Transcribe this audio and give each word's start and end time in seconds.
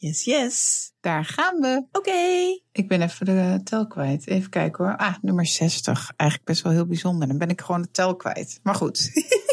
Yes, 0.00 0.24
yes. 0.24 0.90
Daar 1.00 1.24
gaan 1.24 1.60
we. 1.60 1.84
Oké. 1.92 2.10
Ik 2.72 2.88
ben 2.88 3.02
even 3.02 3.26
de 3.26 3.60
tel 3.64 3.86
kwijt. 3.86 4.26
Even 4.26 4.50
kijken 4.50 4.84
hoor. 4.84 4.96
Ah, 4.96 5.14
nummer 5.22 5.46
60. 5.46 6.12
Eigenlijk 6.16 6.50
best 6.50 6.62
wel 6.62 6.72
heel 6.72 6.86
bijzonder. 6.86 7.28
Dan 7.28 7.38
ben 7.38 7.48
ik 7.48 7.60
gewoon 7.60 7.82
de 7.82 7.90
tel 7.90 8.16
kwijt. 8.16 8.60
Maar 8.62 8.74
goed. 8.74 9.08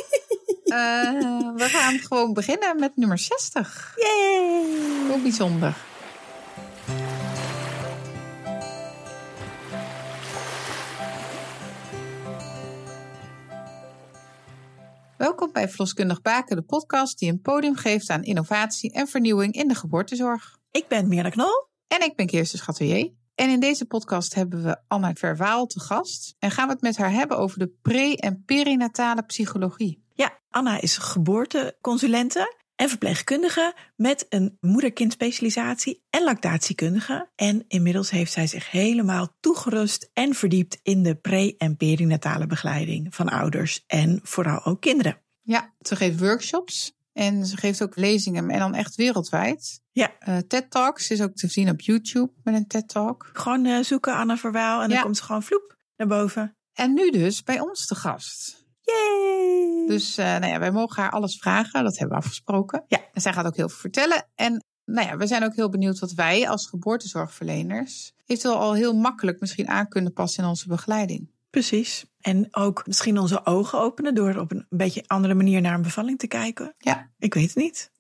Eh, 0.68 1.56
we 1.56 1.64
gaan 1.64 2.00
gewoon 2.00 2.34
beginnen 2.34 2.80
met 2.80 2.96
nummer 2.96 3.18
60. 3.18 3.94
Yay. 3.96 5.10
Hoe 5.10 5.22
bijzonder. 5.22 5.76
Bij 15.58 15.70
Vloskundig 15.70 16.22
Baken, 16.22 16.56
de 16.56 16.62
podcast 16.62 17.20
die 17.20 17.32
een 17.32 17.42
podium 17.42 17.76
geeft 17.76 18.10
aan 18.10 18.24
innovatie 18.24 18.94
en 18.94 19.08
vernieuwing 19.08 19.54
in 19.54 19.68
de 19.68 19.76
geboortezorg. 19.76 20.58
Ik 20.72 20.88
ben 20.88 21.08
Mirna 21.08 21.30
Knol. 21.30 21.68
En 21.88 22.02
ik 22.02 22.16
ben 22.16 22.26
Kirsten 22.26 22.60
Schatelier. 22.60 23.12
En 23.36 23.50
in 23.50 23.60
deze 23.60 23.86
podcast 23.86 24.34
hebben 24.34 24.64
we 24.64 24.78
Anna 24.88 25.14
Verwaal 25.14 25.66
te 25.66 25.80
gast. 25.80 26.36
En 26.40 26.52
gaan 26.52 26.68
we 26.68 26.74
het 26.74 26.82
met 26.82 26.98
haar 26.98 27.12
hebben 27.12 27.38
over 27.38 27.60
de 27.60 27.68
pre- 27.82 28.16
en 28.16 28.44
perinatale 28.46 29.22
psychologie. 29.22 30.04
Ja, 30.14 30.40
Anna 30.50 30.82
is 30.82 30.98
geboorteconsulente 30.98 32.56
en 32.76 32.90
verpleegkundige 32.90 33.76
met 33.96 34.26
een 34.30 34.58
moeder-kind 34.60 35.12
specialisatie 35.12 36.04
en 36.10 36.24
lactatiekundige. 36.24 37.30
En 37.36 37.64
inmiddels 37.68 38.10
heeft 38.10 38.32
zij 38.32 38.48
zich 38.48 38.72
helemaal 38.72 39.36
toegerust 39.40 40.10
en 40.14 40.34
verdiept 40.34 40.80
in 40.84 41.04
de 41.04 41.16
pre- 41.16 41.56
en 41.58 41.78
perinatale 41.78 42.48
begeleiding 42.48 43.16
van 43.16 43.30
ouders 43.30 43.84
en 43.88 44.20
vooral 44.24 44.66
ook 44.66 44.82
kinderen. 44.82 45.26
Ja, 45.48 45.74
ze 45.80 45.96
geeft 45.96 46.20
workshops 46.20 46.92
en 47.14 47.46
ze 47.46 47.58
geeft 47.58 47.82
ook 47.84 47.96
lezingen 47.96 48.50
en 48.50 48.60
dan 48.60 48.74
echt 48.74 48.96
wereldwijd. 48.96 49.82
Ja. 49.92 50.12
Uh, 50.28 50.38
TED 50.38 50.72
Talks 50.72 51.10
is 51.12 51.22
ook 51.22 51.34
te 51.34 51.48
zien 51.48 51.70
op 51.70 51.82
YouTube 51.82 52.32
met 52.44 52.56
een 52.56 52.68
TED 52.68 52.88
Talk. 52.88 53.30
Gewoon 53.34 53.66
uh, 53.66 53.84
zoeken 53.84 54.16
Anna 54.16 54.38
Verwaal 54.38 54.82
en 54.82 54.88
Ja. 54.90 54.94
dan 54.94 55.04
komt 55.04 55.18
ze 55.18 55.24
gewoon 55.24 55.44
vloep 55.44 55.76
naar 55.96 56.08
boven. 56.08 56.56
En 56.74 56.94
nu 56.94 57.10
dus 57.10 57.44
bij 57.44 57.60
ons 57.60 57.86
te 57.86 57.96
gast. 57.96 58.66
Yay! 58.82 59.88
Dus 59.88 60.18
uh, 60.20 60.26
nou 60.26 60.46
ja, 60.46 60.60
wij 60.60 60.72
mogen 60.72 61.02
haar 61.02 61.12
alles 61.12 61.38
vragen, 61.38 61.84
dat 61.84 61.98
hebben 61.98 62.18
we 62.18 62.24
afgesproken. 62.24 62.84
Ja. 62.88 63.00
En 63.14 63.22
zij 63.22 63.34
gaat 63.34 63.46
ook 63.46 63.56
heel 63.56 63.70
veel 63.70 63.80
vertellen. 63.80 64.28
En 64.36 64.64
nou 64.86 65.08
ja, 65.08 65.18
we 65.18 65.28
zijn 65.28 65.44
ook 65.44 65.56
heel 65.56 65.70
benieuwd 65.70 66.00
wat 66.00 66.12
wij 66.12 66.50
als 66.50 66.68
geboortezorgverleners 66.68 68.14
eventueel 68.26 68.58
al 68.60 68.74
heel 68.74 68.94
makkelijk 68.94 69.40
misschien 69.40 69.68
aan 69.68 69.88
kunnen 69.88 70.14
passen 70.14 70.44
in 70.44 70.50
onze 70.50 70.68
begeleiding. 70.68 71.30
Precies. 71.50 72.06
En 72.28 72.48
ook 72.52 72.88
misschien 72.88 73.20
onze 73.20 73.46
ogen 73.46 73.80
openen 73.80 74.16
door 74.16 74.36
op 74.36 74.52
een 74.52 74.66
beetje 74.70 75.04
andere 75.08 75.34
manier 75.34 75.62
naar 75.62 75.74
een 75.74 75.82
bevalling 75.82 76.20
te 76.20 76.28
kijken. 76.28 76.74
Ja. 76.78 77.10
Ik 77.20 77.34
weet 77.34 77.48
het 77.48 77.56
niet. 77.56 77.92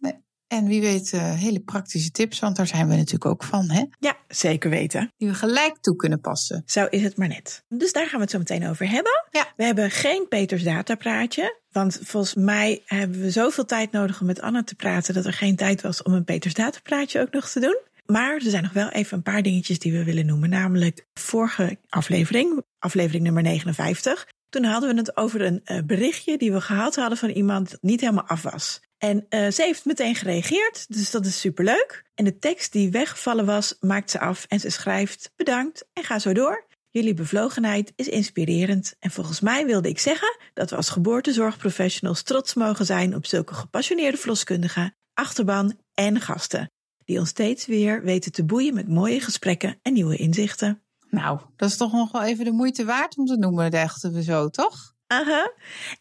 En 0.47 0.67
wie 0.67 0.81
weet, 0.81 1.11
uh, 1.11 1.33
hele 1.33 1.59
praktische 1.59 2.11
tips, 2.11 2.39
want 2.39 2.55
daar 2.55 2.67
zijn 2.67 2.87
we 2.87 2.95
natuurlijk 2.95 3.25
ook 3.25 3.43
van, 3.43 3.69
hè? 3.69 3.83
Ja, 3.99 4.17
zeker 4.27 4.69
weten. 4.69 5.13
Die 5.17 5.27
we 5.27 5.33
gelijk 5.33 5.77
toe 5.81 5.95
kunnen 5.95 6.21
passen. 6.21 6.63
Zo 6.65 6.85
is 6.85 7.03
het 7.03 7.17
maar 7.17 7.27
net. 7.27 7.63
Dus 7.67 7.91
daar 7.91 8.05
gaan 8.05 8.15
we 8.15 8.21
het 8.21 8.31
zo 8.31 8.37
meteen 8.37 8.67
over 8.67 8.89
hebben. 8.89 9.11
Ja. 9.31 9.53
We 9.55 9.63
hebben 9.63 9.91
geen 9.91 10.27
Peters 10.27 10.63
datapraatje. 10.63 11.59
Want 11.71 11.99
volgens 12.03 12.35
mij 12.35 12.81
hebben 12.85 13.21
we 13.21 13.31
zoveel 13.31 13.65
tijd 13.65 13.91
nodig 13.91 14.19
om 14.19 14.27
met 14.27 14.41
Anna 14.41 14.63
te 14.63 14.75
praten 14.75 15.13
dat 15.13 15.25
er 15.25 15.33
geen 15.33 15.55
tijd 15.55 15.81
was 15.81 16.03
om 16.03 16.13
een 16.13 16.23
Peters 16.23 16.53
datapraatje 16.53 17.21
ook 17.21 17.31
nog 17.31 17.49
te 17.49 17.59
doen. 17.59 17.77
Maar 18.07 18.33
er 18.33 18.41
zijn 18.41 18.63
nog 18.63 18.73
wel 18.73 18.89
even 18.89 19.17
een 19.17 19.23
paar 19.23 19.41
dingetjes 19.41 19.79
die 19.79 19.91
we 19.91 20.03
willen 20.03 20.25
noemen. 20.25 20.49
Namelijk 20.49 21.05
vorige 21.13 21.79
aflevering, 21.89 22.63
aflevering 22.79 23.23
nummer 23.23 23.43
59. 23.43 24.27
Toen 24.49 24.63
hadden 24.63 24.89
we 24.89 24.99
het 24.99 25.17
over 25.17 25.41
een 25.41 25.61
uh, 25.65 25.79
berichtje 25.85 26.37
die 26.37 26.51
we 26.51 26.61
gehad 26.61 26.95
hadden 26.95 27.17
van 27.17 27.29
iemand 27.29 27.71
dat 27.71 27.81
niet 27.81 28.01
helemaal 28.01 28.27
af 28.27 28.41
was. 28.41 28.81
En 28.97 29.25
uh, 29.29 29.47
ze 29.47 29.61
heeft 29.61 29.85
meteen 29.85 30.15
gereageerd, 30.15 30.85
dus 30.87 31.11
dat 31.11 31.25
is 31.25 31.39
superleuk. 31.39 32.03
En 32.15 32.25
de 32.25 32.37
tekst 32.37 32.71
die 32.71 32.91
weggevallen 32.91 33.45
was, 33.45 33.75
maakt 33.79 34.11
ze 34.11 34.19
af 34.19 34.45
en 34.47 34.59
ze 34.59 34.69
schrijft 34.69 35.31
bedankt 35.35 35.87
en 35.93 36.03
ga 36.03 36.19
zo 36.19 36.33
door. 36.33 36.65
Jullie 36.89 37.13
bevlogenheid 37.13 37.93
is 37.95 38.07
inspirerend 38.07 38.95
en 38.99 39.11
volgens 39.11 39.39
mij 39.39 39.65
wilde 39.65 39.89
ik 39.89 39.99
zeggen 39.99 40.37
dat 40.53 40.69
we 40.69 40.75
als 40.75 40.89
geboortezorgprofessionals 40.89 42.23
trots 42.23 42.53
mogen 42.53 42.85
zijn 42.85 43.15
op 43.15 43.25
zulke 43.25 43.53
gepassioneerde 43.53 44.17
verloskundigen, 44.17 44.95
achterban 45.13 45.79
en 45.93 46.21
gasten. 46.21 46.71
Die 47.07 47.19
ons 47.19 47.29
steeds 47.29 47.65
weer 47.65 48.03
weten 48.03 48.31
te 48.31 48.45
boeien 48.45 48.73
met 48.73 48.87
mooie 48.87 49.19
gesprekken 49.19 49.79
en 49.81 49.93
nieuwe 49.93 50.15
inzichten. 50.15 50.81
Nou, 51.09 51.39
dat 51.55 51.69
is 51.69 51.77
toch 51.77 51.91
nog 51.91 52.11
wel 52.11 52.23
even 52.23 52.45
de 52.45 52.51
moeite 52.51 52.85
waard 52.85 53.17
om 53.17 53.25
te 53.25 53.37
noemen, 53.37 53.71
dachten 53.71 54.13
we 54.13 54.23
zo, 54.23 54.49
toch? 54.49 54.95
Aha. 55.07 55.51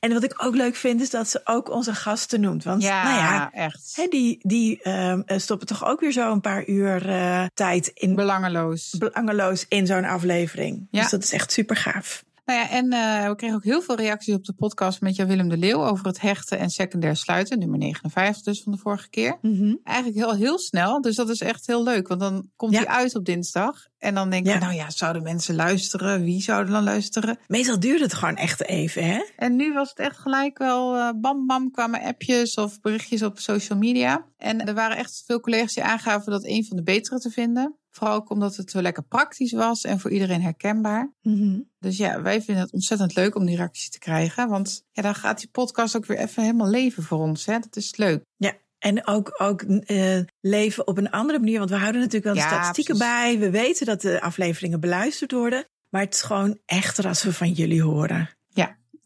En 0.00 0.12
wat 0.12 0.22
ik 0.24 0.44
ook 0.44 0.54
leuk 0.54 0.74
vind, 0.74 1.00
is 1.00 1.10
dat 1.10 1.28
ze 1.28 1.40
ook 1.44 1.70
onze 1.70 1.94
gasten 1.94 2.40
noemt. 2.40 2.64
Want 2.64 2.82
ja, 2.82 3.04
nou 3.04 3.16
ja, 3.16 3.52
echt. 3.52 3.92
Hè, 3.96 4.06
die, 4.06 4.38
die 4.42 4.80
uh, 4.82 5.18
stoppen 5.26 5.66
toch 5.66 5.86
ook 5.86 6.00
weer 6.00 6.12
zo 6.12 6.32
een 6.32 6.40
paar 6.40 6.68
uur 6.68 7.08
uh, 7.08 7.44
tijd 7.54 7.86
in. 7.86 8.14
Belangeloos. 8.14 8.94
Belangeloos 8.98 9.64
in 9.68 9.86
zo'n 9.86 10.04
aflevering. 10.04 10.88
Ja. 10.90 11.00
Dus 11.00 11.10
dat 11.10 11.22
is 11.22 11.32
echt 11.32 11.52
super 11.52 11.76
gaaf. 11.76 12.24
Nou 12.46 12.58
ja, 12.58 12.70
en 12.70 12.92
uh, 12.92 13.28
we 13.28 13.34
kregen 13.36 13.56
ook 13.56 13.64
heel 13.64 13.82
veel 13.82 13.96
reacties 13.96 14.34
op 14.34 14.44
de 14.44 14.52
podcast 14.52 15.00
met 15.00 15.16
Jan 15.16 15.26
Willem 15.26 15.48
de 15.48 15.56
Leeuw 15.56 15.84
over 15.84 16.06
het 16.06 16.20
hechten 16.20 16.58
en 16.58 16.70
secundair 16.70 17.16
sluiten. 17.16 17.58
Nummer 17.58 17.78
59 17.78 18.44
dus 18.44 18.62
van 18.62 18.72
de 18.72 18.78
vorige 18.78 19.08
keer. 19.08 19.38
Mm 19.42 19.56
-hmm. 19.58 19.80
Eigenlijk 19.84 20.16
heel, 20.18 20.34
heel 20.34 20.58
snel. 20.58 21.00
Dus 21.00 21.16
dat 21.16 21.28
is 21.28 21.40
echt 21.40 21.66
heel 21.66 21.82
leuk. 21.82 22.08
Want 22.08 22.20
dan 22.20 22.50
komt 22.56 22.72
Ja. 22.72 22.78
hij 22.78 22.86
uit 22.88 23.14
op 23.14 23.24
dinsdag. 23.24 23.86
En 23.98 24.14
dan 24.14 24.30
denk 24.30 24.46
je, 24.46 24.52
Ja. 24.52 24.58
nou 24.58 24.74
ja, 24.74 24.90
zouden 24.90 25.22
mensen 25.22 25.54
luisteren? 25.54 26.22
Wie 26.22 26.42
zouden 26.42 26.72
dan 26.72 26.84
luisteren? 26.84 27.38
Meestal 27.46 27.80
duurt 27.80 28.00
het 28.00 28.14
gewoon 28.14 28.36
echt 28.36 28.62
even, 28.64 29.04
hè? 29.04 29.24
En 29.36 29.56
nu 29.56 29.72
was 29.72 29.88
het 29.88 29.98
echt 29.98 30.18
gelijk 30.18 30.58
wel 30.58 30.96
uh, 30.96 31.10
bam 31.20 31.46
bam 31.46 31.70
kwamen 31.70 32.00
appjes 32.02 32.54
of 32.54 32.80
berichtjes 32.80 33.22
op 33.22 33.38
social 33.38 33.78
media. 33.78 34.26
En 34.38 34.66
er 34.66 34.74
waren 34.74 34.96
echt 34.96 35.22
veel 35.26 35.40
collega's 35.40 35.74
die 35.74 35.84
aangaven 35.84 36.32
dat 36.32 36.44
een 36.44 36.64
van 36.64 36.76
de 36.76 36.82
betere 36.82 37.18
te 37.18 37.30
vinden. 37.30 37.76
Vooral 37.96 38.16
ook 38.16 38.30
omdat 38.30 38.56
het 38.56 38.70
zo 38.70 38.82
lekker 38.82 39.02
praktisch 39.02 39.52
was 39.52 39.84
en 39.84 40.00
voor 40.00 40.10
iedereen 40.10 40.42
herkenbaar. 40.42 41.12
Mm 41.22 41.38
-hmm. 41.38 41.70
Dus 41.78 41.96
ja, 41.96 42.22
wij 42.22 42.42
vinden 42.42 42.64
het 42.64 42.72
ontzettend 42.72 43.14
leuk 43.14 43.34
om 43.34 43.46
die 43.46 43.56
reacties 43.56 43.90
te 43.90 43.98
krijgen. 43.98 44.48
Want 44.48 44.84
ja, 44.92 45.02
dan 45.02 45.14
gaat 45.14 45.38
die 45.38 45.48
podcast 45.52 45.96
ook 45.96 46.06
weer 46.06 46.18
even 46.18 46.42
helemaal 46.42 46.68
leven 46.68 47.02
voor 47.02 47.18
ons. 47.18 47.46
Hè? 47.46 47.58
Dat 47.58 47.76
is 47.76 47.96
leuk. 47.96 48.24
Ja. 48.36 48.52
En 48.78 49.06
ook, 49.06 49.34
ook 49.38 49.62
uh, 49.62 50.20
leven 50.40 50.86
op 50.86 50.98
een 50.98 51.10
andere 51.10 51.38
manier. 51.38 51.58
Want 51.58 51.70
we 51.70 51.76
houden 51.76 52.00
natuurlijk 52.00 52.24
wel 52.24 52.34
de 52.34 52.40
Ja, 52.40 52.48
statistieken 52.48 52.96
precies. 52.96 53.14
bij. 53.14 53.38
We 53.38 53.50
weten 53.50 53.86
dat 53.86 54.00
de 54.00 54.20
afleveringen 54.20 54.80
beluisterd 54.80 55.32
worden. 55.32 55.64
Maar 55.88 56.02
het 56.02 56.14
is 56.14 56.22
gewoon 56.22 56.58
echter 56.66 57.06
als 57.06 57.22
we 57.22 57.32
van 57.32 57.52
jullie 57.52 57.82
horen. 57.82 58.36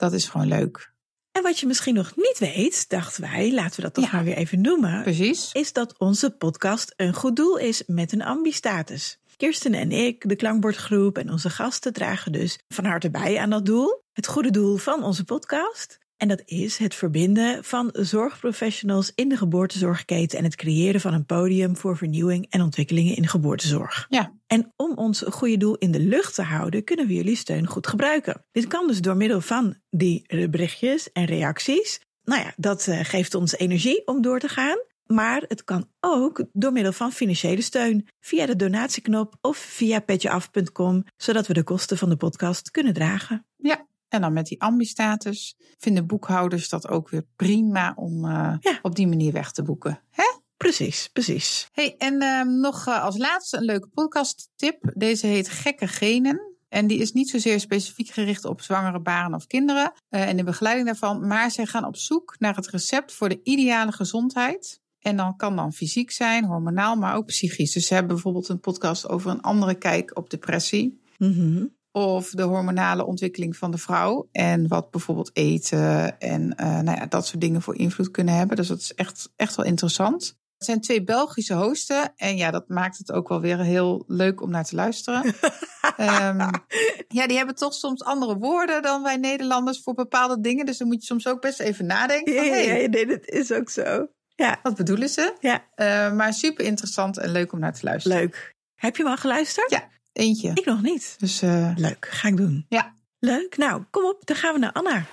Dat 0.00 0.12
is 0.12 0.28
gewoon 0.28 0.46
leuk. 0.46 0.89
En 1.32 1.42
wat 1.42 1.58
je 1.58 1.66
misschien 1.66 1.94
nog 1.94 2.16
niet 2.16 2.38
weet, 2.38 2.88
dachten 2.88 3.22
wij, 3.22 3.52
laten 3.52 3.76
we 3.76 3.82
dat 3.82 3.94
toch 3.94 4.04
Ja. 4.04 4.10
maar 4.12 4.24
weer 4.24 4.36
even 4.36 4.60
noemen. 4.60 5.02
Precies. 5.02 5.52
Is 5.52 5.72
dat 5.72 5.98
onze 5.98 6.30
podcast 6.30 6.92
een 6.96 7.14
goed 7.14 7.36
doel 7.36 7.56
is 7.56 7.82
met 7.86 8.12
een 8.12 8.22
ambistatus. 8.22 9.18
Kirsten 9.36 9.74
en 9.74 9.92
ik, 9.92 10.28
de 10.28 10.36
klankbordgroep 10.36 11.18
en 11.18 11.30
onze 11.30 11.50
gasten 11.50 11.92
dragen 11.92 12.32
dus 12.32 12.58
van 12.68 12.84
harte 12.84 13.10
bij 13.10 13.38
aan 13.38 13.50
dat 13.50 13.66
doel. 13.66 14.02
Het 14.12 14.26
goede 14.26 14.50
doel 14.50 14.76
van 14.76 15.02
onze 15.02 15.24
podcast. 15.24 15.98
En 16.20 16.28
dat 16.28 16.42
is 16.44 16.76
het 16.76 16.94
verbinden 16.94 17.64
van 17.64 17.90
zorgprofessionals 17.92 19.12
in 19.14 19.28
de 19.28 19.36
geboortezorgketen 19.36 20.38
en 20.38 20.44
het 20.44 20.56
creëren 20.56 21.00
van 21.00 21.14
een 21.14 21.26
podium 21.26 21.76
voor 21.76 21.96
vernieuwing 21.96 22.46
en 22.50 22.62
ontwikkelingen 22.62 23.16
in 23.16 23.28
geboortezorg. 23.28 24.06
Ja. 24.08 24.32
En 24.46 24.72
om 24.76 24.94
ons 24.94 25.22
goede 25.26 25.56
doel 25.56 25.76
in 25.76 25.90
de 25.90 26.00
lucht 26.00 26.34
te 26.34 26.42
houden, 26.42 26.84
kunnen 26.84 27.06
we 27.06 27.14
jullie 27.14 27.36
steun 27.36 27.66
goed 27.66 27.86
gebruiken. 27.86 28.44
Dit 28.52 28.66
kan 28.66 28.86
dus 28.86 29.00
door 29.00 29.16
middel 29.16 29.40
van 29.40 29.76
die 29.90 30.48
berichtjes 30.48 31.12
en 31.12 31.24
reacties. 31.24 32.00
Nou 32.24 32.42
ja, 32.42 32.52
dat 32.56 32.86
uh, 32.86 33.00
geeft 33.02 33.34
ons 33.34 33.56
energie 33.56 34.06
om 34.06 34.22
door 34.22 34.38
te 34.38 34.48
gaan. 34.48 34.78
Maar 35.06 35.44
het 35.48 35.64
kan 35.64 35.88
ook 36.00 36.44
door 36.52 36.72
middel 36.72 36.92
van 36.92 37.12
financiële 37.12 37.62
steun 37.62 38.08
via 38.20 38.46
de 38.46 38.56
donatieknop 38.56 39.36
of 39.40 39.56
via 39.56 40.00
petjeaf.com, 40.00 41.04
zodat 41.16 41.46
we 41.46 41.52
de 41.52 41.62
kosten 41.62 41.98
van 41.98 42.08
de 42.08 42.16
podcast 42.16 42.70
kunnen 42.70 42.92
dragen. 42.92 43.46
Ja. 43.56 43.88
En 44.10 44.20
dan 44.20 44.32
met 44.32 44.46
die 44.46 44.60
ambistatus 44.62 45.56
vinden 45.78 46.06
boekhouders 46.06 46.68
dat 46.68 46.88
ook 46.88 47.08
weer 47.08 47.24
prima 47.36 47.92
om 47.96 48.24
uh, 48.24 48.54
Ja. 48.60 48.78
op 48.82 48.94
die 48.96 49.08
manier 49.08 49.32
weg 49.32 49.52
te 49.52 49.62
boeken. 49.62 50.00
Hè? 50.10 50.38
Precies, 50.56 51.08
precies. 51.12 51.68
Hey, 51.72 51.94
en 51.98 52.22
uh, 52.22 52.42
nog 52.42 52.86
uh, 52.88 53.02
als 53.04 53.16
laatste 53.16 53.56
een 53.56 53.64
leuke 53.64 53.88
podcasttip. 53.88 54.92
Deze 54.94 55.26
heet 55.26 55.48
Gekke 55.48 55.86
Genen. 55.86 56.54
En 56.68 56.86
die 56.86 56.98
is 56.98 57.12
niet 57.12 57.30
zozeer 57.30 57.60
specifiek 57.60 58.08
gericht 58.08 58.44
op 58.44 58.60
zwangere 58.60 59.00
baren 59.00 59.34
of 59.34 59.46
kinderen 59.46 59.92
uh, 60.10 60.28
en 60.28 60.36
de 60.36 60.44
begeleiding 60.44 60.86
daarvan. 60.86 61.26
Maar 61.26 61.50
zij 61.50 61.66
gaan 61.66 61.84
op 61.84 61.96
zoek 61.96 62.36
naar 62.38 62.56
het 62.56 62.68
recept 62.68 63.12
voor 63.12 63.28
de 63.28 63.40
ideale 63.42 63.92
gezondheid. 63.92 64.80
En 65.00 65.16
dan 65.16 65.36
kan 65.36 65.56
dan 65.56 65.72
fysiek 65.72 66.10
zijn, 66.10 66.44
hormonaal, 66.44 66.96
maar 66.96 67.14
ook 67.16 67.26
psychisch. 67.26 67.72
Dus 67.72 67.86
ze 67.86 67.94
hebben 67.94 68.12
bijvoorbeeld 68.14 68.48
een 68.48 68.60
podcast 68.60 69.08
over 69.08 69.30
een 69.30 69.40
andere 69.40 69.74
kijk 69.74 70.16
op 70.16 70.30
depressie. 70.30 71.00
Mm 71.18 71.32
-hmm. 71.32 71.78
Of 71.92 72.30
de 72.30 72.42
hormonale 72.42 73.06
ontwikkeling 73.06 73.56
van 73.56 73.70
de 73.70 73.78
vrouw. 73.78 74.28
En 74.32 74.68
wat 74.68 74.90
bijvoorbeeld 74.90 75.30
eten 75.32 76.20
en 76.20 76.42
uh, 76.60 76.80
nou 76.80 76.98
ja, 76.98 77.06
dat 77.06 77.26
soort 77.26 77.40
dingen 77.40 77.62
voor 77.62 77.76
invloed 77.76 78.10
kunnen 78.10 78.34
hebben. 78.34 78.56
Dus 78.56 78.68
dat 78.68 78.78
is 78.78 78.94
echt, 78.94 79.32
echt 79.36 79.56
wel 79.56 79.66
interessant. 79.66 80.38
Het 80.60 80.68
zijn 80.68 80.80
twee 80.80 81.04
Belgische 81.04 81.54
hosten. 81.54 82.12
En 82.16 82.36
ja, 82.36 82.50
dat 82.50 82.68
maakt 82.68 82.98
het 82.98 83.12
ook 83.12 83.28
wel 83.28 83.40
weer 83.40 83.58
heel 83.58 84.04
leuk 84.06 84.40
om 84.42 84.50
naar 84.50 84.64
te 84.64 84.74
luisteren. 84.74 85.24
um, 85.26 86.38
ja, 87.18 87.26
die 87.26 87.36
hebben 87.36 87.54
toch 87.54 87.74
soms 87.74 88.04
andere 88.04 88.36
woorden 88.36 88.82
dan 88.82 89.02
wij 89.02 89.16
Nederlanders 89.16 89.82
voor 89.82 89.94
bepaalde 89.94 90.40
dingen. 90.40 90.66
Dus 90.66 90.78
dan 90.78 90.86
moet 90.86 91.00
je 91.00 91.06
soms 91.06 91.26
ook 91.26 91.40
best 91.40 91.60
even 91.60 91.86
nadenken. 91.86 92.32
Ja, 92.32 92.42
Van, 92.42 92.50
hey, 92.50 92.82
ja, 92.82 92.88
nee, 92.88 93.06
dat 93.06 93.26
is 93.28 93.52
ook 93.52 93.70
zo. 93.70 94.06
Ja. 94.34 94.60
Wat 94.62 94.74
bedoelen 94.74 95.08
ze? 95.08 95.36
Ja. 95.40 95.64
Uh, 95.76 96.16
maar 96.16 96.32
super 96.32 96.64
interessant 96.64 97.18
en 97.18 97.30
leuk 97.30 97.52
om 97.52 97.58
naar 97.58 97.74
te 97.74 97.84
luisteren. 97.84 98.18
Leuk. 98.18 98.54
Heb 98.74 98.96
je 98.96 99.02
hem 99.02 99.12
al 99.12 99.18
geluisterd? 99.18 99.70
Ja, 99.70 99.88
eentje. 100.20 100.50
Ik 100.54 100.64
nog 100.64 100.82
niet. 100.82 101.14
Dus 101.18 101.42
uh, 101.42 101.72
leuk, 101.76 102.08
ga 102.10 102.28
ik 102.28 102.36
doen. 102.36 102.66
Ja. 102.68 102.94
Leuk. 103.18 103.56
Nou, 103.56 103.82
kom 103.90 104.04
op, 104.04 104.20
dan 104.26 104.36
gaan 104.36 104.52
we 104.54 104.58
naar 104.58 104.72
Anna. 104.72 105.04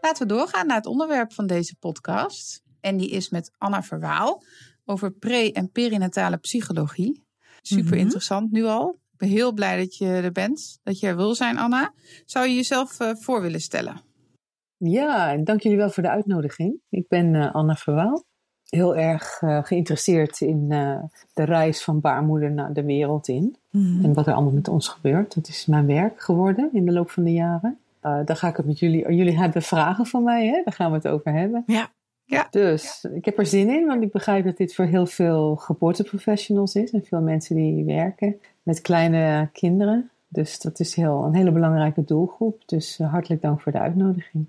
Laten 0.00 0.26
we 0.26 0.34
doorgaan 0.34 0.66
naar 0.66 0.76
het 0.76 0.86
onderwerp 0.86 1.32
van 1.32 1.46
deze 1.46 1.76
podcast. 1.76 2.62
En 2.80 2.96
die 2.96 3.10
is 3.10 3.28
met 3.28 3.50
Anna 3.58 3.82
Verwaal 3.82 4.44
over 4.84 5.12
pre- 5.12 5.50
en 5.52 5.70
perinatale 5.70 6.36
psychologie. 6.36 7.24
Super 7.62 7.90
Mhm. 7.92 8.00
interessant 8.00 8.50
nu 8.50 8.64
al. 8.64 8.90
Ik 9.12 9.18
ben 9.18 9.28
heel 9.28 9.52
blij 9.52 9.78
dat 9.78 9.96
je 9.96 10.06
er 10.06 10.32
bent, 10.32 10.78
dat 10.82 10.98
je 11.00 11.06
er 11.06 11.16
wil 11.16 11.34
zijn, 11.34 11.58
Anna. 11.58 11.92
Zou 12.24 12.46
je 12.48 12.54
jezelf 12.54 13.00
uh, 13.00 13.10
voor 13.14 13.40
willen 13.42 13.60
stellen? 13.60 14.00
Ja, 14.90 15.36
dank 15.36 15.60
jullie 15.60 15.78
wel 15.78 15.90
voor 15.90 16.02
de 16.02 16.08
uitnodiging. 16.08 16.80
Ik 16.88 17.08
ben 17.08 17.34
uh, 17.34 17.54
Anna 17.54 17.74
Verwaal. 17.74 18.24
Heel 18.68 18.96
erg 18.96 19.42
uh, 19.42 19.64
geïnteresseerd 19.64 20.40
in 20.40 20.68
de 21.34 21.44
reis 21.44 21.84
van 21.84 22.00
baarmoeder 22.00 22.50
naar 22.50 22.72
de 22.72 22.84
wereld 22.84 23.28
in. 23.28 23.56
Mhm. 23.70 24.04
En 24.04 24.14
wat 24.14 24.26
er 24.26 24.32
allemaal 24.32 24.52
met 24.52 24.68
ons 24.68 24.88
gebeurt. 24.88 25.34
Dat 25.34 25.48
is 25.48 25.66
mijn 25.66 25.86
werk 25.86 26.20
geworden 26.20 26.70
in 26.72 26.84
de 26.84 26.92
loop 26.92 27.10
van 27.10 27.24
de 27.24 27.32
jaren. 27.32 27.78
daar 28.00 28.36
ga 28.36 28.48
ik 28.48 28.56
het 28.56 28.66
met 28.66 28.78
jullie. 28.78 29.14
Jullie 29.14 29.38
hebben 29.38 29.62
vragen 29.62 30.06
van 30.06 30.22
mij, 30.22 30.46
hè? 30.46 30.62
Daar 30.64 30.74
gaan 30.74 30.90
we 30.90 30.96
het 30.96 31.08
over 31.08 31.32
hebben. 31.32 31.62
Ja. 31.66 31.90
Ja. 32.26 32.46
Dus 32.50 33.06
ik 33.14 33.24
heb 33.24 33.38
er 33.38 33.46
zin 33.46 33.68
in, 33.68 33.86
want 33.86 34.02
ik 34.02 34.12
begrijp 34.12 34.44
dat 34.44 34.56
dit 34.56 34.74
voor 34.74 34.84
heel 34.84 35.06
veel 35.06 35.56
geboorteprofessionals 35.56 36.74
is 36.74 36.90
en 36.90 37.04
veel 37.04 37.20
mensen 37.20 37.56
die 37.56 37.84
werken 37.84 38.40
met 38.62 38.80
kleine 38.80 39.48
kinderen. 39.52 40.10
Dus 40.28 40.60
dat 40.60 40.80
is 40.80 40.94
heel, 40.94 41.24
een 41.24 41.34
hele 41.34 41.52
belangrijke 41.52 42.04
doelgroep. 42.04 42.62
Dus 42.66 42.98
hartelijk 42.98 43.42
dank 43.42 43.60
voor 43.60 43.72
de 43.72 43.78
uitnodiging. 43.78 44.46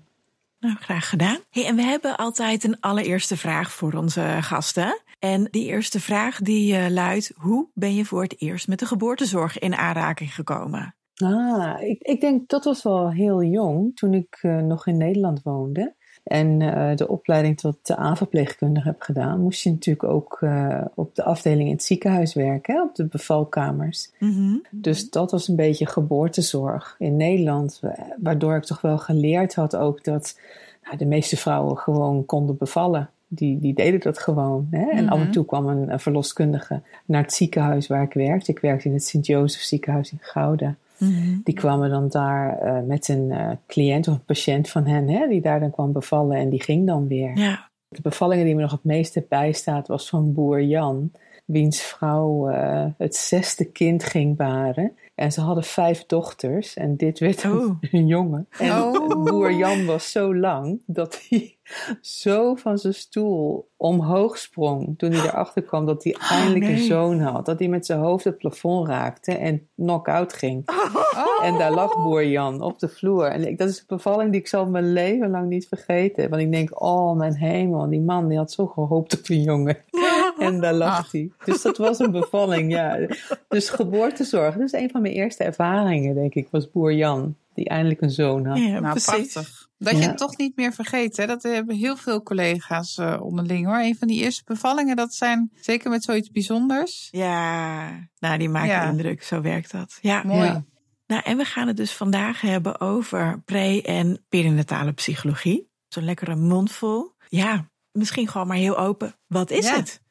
Nou, 0.66 0.78
graag 0.78 1.08
gedaan. 1.08 1.38
Hey, 1.50 1.66
en 1.66 1.76
we 1.76 1.82
hebben 1.82 2.16
altijd 2.16 2.64
een 2.64 2.80
allereerste 2.80 3.36
vraag 3.36 3.72
voor 3.72 3.92
onze 3.92 4.38
gasten. 4.40 5.00
En 5.18 5.48
die 5.50 5.66
eerste 5.66 6.00
vraag 6.00 6.38
die 6.38 6.74
uh, 6.74 6.86
luidt: 6.88 7.32
hoe 7.36 7.68
ben 7.74 7.94
je 7.94 8.04
voor 8.04 8.22
het 8.22 8.40
eerst 8.40 8.68
met 8.68 8.78
de 8.78 8.86
geboortezorg 8.86 9.58
in 9.58 9.74
aanraking 9.74 10.34
gekomen? 10.34 10.94
Ah, 11.14 11.82
ik, 11.82 12.02
ik 12.02 12.20
denk 12.20 12.48
dat 12.48 12.64
was 12.64 12.82
wel 12.82 13.10
heel 13.10 13.42
jong, 13.42 13.96
toen 13.96 14.14
ik 14.14 14.38
uh, 14.42 14.56
nog 14.56 14.86
in 14.86 14.96
Nederland 14.96 15.42
woonde. 15.42 15.95
En 16.26 16.60
uh, 16.60 16.94
de 16.94 17.08
opleiding 17.08 17.58
tot 17.58 17.76
de 17.82 17.96
aanverpleegkundige 17.96 18.86
heb 18.88 19.00
gedaan, 19.00 19.40
moest 19.40 19.62
je 19.62 19.70
natuurlijk 19.70 20.08
ook 20.08 20.38
uh, 20.40 20.80
op 20.94 21.14
de 21.14 21.24
afdeling 21.24 21.68
in 21.68 21.74
het 21.74 21.82
ziekenhuis 21.82 22.34
werken, 22.34 22.74
hè, 22.74 22.82
op 22.82 22.94
de 22.94 23.04
bevalkamers. 23.04 24.10
Mm 24.18 24.32
-hmm. 24.32 24.62
Dus 24.70 25.10
dat 25.10 25.30
was 25.30 25.48
een 25.48 25.56
beetje 25.56 25.86
geboortezorg 25.86 26.94
in 26.98 27.16
Nederland, 27.16 27.80
waardoor 28.22 28.56
ik 28.56 28.64
toch 28.64 28.80
wel 28.80 28.98
geleerd 28.98 29.54
had 29.54 29.76
ook 29.76 30.04
dat 30.04 30.38
nou, 30.84 30.96
de 30.96 31.06
meeste 31.06 31.36
vrouwen 31.36 31.78
gewoon 31.78 32.26
konden 32.26 32.56
bevallen. 32.56 33.10
Die, 33.28 33.58
die 33.58 33.74
deden 33.74 34.00
dat 34.00 34.18
gewoon. 34.18 34.66
Hè? 34.70 34.90
En 34.90 35.04
Mhm. 35.04 35.12
af 35.12 35.20
en 35.20 35.30
toe 35.30 35.44
kwam 35.44 35.66
een, 35.66 35.92
een 35.92 36.00
verloskundige 36.00 36.80
naar 37.04 37.22
het 37.22 37.32
ziekenhuis 37.32 37.86
waar 37.86 38.02
ik 38.02 38.12
werkte. 38.12 38.50
Ik 38.50 38.58
werkte 38.58 38.88
in 38.88 38.94
het 38.94 39.04
Sint-Jozef 39.04 39.60
ziekenhuis 39.60 40.12
in 40.12 40.18
Gouda. 40.20 40.74
Mhm. 40.98 41.38
Die 41.44 41.54
kwamen 41.54 41.90
dan 41.90 42.08
daar 42.08 42.62
uh, 42.62 42.82
met 42.86 43.08
een 43.08 43.30
uh, 43.30 43.50
cliënt 43.66 44.08
of 44.08 44.14
een 44.14 44.24
patiënt 44.24 44.68
van 44.68 44.86
hen, 44.86 45.08
hè, 45.08 45.28
die 45.28 45.40
daar 45.40 45.60
dan 45.60 45.70
kwam 45.70 45.92
bevallen 45.92 46.36
en 46.36 46.48
die 46.48 46.62
ging 46.62 46.86
dan 46.86 47.08
weer. 47.08 47.38
Ja. 47.38 47.70
De 47.88 48.00
bevallingen 48.02 48.44
die 48.44 48.54
me 48.54 48.60
nog 48.60 48.70
het 48.70 48.84
meeste 48.84 49.26
bijstaat 49.28 49.88
was 49.88 50.08
van 50.08 50.32
boer 50.32 50.62
Jan, 50.62 51.12
wiens 51.44 51.80
vrouw 51.80 52.50
uh, 52.50 52.86
het 52.98 53.16
zesde 53.16 53.64
kind 53.64 54.04
ging 54.04 54.36
baren. 54.36 54.92
En 55.16 55.32
ze 55.32 55.40
hadden 55.40 55.64
vijf 55.64 56.06
dochters 56.06 56.74
en 56.74 56.96
dit 56.96 57.18
werd 57.18 57.44
Oh. 57.44 57.76
een 57.92 58.06
jongen. 58.06 58.48
En 58.58 58.82
Oh. 58.82 59.24
boer 59.24 59.52
Jan 59.52 59.86
was 59.86 60.10
zo 60.10 60.34
lang 60.36 60.80
dat 60.86 61.26
hij 61.28 61.56
zo 62.00 62.54
van 62.54 62.78
zijn 62.78 62.94
stoel 62.94 63.68
omhoog 63.76 64.38
sprong 64.38 64.98
toen 64.98 65.12
hij 65.12 65.26
erachter 65.26 65.62
kwam 65.62 65.86
dat 65.86 66.04
hij 66.04 66.16
eindelijk 66.30 66.64
nee. 66.64 66.72
een 66.72 66.86
zoon 66.86 67.20
had. 67.20 67.46
Dat 67.46 67.58
hij 67.58 67.68
met 67.68 67.86
zijn 67.86 67.98
hoofd 67.98 68.24
het 68.24 68.38
plafond 68.38 68.88
raakte 68.88 69.32
en 69.32 69.68
knock-out 69.76 70.32
ging. 70.32 70.68
Oh. 70.68 71.44
En 71.44 71.58
daar 71.58 71.72
lag 71.72 72.02
boer 72.02 72.26
Jan 72.26 72.62
op 72.62 72.78
de 72.78 72.88
vloer. 72.88 73.24
En 73.24 73.48
ik, 73.48 73.58
dat 73.58 73.68
is 73.68 73.78
een 73.78 73.84
bevalling 73.86 74.30
die 74.30 74.40
ik 74.40 74.48
zal 74.48 74.66
mijn 74.66 74.92
leven 74.92 75.30
lang 75.30 75.48
niet 75.48 75.68
vergeten. 75.68 76.30
Want 76.30 76.42
ik 76.42 76.52
denk, 76.52 76.82
oh 76.82 77.16
mijn 77.16 77.36
hemel, 77.36 77.88
die 77.88 78.00
man 78.00 78.28
die 78.28 78.38
had 78.38 78.52
zo 78.52 78.66
gehoopt 78.66 79.18
op 79.18 79.28
een 79.28 79.42
jongen. 79.42 79.76
En 80.38 80.60
daar 80.60 80.74
lag 80.74 80.98
Ach. 80.98 81.12
hij. 81.12 81.30
Dus 81.44 81.62
dat 81.62 81.76
was 81.76 81.98
een 81.98 82.10
bevalling, 82.10 82.72
ja. 82.72 82.98
Dus 83.48 83.68
geboortezorg, 83.70 84.54
dat 84.54 84.62
is 84.62 84.72
een 84.72 84.90
van 84.90 85.02
mijn 85.02 85.14
eerste 85.14 85.44
ervaringen, 85.44 86.14
denk 86.14 86.34
ik, 86.34 86.48
was 86.50 86.70
boer 86.70 86.92
Jan. 86.92 87.36
Die 87.54 87.68
eindelijk 87.68 88.00
een 88.00 88.10
zoon 88.10 88.46
had. 88.46 88.58
Ja, 88.58 88.78
nou, 88.80 89.00
precies. 89.00 89.32
prachtig. 89.32 89.68
Dat 89.78 89.96
je 89.98 90.02
het 90.08 90.18
toch 90.18 90.36
niet 90.36 90.56
meer 90.56 90.72
vergeet. 90.72 91.16
Hè? 91.16 91.26
Dat 91.26 91.42
hebben 91.42 91.76
heel 91.76 91.96
veel 91.96 92.22
collega's 92.22 92.98
eh, 92.98 93.20
onderling 93.22 93.66
hoor. 93.66 93.78
Een 93.78 93.96
van 93.96 94.08
die 94.08 94.22
eerste 94.22 94.42
bevallingen, 94.44 94.96
dat 94.96 95.14
zijn 95.14 95.50
zeker 95.60 95.90
met 95.90 96.04
zoiets 96.04 96.30
bijzonders. 96.30 97.08
Ja, 97.10 97.88
nou 98.18 98.38
die 98.38 98.48
maakt 98.48 98.68
Ja. 98.68 98.88
indruk, 98.90 99.22
zo 99.22 99.40
werkt 99.40 99.72
dat. 99.72 99.98
Ja. 100.00 100.22
Mooi. 100.24 100.44
Ja. 100.44 100.64
Nou, 101.06 101.22
en 101.24 101.36
we 101.36 101.44
gaan 101.44 101.66
het 101.66 101.76
dus 101.76 101.92
vandaag 101.92 102.40
hebben 102.40 102.80
over 102.80 103.42
pre- 103.44 103.80
en 103.82 104.24
perinatale 104.28 104.92
psychologie. 104.92 105.70
Zo'n 105.88 106.04
lekkere 106.04 106.36
mondvol. 106.36 107.12
Ja, 107.28 107.70
misschien 107.92 108.28
gewoon 108.28 108.46
maar 108.46 108.56
heel 108.56 108.78
open. 108.78 109.14
Wat 109.26 109.50
is 109.50 109.66
Ja. 109.68 109.76
het? 109.76 110.02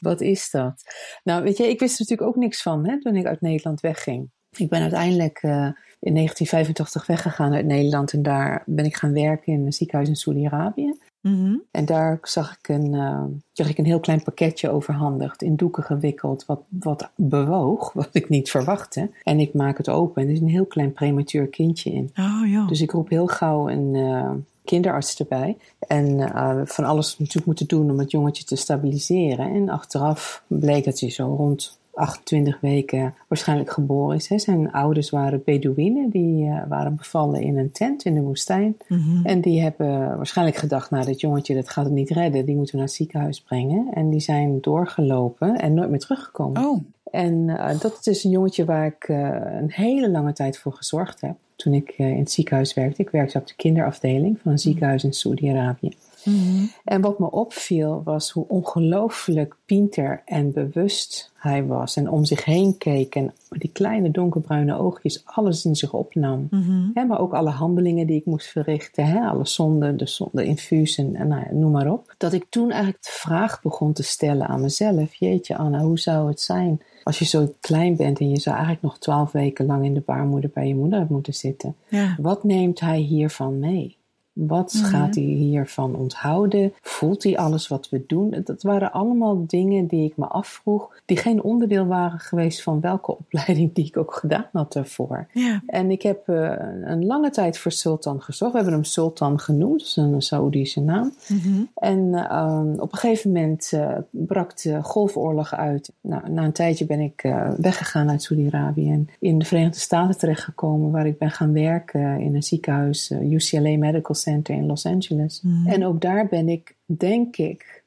Wat 0.00 0.20
is 0.20 0.50
dat? 0.50 0.82
Nou, 1.24 1.42
weet 1.42 1.56
je, 1.56 1.68
ik 1.68 1.80
wist 1.80 1.94
er 1.94 2.00
natuurlijk 2.00 2.28
ook 2.28 2.42
niks 2.42 2.62
van 2.62 2.88
hè, 2.88 3.00
toen 3.00 3.16
ik 3.16 3.26
uit 3.26 3.40
Nederland 3.40 3.80
wegging. 3.80 4.30
Ik 4.56 4.68
ben 4.68 4.80
uiteindelijk 4.80 5.38
eh, 5.42 5.68
in 6.00 6.14
1985 6.14 7.06
weggegaan 7.06 7.54
uit 7.54 7.66
Nederland 7.66 8.12
en 8.12 8.22
daar 8.22 8.62
ben 8.66 8.84
ik 8.84 8.96
gaan 8.96 9.12
werken 9.12 9.52
in 9.52 9.66
een 9.66 9.72
ziekenhuis 9.72 10.08
in 10.08 10.16
Saudi-Arabië. 10.16 10.94
Mhm. 11.20 11.56
En 11.70 11.84
daar 11.84 12.18
zag 12.22 12.56
ik 12.58 12.68
een, 12.68 12.94
eh, 12.94 13.24
kreeg 13.52 13.68
ik 13.68 13.78
een 13.78 13.84
heel 13.84 14.00
klein 14.00 14.22
pakketje 14.22 14.70
overhandigd, 14.70 15.42
in 15.42 15.56
doeken 15.56 15.82
gewikkeld, 15.82 16.46
wat, 16.46 16.60
wat 16.68 17.10
bewoog, 17.16 17.92
wat 18.02 18.08
ik 18.12 18.28
niet 18.28 18.50
verwachtte. 18.50 19.10
En 19.22 19.40
ik 19.40 19.54
maak 19.54 19.76
het 19.76 19.88
open 19.88 20.22
en 20.22 20.28
er 20.28 20.34
is 20.34 20.40
een 20.40 20.48
heel 20.48 20.66
klein 20.66 20.92
prematuur 20.92 21.46
kindje 21.46 21.90
in. 21.90 22.10
Oh 22.16 22.50
joh. 22.50 22.68
Dus 22.68 22.80
ik 22.80 22.90
roep 22.90 23.08
heel 23.08 23.26
gauw 23.26 23.68
een 23.68 23.94
eh, 23.94 24.30
kinderarts 24.66 25.18
erbij. 25.18 25.56
En 25.78 26.20
eh, 26.20 26.60
van 26.64 26.84
alles 26.84 27.18
natuurlijk 27.18 27.46
moeten 27.46 27.66
doen 27.66 27.90
om 27.90 27.98
het 27.98 28.10
jongetje 28.10 28.44
te 28.44 28.56
stabiliseren. 28.56 29.54
En 29.54 29.68
achteraf 29.68 30.42
bleek 30.46 30.84
dat 30.84 31.00
hij 31.00 31.10
zo 31.10 31.34
rond 31.34 31.78
28 31.96 32.60
weken 32.60 33.14
waarschijnlijk 33.28 33.70
geboren 33.70 34.16
is. 34.16 34.28
Hè. 34.28 34.38
Zijn 34.38 34.72
ouders 34.72 35.10
waren 35.10 35.42
Bedouinen, 35.44 36.10
die 36.10 36.48
eh, 36.48 36.62
waren 36.68 36.96
bevallen 36.96 37.42
in 37.42 37.58
een 37.58 37.72
tent 37.72 38.04
in 38.04 38.14
de 38.14 38.20
woestijn. 38.20 38.76
Mhm. 38.88 39.26
En 39.26 39.40
die 39.40 39.62
hebben 39.62 40.16
waarschijnlijk 40.16 40.56
gedacht, 40.56 40.90
nou 40.90 41.04
dat 41.04 41.20
jongetje 41.20 41.54
dat 41.54 41.68
gaat 41.68 41.84
het 41.84 41.94
niet 41.94 42.10
redden, 42.10 42.44
die 42.44 42.56
moeten 42.56 42.74
we 42.74 42.80
naar 42.80 42.88
het 42.88 42.96
ziekenhuis 42.96 43.40
brengen. 43.40 43.88
En 43.92 44.10
die 44.10 44.20
zijn 44.20 44.60
doorgelopen 44.60 45.56
en 45.56 45.74
nooit 45.74 45.90
meer 45.90 45.98
teruggekomen. 45.98 46.66
Oh, 46.66 46.82
En 47.10 47.48
eh, 47.48 47.80
dat 47.80 48.06
is 48.06 48.24
een 48.24 48.30
jongetje 48.30 48.64
waar 48.64 48.86
ik 48.86 49.08
een 49.08 49.70
hele 49.70 50.10
lange 50.10 50.32
tijd 50.32 50.58
voor 50.58 50.72
gezorgd 50.72 51.20
heb. 51.20 51.36
Toen 51.56 51.74
ik 51.74 51.88
eh, 51.88 52.10
in 52.10 52.18
het 52.18 52.30
ziekenhuis 52.30 52.74
werkte. 52.74 53.02
Ik 53.02 53.10
werkte 53.10 53.38
op 53.38 53.46
de 53.46 53.54
kinderafdeling 53.54 54.38
van 54.42 54.52
een 54.52 54.58
ziekenhuis 54.58 55.04
in 55.04 55.12
Saudi-Arabië. 55.12 55.90
Mhm. 56.26 56.64
En 56.84 57.00
wat 57.00 57.18
me 57.18 57.30
opviel 57.30 58.02
was 58.04 58.30
hoe 58.30 58.48
ongelooflijk 58.48 59.56
pinter 59.64 60.22
en 60.24 60.52
bewust 60.52 61.32
hij 61.34 61.66
was. 61.66 61.96
En 61.96 62.10
om 62.10 62.24
zich 62.24 62.44
heen 62.44 62.78
keek 62.78 63.14
en 63.14 63.32
met 63.48 63.60
die 63.60 63.70
kleine 63.72 64.10
donkerbruine 64.10 64.78
oogjes 64.78 65.22
alles 65.24 65.64
in 65.64 65.76
zich 65.76 65.92
opnam. 65.92 66.46
Hè, 66.94 67.04
maar 67.04 67.20
ook 67.20 67.32
alle 67.32 67.50
handelingen 67.50 68.06
die 68.06 68.16
ik 68.16 68.24
moest 68.24 68.46
verrichten. 68.46 69.06
Hè, 69.06 69.20
alle 69.20 69.46
zonden, 69.46 69.96
de, 69.96 70.06
zonde, 70.06 70.44
infuus 70.44 70.98
en, 70.98 71.14
en 71.14 71.28
nou 71.28 71.42
ja, 71.42 71.52
noem 71.52 71.70
maar 71.70 71.90
op. 71.90 72.14
Dat 72.18 72.32
ik 72.32 72.46
toen 72.48 72.70
eigenlijk 72.70 73.02
de 73.02 73.10
vraag 73.12 73.62
begon 73.62 73.92
te 73.92 74.02
stellen 74.02 74.46
aan 74.46 74.60
mezelf. 74.60 75.14
Jeetje 75.14 75.56
Anna, 75.56 75.80
hoe 75.80 75.98
zou 75.98 76.28
het 76.28 76.40
zijn 76.40 76.80
als 77.06 77.18
je 77.18 77.24
zo 77.24 77.54
klein 77.60 77.96
bent 77.96 78.20
en 78.20 78.28
je 78.28 78.40
zou 78.40 78.56
eigenlijk 78.56 78.84
nog 78.84 78.98
twaalf 78.98 79.32
weken 79.32 79.66
lang 79.66 79.84
in 79.84 79.94
de 79.94 80.02
baarmoeder 80.06 80.50
bij 80.54 80.68
je 80.68 80.74
moeder 80.74 81.06
moeten 81.08 81.34
zitten. 81.34 81.76
Ja. 81.88 82.16
Wat 82.20 82.44
neemt 82.44 82.80
hij 82.80 82.98
hiervan 82.98 83.58
mee? 83.58 83.96
Wat 84.36 84.72
Mhm. 84.74 84.84
gaat 84.84 85.14
hij 85.14 85.24
hiervan 85.24 85.94
onthouden? 85.94 86.72
Voelt 86.82 87.22
hij 87.22 87.38
alles 87.38 87.68
wat 87.68 87.88
we 87.88 88.04
doen? 88.06 88.34
Dat 88.44 88.62
waren 88.62 88.92
allemaal 88.92 89.44
dingen 89.46 89.86
die 89.86 90.04
ik 90.04 90.16
me 90.16 90.26
afvroeg, 90.26 90.94
die 91.04 91.16
geen 91.16 91.42
onderdeel 91.42 91.86
waren 91.86 92.18
geweest 92.18 92.62
van 92.62 92.80
welke 92.80 93.16
opleiding 93.18 93.72
die 93.72 93.86
ik 93.86 93.96
ook 93.96 94.14
gedaan 94.14 94.46
had 94.52 94.72
daarvoor. 94.72 95.26
En 95.66 95.90
ik 95.90 96.02
heb 96.02 96.28
eh, 96.28 96.52
een 96.82 97.06
lange 97.06 97.30
tijd 97.30 97.58
voor 97.58 97.72
Sultan 97.72 98.22
gezorgd. 98.22 98.52
We 98.52 98.58
hebben 98.58 98.76
hem 98.76 98.84
Sultan 98.84 99.40
genoemd, 99.40 99.78
dat 99.78 99.86
is 99.88 99.96
een 99.96 100.22
Saoedische 100.22 100.80
naam. 100.80 101.12
Mhm. 101.28 101.62
En 101.74 102.14
ehm, 102.14 102.72
op 102.78 102.92
een 102.92 102.98
gegeven 102.98 103.32
moment 103.32 103.70
eh, 103.72 103.88
brak 104.10 104.62
de 104.62 104.82
golfoorlog 104.82 105.54
uit. 105.54 105.92
Nou, 106.00 106.30
na 106.30 106.44
een 106.44 106.52
tijdje 106.52 106.86
ben 106.86 107.00
ik 107.00 107.22
eh, 107.22 107.50
weggegaan 107.56 108.10
uit 108.10 108.22
Saudi-Arabië 108.22 108.90
en 108.90 109.08
in 109.20 109.38
de 109.38 109.44
Verenigde 109.44 109.78
Staten 109.78 110.18
terechtgekomen, 110.18 110.90
waar 110.90 111.06
ik 111.06 111.18
ben 111.18 111.30
gaan 111.30 111.52
werken 111.52 112.20
in 112.20 112.34
een 112.34 112.42
ziekenhuis, 112.42 113.10
UCLA 113.10 113.76
Medical 113.76 114.14
Center 114.14 114.24
in 114.26 114.66
Los 114.66 114.86
Angeles. 114.86 115.42
Mhm. 115.42 115.66
En 115.66 115.84
ook 115.84 116.00
daar 116.00 116.26
ben 116.28 116.48
ik, 116.48 116.76
denk 116.84 117.36
ik, 117.36 117.84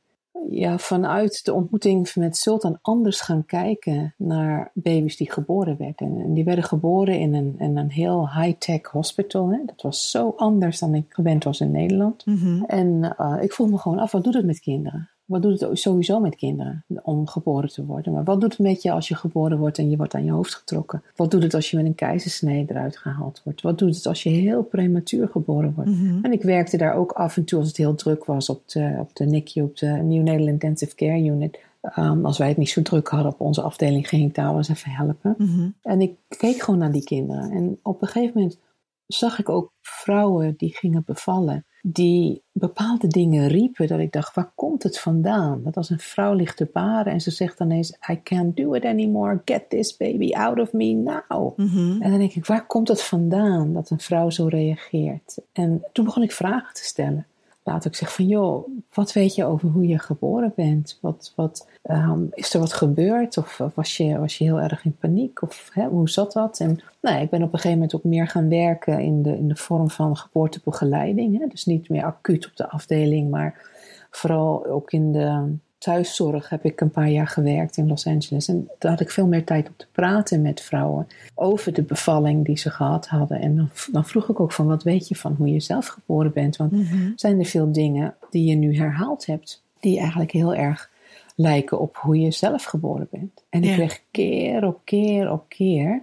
ja, 0.49 0.77
vanuit 0.77 1.45
de 1.45 1.53
ontmoeting 1.53 2.13
met 2.15 2.37
Sultan 2.37 2.79
anders 2.81 3.21
gaan 3.21 3.45
kijken 3.45 4.13
naar 4.17 4.71
baby's 4.73 5.17
die 5.17 5.31
geboren 5.31 5.77
werden. 5.77 6.21
En 6.21 6.33
die 6.33 6.43
werden 6.43 6.63
geboren 6.63 7.19
in 7.19 7.33
een, 7.33 7.55
in 7.59 7.77
een 7.77 7.91
heel 7.91 8.29
high-tech 8.31 8.81
hospital. 8.81 9.51
Hè. 9.51 9.59
Dat 9.65 9.81
was 9.81 10.11
zo 10.11 10.33
anders 10.37 10.79
dan 10.79 10.95
ik 10.95 11.05
gewend 11.09 11.43
was 11.43 11.59
in 11.59 11.71
Nederland. 11.71 12.25
Mhm. 12.25 12.63
En 12.63 13.15
uh, 13.19 13.37
ik 13.41 13.53
vroeg 13.53 13.69
me 13.69 13.77
gewoon 13.77 13.99
af, 13.99 14.11
wat 14.11 14.23
doet 14.23 14.33
het 14.33 14.45
met 14.45 14.59
kinderen? 14.59 15.09
Wat 15.29 15.41
doet 15.41 15.59
het 15.59 15.79
sowieso 15.79 16.19
met 16.19 16.35
kinderen 16.35 16.83
om 17.01 17.27
geboren 17.27 17.69
te 17.69 17.85
worden? 17.85 18.13
Maar 18.13 18.23
wat 18.23 18.41
doet 18.41 18.51
het 18.51 18.59
met 18.59 18.81
je 18.81 18.91
als 18.91 19.07
je 19.07 19.15
geboren 19.15 19.57
wordt 19.57 19.77
en 19.77 19.89
je 19.89 19.97
wordt 19.97 20.15
aan 20.15 20.25
je 20.25 20.31
hoofd 20.31 20.55
getrokken? 20.55 21.03
Wat 21.15 21.31
doet 21.31 21.43
het 21.43 21.53
als 21.53 21.71
je 21.71 21.77
met 21.77 21.85
een 21.85 21.95
keizersnee 21.95 22.65
eruit 22.67 22.97
gehaald 22.97 23.41
wordt? 23.43 23.61
Wat 23.61 23.77
doet 23.77 23.95
het 23.95 24.05
als 24.05 24.23
je 24.23 24.29
heel 24.29 24.63
prematuur 24.63 25.27
geboren 25.27 25.73
wordt? 25.75 25.89
Mhm. 25.89 26.25
En 26.25 26.31
ik 26.31 26.41
werkte 26.41 26.77
daar 26.77 26.93
ook 26.93 27.11
af 27.11 27.37
en 27.37 27.43
toe 27.45 27.59
als 27.59 27.67
het 27.67 27.77
heel 27.77 27.95
druk 27.95 28.25
was 28.25 28.49
op 28.49 28.69
de, 28.69 28.95
op 28.99 29.15
de 29.15 29.25
NICU, 29.25 29.61
op 29.61 29.77
de 29.77 29.87
Neonatal 29.87 30.47
Intensive 30.47 30.95
Care 30.95 31.23
Unit. 31.23 31.59
Um, 31.97 32.25
als 32.25 32.37
wij 32.37 32.47
het 32.47 32.57
niet 32.57 32.69
zo 32.69 32.81
druk 32.81 33.07
hadden 33.07 33.31
op 33.31 33.41
onze 33.41 33.61
afdeling, 33.61 34.07
ging 34.07 34.25
ik 34.25 34.35
daar 34.35 34.47
wel 34.47 34.57
eens 34.57 34.69
even 34.69 34.91
helpen. 34.91 35.35
Mhm. 35.37 35.69
En 35.81 36.01
ik 36.01 36.15
keek 36.27 36.61
gewoon 36.61 36.79
naar 36.79 36.91
die 36.91 37.03
kinderen. 37.03 37.51
En 37.51 37.79
op 37.83 38.01
een 38.01 38.07
gegeven 38.07 38.33
moment 38.35 38.59
zag 39.07 39.39
ik 39.39 39.49
ook 39.49 39.73
vrouwen 39.81 40.53
die 40.57 40.75
gingen 40.75 41.03
bevallen 41.05 41.65
die 41.81 42.41
bepaalde 42.51 43.07
dingen 43.07 43.47
riepen, 43.47 43.87
dat 43.87 43.99
ik 43.99 44.11
dacht, 44.11 44.35
waar 44.35 44.51
komt 44.55 44.83
het 44.83 44.99
vandaan? 44.99 45.63
Dat 45.63 45.77
als 45.77 45.89
een 45.89 45.99
vrouw 45.99 46.33
ligt 46.33 46.57
te 46.57 46.69
baren 46.73 47.13
en 47.13 47.21
ze 47.21 47.31
zegt 47.31 47.57
dan 47.57 47.71
eens, 47.71 47.97
I 48.11 48.19
can't 48.23 48.57
do 48.57 48.73
it 48.73 48.85
anymore, 48.85 49.41
get 49.45 49.69
this 49.69 49.97
baby 49.97 50.33
out 50.33 50.59
of 50.59 50.73
me 50.73 50.93
now. 50.93 51.57
Mhm. 51.57 52.01
En 52.01 52.09
dan 52.09 52.19
denk 52.19 52.33
ik, 52.33 52.45
waar 52.45 52.65
komt 52.65 52.87
het 52.87 53.03
vandaan 53.03 53.73
dat 53.73 53.89
een 53.89 53.99
vrouw 53.99 54.29
zo 54.29 54.47
reageert? 54.47 55.37
En 55.51 55.83
toen 55.91 56.05
begon 56.05 56.23
ik 56.23 56.31
vragen 56.31 56.73
te 56.73 56.83
stellen. 56.83 57.25
Later 57.69 57.91
ik 57.91 57.97
zeg 57.97 58.13
van, 58.13 58.27
joh, 58.27 58.67
wat 58.93 59.13
weet 59.13 59.35
je 59.35 59.45
over 59.45 59.69
hoe 59.69 59.87
je 59.87 59.99
geboren 59.99 60.53
bent? 60.55 60.97
Wat, 61.01 61.33
wat, 61.35 61.67
um, 61.83 62.27
is 62.31 62.53
er 62.53 62.59
wat 62.59 62.73
gebeurd? 62.73 63.37
Of 63.37 63.61
was 63.73 63.97
je, 63.97 64.19
was 64.19 64.37
je 64.37 64.43
heel 64.43 64.61
erg 64.61 64.85
in 64.85 64.95
paniek? 64.95 65.41
Of 65.41 65.69
hè, 65.73 65.87
hoe 65.87 66.09
zat 66.09 66.33
dat? 66.33 66.59
En 66.59 66.79
nou, 67.01 67.21
ik 67.21 67.29
ben 67.29 67.43
op 67.43 67.53
een 67.53 67.59
gegeven 67.59 67.77
moment 67.77 67.95
ook 67.95 68.03
meer 68.03 68.27
gaan 68.27 68.49
werken 68.49 68.99
in 68.99 69.21
de, 69.21 69.37
in 69.37 69.47
de 69.47 69.55
vorm 69.55 69.89
van 69.89 70.17
geboortebegeleiding. 70.17 71.39
Hè? 71.39 71.47
Dus 71.47 71.65
niet 71.65 71.89
meer 71.89 72.03
acuut 72.03 72.45
op 72.45 72.55
de 72.55 72.69
afdeling, 72.69 73.29
maar 73.29 73.67
vooral 74.09 74.65
ook 74.65 74.91
in 74.91 75.11
de 75.11 75.55
thuiszorg 75.79 76.49
heb 76.49 76.65
ik 76.65 76.81
een 76.81 76.91
paar 76.91 77.09
jaar 77.09 77.27
gewerkt 77.27 77.77
in 77.77 77.87
Los 77.87 78.07
Angeles. 78.07 78.47
En 78.47 78.69
daar 78.77 78.91
had 78.91 78.99
ik 78.99 79.09
veel 79.09 79.27
meer 79.27 79.45
tijd 79.45 79.67
om 79.67 79.73
te 79.77 79.87
praten 79.91 80.41
met 80.41 80.61
vrouwen 80.61 81.07
over 81.35 81.73
de 81.73 81.83
bevalling 81.83 82.45
die 82.45 82.57
ze 82.57 82.69
gehad 82.69 83.07
hadden. 83.07 83.39
En 83.39 83.55
dan, 83.55 83.69
dan 83.91 84.05
vroeg 84.05 84.29
ik 84.29 84.39
ook 84.39 84.51
van 84.51 84.67
wat 84.67 84.83
weet 84.83 85.07
je 85.07 85.15
van 85.15 85.35
hoe 85.37 85.49
je 85.49 85.59
zelf 85.59 85.87
geboren 85.87 86.33
bent? 86.33 86.57
Want 86.57 86.71
Mhm. 86.71 87.11
zijn 87.15 87.39
er 87.39 87.45
veel 87.45 87.71
dingen 87.71 88.15
die 88.29 88.45
je 88.49 88.55
nu 88.55 88.77
herhaald 88.77 89.25
hebt, 89.25 89.63
die 89.79 89.99
eigenlijk 89.99 90.31
heel 90.31 90.55
erg 90.55 90.89
lijken 91.35 91.79
op 91.79 91.97
hoe 91.97 92.19
je 92.19 92.31
zelf 92.31 92.63
geboren 92.63 93.07
bent. 93.11 93.43
En 93.49 93.63
ik 93.63 93.73
kreeg 93.73 94.01
keer 94.11 94.65
op 94.65 94.79
keer 94.83 95.31
op 95.31 95.45
keer 95.47 96.01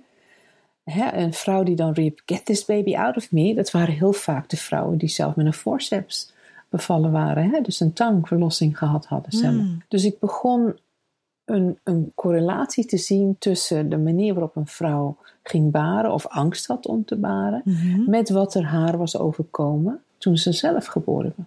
hè, 0.84 1.12
een 1.12 1.32
vrouw 1.32 1.62
die 1.62 1.76
dan 1.76 1.92
riep: 1.92 2.22
Get 2.26 2.44
this 2.44 2.64
baby 2.64 2.96
out 2.96 3.16
of 3.16 3.32
me. 3.32 3.54
Dat 3.54 3.70
waren 3.70 3.94
heel 3.94 4.12
vaak 4.12 4.48
de 4.48 4.56
vrouwen 4.56 4.98
die 4.98 5.08
zelf 5.08 5.36
met 5.36 5.46
een 5.46 5.52
forceps 5.52 6.34
bevallen 6.68 7.12
waren. 7.12 7.50
Hè? 7.50 7.60
Dus 7.60 7.80
een 7.80 7.92
tangverlossing 7.92 8.78
gehad 8.78 9.06
hadden 9.06 9.32
zelf. 9.32 9.54
Mm. 9.54 9.82
Dus 9.88 10.04
ik 10.04 10.18
begon 10.18 10.78
een, 11.44 11.78
een 11.84 12.12
correlatie 12.14 12.84
te 12.84 12.96
zien 12.96 13.36
tussen 13.38 13.88
de 13.88 13.98
manier 13.98 14.32
waarop 14.34 14.56
een 14.56 14.66
vrouw 14.66 15.16
ging 15.42 15.70
baren 15.70 16.12
of 16.12 16.26
angst 16.26 16.66
had 16.66 16.86
om 16.86 17.04
te 17.04 17.16
baren, 17.16 17.62
Mhm. 17.64 18.10
met 18.10 18.28
wat 18.30 18.54
er 18.54 18.64
haar 18.64 18.96
was 18.98 19.18
overkomen 19.18 20.00
toen 20.18 20.36
ze 20.36 20.52
zelf 20.52 20.86
geboren 20.86 21.32
was. 21.36 21.46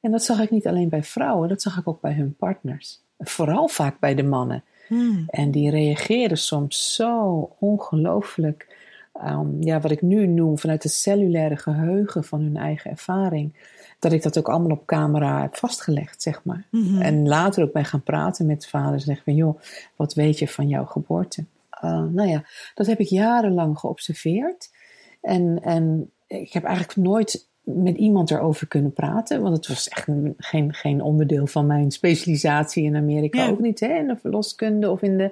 En 0.00 0.10
dat 0.10 0.22
zag 0.22 0.40
ik 0.40 0.50
niet 0.50 0.66
alleen 0.66 0.88
bij 0.88 1.02
vrouwen, 1.04 1.48
dat 1.48 1.62
zag 1.62 1.78
ik 1.78 1.88
ook 1.88 2.00
bij 2.00 2.12
hun 2.12 2.34
partners. 2.38 3.00
Vooral 3.18 3.68
vaak 3.68 4.00
bij 4.00 4.14
de 4.14 4.22
mannen. 4.22 4.62
Mm. 4.88 5.24
En 5.26 5.50
die 5.50 5.70
reageerden 5.70 6.38
soms 6.38 6.94
zo 6.94 7.50
ongelooflijk, 7.58 8.76
um, 9.24 9.56
ja, 9.60 9.80
wat 9.80 9.90
ik 9.90 10.02
nu 10.02 10.26
noem 10.26 10.58
vanuit 10.58 10.82
het 10.82 10.92
cellulaire 10.92 11.56
geheugen 11.56 12.24
van 12.24 12.40
hun 12.40 12.56
eigen 12.56 12.90
ervaring, 12.90 13.54
dat 13.98 14.12
ik 14.12 14.22
dat 14.22 14.38
ook 14.38 14.48
allemaal 14.48 14.76
op 14.76 14.86
camera 14.86 15.42
heb 15.42 15.56
vastgelegd, 15.56 16.22
zeg 16.22 16.44
maar. 16.44 16.66
Mhm. 16.70 17.00
En 17.00 17.28
later 17.28 17.62
ook 17.62 17.72
ben 17.72 17.84
gaan 17.84 18.02
praten 18.02 18.46
met 18.46 18.66
vaders 18.66 19.06
en 19.06 19.14
zeg 19.14 19.24
van, 19.24 19.34
joh, 19.34 19.60
wat 19.96 20.14
weet 20.14 20.38
je 20.38 20.48
van 20.48 20.68
jouw 20.68 20.84
geboorte? 20.84 21.44
Uh, 21.84 22.04
nou 22.10 22.28
ja, 22.28 22.44
dat 22.74 22.86
heb 22.86 22.98
ik 22.98 23.06
jarenlang 23.08 23.78
geobserveerd. 23.78 24.70
En, 25.20 25.62
en 25.62 26.10
ik 26.26 26.52
heb 26.52 26.64
eigenlijk 26.64 26.96
nooit 26.96 27.48
met 27.62 27.96
iemand 27.96 28.30
erover 28.30 28.66
kunnen 28.66 28.92
praten. 28.92 29.42
Want 29.42 29.56
het 29.56 29.66
was 29.68 29.88
echt 29.88 30.08
een- 30.08 30.34
geen, 30.36 30.74
geen 30.74 31.02
onderdeel 31.02 31.46
van 31.46 31.66
mijn 31.66 31.90
specialisatie 31.90 32.84
in 32.84 32.96
Amerika. 32.96 33.42
Ja. 33.44 33.50
Ook 33.50 33.60
niet 33.60 33.80
hè, 33.80 33.98
in 33.98 34.06
de 34.06 34.16
verloskunde 34.16 34.90
of 34.90 35.02
in 35.02 35.16
de, 35.16 35.24
eh, 35.24 35.30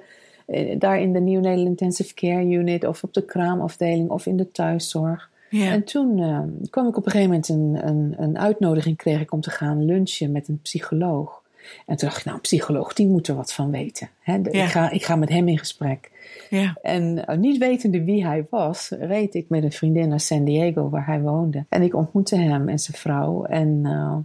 daar 0.77 0.99
in 1.01 1.13
de 1.13 1.19
Neonatal 1.19 1.65
Intensive 1.65 2.13
Care 2.13 2.45
Unit. 2.45 2.85
Of 2.85 3.03
op 3.03 3.13
de 3.13 3.25
kraamafdeling 3.25 4.09
of 4.09 4.25
in 4.25 4.37
de 4.37 4.51
thuiszorg. 4.51 5.29
Ja. 5.49 5.71
En 5.71 5.83
toen 5.83 6.19
eh, 6.19 6.39
kwam 6.69 6.87
ik 6.87 6.97
op 6.97 7.05
een 7.05 7.11
gegeven 7.11 7.29
moment 7.31 7.49
een, 7.49 7.87
een, 7.87 8.15
een 8.17 8.39
uitnodiging 8.39 8.97
kreeg 8.97 9.21
ik 9.21 9.31
om 9.31 9.41
te 9.41 9.49
gaan 9.49 9.85
lunchen 9.85 10.31
met 10.31 10.47
een 10.47 10.59
psycholoog. 10.61 11.43
En 11.85 11.95
toen 11.97 12.07
dacht 12.07 12.17
ik, 12.19 12.23
nou, 12.25 12.35
een 12.35 12.41
psycholoog, 12.43 12.93
die 12.93 13.07
moet 13.07 13.27
er 13.27 13.35
wat 13.35 13.53
van 13.53 13.71
weten. 13.71 14.09
Hè? 14.19 14.41
De- 14.41 14.49
Ja. 14.57 14.63
ik, 14.63 14.69
ga, 14.69 14.89
ik 14.91 15.03
ga 15.03 15.15
met 15.15 15.29
hem 15.29 15.47
in 15.47 15.57
gesprek. 15.57 16.11
ja. 16.49 16.77
En 16.81 17.23
uh, 17.29 17.37
niet 17.37 17.57
wetende 17.57 18.03
wie 18.03 18.25
hij 18.25 18.45
was, 18.49 18.89
reed 18.99 19.33
ik 19.35 19.49
met 19.49 19.63
een 19.63 19.71
vriendin 19.71 20.07
naar 20.09 20.19
San 20.19 20.43
Diego, 20.43 20.89
waar 20.89 21.05
hij 21.05 21.21
woonde. 21.21 21.65
En 21.69 21.81
ik 21.81 21.95
ontmoette 21.95 22.35
hem 22.35 22.69
en 22.69 22.79
zijn 22.79 22.97
vrouw. 22.97 23.43
En 23.43 23.67
uh, 23.83 24.15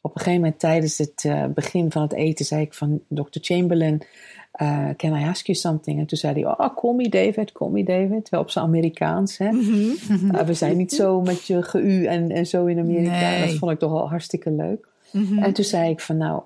op 0.00 0.14
een 0.14 0.20
gegeven 0.20 0.40
moment 0.40 0.58
tijdens 0.60 0.98
het 0.98 1.28
begin 1.54 1.90
van 1.92 2.02
het 2.02 2.12
eten 2.12 2.44
zei 2.44 2.62
ik 2.62 2.74
van 2.74 3.00
Dr. 3.08 3.22
Chamberlain, 3.40 4.00
uh, 4.62 4.88
can 4.96 5.16
I 5.16 5.24
ask 5.24 5.46
you 5.46 5.58
something? 5.58 5.98
En 5.98 6.06
toen 6.06 6.18
zei 6.18 6.32
hij, 6.32 6.46
oh, 6.46 6.74
call 6.76 6.94
me 6.94 7.08
David, 7.08 7.52
call 7.52 7.68
me 7.68 7.84
David. 7.84 8.28
Wel 8.28 8.40
op 8.40 8.50
zijn 8.50 8.64
Amerikaans, 8.64 9.38
hè. 9.38 9.50
Mhm. 9.50 10.34
Uh, 10.34 10.40
we 10.40 10.54
zijn 10.54 10.76
niet 10.76 10.92
zo 10.92 11.20
met 11.20 11.46
je 11.46 11.62
geu 11.62 12.04
en, 12.04 12.30
en 12.30 12.46
zo 12.46 12.66
in 12.66 12.78
Amerika. 12.78 13.30
Nee. 13.30 13.46
Dat 13.46 13.54
vond 13.54 13.72
ik 13.72 13.78
toch 13.78 13.92
wel 13.92 14.08
hartstikke 14.08 14.50
leuk. 14.50 14.88
Mhm. 15.12 15.38
En 15.38 15.52
toen 15.52 15.64
zei 15.64 15.90
ik 15.90 16.00
van, 16.00 16.16
nou, 16.16 16.42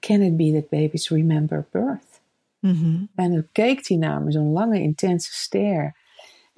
can 0.00 0.20
it 0.20 0.36
be 0.36 0.52
that 0.52 0.68
babies 0.68 1.08
remember 1.08 1.66
birth? 1.70 2.20
Mhm. 2.58 2.96
En 3.14 3.30
toen 3.30 3.46
keek 3.52 3.88
hij 3.88 3.96
naar 3.96 4.20
me, 4.20 4.32
zo'n 4.32 4.52
lange, 4.52 4.80
intense 4.80 5.32
stare. 5.32 5.94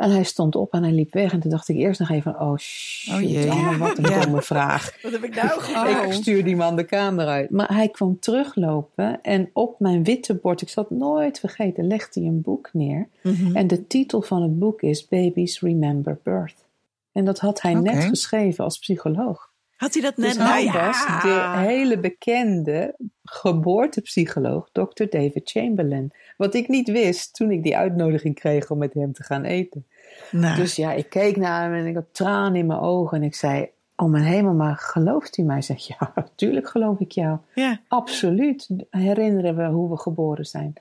En 0.04 0.10
hij 0.10 0.24
stond 0.24 0.56
op 0.56 0.72
en 0.72 0.82
hij 0.82 0.92
liep 0.92 1.12
weg. 1.12 1.32
En 1.32 1.40
toen 1.40 1.50
dacht 1.50 1.68
ik 1.68 1.76
eerst 1.76 2.00
nog 2.00 2.10
even, 2.10 2.40
oh 2.40 2.56
shit, 2.56 3.14
Oh 3.14 3.20
jee. 3.20 3.78
wat 3.78 3.98
een 3.98 4.10
Ja. 4.10 4.20
domme 4.20 4.42
vraag. 4.42 4.96
Wat 5.02 5.12
heb 5.12 5.24
ik 5.24 5.34
nou 5.34 5.60
gedaan? 5.60 6.04
Ik 6.06 6.12
stuur 6.12 6.44
die 6.44 6.56
man 6.56 6.76
de 6.76 6.84
kamer 6.84 7.26
uit. 7.26 7.50
Maar 7.50 7.74
hij 7.74 7.88
kwam 7.88 8.18
teruglopen 8.20 9.22
en 9.22 9.50
op 9.52 9.80
mijn 9.80 10.04
witte 10.04 10.34
bord, 10.34 10.62
ik 10.62 10.68
zal 10.68 10.86
het 10.88 10.98
nooit 10.98 11.38
vergeten, 11.40 11.86
legde 11.86 12.20
hij 12.20 12.28
een 12.28 12.40
boek 12.42 12.68
neer. 12.72 13.08
Mhm. 13.22 13.56
En 13.56 13.66
de 13.66 13.86
titel 13.86 14.22
van 14.22 14.42
het 14.42 14.58
boek 14.58 14.82
is 14.82 15.08
Babies 15.08 15.60
Remember 15.60 16.18
Birth. 16.22 16.64
En 17.12 17.24
dat 17.24 17.38
had 17.38 17.60
hij 17.62 17.74
net 17.74 18.04
geschreven 18.04 18.64
als 18.64 18.78
psycholoog. 18.78 19.52
Had 19.84 19.94
hij 19.94 20.02
dat 20.02 20.16
net? 20.16 20.28
Dus 20.28 20.36
nou 20.36 20.50
hij 20.50 20.64
ja. 20.64 20.86
was 20.86 21.22
de 21.22 21.66
hele 21.66 21.98
bekende 21.98 22.94
geboortepsycholoog 23.24 24.68
Dr. 24.72 25.04
David 25.10 25.50
Chamberlain. 25.50 26.12
Wat 26.36 26.54
ik 26.54 26.68
niet 26.68 26.90
wist 26.90 27.34
toen 27.34 27.50
ik 27.50 27.62
die 27.62 27.76
uitnodiging 27.76 28.34
kreeg 28.34 28.70
om 28.70 28.78
met 28.78 28.94
hem 28.94 29.12
te 29.12 29.22
gaan 29.22 29.44
eten. 29.44 29.86
Nou, 30.30 30.56
Dus 30.56 30.76
ja, 30.76 30.92
ik 30.92 31.08
keek 31.08 31.36
naar 31.36 31.62
hem 31.62 31.74
en 31.74 31.86
ik 31.86 31.94
had 31.94 32.04
tranen 32.12 32.56
in 32.56 32.66
mijn 32.66 32.80
ogen. 32.80 33.16
En 33.16 33.22
ik 33.22 33.34
zei, 33.34 33.68
oh 33.96 34.10
mijn 34.10 34.24
hemel, 34.24 34.54
maar 34.54 34.76
gelooft 34.76 35.38
u 35.38 35.42
mij? 35.42 35.62
Zeg 35.62 35.86
ja, 35.98 36.12
natuurlijk 36.14 36.68
geloof 36.68 36.98
ik 36.98 37.12
jou. 37.12 37.38
ja. 37.54 37.80
Absoluut 37.88 38.68
herinneren 38.90 39.56
we 39.56 39.64
hoe 39.64 39.90
we 39.90 39.96
geboren 39.96 40.44
zijn. 40.44 40.72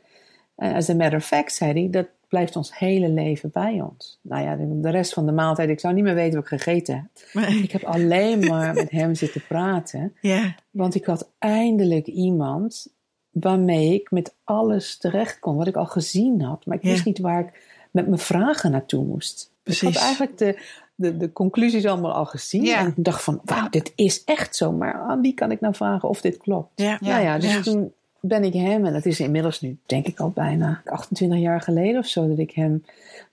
En 0.56 0.74
as 0.74 0.90
a 0.90 0.96
matter 0.96 1.18
of 1.18 1.26
fact, 1.26 1.54
zei 1.54 1.74
hij, 1.74 1.90
dat 1.90 2.08
blijft 2.34 2.56
ons 2.56 2.78
hele 2.78 3.10
leven 3.10 3.50
bij 3.54 3.82
ons. 3.82 4.20
Nou 4.22 4.44
ja, 4.44 4.56
de 4.82 4.90
rest 4.90 5.13
van 5.13 5.25
de 5.25 5.32
maaltijd, 5.32 5.70
ik 5.70 5.80
zou 5.80 5.94
niet 5.94 6.04
meer 6.04 6.13
weten 6.16 6.34
wat 6.34 6.52
ik 6.52 6.60
gegeten 6.60 6.96
heb. 6.96 7.30
Maar- 7.34 7.56
Ik 7.56 7.72
heb 7.72 7.84
alleen 7.84 8.40
maar 8.48 8.74
met 8.84 8.90
hem 8.92 9.16
zitten 9.16 9.44
praten. 9.48 10.16
ja. 10.22 10.56
Want 10.72 10.96
ik 10.96 11.06
had 11.06 11.30
eindelijk 11.40 12.08
iemand 12.08 12.88
waarmee 13.32 13.94
ik 13.94 14.12
met 14.12 14.36
alles 14.44 14.98
terecht 14.98 15.40
kon. 15.40 15.56
Wat 15.56 15.68
ik 15.68 15.75
al 15.75 15.86
gezien 15.86 16.42
had. 16.42 16.66
Maar 16.66 16.78
ik 16.78 16.84
Ja. 16.84 16.90
wist 16.90 17.06
niet 17.06 17.20
waar 17.20 17.40
ik 17.40 17.62
met 17.92 18.08
mijn 18.08 18.20
vragen 18.20 18.72
naartoe 18.72 19.06
moest. 19.06 19.42
Ik 19.44 19.63
Precies. 19.63 19.94
had 19.94 20.04
eigenlijk 20.04 20.38
de, 20.38 20.60
de, 20.96 21.18
de 21.18 21.32
conclusies 21.34 21.86
allemaal 21.86 22.13
al 22.13 22.25
gezien. 22.25 22.63
Ja. 22.63 22.78
En 22.80 22.88
ik 22.88 23.04
dacht 23.04 23.24
van, 23.24 23.42
wauw, 23.46 23.70
dit 23.70 23.92
is 23.96 24.24
echt 24.24 24.56
zo. 24.56 24.72
Maar 24.72 24.94
aan 24.94 25.22
wie 25.22 25.34
kan 25.34 25.52
ik 25.52 25.62
nou 25.62 25.75
vragen 25.75 26.10
of 26.10 26.22
dit 26.22 26.38
klopt? 26.38 26.72
Ja. 26.75 26.98
Ja. 27.02 27.10
nou 27.10 27.24
ja, 27.24 27.38
dus 27.40 27.54
ja. 27.54 27.62
toen 27.62 27.94
ben 28.25 28.44
ik 28.44 28.53
hem, 28.53 28.86
en 28.86 28.94
dat 28.94 29.06
is 29.06 29.20
inmiddels 29.20 29.62
nu 29.62 29.77
denk 29.86 30.08
ik 30.08 30.20
al 30.20 30.30
bijna 30.30 30.82
28 30.86 31.39
jaar 31.39 31.62
geleden 31.62 32.00
of 32.00 32.06
zo, 32.06 32.27
dat 32.27 32.38
ik 32.38 32.51
hem 32.51 32.84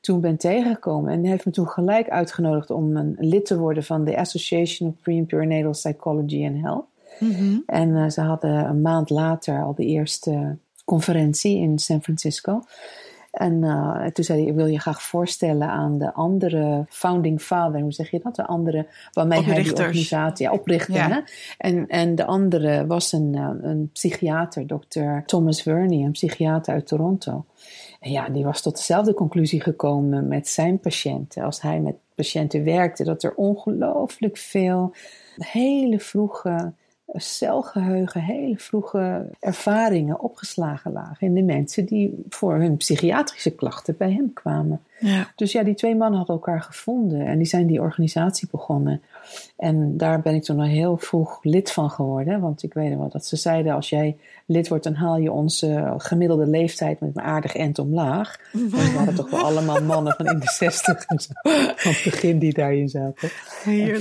toen 0.01 0.21
ben 0.21 0.37
tegengekomen. 0.37 1.13
En 1.13 1.21
hij 1.21 1.31
heeft 1.31 1.45
me 1.45 1.53
toen 1.53 1.69
gelijk 1.69 2.09
uitgenodigd 2.09 2.71
om 2.71 2.97
een 2.97 3.17
lid 3.19 3.47
te 3.47 3.59
worden 3.59 3.85
van 3.85 4.05
de 4.05 4.17
Association 4.17 4.89
of 4.89 4.95
Pre- 5.03 5.13
and 5.13 5.27
Perinatal 5.27 5.71
Psychology 5.71 6.47
and 6.47 6.61
Health. 6.61 6.85
Mhm. 7.19 7.59
En 7.67 7.97
eh, 7.97 8.09
ze 8.09 8.21
hadden 8.21 8.69
een 8.69 8.81
maand 8.81 9.11
later 9.11 9.63
al 9.63 9.75
de 9.75 9.85
eerste 9.85 10.57
conferentie 10.85 11.57
in 11.59 11.79
San 11.79 12.03
Francisco. 12.03 12.63
En 13.31 13.63
uh, 13.63 14.07
toen 14.07 14.25
zei 14.25 14.41
hij, 14.41 14.49
ik 14.49 14.55
wil 14.55 14.67
je 14.67 14.81
graag 14.81 15.03
voorstellen 15.03 15.69
aan 15.69 15.99
de 15.99 16.13
andere 16.13 16.85
founding 16.89 17.41
father, 17.41 17.81
hoe 17.81 17.93
zeg 17.93 18.11
je 18.11 18.21
dat? 18.23 18.37
De 18.37 18.47
andere, 18.47 18.87
waarmee 19.13 19.43
hij 19.43 19.63
die 19.63 19.77
organisatie 19.77 20.47
ja, 20.47 20.53
oprichtte. 20.53 20.93
Ja. 20.93 21.09
Hè? 21.09 21.21
En, 21.59 21.87
en 21.87 22.15
de 22.15 22.25
andere 22.25 22.87
was 22.87 23.13
een, 23.13 23.37
uh, 23.37 23.51
een 23.61 23.91
psychiater, 23.93 24.67
dokter 24.67 25.23
Thomas 25.27 25.63
Verney, 25.63 26.05
een 26.05 26.13
psychiater 26.13 26.75
uit 26.75 26.87
Toronto. 26.87 27.45
En 28.01 28.11
ja, 28.11 28.29
die 28.29 28.45
was 28.45 28.63
tot 28.63 28.77
dezelfde 28.77 29.15
conclusie 29.15 29.61
gekomen 29.61 30.29
met 30.29 30.49
zijn 30.49 30.81
patiënten. 30.81 31.43
Als 31.43 31.61
hij 31.63 31.81
met 31.81 31.95
patiënten 32.15 32.65
werkte, 32.65 33.05
dat 33.05 33.23
er 33.23 33.35
ongelooflijk 33.35 34.37
veel 34.37 34.95
hele 35.37 36.01
vroege 36.01 36.73
celgeheugen, 37.15 38.23
hele 38.23 38.59
vroege 38.59 39.31
ervaringen 39.41 40.21
opgeslagen 40.21 40.93
lagen 40.93 41.27
in 41.27 41.35
de 41.35 41.43
mensen 41.43 41.85
die 41.87 42.25
voor 42.29 42.55
hun 42.55 42.77
psychiatrische 42.77 43.51
klachten 43.51 43.97
bij 43.97 44.13
hem 44.13 44.33
kwamen. 44.33 44.81
Ja. 45.01 45.33
Dus 45.37 45.53
ja, 45.53 45.63
die 45.63 45.75
twee 45.75 45.97
mannen 45.97 46.19
hadden 46.19 46.37
elkaar 46.37 46.63
gevonden 46.63 47.27
en 47.27 47.39
die 47.39 47.47
zijn 47.47 47.67
die 47.67 47.81
organisatie 47.81 48.49
begonnen. 48.51 49.03
En 49.57 49.97
daar 49.97 50.21
ben 50.21 50.35
ik 50.35 50.43
toen 50.43 50.61
al 50.61 50.67
heel 50.67 50.97
vroeg 50.97 51.39
lid 51.43 51.73
van 51.73 51.91
geworden. 51.91 52.41
Want 52.41 52.63
ik 52.63 52.75
weet 52.75 52.97
wel 52.97 53.09
dat 53.09 53.27
ze 53.27 53.37
zeiden: 53.37 53.75
als 53.75 53.89
jij 53.89 54.17
lid 54.47 54.69
wordt, 54.69 54.85
dan 54.85 54.95
haal 54.95 55.17
je 55.17 55.33
onze 55.33 55.95
gemiddelde 55.97 56.47
leeftijd 56.47 57.01
met 57.01 57.17
een 57.17 57.23
aardig 57.23 57.55
end 57.55 57.79
omlaag. 57.79 58.39
we 58.53 58.93
waren 58.97 59.15
toch 59.15 59.31
wel 59.31 59.41
allemaal 59.41 59.83
mannen 59.83 60.15
van 60.17 60.27
in 60.27 60.39
de 60.39 60.51
zestig 60.51 61.05
en 61.05 61.21
zo. 61.21 61.31
Van 61.77 61.93
het 61.93 62.03
begin 62.05 62.39
die 62.39 62.53
daarin 62.53 62.89
zaten. 62.89 63.31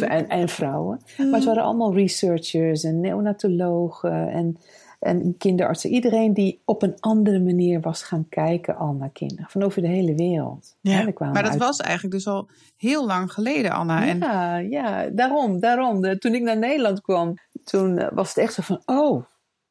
En, 0.09 0.29
en, 0.29 0.49
vrouwen. 0.49 1.01
Maar 1.17 1.31
het 1.31 1.43
waren 1.43 1.63
allemaal 1.63 1.93
researchers 1.93 2.83
en 2.83 2.99
neonatologen 2.99 4.29
en 4.29 4.57
en 4.99 5.37
kinderartsen. 5.37 5.89
Iedereen 5.89 6.33
die 6.33 6.61
op 6.65 6.81
een 6.81 6.95
andere 6.99 7.39
manier 7.39 7.81
was 7.81 8.03
gaan 8.03 8.29
kijken 8.29 8.77
al 8.77 8.93
naar 8.93 9.09
kinderen. 9.09 9.49
Van 9.49 9.63
over 9.63 9.81
de 9.81 9.87
hele 9.87 10.15
wereld. 10.15 10.77
Ja, 10.81 11.13
maar 11.17 11.43
dat 11.43 11.55
was 11.55 11.79
eigenlijk 11.79 12.13
dus 12.13 12.27
al 12.27 12.49
heel 12.77 13.05
lang 13.05 13.33
geleden, 13.33 13.71
Anna. 13.71 14.03
Ja, 14.03 14.57
en... 14.57 14.69
ja 14.69 15.09
daarom. 15.09 15.59
daarom. 15.59 16.19
toen 16.19 16.35
ik 16.35 16.41
naar 16.41 16.57
Nederland 16.57 17.01
kwam, 17.01 17.33
toen 17.63 17.97
eh, 17.97 18.07
was 18.13 18.27
het 18.27 18.37
echt 18.37 18.53
zo 18.53 18.61
van... 18.61 18.81
Oh, 18.85 19.23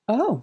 oh, 0.05 0.41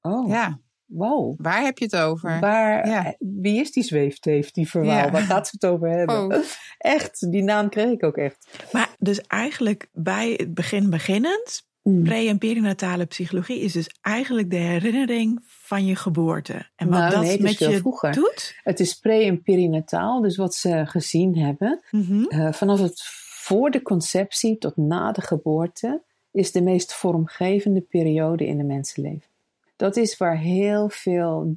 oh. 0.00 0.28
Ja. 0.28 0.58
Wow. 0.86 1.34
Waar 1.38 1.62
heb 1.62 1.78
je 1.78 1.84
het 1.84 1.96
over? 1.96 2.40
Waar, 2.40 2.88
ja. 2.88 3.14
Wie 3.18 3.60
is 3.60 3.72
die 3.72 3.82
zweefteef, 3.82 4.50
die 4.50 4.68
verhaal? 4.68 5.10
Waar 5.10 5.22
gaat 5.22 5.48
ze 5.48 5.56
het 5.60 5.70
over 5.70 5.88
hebben? 5.88 6.16
Oh. 6.16 6.44
Echt, 6.78 7.32
die 7.32 7.42
naam 7.42 7.68
kreeg 7.68 7.90
ik 7.90 8.04
ook 8.04 8.16
echt. 8.16 8.48
Maar 8.72 8.88
dus 8.98 9.20
eigenlijk 9.20 9.88
bij 9.92 10.34
het 10.36 10.54
begin 10.54 10.90
beginnend. 10.90 11.64
Pre- 12.04 12.28
en 12.28 12.38
perinatale 12.38 13.04
psychologie 13.04 13.60
is 13.60 13.72
dus 13.72 13.90
eigenlijk 14.00 14.50
de 14.50 14.56
herinnering 14.56 15.42
van 15.46 15.86
je 15.86 15.96
geboorte. 15.96 16.66
En 16.76 16.88
wat 16.88 16.98
nou, 16.98 17.10
dat 17.10 17.22
nee, 17.22 17.42
met 17.42 17.58
je 17.58 17.78
vroeger. 17.78 18.12
doet? 18.12 18.54
Het 18.62 18.80
is 18.80 18.94
pre- 18.94 19.24
en 19.24 19.42
perinataal, 19.42 20.20
dus 20.20 20.36
wat 20.36 20.54
ze 20.54 20.82
gezien 20.86 21.38
hebben. 21.38 21.80
Mhm. 21.90 22.24
Eh, 22.24 22.52
vanaf 22.52 22.80
het 22.80 23.02
voor 23.46 23.70
de 23.70 23.82
conceptie 23.82 24.58
tot 24.58 24.76
na 24.76 25.12
de 25.12 25.20
geboorte 25.20 26.02
is 26.30 26.52
de 26.52 26.62
meest 26.62 26.94
vormgevende 26.94 27.80
periode 27.80 28.46
in 28.46 28.60
een 28.60 28.66
mensenleven. 28.66 29.28
Dat 29.76 29.96
is 29.96 30.16
waar 30.16 30.38
heel 30.38 30.88
veel 30.88 31.54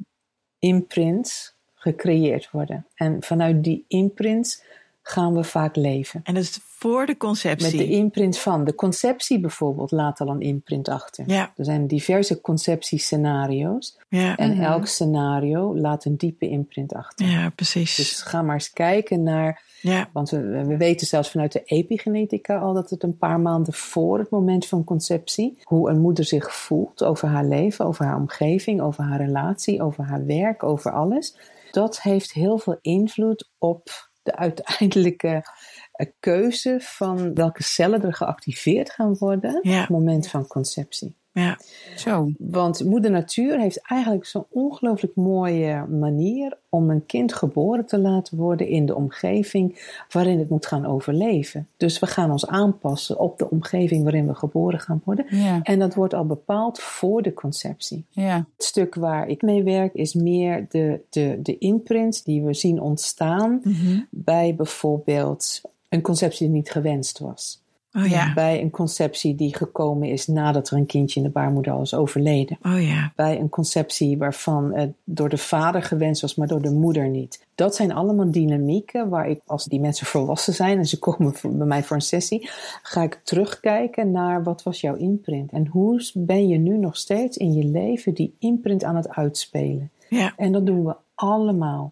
imprints 0.60 1.56
gecreëerd 1.74 2.52
worden. 2.52 2.88
En 2.96 3.24
vanuit 3.24 3.64
die 3.64 3.86
imprints 3.88 4.64
gaan 5.10 5.34
we 5.34 5.44
vaak 5.44 5.76
leven. 5.76 6.20
En 6.24 6.34
dat 6.34 6.44
is 6.44 6.60
voor 6.64 7.06
de 7.06 7.18
conceptie? 7.18 7.78
Met 7.78 7.88
de 7.88 7.94
imprint 7.94 8.38
van. 8.38 8.64
De 8.64 8.76
conceptie 8.76 9.40
bijvoorbeeld 9.40 9.92
laat 9.92 10.20
al 10.20 10.28
een 10.28 10.42
imprint 10.42 10.90
achter. 10.90 11.24
Ja. 11.28 11.54
Er 11.58 11.66
zijn 11.66 11.88
diverse 11.88 12.42
conceptiescenario's. 12.42 13.98
Ja. 14.10 14.36
En 14.38 14.52
mhm. 14.52 14.62
elk 14.62 14.88
scenario 14.88 15.78
laat 15.78 16.06
een 16.06 16.18
diepe 16.18 16.50
imprint 16.50 16.94
achter. 16.94 17.26
Ja, 17.28 17.50
precies. 17.50 17.96
Dus 17.96 18.22
ga 18.22 18.42
maar 18.42 18.54
eens 18.54 18.74
kijken 18.74 19.24
naar... 19.24 19.68
Ja. 19.82 20.10
Want 20.14 20.30
we, 20.30 20.66
we 20.66 20.78
weten 20.78 21.08
zelfs 21.08 21.32
vanuit 21.32 21.52
de 21.52 21.64
epigenetica 21.64 22.58
al 22.58 22.74
dat 22.74 22.90
het 22.90 23.04
een 23.04 23.18
paar 23.18 23.40
maanden 23.40 23.74
voor 23.74 24.20
het 24.20 24.30
moment 24.30 24.66
van 24.66 24.84
conceptie... 24.84 25.58
hoe 25.64 25.90
een 25.90 26.00
moeder 26.00 26.26
zich 26.26 26.56
voelt 26.56 27.04
over 27.04 27.28
haar 27.28 27.46
leven, 27.46 27.86
over 27.86 28.06
haar 28.06 28.18
omgeving, 28.18 28.82
over 28.82 29.04
haar 29.04 29.20
relatie, 29.20 29.84
over 29.84 30.04
haar 30.04 30.26
werk, 30.26 30.64
over 30.64 30.92
alles... 30.92 31.36
Dat 31.72 32.02
heeft 32.02 32.34
heel 32.34 32.58
veel 32.58 32.78
invloed 32.82 33.50
op 33.58 34.09
de 34.22 34.36
uiteindelijke 34.36 35.44
eh, 35.92 36.08
keuze 36.20 36.78
van 36.82 37.34
welke 37.34 37.64
cellen 37.64 38.04
er 38.04 38.14
geactiveerd 38.14 38.92
gaan 38.92 39.16
worden 39.18 39.56
op 39.56 39.64
het 39.64 39.90
moment 39.90 40.28
van 40.28 40.48
conceptie. 40.48 41.16
Ja, 41.40 41.58
zo. 41.96 42.32
Want 42.38 42.84
moeder 42.84 43.12
natuur 43.12 43.60
heeft 43.60 43.88
eigenlijk 43.88 44.26
zo'n 44.26 44.46
ongelooflijk 44.50 45.16
mooie 45.16 45.86
manier 45.86 46.58
om 46.70 46.90
een 46.90 47.06
kind 47.06 47.34
geboren 47.34 47.86
te 47.86 48.00
laten 48.00 48.38
worden 48.38 48.68
in 48.68 48.86
de 48.86 48.96
omgeving 48.96 49.94
waarin 50.10 50.40
het 50.40 50.50
moet 50.50 50.66
gaan 50.66 50.86
overleven. 50.86 51.68
Dus 51.78 52.00
we 52.00 52.08
gaan 52.08 52.32
ons 52.32 52.48
aanpassen 52.48 53.20
op 53.20 53.38
de 53.38 53.50
omgeving 53.50 54.04
waarin 54.04 54.28
we 54.28 54.36
geboren 54.36 54.80
gaan 54.80 55.02
worden. 55.06 55.26
Ja. 55.30 55.60
En 55.64 55.80
dat 55.80 55.96
wordt 55.96 56.14
al 56.14 56.26
bepaald 56.26 56.80
voor 56.80 57.22
de 57.22 57.34
conceptie. 57.34 58.06
Ja. 58.10 58.36
Het 58.36 58.66
stuk 58.66 58.96
waar 58.96 59.28
ik 59.28 59.42
mee 59.42 59.64
werk 59.64 59.94
is 59.94 60.14
meer 60.14 60.66
de, 60.70 61.02
de, 61.10 61.40
de 61.44 61.58
imprints 61.58 62.24
die 62.24 62.44
we 62.44 62.54
zien 62.54 62.82
ontstaan 62.82 63.62
mhm. 63.64 64.00
bij 64.10 64.56
bijvoorbeeld 64.56 65.62
een 65.90 66.02
conceptie 66.02 66.48
die 66.48 66.56
niet 66.56 66.72
gewenst 66.72 67.20
was. 67.20 67.62
Oh, 67.94 68.06
ja. 68.06 68.34
Bij 68.34 68.62
een 68.62 68.70
conceptie 68.70 69.36
die 69.36 69.56
gekomen 69.56 70.10
is 70.10 70.28
nadat 70.28 70.70
er 70.70 70.78
een 70.78 70.86
kindje 70.86 71.20
in 71.20 71.26
de 71.26 71.32
baarmoeder 71.32 71.74
al 71.74 71.82
is 71.82 71.94
overleden. 71.94 72.58
Oh, 72.62 72.82
ja. 72.88 73.14
Bij 73.16 73.40
een 73.40 73.50
conceptie 73.50 74.18
waarvan 74.18 74.74
het 74.74 74.94
door 75.04 75.30
de 75.30 75.38
vader 75.38 75.84
gewenst 75.84 76.22
was, 76.22 76.36
maar 76.36 76.48
door 76.48 76.62
de 76.62 76.72
moeder 76.72 77.10
niet. 77.10 77.46
Dat 77.56 77.76
zijn 77.76 77.94
allemaal 77.94 78.32
dynamieken 78.32 79.10
waar 79.10 79.30
ik, 79.30 79.42
als 79.46 79.66
die 79.66 79.80
mensen 79.80 80.06
volwassen 80.06 80.54
zijn 80.54 80.78
en 80.78 80.86
ze 80.86 81.00
komen 81.00 81.34
bij 81.42 81.68
mij 81.68 81.84
voor 81.84 81.96
een 81.96 82.02
sessie, 82.02 82.50
ga 82.82 83.04
ik 83.04 83.22
terugkijken 83.24 84.12
naar 84.12 84.44
wat 84.44 84.64
was 84.64 84.82
jouw 84.82 84.96
imprint. 84.96 85.52
En 85.52 85.68
hoe 85.68 86.12
ben 86.14 86.48
je 86.48 86.58
nu 86.58 86.78
nog 86.78 86.98
steeds 86.98 87.38
in 87.38 87.54
je 87.54 87.64
leven 87.64 88.14
die 88.14 88.36
imprint 88.40 88.84
aan 88.84 88.96
het 88.96 89.10
uitspelen. 89.10 89.92
Ja. 90.10 90.34
En 90.38 90.52
dat 90.52 90.66
doen 90.66 90.86
we 90.86 90.96
allemaal. 91.16 91.92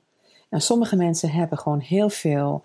En 0.49 0.61
sommige 0.61 0.95
mensen 0.95 1.29
hebben 1.29 1.57
gewoon 1.57 1.79
heel 1.79 2.09
veel 2.09 2.63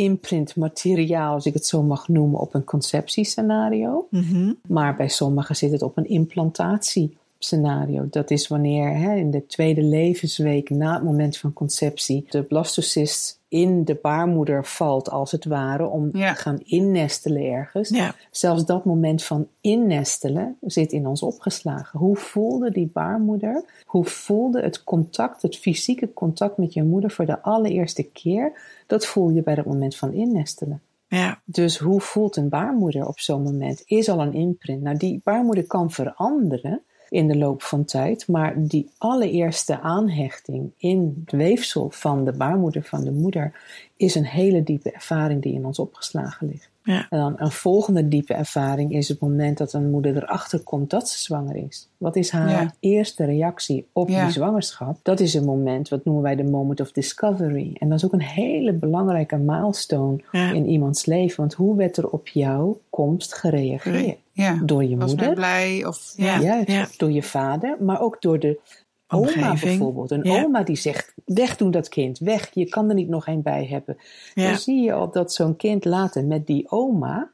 imprintmateriaal, 0.00 1.34
als 1.34 1.46
ik 1.46 1.54
het 1.54 1.66
zo 1.66 1.82
mag 1.82 2.08
noemen, 2.08 2.40
op 2.40 2.54
een 2.54 2.64
conceptiescenario. 2.64 4.06
Mm 4.10 4.58
Maar 4.68 4.96
bij 4.96 5.08
sommigen 5.08 5.56
zit 5.56 5.72
het 5.72 5.82
op 5.82 5.96
een 5.96 6.08
implantatiescenario. 6.08 8.06
Dat 8.10 8.30
is 8.30 8.48
wanneer 8.48 8.96
hè, 8.96 9.14
in 9.14 9.30
de 9.30 9.46
tweede 9.46 9.82
levensweek 9.82 10.70
na 10.70 10.94
het 10.94 11.02
moment 11.02 11.36
van 11.36 11.52
conceptie 11.52 12.26
de 12.28 12.42
blastocyst 12.42 13.40
in 13.50 13.84
de 13.84 13.98
baarmoeder 14.02 14.66
valt, 14.66 15.10
als 15.10 15.30
het 15.30 15.44
ware, 15.44 15.86
om 15.86 16.12
te 16.12 16.18
gaan 16.18 16.60
innestelen 16.64 17.42
ergens. 17.42 17.88
Ja. 17.88 18.14
Zelfs 18.30 18.64
dat 18.64 18.84
moment 18.84 19.22
van 19.24 19.48
innestelen 19.60 20.56
zit 20.60 20.92
in 20.92 21.06
ons 21.06 21.22
opgeslagen. 21.22 21.98
Hoe 21.98 22.16
voelde 22.16 22.70
die 22.70 22.90
baarmoeder? 22.92 23.64
Hoe 23.84 24.04
voelde 24.04 24.62
het 24.62 24.84
contact, 24.84 25.42
het 25.42 25.56
fysieke 25.56 26.12
contact 26.12 26.56
met 26.56 26.72
je 26.72 26.82
moeder 26.82 27.10
voor 27.10 27.26
de 27.26 27.42
allereerste 27.42 28.02
keer? 28.02 28.52
Dat 28.90 29.06
voel 29.06 29.28
je 29.28 29.42
bij 29.42 29.54
het 29.54 29.66
moment 29.66 29.96
van 29.96 30.12
innestelen. 30.12 30.82
Ja. 31.06 31.40
Dus 31.44 31.78
hoe 31.78 32.00
voelt 32.00 32.36
een 32.36 32.48
baarmoeder 32.48 33.06
op 33.06 33.20
zo'n 33.20 33.42
moment? 33.42 33.82
Is 33.84 34.08
al 34.08 34.20
een 34.20 34.34
imprint. 34.34 34.82
Nou, 34.82 34.96
die 34.96 35.20
baarmoeder 35.24 35.66
kan 35.66 35.90
veranderen 35.90 36.82
in 37.10 37.28
de 37.28 37.36
loop 37.36 37.62
van 37.62 37.84
tijd. 37.84 38.28
Maar 38.28 38.54
die 38.56 38.90
allereerste 38.98 39.80
aanhechting 39.80 40.70
in 40.76 41.22
het 41.24 41.32
weefsel 41.32 41.90
van 41.90 42.24
de 42.24 42.32
baarmoeder 42.32 42.82
van 42.82 43.04
de 43.04 43.12
moeder 43.12 43.52
is 43.96 44.14
een 44.14 44.26
hele 44.26 44.62
diepe 44.62 44.90
ervaring 44.90 45.42
die 45.42 45.54
in 45.54 45.66
ons 45.66 45.78
opgeslagen 45.78 46.46
ligt. 46.46 46.70
Ja. 46.82 47.06
En 47.10 47.18
dan 47.18 47.34
een 47.36 47.50
volgende 47.50 48.08
diepe 48.08 48.34
ervaring 48.34 48.92
is 48.92 49.08
het 49.08 49.20
moment 49.20 49.58
dat 49.58 49.72
een 49.72 49.90
moeder 49.90 50.16
erachter 50.16 50.60
komt 50.60 50.90
dat 50.90 51.08
ze 51.08 51.18
zwanger 51.18 51.56
is. 51.56 51.88
Wat 51.96 52.16
is 52.16 52.30
haar 52.30 52.74
eerste 52.80 53.24
reactie 53.24 53.86
op 53.92 54.06
die 54.06 54.30
zwangerschap? 54.30 54.98
Dat 55.02 55.20
is 55.20 55.34
een 55.34 55.44
moment, 55.44 55.88
wat 55.88 56.04
noemen 56.04 56.22
wij 56.22 56.36
de 56.36 56.44
moment 56.44 56.80
of 56.80 56.92
discovery. 56.92 57.76
En 57.78 57.88
dat 57.88 57.98
is 57.98 58.04
ook 58.04 58.12
een 58.12 58.22
hele 58.22 58.72
belangrijke 58.72 59.36
milestone 59.36 60.20
in 60.32 60.68
iemands 60.68 61.06
leven. 61.06 61.36
Want 61.36 61.54
hoe 61.54 61.76
werd 61.76 61.96
er 61.96 62.08
op 62.08 62.28
jouw 62.28 62.80
komst 62.90 63.34
gereageerd? 63.34 64.18
Door 64.64 64.84
je 64.84 64.96
moeder. 64.96 65.26
Was 65.26 65.34
blij 65.34 65.84
of 65.86 66.12
ja. 66.16 66.86
door 66.96 67.10
je 67.10 67.22
vader, 67.22 67.76
maar 67.80 68.00
ook 68.00 68.22
door 68.22 68.38
de 68.38 68.60
oma 69.08 69.56
bijvoorbeeld. 69.60 70.10
Een 70.10 70.30
oma 70.30 70.62
die 70.62 70.76
zegt, 70.76 71.14
wegdoen 71.24 71.70
dat 71.70 71.88
kind, 71.88 72.18
weg, 72.18 72.50
je 72.52 72.68
kan 72.68 72.88
er 72.88 72.94
niet 72.94 73.08
nog 73.08 73.26
een 73.26 73.42
bij 73.42 73.66
hebben. 73.66 73.96
Dan 74.34 74.56
zie 74.56 74.82
je 74.82 74.98
op 74.98 75.12
dat 75.12 75.32
zo'n 75.32 75.56
kind 75.56 75.84
later 75.84 76.24
met 76.24 76.46
die 76.46 76.70
oma 76.70 77.30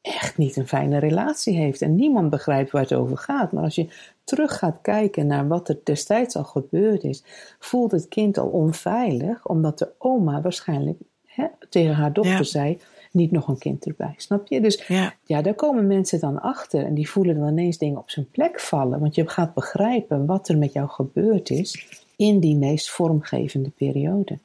echt 0.00 0.38
niet 0.38 0.56
een 0.56 0.68
fijne 0.68 0.98
relatie 0.98 1.56
heeft. 1.56 1.82
En 1.82 1.94
niemand 1.94 2.30
begrijpt 2.30 2.70
waar 2.70 2.82
het 2.82 2.94
over 2.94 3.16
gaat. 3.16 3.52
Maar 3.52 3.62
als 3.62 3.74
je 3.74 3.88
terug 4.24 4.58
gaat 4.58 4.78
kijken 4.82 5.26
naar 5.26 5.48
wat 5.48 5.68
er 5.68 5.78
destijds 5.84 6.36
al 6.36 6.44
gebeurd 6.44 7.04
is, 7.04 7.24
voelt 7.58 7.92
het 7.92 8.08
kind 8.08 8.38
al 8.38 8.48
onveilig, 8.48 9.46
omdat 9.46 9.78
de 9.78 9.88
oma 9.98 10.40
waarschijnlijk 10.40 10.98
hè, 11.26 11.46
tegen 11.68 11.94
haar 11.94 12.12
dochter 12.12 12.44
zei 12.44 12.78
niet 13.10 13.30
nog 13.30 13.48
een 13.48 13.58
kind 13.58 13.86
erbij. 13.86 14.14
Snap 14.16 14.46
je? 14.46 14.60
Dus 14.60 14.86
ja. 14.86 15.14
ja, 15.24 15.42
daar 15.42 15.54
komen 15.54 15.86
mensen 15.86 16.20
dan 16.20 16.40
achter 16.40 16.84
en 16.84 16.94
die 16.94 17.10
voelen 17.10 17.38
dan 17.38 17.48
ineens 17.48 17.78
dingen 17.78 17.98
op 17.98 18.10
zijn 18.10 18.30
plek 18.30 18.60
vallen. 18.60 19.00
Want 19.00 19.14
je 19.14 19.28
gaat 19.28 19.54
begrijpen 19.54 20.26
wat 20.26 20.48
er 20.48 20.58
met 20.58 20.72
jou 20.72 20.88
gebeurd 20.88 21.50
is 21.50 21.86
in 22.16 22.40
die 22.40 22.56
meest 22.56 22.90
vormgevende 22.90 23.70
periode. 23.70 24.38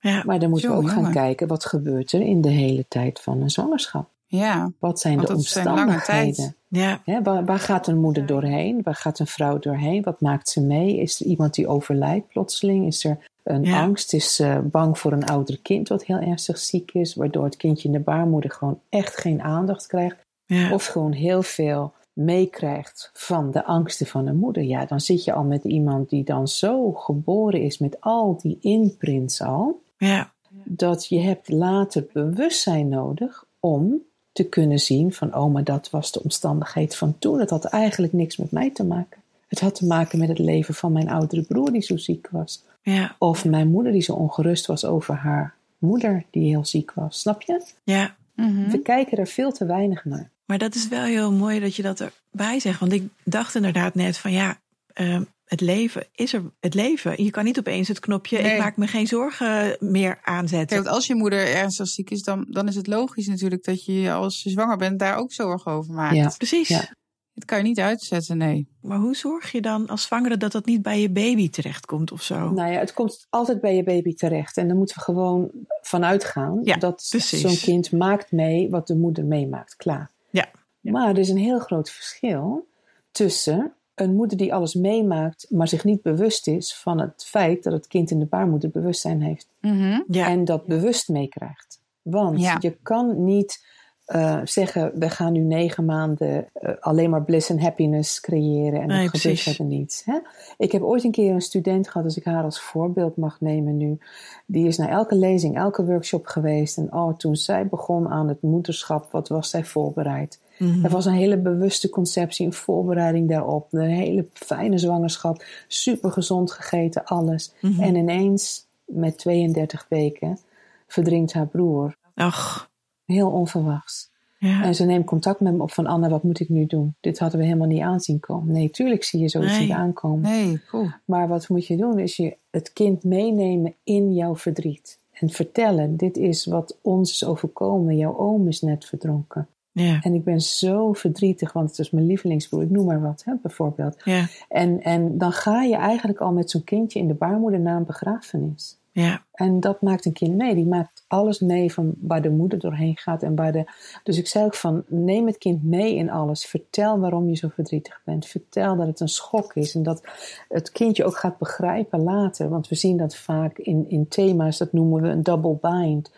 Ja. 0.00 0.22
Maar 0.26 0.38
dan 0.38 0.50
moeten 0.50 0.70
we 0.70 0.76
ook 0.76 0.90
gaan 0.90 1.12
kijken 1.12 1.48
wat 1.48 1.64
gebeurt 1.64 2.12
er 2.12 2.20
in 2.20 2.40
de 2.40 2.50
hele 2.50 2.84
tijd 2.88 3.20
van 3.20 3.42
een 3.42 3.50
zwangerschap. 3.50 4.08
Ja, 4.26 4.72
Wat 4.78 5.00
zijn 5.00 5.18
de 5.18 5.26
zijn 5.26 5.38
omstandigheden? 5.38 6.56
Ja. 6.74 7.00
Hè, 7.04 7.22
waar, 7.22 7.44
waar 7.44 7.58
gaat 7.58 7.86
een 7.86 8.00
moeder 8.00 8.26
doorheen? 8.26 8.80
Waar 8.82 8.94
gaat 8.94 9.18
een 9.18 9.26
vrouw 9.26 9.58
doorheen? 9.58 10.02
Wat 10.02 10.20
maakt 10.20 10.48
ze 10.48 10.60
mee? 10.60 10.96
Is 10.96 11.20
er 11.20 11.26
iemand 11.26 11.54
die 11.54 11.68
overlijdt 11.68 12.28
plotseling? 12.28 12.86
Is 12.86 13.04
er 13.04 13.18
een 13.42 13.62
Ja. 13.64 13.82
angst? 13.82 14.12
Is 14.12 14.34
ze 14.34 14.60
bang 14.70 14.98
voor 14.98 15.12
een 15.12 15.24
ouder 15.26 15.58
kind 15.62 15.88
wat 15.88 16.04
heel 16.04 16.18
ernstig 16.18 16.58
ziek 16.58 16.92
is? 16.92 17.14
Waardoor 17.14 17.44
het 17.44 17.56
kindje 17.56 17.88
in 17.88 17.94
de 17.94 18.00
baarmoeder 18.00 18.50
gewoon 18.50 18.80
echt 18.88 19.16
geen 19.16 19.42
aandacht 19.42 19.86
krijgt. 19.86 20.16
ja. 20.46 20.72
Of 20.72 20.86
gewoon 20.86 21.12
heel 21.12 21.42
veel 21.42 21.92
meekrijgt 22.12 23.10
van 23.12 23.50
de 23.50 23.64
angsten 23.64 24.06
van 24.06 24.26
een 24.26 24.36
moeder. 24.36 24.62
Ja, 24.62 24.84
dan 24.86 25.00
zit 25.00 25.24
je 25.24 25.32
al 25.32 25.44
met 25.44 25.64
iemand 25.64 26.08
die 26.08 26.24
dan 26.24 26.48
zo 26.48 26.92
geboren 26.92 27.60
is 27.60 27.78
met 27.78 27.96
al 28.00 28.38
die 28.42 28.58
imprints 28.60 29.42
al. 29.42 29.82
ja. 29.96 30.32
Dat 30.66 31.06
je 31.06 31.20
hebt 31.20 31.48
later 31.48 32.06
bewustzijn 32.12 32.88
nodig 32.88 33.44
om 33.60 34.02
te 34.34 34.44
kunnen 34.44 34.78
zien 34.78 35.12
van, 35.12 35.34
oh, 35.34 35.52
maar 35.52 35.64
dat 35.64 35.90
was 35.90 36.12
de 36.12 36.22
omstandigheid 36.22 36.96
van 36.96 37.18
toen. 37.18 37.40
Het 37.40 37.50
had 37.50 37.64
eigenlijk 37.64 38.12
niks 38.12 38.36
met 38.36 38.50
mij 38.50 38.70
te 38.70 38.84
maken. 38.84 39.22
Het 39.48 39.60
had 39.60 39.74
te 39.74 39.86
maken 39.86 40.18
met 40.18 40.28
het 40.28 40.38
leven 40.38 40.74
van 40.74 40.92
mijn 40.92 41.08
oudere 41.08 41.42
broer 41.42 41.72
die 41.72 41.82
zo 41.82 41.96
ziek 41.96 42.28
was. 42.30 42.62
ja. 42.82 43.16
Of 43.18 43.44
mijn 43.44 43.68
moeder 43.68 43.92
die 43.92 44.02
zo 44.02 44.12
ongerust 44.12 44.66
was 44.66 44.84
over 44.84 45.14
haar 45.14 45.54
moeder 45.78 46.24
die 46.30 46.48
heel 46.48 46.64
ziek 46.64 46.92
was. 46.92 47.20
Snap 47.20 47.42
je? 47.42 47.62
ja. 47.84 48.16
Mhm. 48.34 48.70
We 48.70 48.78
kijken 48.78 49.18
er 49.18 49.26
veel 49.26 49.52
te 49.52 49.66
weinig 49.66 50.04
naar. 50.04 50.30
Maar 50.44 50.58
dat 50.58 50.74
is 50.74 50.88
wel 50.88 51.04
heel 51.04 51.32
mooi 51.32 51.60
dat 51.60 51.76
je 51.76 51.82
dat 51.82 52.00
erbij 52.00 52.60
zegt. 52.60 52.80
Want 52.80 52.92
ik 52.92 53.08
dacht 53.24 53.54
inderdaad 53.54 53.94
net 53.94 54.18
van 54.18 54.32
ja, 54.32 54.58
ehm, 54.92 55.22
het 55.44 55.60
leven 55.60 56.06
is 56.12 56.32
er. 56.32 56.42
Het 56.60 56.74
leven. 56.74 57.24
Je 57.24 57.30
kan 57.30 57.44
niet 57.44 57.58
opeens 57.58 57.88
het 57.88 58.00
knopje. 58.00 58.42
Nee. 58.42 58.52
Ik 58.52 58.58
maak 58.58 58.76
me 58.76 58.86
geen 58.86 59.06
zorgen 59.06 59.76
meer 59.80 60.14
Kijk, 60.14 60.26
aanzetten. 60.26 60.76
want 60.76 60.88
als 60.88 61.06
je 61.06 61.14
moeder 61.14 61.54
ernstig 61.54 61.86
ziek 61.86 62.10
is, 62.10 62.22
dan, 62.22 62.46
dan 62.48 62.68
is 62.68 62.74
het 62.74 62.86
logisch 62.86 63.26
natuurlijk 63.26 63.64
dat 63.64 63.84
je 63.84 64.12
als 64.12 64.42
je 64.42 64.50
zwanger 64.50 64.76
bent 64.76 64.98
daar 64.98 65.16
ook 65.16 65.32
zorgen 65.32 65.72
over 65.72 65.94
maakt. 65.94 66.16
Ja. 66.16 66.32
Precies. 66.36 66.68
Ja. 66.68 66.94
Dat 67.34 67.44
kan 67.44 67.58
je 67.58 67.64
niet 67.64 67.80
uitzetten, 67.80 68.36
nee. 68.36 68.68
Maar 68.80 68.98
hoe 68.98 69.16
zorg 69.16 69.52
je 69.52 69.60
dan 69.60 69.86
als 69.86 70.02
zwangere 70.02 70.36
dat 70.36 70.52
dat 70.52 70.66
niet 70.66 70.82
bij 70.82 71.00
je 71.00 71.10
baby 71.10 71.50
terechtkomt 71.50 72.12
of 72.12 72.22
zo? 72.22 72.50
Nou 72.50 72.72
ja, 72.72 72.78
het 72.78 72.92
komt 72.92 73.26
altijd 73.30 73.60
bij 73.60 73.76
je 73.76 73.82
baby 73.82 74.14
terecht. 74.14 74.56
En 74.56 74.68
daar 74.68 74.76
moeten 74.76 74.96
we 74.96 75.02
gewoon 75.02 75.50
vanuit 75.82 76.24
gaan. 76.24 76.60
Ja, 76.62 76.76
dat 76.76 77.02
zo'n 77.02 77.56
kind 77.56 77.92
maakt 77.92 78.32
mee 78.32 78.70
wat 78.70 78.86
de 78.86 78.96
moeder 78.96 79.24
meemaakt. 79.24 79.76
Klaar. 79.76 80.10
Ja. 80.30 80.50
Ja. 80.80 80.92
Maar 80.92 81.08
er 81.08 81.18
is 81.18 81.28
een 81.28 81.36
heel 81.36 81.58
groot 81.58 81.90
verschil 81.90 82.68
tussen 83.10 83.72
een 83.94 84.14
moeder 84.14 84.36
die 84.36 84.54
alles 84.54 84.74
meemaakt, 84.74 85.46
maar 85.50 85.68
zich 85.68 85.84
niet 85.84 86.02
bewust 86.02 86.46
is 86.46 86.74
van 86.74 87.00
het 87.00 87.24
feit 87.26 87.62
dat 87.62 87.72
het 87.72 87.86
kind 87.86 88.10
in 88.10 88.18
de 88.18 88.26
baarmoeder 88.26 88.70
bewustzijn 88.70 89.22
heeft. 89.22 89.46
Mhm. 89.60 90.00
ja. 90.08 90.28
En 90.28 90.44
dat 90.44 90.66
bewust 90.66 91.08
meekrijgt. 91.08 91.80
Want 92.02 92.40
Ja. 92.40 92.56
je 92.60 92.76
kan 92.82 93.24
niet 93.24 93.72
eh, 94.04 94.40
zeggen, 94.44 94.92
we 94.98 95.10
gaan 95.10 95.32
nu 95.32 95.40
negen 95.40 95.84
maanden 95.84 96.46
eh, 96.52 96.72
alleen 96.80 97.10
maar 97.10 97.22
bliss 97.24 97.50
en 97.50 97.60
happiness 97.60 98.20
creëren 98.20 98.80
en 98.80 98.86
Nee, 98.88 99.02
dat 99.02 99.10
gebeurt 99.10 99.10
precies. 99.22 99.42
verder 99.42 99.64
niet. 99.66 100.02
Hè? 100.04 100.18
Ik 100.58 100.72
heb 100.72 100.82
ooit 100.82 101.04
een 101.04 101.10
keer 101.10 101.32
een 101.34 101.40
student 101.40 101.88
gehad, 101.88 102.04
als 102.06 102.16
ik 102.16 102.24
haar 102.24 102.44
als 102.44 102.60
voorbeeld 102.60 103.16
mag 103.16 103.40
nemen 103.40 103.76
nu. 103.76 103.98
Die 104.46 104.66
is 104.66 104.76
naar 104.76 104.88
elke 104.88 105.14
lezing, 105.14 105.56
elke 105.56 105.84
workshop 105.84 106.26
geweest. 106.26 106.78
En 106.78 106.92
oh, 106.92 107.14
toen 107.16 107.36
zij 107.36 107.66
begon 107.66 108.08
aan 108.08 108.28
het 108.28 108.42
moederschap, 108.42 109.10
wat 109.12 109.28
was 109.28 109.50
zij 109.50 109.64
voorbereid? 109.64 110.38
Mhm. 110.58 110.84
Er 110.84 110.90
was 110.90 111.04
een 111.06 111.12
hele 111.12 111.36
bewuste 111.36 111.88
conceptie, 111.88 112.46
een 112.46 112.52
voorbereiding 112.52 113.28
daarop. 113.28 113.72
Een 113.72 113.88
hele 113.90 114.26
fijne 114.32 114.78
zwangerschap, 114.78 115.44
super 115.68 116.10
gezond 116.10 116.52
gegeten, 116.52 117.04
alles. 117.04 117.52
Mhm. 117.60 117.80
En 117.82 117.94
ineens, 117.94 118.66
met 118.84 119.18
32 119.18 119.86
weken, 119.88 120.38
verdrinkt 120.86 121.32
haar 121.32 121.46
broer. 121.46 121.96
Ach, 122.14 122.70
Heel 123.04 123.30
onverwachts. 123.30 124.10
ja. 124.38 124.62
En 124.62 124.74
ze 124.74 124.84
neemt 124.84 125.04
contact 125.06 125.40
met 125.40 125.54
me 125.54 125.62
op 125.62 125.72
van 125.72 125.86
Anna, 125.86 126.08
wat 126.08 126.22
moet 126.22 126.40
ik 126.40 126.48
nu 126.48 126.66
doen? 126.66 126.94
Dit 127.00 127.18
hadden 127.18 127.38
we 127.40 127.44
helemaal 127.44 127.66
niet 127.68 127.80
aanzien 127.82 128.20
komen. 128.20 128.52
Nee, 128.52 128.70
tuurlijk 128.70 129.04
zie 129.04 129.20
je 129.20 129.28
zoiets 129.28 129.52
Nee. 129.52 129.60
niet 129.60 129.70
aankomen. 129.70 130.20
Nee, 130.20 130.60
cool. 130.68 130.88
Maar 131.04 131.28
wat 131.28 131.48
moet 131.48 131.66
je 131.66 131.76
doen? 131.76 131.98
Is 131.98 132.16
je 132.16 132.36
het 132.50 132.72
kind 132.72 133.04
meenemen 133.04 133.74
in 133.84 134.14
jouw 134.14 134.36
verdriet. 134.36 134.98
En 135.12 135.30
vertellen, 135.30 135.96
dit 135.96 136.16
is 136.16 136.44
wat 136.46 136.76
ons 136.82 137.10
is 137.10 137.24
overkomen. 137.24 137.96
Jouw 137.96 138.16
oom 138.18 138.48
is 138.48 138.60
net 138.60 138.84
verdronken. 138.84 139.48
Ja. 139.74 140.00
En 140.00 140.14
ik 140.14 140.24
ben 140.24 140.40
zo 140.40 140.92
verdrietig, 140.92 141.52
want 141.52 141.70
het 141.70 141.78
is 141.78 141.90
mijn 141.90 142.06
lievelingsbroer. 142.06 142.62
Ik 142.62 142.70
noem 142.70 142.86
maar 142.86 143.00
wat, 143.00 143.22
hè, 143.24 143.34
bijvoorbeeld. 143.42 143.96
Ja. 144.04 144.26
En, 144.48 144.82
en 144.82 145.18
dan 145.18 145.32
ga 145.32 145.62
je 145.62 145.76
eigenlijk 145.76 146.20
al 146.20 146.32
met 146.32 146.50
zo'n 146.50 146.64
kindje 146.64 146.98
in 146.98 147.08
de 147.08 147.14
baarmoeder 147.14 147.60
naar 147.60 147.76
een 147.76 147.84
begrafenis. 147.84 148.78
Ja. 148.92 149.24
En 149.32 149.60
dat 149.60 149.82
maakt 149.82 150.04
een 150.04 150.12
kind 150.12 150.36
mee. 150.36 150.54
Die 150.54 150.66
maakt 150.66 151.04
alles 151.08 151.40
mee 151.40 151.72
van 151.72 151.94
waar 152.00 152.22
de 152.22 152.30
moeder 152.30 152.58
doorheen 152.58 152.96
gaat. 152.96 153.22
En 153.22 153.34
waar 153.34 153.52
de... 153.52 153.64
Dus 154.02 154.18
ik 154.18 154.26
zei 154.26 154.44
ook 154.44 154.54
van, 154.54 154.84
neem 154.86 155.26
het 155.26 155.38
kind 155.38 155.64
mee 155.64 155.94
in 155.94 156.10
alles. 156.10 156.46
Vertel 156.46 156.98
waarom 156.98 157.28
je 157.28 157.36
zo 157.36 157.48
verdrietig 157.48 158.00
bent. 158.04 158.26
Vertel 158.26 158.76
dat 158.76 158.86
het 158.86 159.00
een 159.00 159.08
schok 159.08 159.54
is. 159.54 159.74
En 159.74 159.82
dat 159.82 160.02
het 160.48 160.72
kindje 160.72 161.04
ook 161.04 161.16
gaat 161.16 161.38
begrijpen 161.38 162.02
later. 162.02 162.48
Want 162.48 162.68
we 162.68 162.74
zien 162.74 162.96
dat 162.96 163.16
vaak 163.16 163.58
in, 163.58 163.84
in 163.88 164.08
thema's, 164.08 164.58
dat 164.58 164.72
noemen 164.72 165.02
we 165.02 165.08
een 165.08 165.22
double 165.22 165.58
bind. 165.60 166.10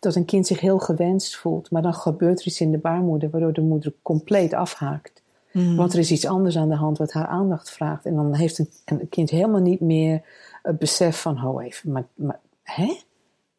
Dat 0.00 0.14
een 0.14 0.24
kind 0.24 0.46
zich 0.46 0.60
heel 0.60 0.78
gewenst 0.78 1.36
voelt. 1.36 1.70
Maar 1.70 1.82
dan 1.82 1.94
gebeurt 1.94 2.40
er 2.40 2.46
iets 2.46 2.60
in 2.60 2.70
de 2.70 2.78
baarmoeder, 2.78 3.30
waardoor 3.30 3.52
de 3.52 3.60
moeder 3.60 3.92
compleet 4.02 4.52
afhaakt. 4.54 5.22
Mhm. 5.52 5.76
Want 5.76 5.92
er 5.92 5.98
is 5.98 6.10
iets 6.10 6.26
anders 6.26 6.56
aan 6.56 6.68
de 6.68 6.74
hand 6.76 6.98
wat 6.98 7.12
haar 7.12 7.26
aandacht 7.26 7.70
vraagt. 7.70 8.06
En 8.06 8.14
dan 8.14 8.34
heeft 8.34 8.58
een, 8.58 8.70
een 8.84 9.08
kind 9.08 9.30
helemaal 9.30 9.60
niet 9.60 9.80
meer 9.80 10.22
het 10.62 10.78
besef 10.78 11.20
van, 11.20 11.36
ho 11.36 11.60
even, 11.60 11.92
maar, 11.92 12.04
maar 12.14 12.38
hè? 12.62 12.96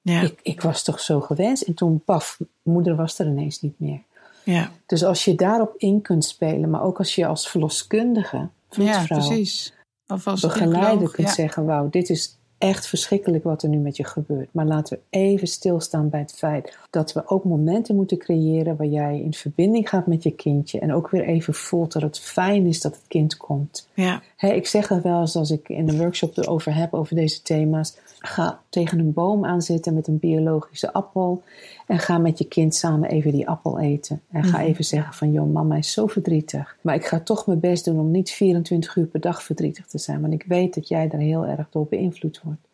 ja. 0.01 0.21
Ik, 0.21 0.39
ik 0.41 0.61
was 0.61 0.83
toch 0.83 0.99
zo 0.99 1.21
gewenst. 1.21 1.63
En 1.63 1.73
toen, 1.73 1.99
paf, 2.05 2.39
moeder 2.61 2.95
was 2.95 3.19
er 3.19 3.25
ineens 3.25 3.61
niet 3.61 3.79
meer. 3.79 4.01
ja. 4.43 4.71
Dus 4.85 5.03
als 5.03 5.25
je 5.25 5.35
daarop 5.35 5.73
in 5.77 6.01
kunt 6.01 6.25
spelen, 6.25 6.69
maar 6.69 6.83
ook 6.83 6.97
als 6.97 7.15
je 7.15 7.25
als 7.25 7.49
verloskundige, 7.49 8.37
Ja, 8.37 8.49
vroedvrouw, 8.69 9.17
precies. 9.27 9.73
Of 10.07 10.27
als 10.27 10.41
begeleider 10.41 11.11
kunt 11.11 11.27
ja. 11.27 11.33
zeggen, 11.33 11.65
wauw, 11.65 11.89
dit 11.89 12.09
is 12.09 12.37
echt 12.61 12.87
verschrikkelijk 12.87 13.43
wat 13.43 13.63
er 13.63 13.69
nu 13.69 13.77
met 13.77 13.97
je 13.97 14.03
gebeurt. 14.03 14.49
Maar 14.51 14.65
laten 14.65 14.97
we 14.97 15.17
even 15.17 15.47
stilstaan 15.47 16.09
bij 16.09 16.19
het 16.19 16.33
feit 16.33 16.77
dat 16.89 17.13
we 17.13 17.27
ook 17.27 17.43
momenten 17.43 17.95
moeten 17.95 18.17
creëren 18.17 18.75
waar 18.75 18.87
jij 18.87 19.19
in 19.19 19.33
verbinding 19.33 19.89
gaat 19.89 20.07
met 20.07 20.23
je 20.23 20.31
kindje 20.31 20.79
en 20.79 20.93
ook 20.93 21.09
weer 21.09 21.23
even 21.23 21.53
voelt 21.53 21.91
dat 21.91 22.01
het 22.01 22.19
fijn 22.19 22.65
is 22.65 22.81
dat 22.81 22.95
het 22.95 23.07
kind 23.07 23.37
komt. 23.37 23.87
ja. 23.93 24.21
Ik 24.41 24.67
zeg 24.67 24.87
dat 24.87 25.01
wel 25.01 25.19
eens 25.19 25.35
als 25.35 25.51
ik 25.51 25.69
in 25.69 25.89
een 25.89 25.97
workshop 25.97 26.37
erover 26.37 26.75
heb, 26.75 26.93
over 26.93 27.15
deze 27.15 27.41
thema's. 27.41 27.97
Ga 28.19 28.61
tegen 28.69 28.99
een 28.99 29.13
boom 29.13 29.45
aan 29.45 29.61
zitten 29.61 29.93
met 29.93 30.07
een 30.07 30.19
biologische 30.19 30.93
appel. 30.93 31.43
En 31.87 31.99
ga 31.99 32.17
met 32.17 32.37
je 32.37 32.45
kind 32.45 32.75
samen 32.75 33.09
even 33.09 33.31
die 33.31 33.47
appel 33.47 33.79
eten. 33.79 34.21
En 34.31 34.43
ga 34.43 34.61
even 34.61 34.85
zeggen 34.85 35.13
van, 35.13 35.31
joh, 35.31 35.53
mama 35.53 35.75
is 35.75 35.91
zo 35.91 36.07
verdrietig. 36.07 36.77
Maar 36.81 36.95
ik 36.95 37.05
ga 37.05 37.19
toch 37.19 37.47
mijn 37.47 37.59
best 37.59 37.85
doen 37.85 37.99
om 37.99 38.11
niet 38.11 38.29
24 38.31 38.95
uur 38.95 39.05
per 39.05 39.19
dag 39.19 39.43
verdrietig 39.43 39.85
te 39.85 39.97
zijn. 39.97 40.21
Want 40.21 40.33
ik 40.33 40.43
weet 40.47 40.73
dat 40.73 40.87
jij 40.87 41.07
daar 41.07 41.21
heel 41.21 41.45
erg 41.45 41.67
door 41.69 41.85
beïnvloed 41.89 42.41
wordt. 42.43 42.67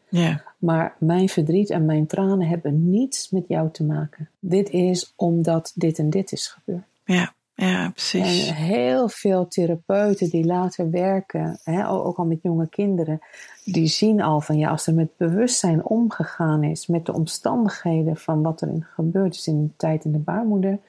Maar 0.58 0.96
mijn 1.00 1.30
verdriet 1.30 1.70
en 1.70 1.86
mijn 1.86 2.08
tranen 2.08 2.48
hebben 2.48 2.90
niets 2.90 3.30
met 3.30 3.48
jou 3.48 3.72
te 3.72 3.84
maken. 3.84 4.30
Dit 4.40 4.70
is 4.70 5.14
omdat 5.16 5.72
dit 5.76 6.00
en 6.00 6.10
dit 6.10 6.32
is 6.32 6.48
gebeurd. 6.48 6.86
ja. 7.06 7.36
Ja, 7.60 7.90
precies. 7.90 8.48
En 8.48 8.56
heel 8.56 9.10
veel 9.10 9.48
therapeuten 9.48 10.30
die 10.30 10.46
later 10.46 10.90
werken, 10.90 11.60
hè, 11.64 11.90
ook 11.90 12.18
al 12.18 12.26
met 12.26 12.42
jonge 12.42 12.68
kinderen, 12.68 13.20
die 13.64 13.88
zien 13.88 14.22
al 14.22 14.42
van 14.42 14.58
ja, 14.58 14.70
als 14.70 14.88
er 14.88 14.94
met 14.94 15.18
bewustzijn 15.18 15.86
omgegaan 15.86 16.64
is 16.64 16.88
met 16.88 17.06
de 17.06 17.14
omstandigheden 17.14 18.18
van 18.18 18.42
wat 18.42 18.62
er 18.62 18.88
gebeurd 18.96 19.36
is 19.36 19.48
in 19.48 19.64
de 19.64 19.70
tijd 19.78 20.06
in 20.06 20.12
de 20.12 20.18
baarmoeder, 20.18 20.80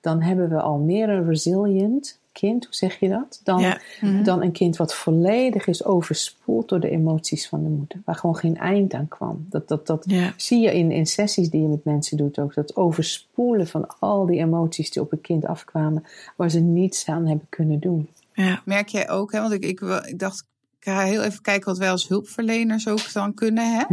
dan 0.00 0.22
hebben 0.22 0.48
we 0.48 0.60
al 0.60 0.78
meer 0.78 1.08
een 1.08 1.26
resilient 1.26 2.17
kind, 2.40 2.64
hoe 2.64 2.74
zeg 2.74 2.98
je 3.00 3.08
dat? 3.08 3.40
Dan, 3.44 3.60
Ja. 3.60 3.80
Mhm. 4.00 4.22
dan 4.22 4.42
een 4.42 4.52
kind 4.52 4.76
wat 4.76 4.94
volledig 4.94 5.66
is 5.66 5.84
overspoeld 5.84 6.68
door 6.68 6.80
de 6.80 6.90
emoties 6.90 7.48
van 7.48 7.62
de 7.62 7.68
moeder, 7.68 8.00
waar 8.04 8.14
gewoon 8.14 8.36
geen 8.36 8.56
eind 8.56 8.94
aan 8.94 9.08
kwam. 9.08 9.46
Dat, 9.50 9.68
dat, 9.68 9.86
dat 9.86 10.04
Ja. 10.06 10.32
zie 10.36 10.60
je 10.60 10.74
in, 10.74 10.90
in 10.90 11.06
sessies 11.06 11.50
die 11.50 11.62
je 11.62 11.68
met 11.68 11.84
mensen 11.84 12.16
doet 12.16 12.38
ook, 12.38 12.54
dat 12.54 12.76
overspoelen 12.76 13.66
van 13.66 13.86
al 13.98 14.26
die 14.26 14.38
emoties 14.38 14.90
die 14.90 15.02
op 15.02 15.12
een 15.12 15.20
kind 15.20 15.46
afkwamen, 15.46 16.04
waar 16.36 16.50
ze 16.50 16.60
niets 16.60 17.06
aan 17.08 17.26
hebben 17.26 17.46
kunnen 17.48 17.80
doen. 17.80 18.08
Ja. 18.32 18.62
Merk 18.64 18.88
jij 18.88 19.08
ook, 19.10 19.32
hè, 19.32 19.40
want 19.40 19.52
ik, 19.52 19.64
ik, 19.64 19.80
wil- 19.80 20.04
ik 20.06 20.18
dacht, 20.18 20.44
ik 20.78 20.84
ga 20.92 21.00
heel 21.02 21.22
even 21.22 21.42
kijken 21.42 21.68
wat 21.68 21.78
wij 21.78 21.90
als 21.90 22.08
hulpverleners 22.08 22.88
ook 22.88 23.12
dan 23.12 23.34
kunnen. 23.34 23.76
Hè? 23.78 23.84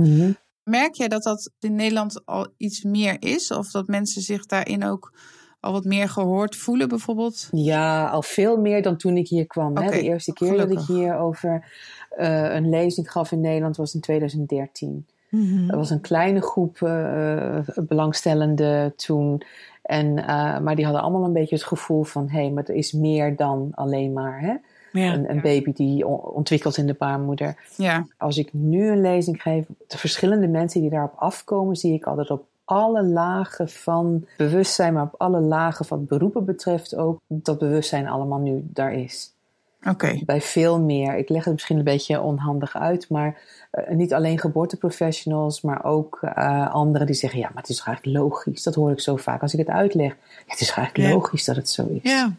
Merk 0.63 0.93
jij 0.93 1.07
dat 1.07 1.23
dat 1.23 1.51
in 1.59 1.75
Nederland 1.75 2.25
al 2.25 2.47
iets 2.57 2.83
meer 2.83 3.15
is? 3.19 3.51
Of 3.51 3.71
dat 3.71 3.87
mensen 3.87 4.21
zich 4.21 4.45
daarin 4.45 4.83
ook 4.85 5.13
al 5.65 5.71
wat 5.71 5.83
meer 5.83 6.09
gehoord 6.09 6.55
voelen 6.55 6.89
bijvoorbeeld? 6.89 7.47
Ja, 7.51 8.07
al 8.07 8.21
veel 8.21 8.57
meer 8.57 8.81
dan 8.81 8.97
toen 8.97 9.17
ik 9.17 9.27
hier 9.27 9.45
kwam. 9.47 9.77
hè. 9.77 9.89
De 9.89 10.01
eerste 10.01 10.33
keer 10.33 10.57
dat 10.57 10.71
ik 10.71 10.79
hier 10.79 11.17
over 11.17 11.65
eh, 12.09 12.53
een 12.53 12.69
lezing 12.69 13.11
gaf 13.11 13.31
in 13.31 13.41
Nederland 13.41 13.77
was 13.77 13.93
in 13.93 13.99
2013. 14.01 15.05
Mhm. 15.29 15.69
Er 15.69 15.77
was 15.77 15.89
een 15.89 16.01
kleine 16.01 16.41
groep 16.41 16.81
eh, 16.81 17.57
belangstellenden 17.75 18.95
toen. 18.95 19.41
En, 19.81 20.17
eh, 20.27 20.59
maar 20.59 20.75
die 20.75 20.85
hadden 20.85 21.03
allemaal 21.03 21.23
een 21.23 21.33
beetje 21.33 21.55
het 21.55 21.63
gevoel 21.63 22.03
van... 22.03 22.29
hé, 22.29 22.39
hey, 22.41 22.51
maar 22.51 22.63
er 22.63 22.75
is 22.75 22.91
meer 22.91 23.35
dan 23.35 23.71
alleen 23.75 24.13
maar. 24.13 24.39
Hè? 24.41 24.53
Ja. 25.01 25.13
Een, 25.13 25.29
een 25.29 25.41
baby 25.41 25.73
die 25.73 26.07
on- 26.07 26.21
ontwikkelt 26.33 26.77
in 26.77 26.87
de 26.87 26.93
baarmoeder. 26.93 27.55
Ja, 27.77 28.07
Als 28.17 28.37
ik 28.37 28.53
nu 28.53 28.87
een 28.89 29.01
lezing 29.01 29.41
geef, 29.41 29.65
de 29.87 29.97
verschillende 29.97 30.47
mensen 30.47 30.81
die 30.81 30.89
daarop 30.89 31.13
afkomen, 31.15 31.75
zie 31.75 31.93
ik 31.93 32.05
altijd 32.05 32.29
op 32.31 32.45
alle 32.65 33.03
lagen 33.03 33.69
van 33.69 34.25
bewustzijn, 34.37 34.93
maar 34.93 35.03
op 35.03 35.15
alle 35.17 35.39
lagen 35.39 35.85
wat 35.89 36.07
beroepen 36.07 36.45
betreft 36.45 36.95
ook, 36.95 37.19
dat 37.27 37.59
bewustzijn 37.59 38.07
allemaal 38.07 38.39
nu 38.39 38.61
daar 38.63 38.93
is. 38.93 39.33
oké. 39.89 40.21
Bij 40.25 40.41
veel 40.41 40.81
meer. 40.81 41.17
Ik 41.17 41.29
leg 41.29 41.43
het 41.43 41.53
misschien 41.53 41.77
een 41.77 41.83
beetje 41.83 42.21
onhandig 42.21 42.75
uit, 42.75 43.09
maar 43.09 43.41
eh, 43.71 43.95
niet 43.95 44.13
alleen 44.13 44.39
geboorteprofessionals, 44.39 45.61
maar 45.61 45.83
ook 45.83 46.19
eh, 46.21 46.73
anderen 46.73 47.07
die 47.07 47.15
zeggen: 47.15 47.39
ja, 47.39 47.49
maar 47.53 47.61
het 47.61 47.71
is 47.71 47.81
eigenlijk 47.81 48.17
logisch. 48.17 48.63
Dat 48.63 48.75
hoor 48.75 48.91
ik 48.91 48.99
zo 48.99 49.15
vaak 49.15 49.41
als 49.41 49.53
ik 49.53 49.59
het 49.59 49.69
uitleg. 49.69 50.11
Ja, 50.11 50.43
het 50.45 50.61
is 50.61 50.71
eigenlijk 50.71 51.13
logisch 51.13 51.45
dat 51.45 51.55
het 51.55 51.69
zo 51.69 51.87
is. 51.87 52.11
Ja. 52.11 52.33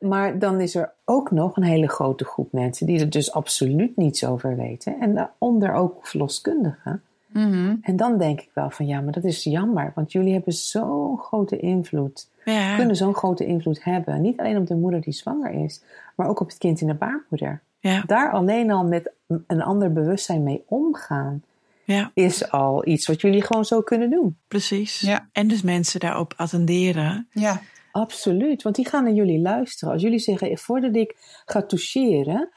Maar 0.00 0.38
dan 0.38 0.60
is 0.60 0.74
er 0.74 0.92
ook 1.04 1.30
nog 1.30 1.56
een 1.56 1.62
hele 1.62 1.88
grote 1.88 2.24
groep 2.24 2.52
mensen 2.52 2.86
die 2.86 3.00
er 3.00 3.10
dus 3.10 3.32
absoluut 3.32 3.96
niets 3.96 4.24
over 4.24 4.56
weten. 4.56 5.00
En 5.00 5.14
daaronder 5.14 5.72
ook 5.72 6.06
verloskundigen. 6.06 7.02
Mhm. 7.32 7.76
En 7.80 7.96
dan 7.96 8.18
denk 8.18 8.40
ik 8.40 8.50
wel 8.54 8.70
van 8.70 8.86
ja, 8.86 9.00
maar 9.00 9.12
dat 9.12 9.24
is 9.24 9.44
jammer. 9.44 9.92
Want 9.94 10.12
jullie 10.12 10.32
hebben 10.32 10.52
zo'n 10.52 11.18
grote 11.18 11.56
invloed. 11.58 12.28
Ja. 12.44 12.76
Kunnen 12.76 12.96
zo'n 12.96 13.14
grote 13.14 13.46
invloed 13.46 13.84
hebben. 13.84 14.20
Niet 14.20 14.38
alleen 14.38 14.56
op 14.56 14.66
de 14.66 14.74
moeder 14.76 15.00
die 15.00 15.12
zwanger 15.12 15.50
is, 15.64 15.82
maar 16.16 16.28
ook 16.28 16.40
op 16.40 16.48
het 16.48 16.58
kind 16.58 16.80
in 16.80 16.86
de 16.86 16.94
baarmoeder. 16.94 17.62
Ja. 17.80 18.02
Daar 18.06 18.32
alleen 18.32 18.70
al 18.70 18.84
met 18.84 19.12
een 19.46 19.62
ander 19.62 19.92
bewustzijn 19.92 20.42
mee 20.42 20.62
omgaan, 20.66 21.42
ja, 21.84 22.10
is 22.14 22.50
al 22.50 22.86
iets 22.86 23.06
wat 23.06 23.20
jullie 23.20 23.42
gewoon 23.42 23.64
zo 23.64 23.80
kunnen 23.80 24.10
doen. 24.10 24.36
precies. 24.48 25.00
Ja. 25.00 25.28
En 25.32 25.48
dus 25.48 25.62
mensen 25.62 26.00
daarop 26.00 26.34
attenderen. 26.36 27.28
Ja, 27.30 27.60
Absoluut, 27.92 28.62
want 28.62 28.74
die 28.76 28.88
gaan 28.88 29.04
naar 29.04 29.12
jullie 29.12 29.40
luisteren. 29.40 29.92
Als 29.92 30.02
jullie 30.02 30.18
zeggen, 30.18 30.58
voordat 30.58 30.96
ik 30.96 31.14
ga 31.44 31.62
toucheren, 31.62 32.48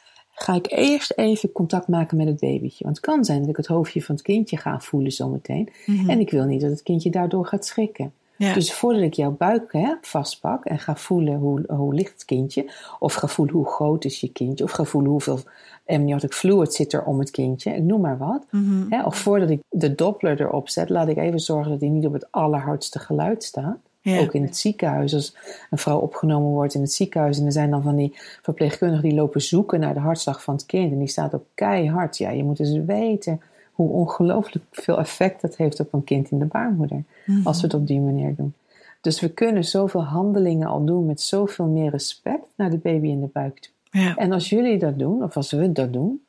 ga 0.41 0.54
ik 0.54 0.71
eerst 0.71 1.13
even 1.15 1.51
contact 1.51 1.88
maken 1.88 2.17
met 2.17 2.27
het 2.27 2.39
babytje. 2.39 2.84
Want 2.84 2.95
het 2.95 3.06
kan 3.06 3.25
zijn 3.25 3.39
dat 3.39 3.49
ik 3.49 3.58
het 3.58 3.67
hoofdje 3.67 4.04
van 4.04 4.15
het 4.15 4.23
kindje 4.23 4.58
ga 4.58 4.80
voelen 4.80 5.12
zometeen. 5.12 5.69
En 6.08 6.19
ik 6.19 6.32
wil 6.32 6.45
niet 6.45 6.62
dat 6.62 6.69
het 6.69 6.84
kindje 6.84 7.10
daardoor 7.10 7.45
gaat 7.45 7.65
schrikken. 7.65 8.13
Ja. 8.38 8.54
Dus 8.54 8.73
voordat 8.73 9.01
ik 9.01 9.13
jouw 9.13 9.32
buik 9.32 9.73
hè, 9.73 9.93
vastpak 10.01 10.65
en 10.65 10.80
ga 10.80 10.95
voelen 10.95 11.36
hoe, 11.36 11.63
hoe 11.67 11.93
ligt 11.93 12.13
het 12.13 12.25
kindje, 12.25 12.71
of 12.99 13.13
ga 13.13 13.27
voelen 13.27 13.56
hoe 13.56 13.67
groot 13.67 14.06
is 14.06 14.19
je 14.19 14.32
kindje, 14.32 14.63
of 14.63 14.71
ga 14.71 14.84
voelen 14.84 15.12
hoeveel 15.12 15.39
amniotic 15.86 16.34
fluid 16.34 16.73
zit 16.73 16.93
er 16.93 17.04
om 17.04 17.19
het 17.19 17.32
kindje, 17.32 17.71
ik 17.71 17.84
noem 17.84 18.01
maar 18.01 18.17
wat. 18.17 18.45
Mhm. 18.49 18.86
Hè, 18.89 19.04
of 19.04 19.17
voordat 19.17 19.49
ik 19.49 19.60
de 19.69 19.95
doppler 19.95 20.41
erop 20.41 20.69
zet, 20.69 20.89
laat 20.89 21.08
ik 21.08 21.17
even 21.17 21.39
zorgen 21.39 21.71
dat 21.71 21.80
hij 21.80 21.89
niet 21.89 22.06
op 22.06 22.13
het 22.13 22.27
allerhardste 22.32 22.99
geluid 22.99 23.43
staat. 23.43 23.77
Ja. 24.01 24.19
Ook 24.19 24.33
in 24.33 24.43
het 24.43 24.57
ziekenhuis, 24.57 25.13
als 25.13 25.35
een 25.69 25.77
vrouw 25.77 25.99
opgenomen 25.99 26.49
wordt 26.49 26.73
in 26.73 26.81
het 26.81 26.93
ziekenhuis 26.93 27.39
en 27.39 27.45
er 27.45 27.51
zijn 27.51 27.69
dan 27.69 27.81
van 27.81 27.95
die 27.95 28.13
verpleegkundigen 28.41 29.09
die 29.09 29.17
lopen 29.17 29.41
zoeken 29.41 29.79
naar 29.79 29.93
de 29.93 29.99
hartslag 29.99 30.43
van 30.43 30.53
het 30.53 30.65
kind 30.65 30.91
en 30.91 30.99
die 30.99 31.07
staat 31.07 31.35
ook 31.35 31.45
keihard. 31.53 32.17
Ja, 32.17 32.29
je 32.29 32.43
moet 32.43 32.57
dus 32.57 32.85
weten 32.85 33.41
hoe 33.71 33.89
ongelooflijk 33.89 34.65
veel 34.71 34.99
effect 34.99 35.41
dat 35.41 35.55
heeft 35.55 35.79
op 35.79 35.93
een 35.93 36.03
kind 36.03 36.31
in 36.31 36.39
de 36.39 36.45
baarmoeder, 36.45 37.03
als 37.43 37.61
we 37.61 37.67
het 37.67 37.75
op 37.75 37.87
die 37.87 37.99
manier 37.99 38.35
doen. 38.35 38.53
Dus 39.01 39.19
we 39.19 39.29
kunnen 39.29 39.63
zoveel 39.63 40.03
handelingen 40.03 40.67
al 40.67 40.85
doen 40.85 41.05
met 41.05 41.21
zoveel 41.21 41.65
meer 41.65 41.89
respect 41.91 42.45
naar 42.55 42.69
de 42.69 42.77
baby 42.77 43.07
in 43.07 43.21
de 43.21 43.29
buik 43.33 43.59
toe. 43.59 44.01
Ja. 44.01 44.15
En 44.15 44.31
als 44.31 44.49
jullie 44.49 44.79
dat 44.79 44.99
doen, 44.99 45.23
of 45.23 45.35
als 45.35 45.51
we 45.51 45.71
dat 45.71 45.93
doen, 45.93 46.21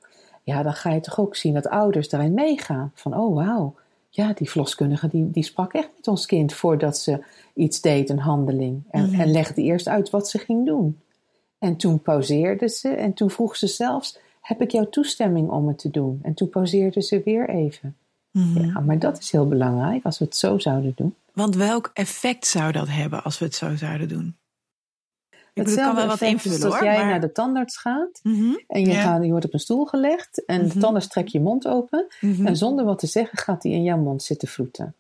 ja, 0.43 0.63
dan 0.63 0.73
ga 0.73 0.91
je 0.91 1.01
toch 1.01 1.21
ook 1.21 1.37
zien 1.37 1.55
dat 1.55 1.69
ouders 1.69 2.09
daarin 2.09 2.35
meegaan. 2.35 2.93
Van, 2.95 3.17
oh 3.17 3.35
wauw, 3.35 3.75
ja, 4.09 4.33
die 4.33 4.51
verloskundige 4.51 5.09
die, 5.09 5.31
die 5.31 5.43
sprak 5.43 5.73
echt 5.73 5.91
met 5.97 6.09
ons 6.09 6.27
kind 6.27 6.53
voordat 6.53 6.99
ze 6.99 7.25
iets 7.55 7.81
deed, 7.81 8.11
een 8.11 8.19
handeling. 8.19 8.83
En, 8.91 9.13
en 9.13 9.31
legde 9.31 9.63
eerst 9.63 9.89
uit 9.89 10.11
wat 10.11 10.29
ze 10.29 10.39
ging 10.39 10.67
doen. 10.67 11.01
En 11.59 11.77
toen 11.77 12.01
pauzeerde 12.01 12.69
ze 12.69 12.89
en 12.89 13.13
toen 13.13 13.31
vroeg 13.31 13.57
ze 13.57 13.67
zelfs, 13.67 14.19
heb 14.41 14.61
ik 14.63 14.71
jouw 14.71 14.89
toestemming 14.89 15.51
om 15.51 15.69
het 15.69 15.79
te 15.79 15.91
doen? 15.91 16.19
En 16.23 16.35
toen 16.35 16.49
pauzeerde 16.49 17.03
ze 17.03 17.23
weer 17.25 17.49
even. 17.49 17.97
Mhm. 18.31 18.65
Ja, 18.65 18.81
maar 18.81 18.99
dat 18.99 19.19
is 19.19 19.31
heel 19.31 19.49
belangrijk 19.49 20.05
als 20.05 20.19
we 20.19 20.25
het 20.25 20.37
zo 20.37 20.59
zouden 20.59 20.93
doen. 20.97 21.15
Want 21.33 21.55
welk 21.57 21.91
effect 21.95 22.47
zou 22.47 22.73
dat 22.73 22.89
hebben 22.89 23.25
als 23.25 23.39
we 23.39 23.45
het 23.45 23.55
zo 23.55 23.77
zouden 23.77 24.09
doen? 24.09 24.37
Ik 25.55 25.65
bedoel, 25.65 25.77
kan 25.85 25.95
wel 25.95 26.07
wat 26.07 26.21
invullen 26.21 26.63
als 26.63 26.75
hoor. 26.75 26.85
jij 26.85 26.97
maar... 26.97 27.07
naar 27.07 27.21
de 27.21 27.33
tandarts 27.33 27.77
gaat 27.77 28.21
Mhm. 28.23 28.55
en 28.67 28.81
je, 28.81 28.87
Ja. 28.91 29.03
gaat, 29.03 29.23
je 29.25 29.31
wordt 29.31 29.45
op 29.45 29.53
een 29.53 29.61
stoel 29.61 29.85
gelegd 29.85 30.45
en 30.45 30.69
de 30.69 30.79
tandarts 30.79 31.09
trekt 31.09 31.33
je 31.33 31.41
mond 31.41 31.67
open. 31.67 32.07
Mhm. 32.21 32.47
En 32.47 32.57
zonder 32.57 32.85
wat 32.85 32.99
te 32.99 33.07
zeggen 33.07 33.39
gaat 33.39 33.63
hij 33.63 33.73
in 33.73 33.83
jouw 33.83 33.97
mond 33.99 34.23
zitten 34.23 34.49
vroeten. 34.49 34.95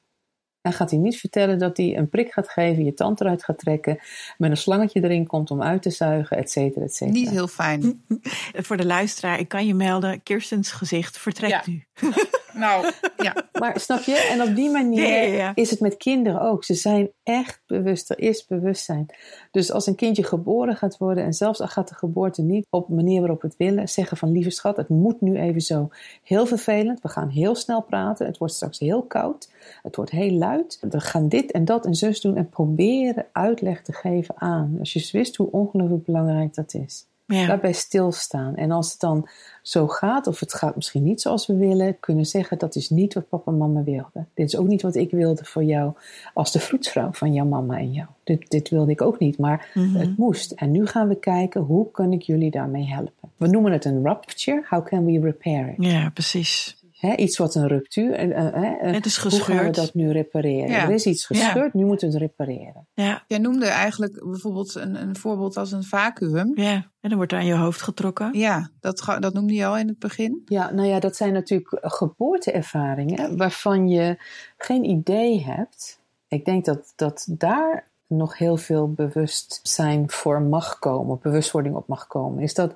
En 0.62 0.72
gaat 0.72 0.90
hij 0.90 0.98
niet 0.98 1.16
vertellen 1.18 1.58
dat 1.58 1.76
hij 1.76 1.96
een 1.96 2.08
prik 2.08 2.32
gaat 2.32 2.48
geven, 2.48 2.84
je 2.84 2.94
tand 2.94 3.20
eruit 3.20 3.44
gaat 3.44 3.58
trekken, 3.58 3.98
met 4.38 4.50
een 4.50 4.56
slangetje 4.56 5.02
erin 5.04 5.26
komt 5.26 5.50
om 5.50 5.62
uit 5.62 5.82
te 5.82 5.90
zuigen, 5.90 6.36
et 6.36 6.50
cetera, 6.50 6.84
et 6.84 6.94
cetera. 6.94 7.18
niet 7.18 7.30
heel 7.30 7.48
fijn. 7.48 8.02
Voor 8.66 8.76
de 8.76 8.86
luisteraar, 8.86 9.38
ik 9.38 9.48
kan 9.48 9.66
je 9.66 9.74
melden, 9.74 10.22
Kirstens 10.22 10.72
gezicht 10.72 11.18
vertrekt 11.18 11.66
Ja. 11.66 11.72
nu. 11.72 11.84
Nou, 12.54 12.90
ja. 13.16 13.34
Maar 13.52 13.80
snap 13.80 14.00
je? 14.00 14.28
En 14.30 14.42
op 14.42 14.56
die 14.56 14.70
manier 14.70 15.08
Ja, 15.08 15.14
ja, 15.14 15.34
ja. 15.34 15.52
is 15.54 15.70
het 15.70 15.80
met 15.80 15.96
kinderen 15.96 16.40
ook. 16.40 16.64
Ze 16.64 16.74
zijn 16.74 17.10
echt 17.22 17.62
bewust. 17.66 18.10
Er 18.10 18.18
is 18.18 18.46
bewustzijn. 18.46 19.06
Dus 19.50 19.72
als 19.72 19.86
een 19.86 19.94
kindje 19.94 20.22
geboren 20.22 20.76
gaat 20.76 20.98
worden 20.98 21.24
en 21.24 21.32
zelfs 21.32 21.60
al 21.60 21.68
gaat 21.68 21.88
de 21.88 21.94
geboorte 21.94 22.42
niet 22.42 22.66
op 22.70 22.86
de 22.86 22.94
manier 22.94 23.20
waarop 23.20 23.42
we 23.42 23.48
het 23.48 23.56
willen, 23.56 23.88
zeggen 23.88 24.16
van 24.16 24.32
lieve 24.32 24.50
schat, 24.50 24.76
het 24.76 24.88
moet 24.88 25.20
nu 25.20 25.38
even 25.38 25.60
zo. 25.60 25.88
Heel 26.22 26.46
vervelend. 26.46 27.00
We 27.00 27.08
gaan 27.08 27.28
heel 27.28 27.54
snel 27.54 27.82
praten. 27.82 28.26
Het 28.26 28.38
wordt 28.38 28.54
straks 28.54 28.78
heel 28.78 29.02
koud. 29.02 29.50
Het 29.82 29.96
wordt 29.96 30.10
heel 30.10 30.32
luid. 30.32 30.78
We 30.80 31.00
gaan 31.00 31.28
dit 31.28 31.50
en 31.52 31.64
dat 31.64 31.86
en 31.86 31.94
zus 31.94 32.20
doen 32.20 32.36
en 32.36 32.48
proberen 32.48 33.26
uitleg 33.32 33.82
te 33.82 33.92
geven 33.92 34.34
aan. 34.38 34.76
Als 34.78 34.92
je 34.92 35.08
wist 35.12 35.36
hoe 35.36 35.50
ongelooflijk 35.50 36.04
belangrijk 36.04 36.54
dat 36.54 36.74
is. 36.74 37.06
Ja. 37.26 37.46
Daarbij 37.46 37.72
stilstaan. 37.72 38.56
En 38.56 38.70
als 38.70 38.90
het 38.90 39.00
dan 39.00 39.28
zo 39.62 39.86
gaat, 39.88 40.26
of 40.26 40.40
het 40.40 40.54
gaat 40.54 40.74
misschien 40.74 41.02
niet 41.02 41.20
zoals 41.20 41.46
we 41.46 41.56
willen, 41.56 42.00
kunnen 42.00 42.26
zeggen 42.26 42.58
dat 42.58 42.74
is 42.76 42.90
niet 42.90 43.14
wat 43.14 43.28
papa 43.28 43.50
en 43.50 43.58
mama 43.58 43.82
wilden. 43.82 44.28
Dit 44.34 44.46
is 44.46 44.56
ook 44.56 44.66
niet 44.66 44.82
wat 44.82 44.94
ik 44.94 45.10
wilde 45.10 45.44
voor 45.44 45.64
jou 45.64 45.92
als 46.34 46.52
de 46.52 46.58
vroedsvrouw 46.60 47.12
van 47.12 47.32
jouw 47.32 47.44
mama 47.46 47.78
en 47.78 47.92
jou. 47.92 48.08
Dit, 48.24 48.50
dit 48.50 48.68
wilde 48.68 48.90
ik 48.90 49.00
ook 49.02 49.18
niet, 49.18 49.38
maar 49.38 49.70
Mhm. 49.74 49.96
het 49.96 50.16
moest. 50.18 50.52
En 50.52 50.70
nu 50.70 50.86
gaan 50.86 51.08
we 51.08 51.14
kijken, 51.18 51.60
hoe 51.60 51.90
kan 51.90 52.12
ik 52.12 52.22
jullie 52.22 52.50
daarmee 52.50 52.86
helpen? 52.86 53.30
We 53.36 53.46
noemen 53.48 53.72
het 53.72 53.84
een 53.84 54.02
rupture. 54.04 54.64
How 54.68 54.86
can 54.86 55.04
we 55.04 55.20
repair 55.20 55.68
it? 55.68 55.84
ja, 55.84 56.10
precies. 56.10 56.76
Hè, 57.02 57.14
iets 57.16 57.38
wat 57.38 57.54
een 57.54 57.68
ruptuur. 57.68 58.12
en 58.14 58.32
eh, 58.32 58.68
eh, 58.88 58.94
Het 58.94 59.06
is 59.06 59.16
Hoe 59.18 59.30
gaan 59.30 59.38
we 59.40 59.44
gescheurd. 59.44 59.74
dat 59.74 59.94
nu 59.94 60.10
repareren? 60.12 60.68
Ja. 60.70 60.82
Er 60.82 60.90
is 60.90 61.06
iets 61.06 61.26
Ja. 61.28 61.36
gescheurd, 61.44 61.74
nu 61.74 61.84
moeten 61.84 62.06
we 62.08 62.12
het 62.14 62.22
repareren. 62.22 62.86
Ja, 62.94 63.24
Jij 63.26 63.38
noemde 63.38 63.66
eigenlijk 63.66 64.24
bijvoorbeeld 64.24 64.74
een, 64.74 64.94
een 65.02 65.16
voorbeeld 65.16 65.56
als 65.56 65.72
een 65.72 65.82
vacuüm. 65.82 66.52
ja. 66.54 66.72
En 67.00 67.08
dan 67.08 67.16
wordt 67.16 67.32
er 67.32 67.38
aan 67.38 67.46
je 67.46 67.54
hoofd 67.54 67.82
getrokken. 67.82 68.38
Ja, 68.38 68.70
dat, 68.80 69.16
dat 69.20 69.32
noemde 69.32 69.54
je 69.54 69.66
al 69.66 69.78
in 69.78 69.88
het 69.88 69.98
begin. 69.98 70.42
Ja, 70.44 70.70
nou 70.72 70.88
ja, 70.88 71.00
dat 71.00 71.16
zijn 71.16 71.32
natuurlijk 71.32 71.78
geboorteervaringen 71.80 73.36
waarvan 73.36 73.88
je 73.88 74.16
geen 74.56 74.84
idee 74.84 75.44
hebt. 75.44 76.00
Ik 76.28 76.44
denk 76.44 76.64
dat, 76.64 76.92
dat 76.96 77.26
daar 77.28 77.86
nog 78.06 78.38
heel 78.38 78.56
veel 78.56 78.92
bewustzijn 78.92 80.10
voor 80.10 80.42
mag 80.42 80.78
komen, 80.78 81.18
bewustwording 81.22 81.74
op 81.74 81.86
mag 81.88 82.06
komen. 82.06 82.42
Is 82.42 82.54
dat 82.54 82.72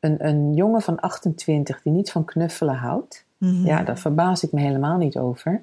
een, 0.00 0.26
een 0.26 0.54
jongen 0.54 0.82
van 0.82 1.00
28 1.00 1.82
die 1.82 1.92
niet 1.92 2.10
van 2.10 2.24
knuffelen 2.24 2.74
houdt, 2.74 3.24
Mhm. 3.40 3.66
ja, 3.66 3.82
daar 3.82 3.98
verbaas 3.98 4.42
ik 4.42 4.52
me 4.52 4.60
helemaal 4.60 4.96
niet 4.96 5.16
over. 5.18 5.62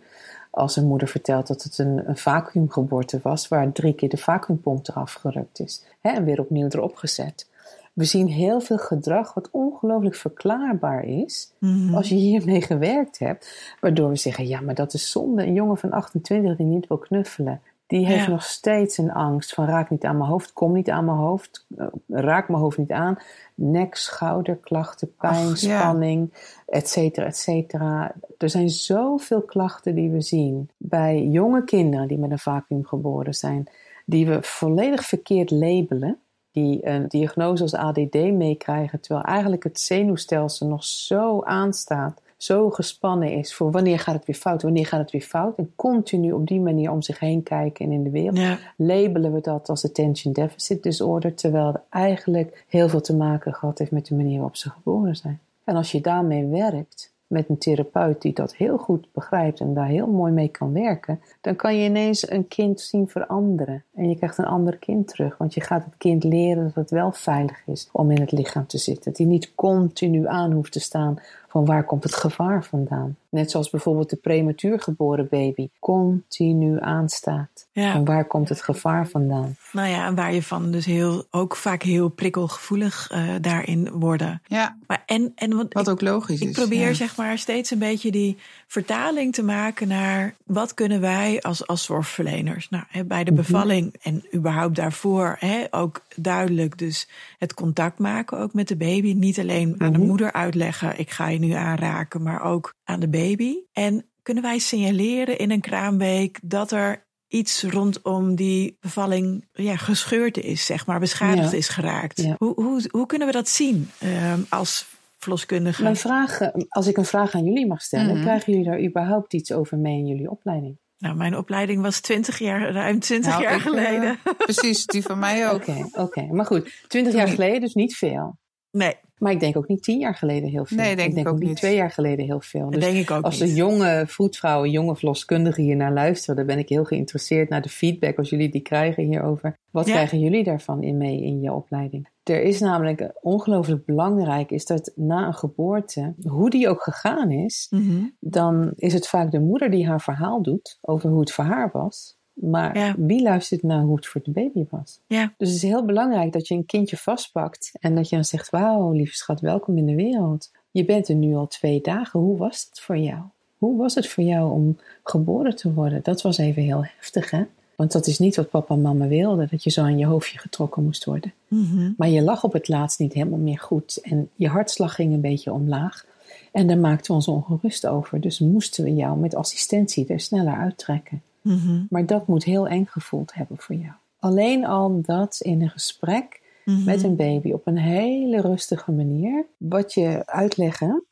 Als 0.52 0.76
een 0.76 0.88
moeder 0.88 1.08
vertelt 1.08 1.48
dat 1.48 1.64
het 1.64 1.78
een, 1.78 2.10
een 2.10 2.18
vacuümgeboorte 2.18 3.20
was, 3.24 3.48
waar 3.48 3.72
drie 3.72 3.94
keer 3.94 4.10
de 4.10 4.18
vacuümpomp 4.18 4.88
eraf 4.88 5.14
gerukt 5.14 5.60
is 5.60 5.84
hè, 6.02 6.10
en 6.10 6.24
weer 6.24 6.40
opnieuw 6.40 6.68
erop 6.70 6.96
gezet. 6.96 7.48
We 7.94 8.04
zien 8.04 8.28
heel 8.28 8.60
veel 8.62 8.78
gedrag 8.78 9.34
wat 9.34 9.50
ongelooflijk 9.52 10.16
verklaarbaar 10.16 11.04
is 11.04 11.52
Mhm. 11.60 11.96
als 11.96 12.10
je 12.10 12.16
hiermee 12.16 12.62
gewerkt 12.62 13.20
hebt, 13.20 13.76
waardoor 13.82 14.10
we 14.10 14.16
zeggen: 14.16 14.48
ja, 14.48 14.62
maar 14.62 14.76
dat 14.76 14.94
is 14.94 15.12
zonde. 15.12 15.44
Een 15.46 15.54
jongen 15.54 15.78
van 15.78 15.92
28 15.92 16.56
die 16.58 16.66
niet 16.66 16.88
wil 16.88 16.98
knuffelen, 16.98 17.62
die 17.88 18.06
heeft 18.06 18.26
Ja. 18.26 18.32
nog 18.32 18.44
steeds 18.44 18.98
een 18.98 19.12
angst 19.12 19.54
van 19.54 19.66
raak 19.66 19.90
niet 19.90 20.04
aan 20.06 20.18
mijn 20.18 20.30
hoofd, 20.30 20.54
kom 20.54 20.74
niet 20.74 20.90
aan 20.90 21.06
mijn 21.06 21.18
hoofd, 21.18 21.66
eh, 21.78 21.86
raak 22.08 22.48
mijn 22.50 22.62
hoofd 22.62 22.78
niet 22.78 22.92
aan. 22.92 23.18
Nek, 23.56 23.96
schouderklachten, 23.96 25.16
pijn, 25.16 25.52
Ach, 25.52 25.60
ja. 25.60 25.80
spanning, 25.80 26.34
et 26.66 26.90
cetera, 26.90 27.26
et 27.26 27.38
cetera. 27.38 28.14
Er 28.38 28.50
zijn 28.50 28.70
zoveel 28.70 29.42
klachten 29.42 29.96
die 29.96 30.10
we 30.10 30.22
zien 30.22 30.70
bij 30.78 31.24
jonge 31.26 31.64
kinderen 31.64 32.08
die 32.08 32.18
met 32.18 32.32
een 32.32 32.40
vacuüm 32.40 32.86
geboren 32.86 33.34
zijn, 33.34 33.68
die 34.06 34.28
we 34.28 34.38
volledig 34.42 35.06
verkeerd 35.06 35.52
labelen 35.52 36.20
die 36.52 36.86
een 36.88 37.08
diagnose 37.08 37.62
als 37.64 37.74
ADD 37.76 38.14
meekrijgen, 38.14 39.00
terwijl 39.00 39.26
eigenlijk 39.26 39.64
het 39.64 39.80
zenuwstelsel 39.80 40.68
nog 40.68 40.84
zo 40.84 41.42
aanstaat, 41.44 42.22
zo 42.38 42.70
gespannen 42.70 43.32
is 43.32 43.56
voor 43.56 43.72
wanneer 43.72 44.00
gaat 44.00 44.16
het 44.16 44.26
weer 44.26 44.36
fout, 44.36 44.62
wanneer 44.62 44.86
gaat 44.86 45.00
het 45.00 45.12
weer 45.12 45.22
fout, 45.22 45.58
en 45.58 45.72
continu 45.76 46.32
op 46.32 46.48
die 46.48 46.60
manier 46.60 46.92
om 46.92 47.02
zich 47.02 47.20
heen 47.20 47.44
kijken 47.44 47.86
en 47.86 47.92
in 47.92 48.04
de 48.04 48.10
wereld, 48.10 48.38
Ja, 48.38 48.58
labelen 48.76 49.34
we 49.34 49.42
dat 49.42 49.70
als 49.70 49.86
attention 49.86 50.34
deficit 50.34 50.84
disorder, 50.84 51.34
terwijl 51.34 51.68
het 51.68 51.82
eigenlijk 51.90 52.66
heel 52.68 52.90
veel 52.90 53.02
te 53.02 53.16
maken 53.16 53.54
gehad 53.54 53.80
heeft 53.80 53.92
met 53.92 54.06
de 54.06 54.16
manier 54.16 54.36
waarop 54.36 54.56
ze 54.56 54.70
geboren 54.70 55.16
zijn. 55.16 55.40
En 55.64 55.76
als 55.76 55.92
je 55.92 56.02
daarmee 56.02 56.46
werkt, 56.46 57.16
met 57.28 57.50
een 57.50 57.58
therapeut 57.58 58.22
die 58.22 58.34
dat 58.34 58.56
heel 58.56 58.78
goed 58.78 59.08
begrijpt 59.12 59.60
en 59.60 59.74
daar 59.74 59.88
heel 59.88 60.08
mooi 60.08 60.32
mee 60.32 60.48
kan 60.48 60.74
werken, 60.74 61.22
dan 61.42 61.56
kan 61.56 61.76
je 61.76 61.86
ineens 61.86 62.30
een 62.30 62.48
kind 62.48 62.82
zien 62.82 63.08
veranderen. 63.08 63.84
En 63.96 64.10
je 64.10 64.16
krijgt 64.16 64.38
een 64.38 64.46
ander 64.46 64.78
kind 64.78 65.08
terug, 65.08 65.38
want 65.38 65.54
je 65.54 65.62
gaat 65.62 65.84
het 65.84 65.98
kind 65.98 66.24
leren 66.24 66.64
dat 66.64 66.76
het 66.76 66.90
wel 66.90 67.12
veilig 67.12 67.62
is 67.66 67.90
om 67.92 68.12
in 68.12 68.22
het 68.22 68.32
lichaam 68.32 68.68
te 68.68 68.78
zitten. 68.78 69.04
Dat 69.04 69.18
hij 69.18 69.28
niet 69.28 69.56
continu 69.56 70.28
aan 70.28 70.52
hoeft 70.52 70.72
te 70.72 70.80
staan 70.80 71.20
van 71.50 71.66
waar 71.66 71.84
komt 71.84 72.04
het 72.04 72.16
gevaar 72.16 72.64
vandaan. 72.66 73.16
Net 73.30 73.52
zoals 73.52 73.70
bijvoorbeeld 73.70 74.10
de 74.10 74.16
prematuur 74.16 74.80
geboren 74.80 75.28
baby 75.30 75.70
continu 75.80 76.80
aanstaat. 76.82 77.68
Ja. 77.72 77.92
Van 77.92 78.06
waar 78.06 78.26
komt 78.26 78.50
het 78.50 78.62
gevaar 78.62 79.08
vandaan? 79.08 79.56
Nou 79.72 79.88
ja, 79.88 80.06
en 80.08 80.16
waar 80.16 80.34
je 80.34 80.44
van 80.44 80.72
dus 80.72 80.86
heel, 80.86 81.26
ook 81.32 81.56
vaak 81.56 81.82
heel 81.84 82.10
prikkelgevoelig 82.10 83.10
eh, 83.12 83.24
daarin 83.42 83.90
worden. 83.92 84.42
Ja, 84.48 84.78
Maar 84.88 85.04
en, 85.06 85.32
en 85.36 85.56
wat, 85.56 85.74
wat 85.74 85.84
ik, 85.88 85.90
ook 85.94 86.02
logisch 86.02 86.42
ik 86.42 86.48
is. 86.50 86.56
probeer 86.56 86.88
ja. 86.88 86.94
zeg 86.94 87.18
maar 87.18 87.38
steeds 87.38 87.72
een 87.72 87.80
beetje 87.80 88.12
die 88.12 88.38
vertaling 88.68 89.34
te 89.34 89.44
maken 89.44 89.88
naar 89.88 90.36
wat 90.46 90.74
kunnen 90.74 91.02
wij 91.02 91.42
als, 91.42 91.68
als 91.68 91.84
zorgverleners. 91.84 92.70
Nou, 92.70 92.84
hè, 92.90 93.04
bij 93.04 93.24
de 93.24 93.32
Mhm. 93.32 93.42
bevalling 93.42 93.94
en 94.02 94.24
überhaupt 94.36 94.76
daarvoor 94.76 95.36
hè, 95.40 95.64
ook 95.72 96.02
duidelijk 96.16 96.78
dus 96.78 97.08
het 97.38 97.54
contact 97.54 98.00
maken 98.00 98.38
ook 98.40 98.54
met 98.54 98.68
de 98.68 98.76
baby. 98.76 99.14
Niet 99.14 99.40
alleen 99.40 99.76
aan 99.78 99.92
de 99.92 99.98
Mhm. 99.98 100.08
moeder 100.08 100.32
uitleggen, 100.34 101.00
ik 101.00 101.10
ga 101.12 101.28
je 101.28 101.37
nu 101.40 101.52
aanraken, 101.52 102.22
maar 102.24 102.42
ook 102.44 102.74
aan 102.84 103.00
de 103.00 103.10
baby. 103.10 103.56
En 103.72 104.06
kunnen 104.22 104.44
wij 104.44 104.60
signaleren 104.60 105.38
in 105.38 105.52
een 105.52 105.62
kraamweek 105.62 106.40
dat 106.44 106.72
er 106.72 107.06
iets 107.28 107.64
rondom 107.64 108.36
die 108.36 108.78
bevalling 108.80 109.48
ja, 109.52 109.76
gescheurd 109.76 110.38
is, 110.38 110.66
zeg 110.66 110.86
maar, 110.86 111.00
beschadigd 111.00 111.52
Ja. 111.52 111.58
is 111.58 111.68
geraakt. 111.70 112.22
Ja. 112.22 112.36
Hoe, 112.38 112.54
hoe, 112.56 112.82
hoe 112.92 113.06
kunnen 113.06 113.28
we 113.28 113.34
dat 113.34 113.50
zien 113.50 113.90
ehm, 114.00 114.40
als 114.50 114.88
verloskundige? 115.18 115.84
Mijn 115.84 115.96
vraag, 115.96 116.40
eh, 116.40 116.50
als 116.70 116.88
ik 116.88 116.98
een 116.98 117.06
vraag 117.06 117.36
aan 117.36 117.44
jullie 117.44 117.68
mag 117.68 117.82
stellen, 117.82 118.14
Mhm. 118.14 118.22
krijgen 118.24 118.52
jullie 118.54 118.68
daar 118.70 118.82
überhaupt 118.84 119.34
iets 119.34 119.52
over 119.52 119.78
mee 119.78 119.98
in 119.98 120.08
jullie 120.08 120.30
opleiding? 120.30 120.78
Nou, 120.98 121.16
mijn 121.16 121.38
opleiding 121.38 121.82
was 121.82 122.00
20 122.00 122.40
jaar, 122.40 122.72
ruim 122.72 123.00
20 123.00 123.32
Nou, 123.32 123.44
jaar 123.44 123.54
ik, 123.56 123.60
eh, 123.60 123.66
geleden. 123.68 124.20
Precies, 124.38 124.86
die 124.86 125.02
van 125.02 125.20
mij 125.20 125.50
ook. 125.50 125.68
Oké, 125.68 125.88
oké. 125.92 126.22
Maar 126.32 126.46
goed, 126.46 126.84
twintig 126.88 127.14
jaar 127.14 127.26
Nee. 127.26 127.36
geleden 127.36 127.62
dus 127.62 127.74
niet 127.74 127.96
veel. 127.96 128.38
Nee, 128.78 128.94
Maar 129.18 129.32
ik 129.32 129.40
denk 129.40 129.58
ook 129.58 129.68
niet 129.68 129.84
tien 129.84 130.00
jaar 130.00 130.16
geleden 130.16 130.50
heel 130.50 130.66
veel. 130.66 130.78
Nee, 130.78 130.96
denk 130.96 131.08
ik 131.10 131.16
denk 131.16 131.28
ik 131.28 131.34
ook 131.34 131.40
niet 131.40 131.48
niet. 131.48 131.58
twee 131.58 131.76
jaar 131.76 131.92
geleden 131.92 132.26
heel 132.26 132.42
veel. 132.42 132.70
Dus 132.70 132.84
denk 132.84 132.98
ik 132.98 133.12
ook 133.12 133.24
als 133.24 133.38
de 133.38 133.54
jonge 133.54 134.04
voetvrouwen, 134.08 134.70
jonge 134.72 134.96
verloskundigen 134.96 135.64
hier 135.64 135.76
naar 135.76 135.94
luisteren, 135.94 136.36
dan 136.36 136.46
ben 136.46 136.58
ik 136.58 136.70
heel 136.70 136.84
geïnteresseerd 136.84 137.50
naar 137.50 137.62
de 137.62 137.70
feedback 137.70 138.18
als 138.18 138.30
jullie 138.30 138.50
die 138.50 138.62
krijgen 138.62 139.04
hierover. 139.04 139.58
Wat 139.72 139.86
Ja. 139.88 139.92
krijgen 139.94 140.20
jullie 140.20 140.44
daarvan 140.44 140.84
in 140.84 140.98
mee 140.98 141.22
in 141.24 141.42
je 141.42 141.54
opleiding? 141.54 142.10
Er 142.24 142.42
is 142.42 142.60
namelijk 142.60 143.12
ongelooflijk 143.22 143.86
belangrijk, 143.86 144.52
is 144.52 144.66
dat 144.66 144.92
na 144.96 145.28
een 145.28 145.34
geboorte, 145.34 146.14
hoe 146.24 146.50
die 146.50 146.70
ook 146.70 146.84
gegaan 146.84 147.32
is, 147.32 147.68
Mhm. 147.70 148.04
dan 148.20 148.72
is 148.76 148.94
het 148.94 149.08
vaak 149.08 149.32
de 149.32 149.40
moeder 149.40 149.70
die 149.72 149.88
haar 149.88 150.02
verhaal 150.02 150.42
doet 150.42 150.78
over 150.82 151.10
hoe 151.10 151.20
het 151.20 151.32
voor 151.32 151.44
haar 151.44 151.70
was. 151.74 152.17
Maar 152.40 152.78
Ja. 152.78 152.96
wie 152.98 153.22
luistert 153.22 153.64
naar 153.64 153.82
hoe 153.84 153.96
het 153.96 154.08
voor 154.08 154.22
de 154.24 154.32
baby 154.32 154.66
was? 154.70 155.00
Ja. 155.08 155.34
Dus 155.38 155.48
het 155.48 155.58
is 155.58 155.70
heel 155.70 155.86
belangrijk 155.86 156.34
dat 156.34 156.48
je 156.48 156.56
een 156.56 156.66
kindje 156.66 156.98
vastpakt 156.98 157.72
en 157.80 157.96
dat 157.96 158.10
je 158.10 158.16
dan 158.16 158.26
zegt: 158.26 158.50
Wauw, 158.50 158.92
lieve 158.92 159.16
schat, 159.16 159.40
welkom 159.40 159.78
in 159.78 159.86
de 159.86 159.96
wereld. 159.96 160.52
Je 160.72 160.86
bent 160.86 161.08
er 161.08 161.16
nu 161.16 161.36
al 161.36 161.48
twee 161.48 161.82
dagen. 161.82 162.20
Hoe 162.20 162.38
was 162.38 162.68
het 162.70 162.80
voor 162.80 162.98
jou? 162.98 163.22
Hoe 163.58 163.78
was 163.78 163.96
het 163.96 164.08
voor 164.08 164.24
jou 164.24 164.52
om 164.52 164.78
geboren 165.04 165.56
te 165.56 165.74
worden? 165.74 166.00
Dat 166.04 166.22
was 166.22 166.38
even 166.38 166.62
heel 166.64 166.84
heftig, 166.98 167.30
hè? 167.32 167.44
Want 167.76 167.92
dat 167.92 168.08
is 168.08 168.20
niet 168.20 168.36
wat 168.36 168.50
papa 168.50 168.74
en 168.74 168.82
mama 168.82 169.08
wilden, 169.08 169.48
dat 169.52 169.64
je 169.64 169.70
zo 169.70 169.82
aan 169.82 169.98
je 169.98 170.06
hoofdje 170.06 170.38
getrokken 170.40 170.84
moest 170.84 171.06
worden. 171.06 171.34
Mhm. 171.48 171.92
Maar 171.98 172.10
je 172.10 172.22
lag 172.22 172.44
op 172.44 172.54
het 172.54 172.68
laatst 172.68 173.00
niet 173.00 173.14
helemaal 173.14 173.40
meer 173.40 173.60
goed 173.60 174.00
en 174.02 174.30
je 174.36 174.48
hartslag 174.48 174.96
ging 174.96 175.14
een 175.14 175.22
beetje 175.22 175.52
omlaag. 175.54 176.06
En 176.52 176.68
daar 176.68 176.78
maakten 176.78 177.08
we 177.08 177.14
ons 177.14 177.28
ongerust 177.28 177.88
over. 177.88 178.22
Dus 178.22 178.40
moesten 178.40 178.84
we 178.84 178.94
jou 178.94 179.18
met 179.18 179.36
assistentie 179.36 180.08
er 180.08 180.20
sneller 180.20 180.54
uittrekken. 180.56 181.22
Mhm. 181.48 181.86
Maar 181.90 182.06
dat 182.06 182.28
moet 182.28 182.44
heel 182.44 182.68
eng 182.68 182.86
gevoeld 182.86 183.34
hebben 183.34 183.58
voor 183.58 183.76
jou. 183.76 183.94
Alleen 184.20 184.66
al 184.66 185.02
dat 185.02 185.38
in 185.42 185.62
een 185.62 185.70
gesprek 185.70 186.42
Mhm. 186.66 186.84
met 186.84 187.04
een 187.04 187.16
baby 187.16 187.52
op 187.52 187.68
een 187.68 187.78
hele 187.78 188.42
rustige 188.42 188.92
manier. 188.92 189.46
Wat 189.58 189.94
je 189.94 190.22
uitleggen, 190.26 191.04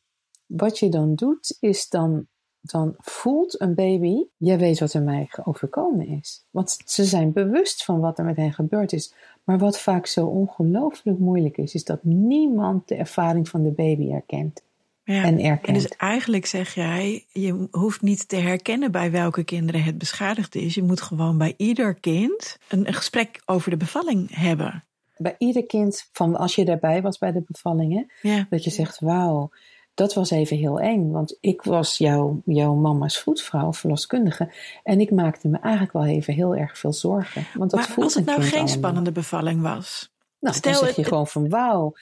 wat 0.45 0.79
je 0.79 0.89
dan 0.89 1.15
doet, 1.15 1.57
is 1.59 1.89
dan, 1.89 2.25
dan 2.61 2.93
voelt 2.97 3.61
een 3.61 3.73
baby, 3.75 4.23
jij 4.37 4.57
weet 4.57 4.79
wat 4.79 4.93
er 4.93 5.01
mij 5.01 5.29
overkomen 5.43 6.07
is. 6.07 6.45
Want 6.51 6.77
ze 6.85 7.05
zijn 7.05 7.31
bewust 7.33 7.83
van 7.85 7.99
wat 7.99 8.17
er 8.19 8.25
met 8.25 8.35
hen 8.35 8.53
gebeurd 8.53 8.93
is. 8.93 9.13
Maar 9.43 9.57
wat 9.57 9.79
vaak 9.79 10.05
zo 10.05 10.25
ongelooflijk 10.25 11.19
moeilijk 11.19 11.57
is, 11.57 11.73
is 11.73 11.83
dat 11.83 12.03
niemand 12.03 12.87
de 12.87 12.95
ervaring 12.95 13.49
van 13.49 13.63
de 13.63 13.71
baby 13.71 14.11
erkent 14.11 14.61
Ja. 15.05 15.23
en 15.23 15.37
En 15.37 15.45
erkent. 15.45 15.81
dus 15.81 15.87
eigenlijk 15.97 16.45
zeg 16.45 16.73
jij, 16.73 17.25
je 17.31 17.67
hoeft 17.71 18.01
niet 18.01 18.27
te 18.27 18.35
herkennen 18.35 18.91
bij 18.91 19.11
welke 19.11 19.43
kinderen 19.43 19.83
het 19.83 19.97
beschadigd 19.97 20.55
is. 20.55 20.75
Je 20.75 20.83
moet 20.83 21.01
gewoon 21.01 21.37
bij 21.37 21.53
ieder 21.57 21.93
kind 21.93 22.57
een, 22.67 22.87
een 22.87 22.93
gesprek 22.93 23.41
over 23.45 23.69
de 23.69 23.77
bevalling 23.77 24.35
hebben. 24.35 24.83
Bij 25.17 25.35
ieder 25.37 25.65
kind, 25.65 26.09
van 26.11 26.35
als 26.35 26.55
je 26.55 26.65
daarbij 26.65 27.01
was 27.01 27.17
bij 27.17 27.31
de 27.31 27.43
bevallingen, 27.47 28.11
Ja, 28.21 28.47
Dat 28.49 28.63
je 28.63 28.69
zegt, 28.69 28.99
wauw, 28.99 29.49
dat 29.93 30.13
was 30.13 30.31
even 30.31 30.57
heel 30.57 30.79
eng. 30.79 31.11
Want 31.11 31.37
ik 31.39 31.61
was 31.61 31.97
jouw, 31.97 32.41
jouw 32.45 32.73
mama's 32.75 33.19
voetvrouw, 33.19 33.73
verloskundige. 33.73 34.53
En 34.83 34.99
ik 34.99 35.11
maakte 35.11 35.47
me 35.47 35.57
eigenlijk 35.57 35.93
wel 35.93 36.05
even 36.05 36.33
heel 36.33 36.55
erg 36.55 36.77
veel 36.77 36.93
zorgen. 36.93 37.45
Want 37.53 37.71
dat 37.71 37.87
maar 37.89 37.97
als 38.05 38.13
het 38.13 38.25
nou 38.25 38.41
geen 38.41 38.51
allemaal. 38.51 38.67
spannende 38.67 39.11
bevalling 39.11 39.61
was. 39.61 40.13
Nou, 40.39 40.55
Stel 40.55 40.71
dan 40.71 40.81
zeg 40.81 40.95
je 40.95 41.01
het- 41.01 41.09
gewoon 41.09 41.27
van 41.27 41.49
wauw. 41.49 41.93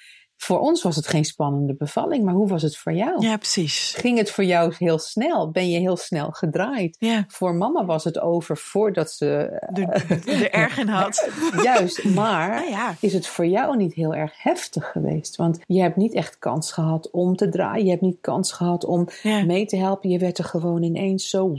Voor 0.43 0.60
ons 0.60 0.84
was 0.84 0.95
het 0.95 1.08
geen 1.08 1.25
spannende 1.25 1.75
bevalling, 1.75 2.23
maar 2.23 2.34
hoe 2.34 2.47
was 2.47 2.62
het 2.62 2.77
voor 2.77 2.93
jou? 2.93 3.25
Ja, 3.25 3.38
precies. 3.38 3.93
Ging 3.97 4.17
het 4.17 4.32
voor 4.32 4.43
jou 4.43 4.73
heel 4.77 4.99
snel? 4.99 5.51
Ben 5.51 5.69
je 5.69 5.79
heel 5.79 5.97
snel 5.97 6.32
gedraaid? 6.32 6.95
Ja, 6.99 7.25
Voor 7.27 7.56
mama 7.56 7.86
was 7.86 8.03
het 8.03 8.19
over 8.19 8.58
voordat 8.58 9.12
ze. 9.12 9.25
er, 9.73 10.27
er 10.27 10.51
erg 10.51 10.77
in 10.77 10.88
had. 10.88 11.29
Juist, 11.63 12.03
maar 12.03 12.49
Nou 12.49 12.69
ja, 12.77 12.95
is 12.99 13.13
het 13.13 13.27
voor 13.27 13.45
jou 13.45 13.77
niet 13.77 13.93
heel 13.93 14.15
erg 14.15 14.43
heftig 14.43 14.91
geweest. 14.91 15.36
Want 15.36 15.60
je 15.67 15.82
hebt 15.82 15.95
niet 15.95 16.13
echt 16.13 16.39
kans 16.39 16.71
gehad 16.71 17.12
om 17.12 17.36
te 17.36 17.49
draaien. 17.49 17.84
Je 17.84 17.89
hebt 17.89 18.01
niet 18.01 18.17
kans 18.21 18.51
gehad 18.51 18.86
om 18.86 19.08
ja. 19.23 19.43
mee 19.45 19.65
te 19.65 19.77
helpen. 19.77 20.10
Je 20.10 20.19
werd 20.19 20.38
er 20.38 20.45
gewoon 20.45 20.84
ineens 20.84 21.29
zo 21.29 21.51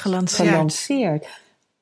gelanceerd. 0.00 1.26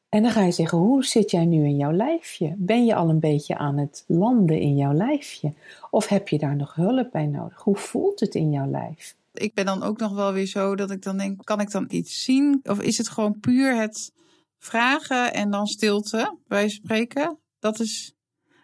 En 0.09 0.23
dan 0.23 0.31
ga 0.31 0.45
je 0.45 0.53
zeggen, 0.53 0.79
hoe 0.79 1.05
zit 1.05 1.31
jij 1.31 1.45
nu 1.45 1.65
in 1.65 1.77
jouw 1.77 1.93
lijfje? 1.93 2.55
Ben 2.59 2.85
je 2.85 2.95
al 2.95 3.09
een 3.09 3.21
beetje 3.21 3.57
aan 3.57 3.79
het 3.79 4.05
landen 4.07 4.61
in 4.61 4.77
jouw 4.77 4.93
lijfje? 4.93 5.55
Of 5.91 6.07
heb 6.07 6.29
je 6.29 6.39
daar 6.39 6.57
nog 6.57 6.75
hulp 6.75 7.11
bij 7.13 7.27
nodig? 7.27 7.63
Hoe 7.63 7.77
voelt 7.77 8.21
het 8.21 8.35
in 8.35 8.51
jouw 8.51 8.71
lijf? 8.71 9.17
Ik 9.33 9.55
ben 9.55 9.65
dan 9.65 9.83
ook 9.83 9.99
nog 9.99 10.15
wel 10.15 10.33
weer 10.33 10.47
zo 10.47 10.75
dat 10.75 10.91
ik 10.91 11.03
dan 11.03 11.17
denk, 11.17 11.45
kan 11.45 11.61
ik 11.61 11.71
dan 11.71 11.87
iets 11.89 12.25
zien? 12.25 12.61
Of 12.63 12.81
is 12.81 12.99
het 12.99 13.09
gewoon 13.09 13.41
puur 13.41 13.77
het 13.77 14.13
vragen 14.59 15.35
en 15.35 15.51
dan 15.51 15.67
stilte, 15.67 16.37
bij 16.47 16.69
spreken? 16.69 17.39
Dat 17.59 17.81
is, 17.81 18.15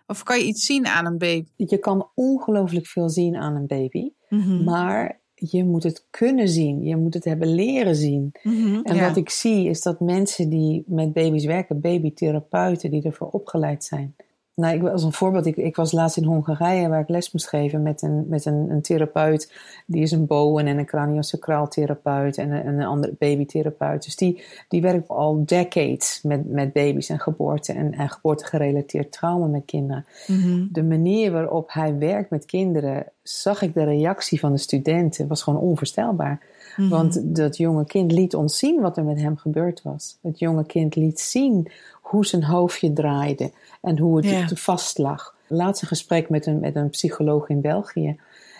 of 0.06 0.22
kan 0.22 0.38
je 0.38 0.44
iets 0.44 0.66
zien 0.66 0.86
aan 0.86 1.06
een 1.06 1.18
baby? 1.18 1.48
Je 1.56 1.78
kan 1.78 2.10
ongelooflijk 2.14 2.86
veel 2.86 3.08
zien 3.08 3.36
aan 3.36 3.54
een 3.54 3.66
baby. 3.66 4.12
Mhm. 4.28 4.64
Maar 4.64 5.20
je 5.34 5.64
moet 5.64 5.82
het 5.82 6.06
kunnen 6.10 6.48
zien. 6.48 6.82
Je 6.82 6.96
moet 6.96 7.14
het 7.14 7.24
hebben 7.24 7.54
leren 7.54 7.94
zien. 7.94 8.32
Mhm. 8.42 8.80
En 8.82 8.96
Ja. 8.96 9.08
wat 9.08 9.16
ik 9.16 9.30
zie 9.30 9.68
is 9.68 9.82
dat 9.82 10.00
mensen 10.00 10.48
die 10.48 10.84
met 10.86 11.12
baby's 11.12 11.44
werken, 11.44 11.80
babytherapeuten 11.80 12.90
die 12.90 13.02
ervoor 13.02 13.28
opgeleid 13.28 13.84
zijn. 13.84 14.16
Nou, 14.54 14.74
ik, 14.74 14.88
als 14.88 15.02
een 15.02 15.12
voorbeeld, 15.12 15.46
ik, 15.46 15.56
ik 15.56 15.76
was 15.76 15.92
laatst 15.92 16.16
in 16.16 16.24
Hongarije 16.24 16.88
waar 16.88 17.00
ik 17.00 17.08
les 17.08 17.32
moest 17.32 17.48
geven 17.48 17.82
met 17.82 18.02
een, 18.02 18.24
met 18.28 18.44
een, 18.44 18.70
een 18.70 18.82
therapeut. 18.82 19.52
Die 19.86 20.02
is 20.02 20.10
een 20.10 20.26
bowen 20.26 20.66
en 20.66 20.78
een 20.78 20.86
craniosacraal 20.86 21.68
therapeut 21.68 22.38
en 22.38 22.50
een, 22.50 22.62
en 22.62 22.78
een 22.78 22.86
andere 22.86 23.14
babytherapeut. 23.18 24.04
Dus 24.04 24.16
die, 24.16 24.42
die 24.68 24.82
werkt 24.82 25.08
al 25.08 25.42
decades 25.44 26.20
met, 26.22 26.50
met 26.50 26.72
baby's 26.72 27.08
en 27.08 27.20
geboorte 27.20 27.72
en, 27.72 27.92
en 27.92 28.08
geboortegerelateerd 28.10 29.12
trauma 29.12 29.46
met 29.46 29.62
kinderen 29.64 30.04
Mhm. 30.26 30.66
de 30.72 30.82
manier 30.82 31.32
waarop 31.32 31.72
hij 31.72 31.98
werkt 31.98 32.30
met 32.30 32.44
kinderen, 32.44 33.06
zag 33.22 33.62
ik 33.62 33.74
de 33.74 33.84
reactie 33.84 34.40
van 34.40 34.52
de 34.52 34.58
studenten, 34.58 35.28
was 35.28 35.42
gewoon 35.42 35.60
onvoorstelbaar. 35.60 36.40
Mhm. 36.76 36.88
Want 36.88 37.36
dat 37.36 37.56
jonge 37.56 37.84
kind 37.84 38.12
liet 38.12 38.34
ons 38.34 38.58
zien 38.58 38.80
wat 38.80 38.96
er 38.96 39.04
met 39.04 39.20
hem 39.20 39.36
gebeurd 39.36 39.82
was. 39.82 40.18
Het 40.22 40.38
jonge 40.38 40.64
kind 40.64 40.96
liet 40.96 41.20
zien 41.20 41.70
hoe 42.04 42.26
zijn 42.26 42.44
hoofdje 42.44 42.92
draaide 42.92 43.50
en 43.80 43.98
hoe 43.98 44.16
het 44.16 44.26
Ja. 44.26 44.46
vast 44.54 44.98
lag. 44.98 45.34
Laatst 45.46 45.82
een 45.82 45.88
gesprek 45.88 46.28
met 46.28 46.46
een, 46.46 46.60
met 46.60 46.76
een 46.76 46.90
psycholoog 46.90 47.48
in 47.48 47.60
België. 47.60 48.16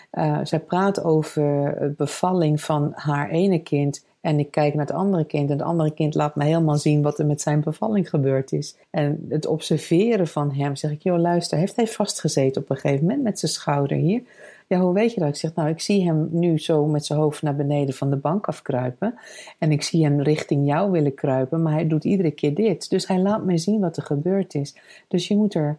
Eh, 0.09 0.39
zij 0.43 0.59
praat 0.59 1.03
over 1.03 1.75
de 1.79 1.93
bevalling 1.97 2.61
van 2.61 2.91
haar 2.95 3.29
ene 3.29 3.59
kind. 3.59 4.05
En 4.21 4.39
ik 4.39 4.51
kijk 4.51 4.73
naar 4.73 4.85
het 4.85 4.95
andere 4.95 5.25
kind. 5.25 5.49
En 5.49 5.57
het 5.57 5.65
andere 5.67 5.91
kind 5.93 6.15
laat 6.15 6.35
me 6.35 6.43
helemaal 6.43 6.77
zien 6.77 7.01
wat 7.01 7.19
er 7.19 7.25
met 7.25 7.41
zijn 7.41 7.61
bevalling 7.61 8.09
gebeurd 8.09 8.51
is. 8.51 8.75
En 8.89 9.25
het 9.29 9.45
observeren 9.45 10.27
van 10.27 10.53
hem, 10.53 10.75
zeg 10.75 10.91
ik, 10.91 11.03
joh, 11.03 11.19
luister, 11.19 11.57
heeft 11.57 11.75
hij 11.75 11.87
vastgezeten 11.87 12.61
op 12.61 12.69
een 12.69 12.75
gegeven 12.77 13.05
moment 13.05 13.23
met 13.23 13.39
zijn 13.39 13.51
schouder 13.51 13.97
hier? 13.97 14.21
Ja, 14.67 14.79
hoe 14.79 14.93
weet 14.93 15.13
je 15.13 15.19
dat? 15.19 15.29
Ik 15.29 15.35
zeg, 15.35 15.55
nou, 15.55 15.69
ik 15.69 15.79
zie 15.81 16.05
hem 16.05 16.27
nu 16.31 16.59
zo 16.59 16.85
met 16.85 17.05
zijn 17.05 17.19
hoofd 17.19 17.41
naar 17.41 17.55
beneden 17.55 17.95
van 17.95 18.09
de 18.09 18.15
bank 18.15 18.47
afkruipen. 18.47 19.15
En 19.59 19.71
ik 19.71 19.81
zie 19.81 20.03
hem 20.03 20.21
richting 20.21 20.67
jou 20.67 20.91
willen 20.91 21.13
kruipen, 21.13 21.61
maar 21.61 21.73
hij 21.73 21.87
doet 21.87 22.03
iedere 22.03 22.31
keer 22.31 22.53
dit. 22.53 22.89
Dus 22.89 23.07
hij 23.07 23.19
laat 23.19 23.45
mij 23.45 23.57
zien 23.57 23.79
wat 23.79 23.97
er 23.97 24.03
gebeurd 24.03 24.53
is. 24.53 24.75
Dus 25.07 25.27
je 25.27 25.35
moet 25.35 25.53
er 25.53 25.77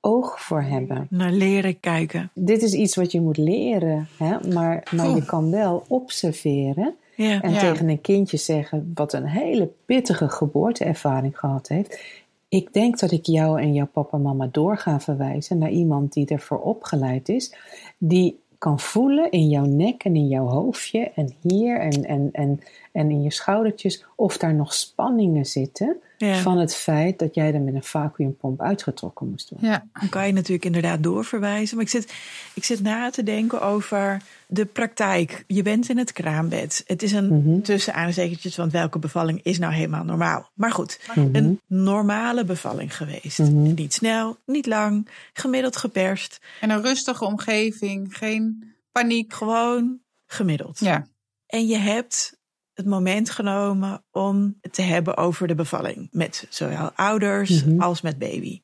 oog 0.00 0.40
voor 0.42 0.62
hebben. 0.62 1.06
Naar 1.10 1.32
leren 1.32 1.80
kijken. 1.80 2.30
Dit 2.34 2.62
is 2.62 2.72
iets 2.72 2.96
wat 2.96 3.12
je 3.12 3.20
moet 3.20 3.36
leren, 3.36 4.08
hè? 4.18 4.52
maar, 4.52 4.82
maar 4.94 5.08
je 5.14 5.24
kan 5.24 5.50
wel 5.50 5.84
observeren. 5.88 6.94
Ja. 7.16 7.42
En 7.42 7.52
Ja. 7.52 7.58
tegen 7.58 7.88
een 7.88 8.00
kindje 8.00 8.36
zeggen 8.36 8.90
wat 8.94 9.12
een 9.12 9.26
hele 9.26 9.70
pittige 9.86 10.28
geboorteervaring 10.28 11.38
gehad 11.38 11.68
heeft. 11.68 12.00
Ik 12.48 12.72
denk 12.72 12.98
dat 12.98 13.10
ik 13.10 13.26
jou 13.26 13.60
en 13.60 13.72
jouw 13.72 13.86
papa 13.86 14.16
en 14.16 14.22
mama 14.22 14.48
door 14.52 14.76
ga 14.78 15.00
verwijzen 15.00 15.58
naar 15.58 15.70
iemand 15.70 16.12
die 16.12 16.26
ervoor 16.26 16.60
opgeleid 16.60 17.28
is. 17.28 17.54
Die 17.98 18.38
kan 18.58 18.80
voelen 18.80 19.30
in 19.30 19.48
jouw 19.48 19.64
nek 19.64 20.04
en 20.04 20.16
in 20.16 20.28
jouw 20.28 20.46
hoofdje 20.46 21.10
en 21.14 21.32
hier 21.40 21.80
en, 21.80 22.04
en, 22.04 22.28
en, 22.32 22.60
en 22.92 23.10
in 23.10 23.22
je 23.22 23.32
schoudertjes 23.32 24.04
of 24.16 24.36
daar 24.38 24.54
nog 24.54 24.74
spanningen 24.74 25.46
zitten 25.46 25.96
Ja. 26.18 26.34
van 26.36 26.58
het 26.58 26.74
feit 26.74 27.18
dat 27.18 27.34
jij 27.34 27.54
er 27.54 27.60
met 27.60 27.74
een 27.74 27.82
vacuümpomp 27.84 28.60
uitgetrokken 28.60 29.30
moest 29.30 29.50
worden. 29.50 29.68
Ja, 29.70 29.86
Dan 30.00 30.08
kan 30.08 30.26
je 30.26 30.32
natuurlijk 30.32 30.64
inderdaad 30.64 31.02
doorverwijzen. 31.02 31.76
Maar 31.76 31.84
ik 31.84 31.90
zit, 31.90 32.12
ik 32.54 32.64
zit 32.64 32.82
na 32.82 33.10
te 33.10 33.22
denken 33.22 33.62
over 33.62 34.22
de 34.50 34.64
praktijk. 34.66 35.44
Je 35.46 35.62
bent 35.62 35.88
in 35.88 35.98
het 35.98 36.12
kraambed. 36.12 36.82
Het 36.86 37.02
is 37.02 37.12
een 37.12 37.60
tussen 37.62 37.94
aanzekertjes, 37.94 38.56
want 38.56 38.72
welke 38.72 38.98
bevalling 38.98 39.42
is 39.42 39.58
nou 39.58 39.72
helemaal 39.72 40.04
normaal? 40.04 40.50
Maar 40.54 40.70
goed, 40.72 41.00
Mhm. 41.14 41.34
een 41.34 41.60
normale 41.66 42.44
bevalling 42.44 42.96
geweest. 42.96 43.38
Mhm. 43.38 43.74
Niet 43.74 43.92
snel, 43.94 44.36
niet 44.46 44.66
lang, 44.66 45.08
gemiddeld 45.32 45.76
geperst. 45.76 46.38
en 46.60 46.70
een 46.70 46.82
rustige 46.82 47.24
omgeving, 47.24 48.16
geen 48.16 48.72
paniek. 48.92 49.32
Gewoon 49.32 49.98
gemiddeld. 50.26 50.78
Ja, 50.78 51.06
En 51.46 51.66
je 51.66 51.76
hebt 51.76 52.36
het 52.74 52.86
moment 52.86 53.30
genomen 53.30 54.04
om 54.10 54.56
het 54.60 54.72
te 54.72 54.82
hebben 54.82 55.16
over 55.16 55.46
de 55.46 55.54
bevalling. 55.54 56.08
Met 56.10 56.46
zowel 56.48 56.90
ouders 56.94 57.64
Mhm. 57.64 57.80
als 57.80 58.00
met 58.00 58.18
baby. 58.18 58.60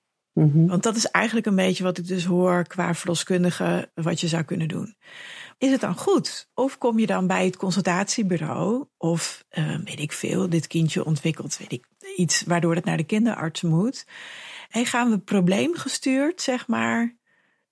Want 0.67 0.83
dat 0.83 0.97
is 0.97 1.07
eigenlijk 1.07 1.47
een 1.47 1.55
beetje 1.57 1.85
wat 1.85 1.99
ik 1.99 2.07
dus 2.07 2.25
hoor 2.25 2.65
qua 2.67 2.95
verloskundige 2.95 3.91
wat 3.95 4.21
je 4.21 4.29
zou 4.29 4.43
kunnen 4.43 4.69
doen. 4.69 4.97
Is 5.59 5.71
het 5.71 5.81
dan 5.81 5.97
goed? 5.97 6.49
Of 6.55 6.79
kom 6.79 6.99
je 6.99 7.07
dan 7.07 7.27
bij 7.27 7.45
het 7.45 7.57
consultatiebureau? 7.57 8.85
Of 8.97 9.45
eh, 9.49 9.77
weet 9.85 10.01
ik 10.01 10.13
veel, 10.13 10.49
dit 10.49 10.67
kindje 10.67 11.05
ontwikkelt 11.05 11.59
weet 11.59 11.73
ik, 11.73 11.87
iets 12.17 12.43
waardoor 12.43 12.75
het 12.75 12.85
naar 12.85 12.97
de 12.97 13.05
kinderarts 13.05 13.63
moet. 13.63 14.07
En 14.71 14.87
gaan 14.87 15.11
we 15.11 15.19
probleemgestuurd, 15.19 16.41
zeg 16.41 16.69
maar, 16.69 17.17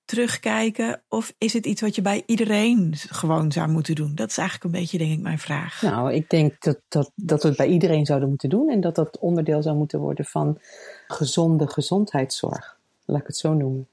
terugkijken? 0.04 1.02
Of 1.08 1.34
is 1.38 1.52
het 1.52 1.66
iets 1.66 1.80
wat 1.80 1.94
je 1.94 2.02
bij 2.02 2.22
iedereen 2.26 2.94
gewoon 2.96 3.52
zou 3.52 3.68
moeten 3.68 3.94
doen? 3.94 4.14
Dat 4.14 4.30
is 4.30 4.38
eigenlijk 4.38 4.74
een 4.74 4.80
beetje, 4.80 4.98
denk 4.98 5.12
ik, 5.12 5.20
mijn 5.20 5.38
vraag. 5.38 5.82
Nou, 5.82 6.12
ik 6.12 6.30
denk 6.30 6.62
dat, 6.62 6.80
dat, 6.88 7.12
dat 7.14 7.42
we 7.42 7.48
het 7.48 7.56
bij 7.56 7.66
iedereen 7.66 8.06
zouden 8.06 8.28
moeten 8.28 8.48
doen 8.48 8.70
en 8.70 8.80
dat 8.80 8.94
dat 8.94 9.18
onderdeel 9.18 9.62
zou 9.62 9.76
moeten 9.76 10.00
worden 10.00 10.24
van 10.24 10.58
gezonde 11.06 11.68
gezondheidszorg. 11.68 12.78
Laat 13.04 13.20
ik 13.20 13.26
het 13.26 13.36
zo 13.36 13.52
noemen. 13.52 13.88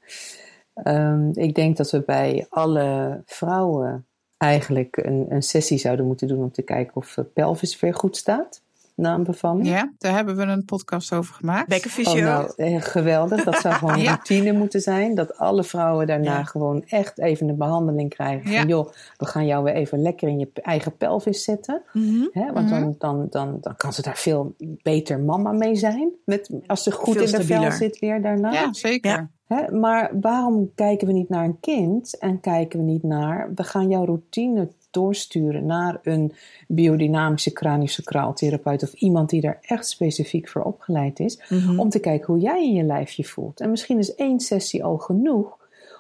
Ehm, 0.83 1.29
ik 1.33 1.55
denk 1.55 1.77
dat 1.77 1.91
we 1.91 2.03
bij 2.05 2.45
alle 2.49 3.21
vrouwen 3.25 4.05
eigenlijk 4.37 4.97
een, 4.97 5.25
een 5.29 5.43
sessie 5.43 5.77
zouden 5.77 6.05
moeten 6.05 6.27
doen 6.27 6.43
om 6.43 6.51
te 6.51 6.61
kijken 6.61 6.95
of 6.95 7.13
de 7.13 7.23
pelvis 7.23 7.79
weer 7.79 7.93
goed 7.93 8.17
staat 8.17 8.61
na 8.95 9.13
een 9.13 9.23
bevalling. 9.23 9.67
ja, 9.67 9.91
daar 9.97 10.13
hebben 10.15 10.35
we 10.35 10.41
een 10.43 10.65
podcast 10.65 11.13
over 11.13 11.33
gemaakt. 11.33 11.61
Oh, 11.61 11.67
Bekkenfysio. 11.67 12.21
nou, 12.23 12.51
eh, 12.55 12.81
geweldig. 12.81 13.43
Dat 13.43 13.55
zou 13.59 13.73
gewoon 13.73 14.01
Ja. 14.01 14.09
routine 14.13 14.51
moeten 14.51 14.81
zijn. 14.81 15.15
Dat 15.15 15.37
alle 15.37 15.63
vrouwen 15.63 16.07
daarna 16.07 16.37
Ja. 16.37 16.43
gewoon 16.43 16.83
echt 16.87 17.19
even 17.19 17.49
een 17.49 17.57
behandeling 17.57 18.09
krijgen. 18.09 18.53
Van 18.53 18.67
joh, 18.67 18.89
we 19.17 19.25
gaan 19.25 19.45
jou 19.45 19.63
weer 19.63 19.73
even 19.73 20.01
lekker 20.01 20.27
in 20.27 20.39
je 20.39 20.49
eigen 20.53 20.97
pelvis 20.97 21.43
zetten. 21.43 21.81
Mhm. 21.93 22.25
Hè? 22.31 22.51
Want 22.53 22.69
Mhm. 22.69 22.79
dan, 22.81 22.95
dan, 22.97 23.27
dan, 23.29 23.57
dan 23.61 23.75
kan 23.75 23.93
ze 23.93 24.01
daar 24.01 24.17
veel 24.17 24.55
beter 24.81 25.19
mama 25.19 25.51
mee 25.51 25.75
zijn. 25.75 26.11
Met, 26.25 26.49
als 26.67 26.83
ze 26.83 26.91
goed 26.91 27.13
Veel 27.13 27.25
in 27.25 27.31
de 27.31 27.43
vel 27.43 27.71
zit 27.71 27.99
weer 27.99 28.21
daarna. 28.21 28.51
Ja, 28.51 28.73
zeker. 28.73 29.29
Hè? 29.49 29.71
Maar 29.71 30.11
waarom 30.21 30.71
kijken 30.75 31.07
we 31.07 31.13
niet 31.13 31.29
naar 31.29 31.45
een 31.45 31.59
kind 31.59 32.17
en 32.17 32.39
kijken 32.39 32.79
we 32.79 32.85
niet 32.85 33.03
naar... 33.03 33.51
we 33.55 33.63
gaan 33.63 33.89
jouw 33.89 34.05
routine 34.05 34.67
doorsturen 34.91 35.65
naar 35.65 35.99
een 36.03 36.33
biodynamische 36.67 37.51
craniosacraal 37.51 38.33
therapeut... 38.33 38.83
of 38.83 38.93
iemand 38.93 39.29
die 39.29 39.41
daar 39.41 39.59
echt 39.61 39.87
specifiek 39.87 40.49
voor 40.49 40.61
opgeleid 40.61 41.19
is... 41.19 41.41
Mhm. 41.49 41.79
om 41.79 41.89
te 41.89 41.99
kijken 41.99 42.33
hoe 42.33 42.41
jij 42.41 42.63
in 42.63 42.73
je 42.73 42.83
lijfje 42.83 43.23
voelt. 43.23 43.59
En 43.59 43.69
misschien 43.69 43.97
is 43.97 44.15
één 44.15 44.39
sessie 44.39 44.83
al 44.83 44.97
genoeg 44.97 45.57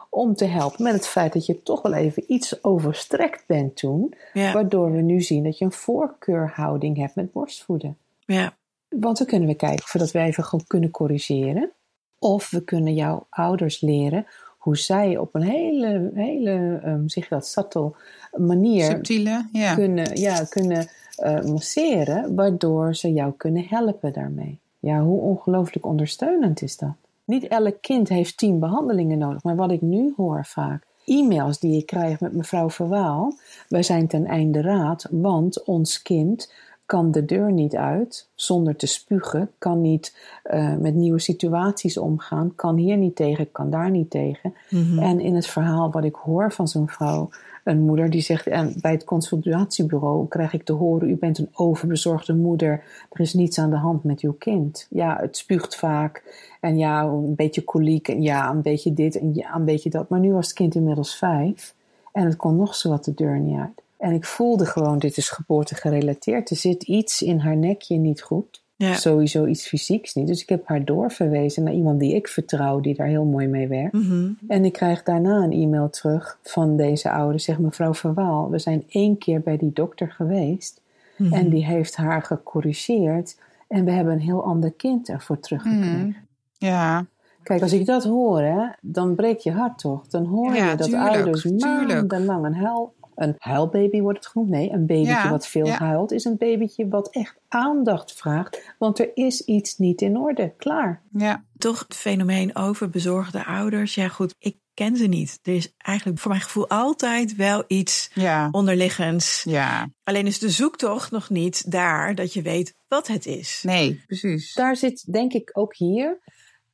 om 0.09 0.35
te 0.35 0.45
helpen 0.45 0.83
met 0.83 0.93
het 0.93 1.07
feit 1.07 1.33
dat 1.33 1.45
je 1.45 1.63
toch 1.63 1.81
wel 1.81 1.93
even 1.93 2.23
iets 2.27 2.63
overstrekt 2.63 3.43
bent 3.47 3.75
toen... 3.75 4.13
Ja, 4.33 4.53
Waardoor 4.53 4.91
we 4.91 5.01
nu 5.01 5.21
zien 5.21 5.43
dat 5.43 5.57
je 5.57 5.65
een 5.65 5.71
voorkeurhouding 5.71 6.97
hebt 6.97 7.15
met 7.15 7.31
borstvoeden. 7.31 7.97
ja. 8.25 8.57
Want 8.89 9.17
dan 9.17 9.27
kunnen 9.27 9.47
we 9.47 9.55
kijken 9.55 10.01
of 10.01 10.11
we 10.11 10.19
even 10.19 10.43
gewoon 10.43 10.65
kunnen 10.67 10.91
corrigeren. 10.91 11.71
Of 12.19 12.49
we 12.49 12.63
kunnen 12.63 12.93
jouw 12.93 13.25
ouders 13.29 13.81
leren 13.81 14.25
hoe 14.59 14.77
zij 14.77 15.17
op 15.17 15.35
een 15.35 15.41
hele, 15.41 16.11
hele 16.13 16.79
ehm, 16.83 17.07
zeg 17.07 17.27
dat, 17.27 17.47
subtle 17.47 17.91
manier 18.37 18.85
Subtiele, 18.85 19.47
ja. 19.51 19.75
kunnen, 19.75 20.19
ja, 20.19 20.43
kunnen 20.49 20.87
eh, 21.15 21.43
masseren. 21.43 22.35
Waardoor 22.35 22.95
ze 22.95 23.13
jou 23.13 23.33
kunnen 23.37 23.65
helpen 23.67 24.13
daarmee. 24.13 24.59
Ja, 24.79 25.01
hoe 25.01 25.21
ongelooflijk 25.21 25.85
ondersteunend 25.85 26.61
is 26.61 26.77
dat? 26.77 26.93
Niet 27.25 27.47
elk 27.47 27.77
kind 27.81 28.09
heeft 28.09 28.37
tien 28.37 28.59
behandelingen 28.59 29.17
nodig. 29.17 29.43
Maar 29.43 29.55
wat 29.55 29.71
ik 29.71 29.81
nu 29.81 30.13
hoor 30.17 30.45
vaak, 30.45 30.83
e-mails 31.05 31.59
die 31.59 31.77
ik 31.77 31.85
krijg 31.85 32.19
met 32.19 32.33
mevrouw 32.33 32.69
Verwaal. 32.69 33.33
Wij 33.67 33.83
zijn 33.83 34.07
ten 34.07 34.25
einde 34.25 34.61
raad, 34.61 35.07
want 35.11 35.63
ons 35.63 36.01
kind 36.01 36.53
kan 36.89 37.11
de 37.11 37.25
deur 37.25 37.51
niet 37.51 37.75
uit 37.75 38.29
zonder 38.35 38.75
te 38.75 38.85
spugen, 38.85 39.51
kan 39.57 39.81
niet 39.81 40.17
eh, 40.43 40.75
met 40.75 40.95
nieuwe 40.95 41.19
situaties 41.19 41.97
omgaan, 41.97 42.55
kan 42.55 42.77
hier 42.77 42.97
niet 42.97 43.15
tegen, 43.15 43.51
kan 43.51 43.69
daar 43.69 43.91
niet 43.91 44.09
tegen. 44.09 44.53
Mhm. 44.69 44.99
En 44.99 45.19
in 45.19 45.35
het 45.35 45.47
verhaal 45.47 45.91
wat 45.91 46.03
ik 46.03 46.15
hoor 46.15 46.51
van 46.51 46.67
zo'n 46.67 46.89
vrouw, 46.89 47.29
een 47.63 47.81
moeder 47.81 48.09
die 48.09 48.21
zegt, 48.21 48.47
en 48.47 48.73
bij 48.81 48.91
het 48.91 49.03
consultatiebureau 49.03 50.27
krijg 50.27 50.53
ik 50.53 50.63
te 50.63 50.73
horen, 50.73 51.09
u 51.09 51.15
bent 51.15 51.37
een 51.37 51.49
overbezorgde 51.53 52.33
moeder, 52.33 52.83
er 53.11 53.19
is 53.19 53.33
niets 53.33 53.59
aan 53.59 53.69
de 53.69 53.77
hand 53.77 54.03
met 54.03 54.21
uw 54.21 54.33
kind. 54.33 54.87
Ja, 54.89 55.17
het 55.19 55.37
spuugt 55.37 55.75
vaak 55.75 56.23
en 56.61 56.77
ja, 56.77 57.03
een 57.03 57.35
beetje 57.35 57.63
koliek 57.63 58.07
en 58.07 58.21
ja, 58.21 58.49
een 58.49 58.61
beetje 58.61 58.93
dit 58.93 59.19
en 59.19 59.33
ja, 59.33 59.55
een 59.55 59.65
beetje 59.65 59.89
dat. 59.89 60.09
Maar 60.09 60.19
nu 60.19 60.33
was 60.33 60.47
het 60.47 60.55
kind 60.55 60.75
inmiddels 60.75 61.17
vijf 61.17 61.75
en 62.11 62.25
het 62.25 62.35
kon 62.35 62.55
nog 62.55 62.75
zo 62.75 62.89
wat 62.89 63.05
de 63.05 63.13
deur 63.13 63.39
niet 63.39 63.59
uit. 63.59 63.81
En 63.99 64.13
ik 64.13 64.25
voelde 64.25 64.65
gewoon, 64.65 64.99
dit 64.99 65.17
is 65.17 65.29
geboorte 65.29 65.75
gerelateerd. 65.75 66.49
Er 66.49 66.55
zit 66.55 66.83
iets 66.83 67.21
in 67.21 67.39
haar 67.39 67.57
nekje 67.57 67.97
niet 67.97 68.21
goed. 68.21 68.61
Ja. 68.75 68.93
Sowieso 68.93 69.45
iets 69.45 69.67
fysieks 69.67 70.13
niet. 70.13 70.27
Dus 70.27 70.41
ik 70.41 70.49
heb 70.49 70.67
haar 70.67 70.85
doorverwezen 70.85 71.63
naar 71.63 71.73
iemand 71.73 71.99
die 71.99 72.15
ik 72.15 72.27
vertrouw, 72.27 72.79
die 72.79 72.95
daar 72.95 73.07
heel 73.07 73.25
mooi 73.25 73.47
mee 73.47 73.67
werkt. 73.67 73.93
Mhm. 73.93 74.31
En 74.47 74.65
ik 74.65 74.73
krijg 74.73 75.03
daarna 75.03 75.43
een 75.43 75.51
e-mail 75.51 75.89
terug 75.89 76.39
van 76.43 76.77
deze 76.77 77.11
ouder. 77.11 77.39
Zeg 77.39 77.59
mevrouw 77.59 77.93
Verwaal, 77.93 78.49
we 78.49 78.59
zijn 78.59 78.83
één 78.89 79.17
keer 79.17 79.41
bij 79.41 79.57
die 79.57 79.73
dokter 79.73 80.11
geweest. 80.11 80.81
Mhm. 81.17 81.33
En 81.33 81.49
die 81.49 81.65
heeft 81.65 81.95
haar 81.95 82.21
gecorrigeerd. 82.21 83.37
En 83.67 83.85
we 83.85 83.91
hebben 83.91 84.13
een 84.13 84.19
heel 84.19 84.43
ander 84.43 84.71
kind 84.71 85.09
ervoor 85.09 85.39
teruggekregen. 85.39 86.07
Mhm. 86.07 86.17
Ja, 86.57 87.05
Kijk, 87.43 87.61
als 87.61 87.73
ik 87.73 87.85
dat 87.85 88.03
hoor, 88.03 88.41
hè, 88.41 88.67
dan 88.81 89.15
breekt 89.15 89.43
je 89.43 89.51
hart 89.51 89.79
toch? 89.79 90.07
Dan 90.07 90.25
hoor 90.25 90.55
Ja, 90.55 90.69
je 90.69 90.75
dat 90.75 90.87
tuurlijk, 90.89 91.15
ouders 91.15 91.41
tuurlijk. 91.41 91.87
maandenlang 91.87 92.45
een 92.45 92.55
huil... 92.55 92.93
Een 93.19 93.35
huilbaby 93.37 94.01
wordt 94.01 94.17
het 94.17 94.27
genoemd. 94.27 94.49
Nee, 94.49 94.71
een 94.71 94.85
babytje 94.85 95.11
Ja, 95.11 95.29
wat 95.29 95.47
veel 95.47 95.65
ja. 95.65 95.77
huilt... 95.77 96.11
is 96.11 96.25
een 96.25 96.37
babytje 96.37 96.87
wat 96.87 97.09
echt 97.09 97.39
aandacht 97.47 98.13
vraagt. 98.13 98.73
Want 98.77 98.99
er 98.99 99.11
is 99.13 99.45
iets 99.45 99.77
niet 99.77 100.01
in 100.01 100.17
orde. 100.17 100.53
Klaar. 100.57 101.01
ja. 101.11 101.43
toch 101.57 101.79
het 101.79 101.95
fenomeen 101.95 102.55
over 102.55 102.89
bezorgde 102.89 103.45
ouders. 103.45 103.95
Ja, 103.95 104.07
goed, 104.07 104.35
ik 104.39 104.57
ken 104.73 104.95
ze 104.95 105.05
niet. 105.07 105.39
Er 105.43 105.53
is 105.55 105.73
eigenlijk 105.77 106.19
voor 106.19 106.31
mijn 106.31 106.43
gevoel 106.43 106.67
altijd 106.69 107.35
wel 107.35 107.63
iets 107.67 108.11
Ja, 108.13 108.47
onderliggends. 108.51 109.43
ja. 109.43 109.89
Alleen 110.03 110.25
is 110.27 110.39
de 110.39 110.49
zoektocht 110.49 111.11
nog 111.11 111.29
niet 111.29 111.71
daar 111.71 112.15
dat 112.15 112.33
je 112.33 112.41
weet 112.41 112.75
wat 112.87 113.07
het 113.07 113.25
is. 113.25 113.61
Nee, 113.63 114.03
precies. 114.05 114.53
Daar 114.53 114.75
zit 114.75 115.13
denk 115.13 115.33
ik 115.33 115.49
ook 115.53 115.75
hier 115.75 116.19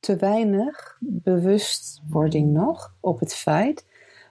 te 0.00 0.16
weinig 0.16 0.96
bewustwording 1.00 2.52
nog 2.52 2.94
op 3.00 3.20
het 3.20 3.34
feit 3.34 3.84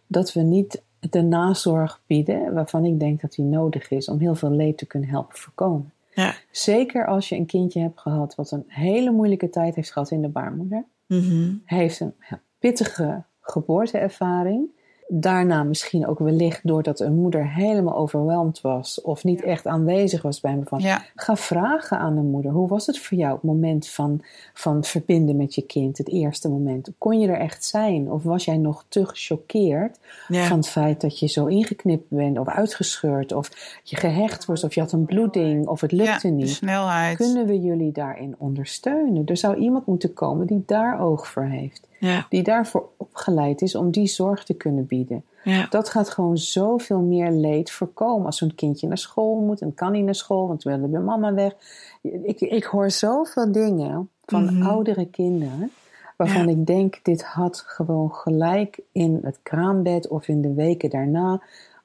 dat 0.07 0.33
we 0.33 0.41
niet 0.41 0.83
de 1.11 1.21
nazorg 1.21 2.01
bieden 2.07 2.53
waarvan 2.53 2.85
ik 2.85 2.99
denk 2.99 3.21
dat 3.21 3.31
die 3.31 3.45
nodig 3.45 3.91
is 3.91 4.09
om 4.09 4.19
heel 4.19 4.35
veel 4.35 4.51
leed 4.51 4.77
te 4.77 4.85
kunnen 4.85 5.09
helpen 5.09 5.37
voorkomen. 5.37 5.93
Ja. 6.13 6.33
Zeker 6.51 7.05
als 7.07 7.29
je 7.29 7.35
een 7.35 7.45
kindje 7.45 7.79
hebt 7.79 7.99
gehad 7.99 8.35
wat 8.35 8.51
een 8.51 8.63
hele 8.67 9.11
moeilijke 9.11 9.49
tijd 9.49 9.75
heeft 9.75 9.91
gehad 9.91 10.11
in 10.11 10.21
de 10.21 10.27
baarmoeder, 10.29 10.85
Mhm. 11.07 11.53
heeft 11.65 11.99
een 11.99 12.13
pittige 12.59 13.23
geboorteervaring 13.41 14.69
daarna 15.07 15.63
misschien 15.63 16.07
ook 16.07 16.19
wellicht 16.19 16.59
doordat 16.63 16.99
een 16.99 17.15
moeder 17.15 17.49
helemaal 17.53 17.95
overweldigd 17.95 18.61
was 18.61 19.01
of 19.01 19.23
niet 19.23 19.41
echt 19.43 19.67
aanwezig 19.67 20.21
was 20.21 20.39
bij 20.39 20.55
me 20.55 20.63
van 20.65 20.79
Ja. 20.79 21.03
ga 21.15 21.35
vragen 21.35 21.97
aan 21.99 22.17
een 22.17 22.29
moeder. 22.29 22.51
Hoe 22.51 22.67
was 22.67 22.85
het 22.85 22.99
voor 22.99 23.17
jou 23.17 23.33
het 23.33 23.43
moment 23.43 23.87
van, 23.87 24.21
van 24.53 24.83
verbinden 24.83 25.35
met 25.35 25.55
je 25.55 25.61
kind 25.61 25.97
het 25.97 26.09
eerste 26.09 26.49
moment? 26.49 26.89
Kon 26.97 27.19
je 27.19 27.27
er 27.27 27.39
echt 27.39 27.65
zijn 27.65 28.11
of 28.11 28.23
was 28.23 28.45
jij 28.45 28.57
nog 28.57 28.85
te 28.87 29.05
gechoqueerd 29.05 29.99
Ja. 30.27 30.45
van 30.47 30.57
het 30.57 30.67
feit 30.69 31.01
dat 31.01 31.19
je 31.19 31.27
zo 31.27 31.45
ingeknipt 31.45 32.09
bent 32.09 32.39
of 32.39 32.47
uitgescheurd 32.47 33.31
of 33.33 33.51
je 33.83 33.95
gehecht 33.95 34.45
was 34.45 34.63
of 34.63 34.73
je 34.73 34.79
had 34.81 34.91
een 34.91 35.05
bloeding 35.05 35.67
of 35.67 35.81
het 35.81 35.91
lukte 35.91 36.27
de 36.27 36.33
niet? 36.33 36.49
snelheid. 36.49 37.17
kunnen 37.17 37.45
we 37.45 37.59
jullie 37.61 37.91
daarin 37.91 38.35
ondersteunen? 38.37 39.25
Er 39.25 39.37
zou 39.37 39.55
iemand 39.55 39.85
moeten 39.85 40.13
komen 40.13 40.47
die 40.47 40.63
daar 40.65 40.99
oog 40.99 41.27
voor 41.27 41.43
heeft 41.43 41.87
Ja. 41.99 42.25
die 42.29 42.43
daarvoor 42.43 42.89
opgeleid 42.97 43.61
is 43.61 43.75
om 43.75 43.91
die 43.91 44.07
zorg 44.07 44.43
te 44.43 44.53
kunnen 44.53 44.85
bieden. 44.85 45.23
Ja. 45.43 45.67
Dat 45.69 45.89
gaat 45.89 46.09
gewoon 46.09 46.37
zoveel 46.37 46.99
meer 46.99 47.31
leed 47.31 47.71
voorkomen. 47.71 48.25
Als 48.25 48.37
zo'n 48.37 48.55
kindje 48.55 48.87
naar 48.87 48.97
school 48.97 49.41
moet 49.41 49.61
en 49.61 49.73
kan 49.73 49.91
niet 49.91 50.03
naar 50.05 50.15
school, 50.15 50.47
want 50.47 50.63
we 50.63 50.69
willen 50.71 50.91
bij 50.91 51.01
mama 51.01 51.33
weg. 51.33 51.53
Ik, 52.01 52.39
ik 52.39 52.63
hoor 52.63 52.91
zoveel 52.91 53.51
dingen 53.51 54.09
van 54.25 54.43
Mhm. 54.43 54.61
oudere 54.67 55.05
kinderen 55.09 55.71
waarvan 56.17 56.43
Ja. 56.47 56.49
ik 56.51 56.65
denk, 56.65 56.99
dit 57.03 57.23
had 57.23 57.63
gewoon 57.67 58.11
gelijk 58.13 58.79
in 58.91 59.19
het 59.23 59.39
kraambed 59.43 60.07
of 60.07 60.27
in 60.27 60.41
de 60.41 60.53
weken 60.53 60.89
daarna 60.89 61.41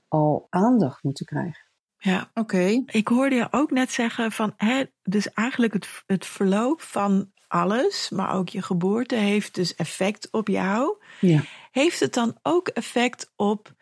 al 0.09 0.47
aandacht 0.51 1.03
moeten 1.03 1.27
krijgen. 1.27 1.65
ja. 1.99 2.31
Oké. 2.35 2.83
Ik 2.87 3.09
hoorde 3.09 3.35
je 3.37 3.49
ook 3.51 3.71
net 3.71 3.91
zeggen 3.91 4.33
van, 4.33 4.53
hè, 4.57 4.83
dus 5.03 5.33
eigenlijk 5.33 5.73
het, 5.73 5.89
het 6.07 6.27
verloop 6.27 6.81
van 6.81 7.31
alles, 7.51 8.11
maar 8.11 8.35
ook 8.35 8.49
je 8.49 8.63
geboorte, 8.63 9.15
heeft 9.15 9.55
dus 9.55 9.75
effect 9.75 10.29
op 10.31 10.49
jou. 10.49 10.97
Ja. 11.21 11.43
Heeft 11.71 12.01
het 12.01 12.15
dan 12.15 12.37
ook 12.43 12.69
effect 12.69 13.33
op, 13.37 13.73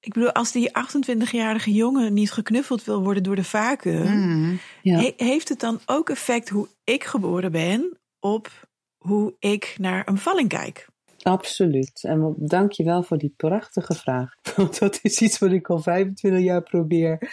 ik 0.00 0.12
bedoel, 0.12 0.32
als 0.32 0.52
die 0.52 0.70
28-jarige 0.70 1.72
jongen 1.72 2.12
niet 2.12 2.32
geknuffeld 2.32 2.84
wil 2.84 3.02
worden 3.02 3.22
door 3.22 3.36
de 3.36 3.44
vacuüm, 3.44 4.28
Mhm. 4.28 4.54
Ja. 4.82 4.98
he- 4.98 5.14
heeft 5.16 5.48
het 5.48 5.60
dan 5.60 5.80
ook 5.86 6.10
effect 6.10 6.48
hoe 6.48 6.68
ik 6.84 7.04
geboren 7.04 7.52
ben 7.52 7.98
op 8.20 8.50
hoe 8.98 9.34
ik 9.38 9.74
naar 9.78 10.08
een 10.08 10.14
bevalling 10.14 10.48
kijk? 10.48 10.90
Absoluut. 11.22 12.02
En 12.04 12.34
dank 12.38 12.72
je 12.72 12.84
wel 12.84 13.02
voor 13.02 13.18
die 13.18 13.34
prachtige 13.36 13.94
vraag. 13.94 14.34
Want 14.56 14.78
dat 14.78 14.98
is 15.02 15.20
iets 15.20 15.38
wat 15.38 15.52
ik 15.52 15.70
al 15.70 15.78
25 15.82 16.42
jaar 16.42 16.62
probeer 16.62 17.32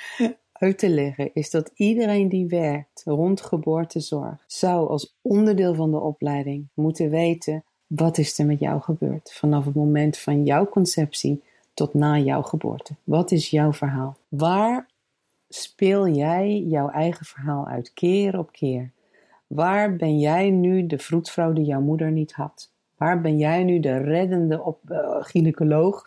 uit 0.51 0.77
te 0.77 0.89
leggen. 0.89 1.34
Is 1.34 1.49
dat 1.49 1.71
iedereen 1.73 2.30
die 2.30 2.47
werkt 2.47 2.88
rond 3.05 3.41
geboortezorg 3.41 4.43
zou 4.47 4.89
als 4.89 5.15
onderdeel 5.21 5.73
van 5.73 5.91
de 5.91 5.99
opleiding 5.99 6.67
moeten 6.73 7.09
weten 7.09 7.63
wat 7.87 8.17
is 8.17 8.39
er 8.39 8.45
met 8.45 8.59
jou 8.59 8.81
gebeurd. 8.81 9.31
Vanaf 9.33 9.65
het 9.65 9.75
moment 9.75 10.17
van 10.17 10.45
jouw 10.45 10.65
conceptie 10.65 11.43
tot 11.73 11.93
na 11.93 12.17
jouw 12.17 12.41
geboorte. 12.41 12.95
Wat 13.03 13.31
is 13.31 13.49
jouw 13.49 13.73
verhaal? 13.73 14.17
Waar 14.27 14.87
speel 15.49 16.07
jij 16.07 16.59
jouw 16.59 16.89
eigen 16.89 17.25
verhaal 17.25 17.67
uit 17.67 17.93
keer 17.93 18.37
op 18.37 18.51
keer? 18.51 18.91
Waar 19.47 19.95
ben 19.95 20.19
jij 20.19 20.49
nu 20.49 20.87
de 20.87 20.97
vroedvrouw 20.97 21.53
die 21.53 21.65
jouw 21.65 21.81
moeder 21.81 22.11
niet 22.11 22.33
had? 22.33 22.71
Waar 22.99 23.21
ben 23.21 23.37
jij 23.37 23.63
nu 23.63 23.79
de 23.79 23.97
reddende 23.97 24.63
op, 24.63 24.79
eh, 24.87 24.97
gynaecoloog 25.19 26.03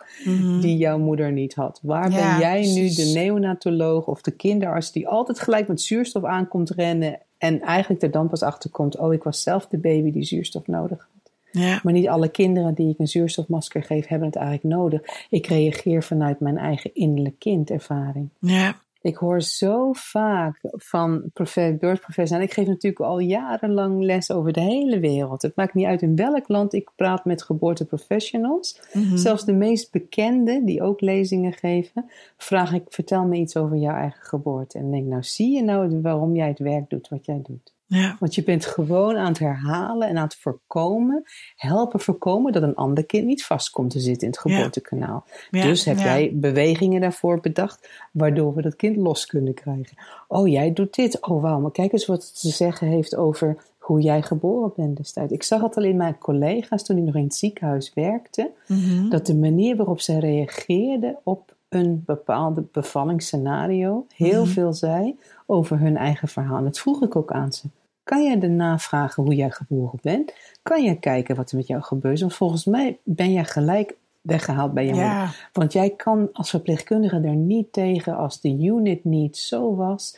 die 0.61 0.77
jouw 0.77 0.97
moeder 0.97 1.31
niet 1.31 1.53
had? 1.53 1.79
Waar 1.83 2.11
Ja, 2.11 2.15
ben 2.15 2.39
jij 2.39 2.59
precies. 2.59 2.97
nu 2.97 3.03
de 3.03 3.19
neonatoloog 3.19 4.07
of 4.07 4.21
de 4.21 4.31
kinderarts 4.31 4.91
die 4.91 5.07
altijd 5.07 5.39
gelijk 5.39 5.67
met 5.67 5.81
zuurstof 5.81 6.23
aankomt 6.23 6.69
rennen 6.69 7.19
en 7.37 7.61
eigenlijk 7.61 8.01
er 8.01 8.11
dan 8.11 8.29
pas 8.29 8.41
achter 8.41 8.69
komt: 8.69 8.97
oh, 8.97 9.13
ik 9.13 9.23
was 9.23 9.43
zelf 9.43 9.67
de 9.67 9.77
baby 9.77 10.11
die 10.11 10.23
zuurstof 10.23 10.67
nodig 10.67 10.97
had. 10.99 11.61
Ja, 11.63 11.79
Maar 11.83 11.93
niet 11.93 12.07
alle 12.07 12.29
kinderen 12.29 12.73
die 12.73 12.89
ik 12.89 12.99
een 12.99 13.07
zuurstofmasker 13.07 13.83
geef, 13.83 14.07
hebben 14.07 14.27
het 14.27 14.37
eigenlijk 14.37 14.75
nodig. 14.75 15.01
Ik 15.29 15.47
reageer 15.47 16.03
vanuit 16.03 16.39
mijn 16.39 16.57
eigen 16.57 16.91
innerlijk 16.93 17.35
kindervaring. 17.39 18.29
ja, 18.39 18.75
Ik 19.03 19.15
hoor 19.15 19.41
zo 19.41 19.91
vaak 19.93 20.59
van 20.61 21.29
profe- 21.33 21.77
beurtprofessors. 21.79 22.39
En 22.39 22.45
ik 22.47 22.53
geef 22.53 22.67
natuurlijk 22.67 23.03
al 23.03 23.19
jarenlang 23.19 24.03
les 24.03 24.31
over 24.31 24.53
de 24.53 24.61
hele 24.61 24.99
wereld. 24.99 25.41
Het 25.41 25.55
maakt 25.55 25.73
niet 25.73 25.85
uit 25.85 26.01
in 26.01 26.15
welk 26.15 26.47
land 26.47 26.73
ik 26.73 26.91
praat 26.95 27.25
met 27.25 27.43
geboorteprofessionals. 27.43 28.79
Mhm. 28.93 29.17
Zelfs 29.17 29.45
de 29.45 29.53
meest 29.53 29.91
bekende, 29.91 30.63
die 30.65 30.81
ook 30.81 31.01
lezingen 31.01 31.53
geven, 31.53 32.09
vraag 32.37 32.73
ik: 32.73 32.83
vertel 32.89 33.25
me 33.25 33.35
iets 33.35 33.57
over 33.57 33.77
jouw 33.77 33.95
eigen 33.95 34.23
geboorte. 34.23 34.77
En 34.77 34.91
denk, 34.91 35.05
nou 35.05 35.23
zie 35.23 35.55
je 35.55 35.63
nou 35.63 36.01
waarom 36.01 36.35
jij 36.35 36.47
het 36.47 36.59
werk 36.59 36.89
doet 36.89 37.09
wat 37.09 37.25
jij 37.25 37.41
doet. 37.43 37.72
Ja, 37.93 38.15
Want 38.19 38.35
je 38.35 38.43
bent 38.43 38.65
gewoon 38.65 39.17
aan 39.17 39.27
het 39.27 39.39
herhalen 39.39 40.07
en 40.07 40.17
aan 40.17 40.23
het 40.23 40.35
voorkomen, 40.35 41.23
helpen 41.55 41.99
voorkomen 41.99 42.51
dat 42.51 42.63
een 42.63 42.75
ander 42.75 43.05
kind 43.05 43.25
niet 43.25 43.45
vast 43.45 43.69
komt 43.69 43.89
te 43.89 43.99
zitten 43.99 44.27
in 44.27 44.33
het 44.33 44.39
geboortekanaal. 44.39 45.23
ja. 45.51 45.63
dus 45.63 45.85
heb 45.85 45.97
jij 45.97 46.31
bewegingen 46.33 47.01
daarvoor 47.01 47.39
bedacht, 47.39 47.89
waardoor 48.11 48.55
we 48.55 48.61
dat 48.61 48.75
kind 48.75 48.95
los 48.95 49.25
kunnen 49.25 49.53
krijgen. 49.53 49.97
Oh, 50.27 50.47
jij 50.47 50.73
doet 50.73 50.95
dit. 50.95 51.21
Oh, 51.27 51.41
wauw, 51.41 51.59
maar 51.59 51.71
kijk 51.71 51.91
eens 51.93 52.05
wat 52.05 52.23
het 52.23 52.39
te 52.41 52.49
zeggen 52.49 52.87
heeft 52.87 53.15
over 53.15 53.57
hoe 53.77 54.01
jij 54.01 54.21
geboren 54.21 54.71
bent 54.75 54.97
destijds. 54.97 55.31
Ik 55.33 55.43
zag 55.43 55.61
het 55.61 55.77
al 55.77 55.83
in 55.83 55.97
mijn 55.97 56.17
collega's 56.17 56.83
toen 56.83 56.97
ik 56.97 57.03
nog 57.03 57.15
in 57.15 57.23
het 57.23 57.35
ziekenhuis 57.35 57.91
werkte, 57.93 58.51
Mhm. 58.67 59.09
dat 59.09 59.25
de 59.25 59.35
manier 59.35 59.75
waarop 59.75 59.99
zij 59.99 60.19
reageerden 60.19 61.17
op 61.23 61.55
een 61.69 62.03
bepaalde 62.05 62.63
bevallingsscenario 62.71 64.05
heel 64.15 64.45
veel 64.45 64.73
zei 64.73 65.19
over 65.45 65.79
hun 65.79 65.97
eigen 65.97 66.27
verhaal. 66.27 66.57
En 66.57 66.63
dat 66.63 66.79
vroeg 66.79 67.01
ik 67.03 67.15
ook 67.15 67.31
aan 67.31 67.51
ze. 67.53 67.67
Kan 68.03 68.23
jij 68.23 68.39
daarna 68.39 68.79
vragen 68.79 69.23
hoe 69.23 69.35
jij 69.35 69.51
geboren 69.51 69.99
bent? 70.01 70.33
Kan 70.61 70.83
jij 70.83 70.95
kijken 70.95 71.35
wat 71.35 71.51
er 71.51 71.57
met 71.57 71.67
jou 71.67 71.81
gebeurt? 71.81 72.19
Want 72.19 72.33
volgens 72.35 72.65
mij 72.65 72.97
ben 73.03 73.31
jij 73.31 73.45
gelijk 73.45 73.95
weggehaald 74.21 74.73
bij 74.73 74.85
je 74.85 74.93
Ja. 74.95 75.19
moeder. 75.19 75.49
Want 75.53 75.73
jij 75.73 75.89
kan 75.89 76.29
als 76.33 76.49
verpleegkundige 76.49 77.15
er 77.15 77.35
niet 77.35 77.73
tegen 77.73 78.15
als 78.17 78.41
de 78.41 78.49
unit 78.49 79.03
niet 79.03 79.37
zo 79.37 79.75
was. 79.75 80.17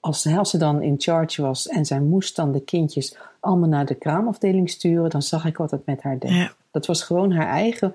Als, 0.00 0.26
als 0.26 0.50
ze 0.50 0.58
dan 0.58 0.82
in 0.82 0.94
charge 0.98 1.42
was 1.42 1.68
en 1.68 1.84
zij 1.84 2.00
moest 2.00 2.36
dan 2.36 2.52
de 2.52 2.60
kindjes 2.60 3.16
allemaal 3.40 3.68
naar 3.68 3.86
de 3.86 3.94
kraamafdeling 3.94 4.70
sturen, 4.70 5.10
dan 5.10 5.22
zag 5.22 5.44
ik 5.44 5.56
wat 5.56 5.70
het 5.70 5.86
met 5.86 6.02
haar 6.02 6.18
deed. 6.18 6.30
Ja. 6.30 6.52
Dat 6.70 6.86
was 6.86 7.02
gewoon 7.02 7.32
haar 7.32 7.48
eigen 7.48 7.94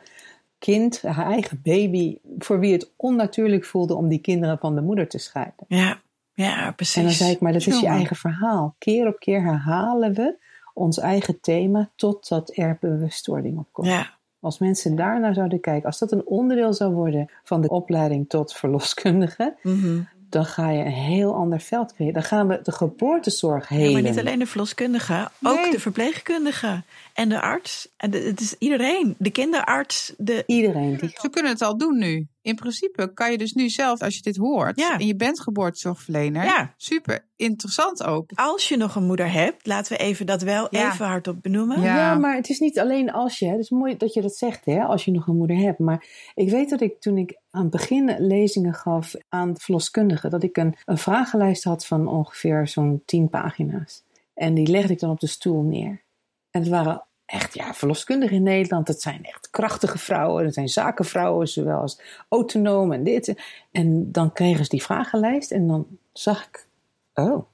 kind, 0.59 1.01
haar 1.01 1.25
eigen 1.25 1.61
baby, 1.63 2.17
voor 2.37 2.59
wie 2.59 2.73
het 2.73 2.91
onnatuurlijk 2.95 3.65
voelde 3.65 3.95
om 3.95 4.07
die 4.07 4.19
kinderen 4.19 4.57
van 4.59 4.75
de 4.75 4.81
moeder 4.81 5.07
te 5.07 5.17
scheiden. 5.17 5.65
Ja, 5.67 5.99
ja, 6.43 6.71
precies. 6.71 6.95
En 6.95 7.03
dan 7.03 7.11
zei 7.11 7.31
ik, 7.31 7.39
maar 7.39 7.53
dat 7.53 7.67
is 7.67 7.79
je 7.79 7.87
eigen 7.87 8.15
verhaal. 8.15 8.75
Keer 8.77 9.07
op 9.07 9.19
keer 9.19 9.41
herhalen 9.43 10.13
we 10.13 10.37
ons 10.73 10.99
eigen 10.99 11.39
thema 11.39 11.89
totdat 11.95 12.51
er 12.57 12.77
bewustwording 12.81 13.57
op 13.57 13.67
komt. 13.71 13.87
Ja, 13.87 14.17
Als 14.39 14.59
mensen 14.59 14.95
daarnaar 14.95 15.33
zouden 15.33 15.59
kijken, 15.59 15.85
als 15.85 15.99
dat 15.99 16.11
een 16.11 16.25
onderdeel 16.25 16.73
zou 16.73 16.93
worden 16.93 17.31
van 17.43 17.61
de 17.61 17.69
opleiding 17.69 18.29
tot 18.29 18.53
verloskundige, 18.53 19.55
mhm. 19.61 20.01
dan 20.29 20.45
ga 20.45 20.69
je 20.69 20.83
een 20.83 20.91
heel 20.91 21.33
ander 21.33 21.59
veld 21.59 21.93
creëren. 21.93 22.13
Dan 22.13 22.23
gaan 22.23 22.47
we 22.47 22.59
de 22.63 22.71
geboortezorg 22.71 23.67
helen. 23.67 23.85
Ja, 23.85 23.91
maar 23.91 24.01
niet 24.01 24.19
alleen 24.19 24.39
de 24.39 24.45
verloskundige, 24.45 25.29
ook 25.43 25.55
Nee. 25.55 25.71
de 25.71 25.79
verpleegkundige 25.79 26.83
en 27.13 27.29
de 27.29 27.41
arts. 27.41 27.89
En 27.97 28.11
de, 28.11 28.17
het 28.17 28.39
is 28.39 28.55
iedereen. 28.59 29.15
De 29.17 29.29
kinderarts, 29.29 30.13
de... 30.17 30.43
Iedereen 30.45 30.97
die 30.97 31.11
Ze 31.13 31.29
kunnen 31.29 31.51
het 31.51 31.61
al 31.61 31.77
doen 31.77 31.97
nu. 31.97 32.27
In 32.41 32.55
principe 32.55 33.13
kan 33.13 33.31
je 33.31 33.37
dus 33.37 33.53
nu 33.53 33.69
zelf, 33.69 34.01
als 34.01 34.15
je 34.15 34.21
dit 34.21 34.37
hoort 34.37 34.79
Ja. 34.79 34.97
en 34.99 35.05
je 35.07 35.15
bent 35.15 35.39
geboortezorgverlener, 35.41 36.43
Ja. 36.43 36.73
super 36.77 37.27
interessant 37.35 38.03
ook. 38.03 38.31
Als 38.33 38.69
je 38.69 38.77
nog 38.77 38.95
een 38.95 39.03
moeder 39.05 39.31
hebt, 39.31 39.65
laten 39.67 39.97
we 39.97 40.03
even 40.03 40.25
dat 40.25 40.41
wel 40.41 40.67
Ja. 40.69 40.91
even 40.91 41.05
hardop 41.05 41.41
benoemen. 41.41 41.81
Ja. 41.81 41.95
Ja. 41.95 42.15
maar 42.15 42.35
het 42.35 42.49
is 42.49 42.59
niet 42.59 42.79
alleen 42.79 43.11
als 43.11 43.39
je. 43.39 43.45
Het 43.45 43.59
is 43.59 43.69
mooi 43.69 43.97
dat 43.97 44.13
je 44.13 44.21
dat 44.21 44.35
zegt, 44.35 44.65
hè, 44.65 44.83
als 44.83 45.05
je 45.05 45.11
nog 45.11 45.27
een 45.27 45.37
moeder 45.37 45.57
hebt. 45.57 45.79
Maar 45.79 46.05
ik 46.33 46.49
weet 46.49 46.69
dat 46.69 46.81
ik 46.81 47.01
toen 47.01 47.17
ik 47.17 47.39
aan 47.51 47.61
het 47.61 47.71
begin 47.71 48.15
lezingen 48.19 48.73
gaf 48.73 49.13
aan 49.29 49.57
verloskundigen, 49.57 50.29
dat 50.29 50.43
ik 50.43 50.57
een, 50.57 50.75
een 50.85 50.97
vragenlijst 50.97 51.63
had 51.63 51.85
van 51.85 52.07
ongeveer 52.07 52.67
zo'n 52.67 53.01
tien 53.05 53.29
pagina's. 53.29 54.03
En 54.33 54.53
die 54.53 54.67
legde 54.67 54.93
ik 54.93 54.99
dan 54.99 55.09
op 55.09 55.19
de 55.19 55.27
stoel 55.27 55.61
neer. 55.61 56.03
En 56.51 56.61
het 56.61 56.69
waren 56.69 57.07
echt, 57.29 57.53
ja, 57.53 57.73
verloskundigen 57.73 58.35
in 58.35 58.43
Nederland, 58.43 58.87
dat 58.87 59.01
zijn 59.01 59.23
echt 59.23 59.49
krachtige 59.49 59.97
vrouwen. 59.97 60.43
Dat 60.43 60.53
zijn 60.53 60.69
zakenvrouwen, 60.69 61.47
zowel 61.47 61.79
als 61.79 62.01
autonoom 62.29 62.91
en 62.91 63.03
dit. 63.03 63.35
En 63.71 64.11
dan 64.11 64.33
kregen 64.33 64.63
ze 64.63 64.69
die 64.69 64.83
vragenlijst 64.83 65.51
en 65.51 65.67
dan 65.67 65.87
zag 66.13 66.47
ik, 66.47 66.67
oh, 67.13 67.45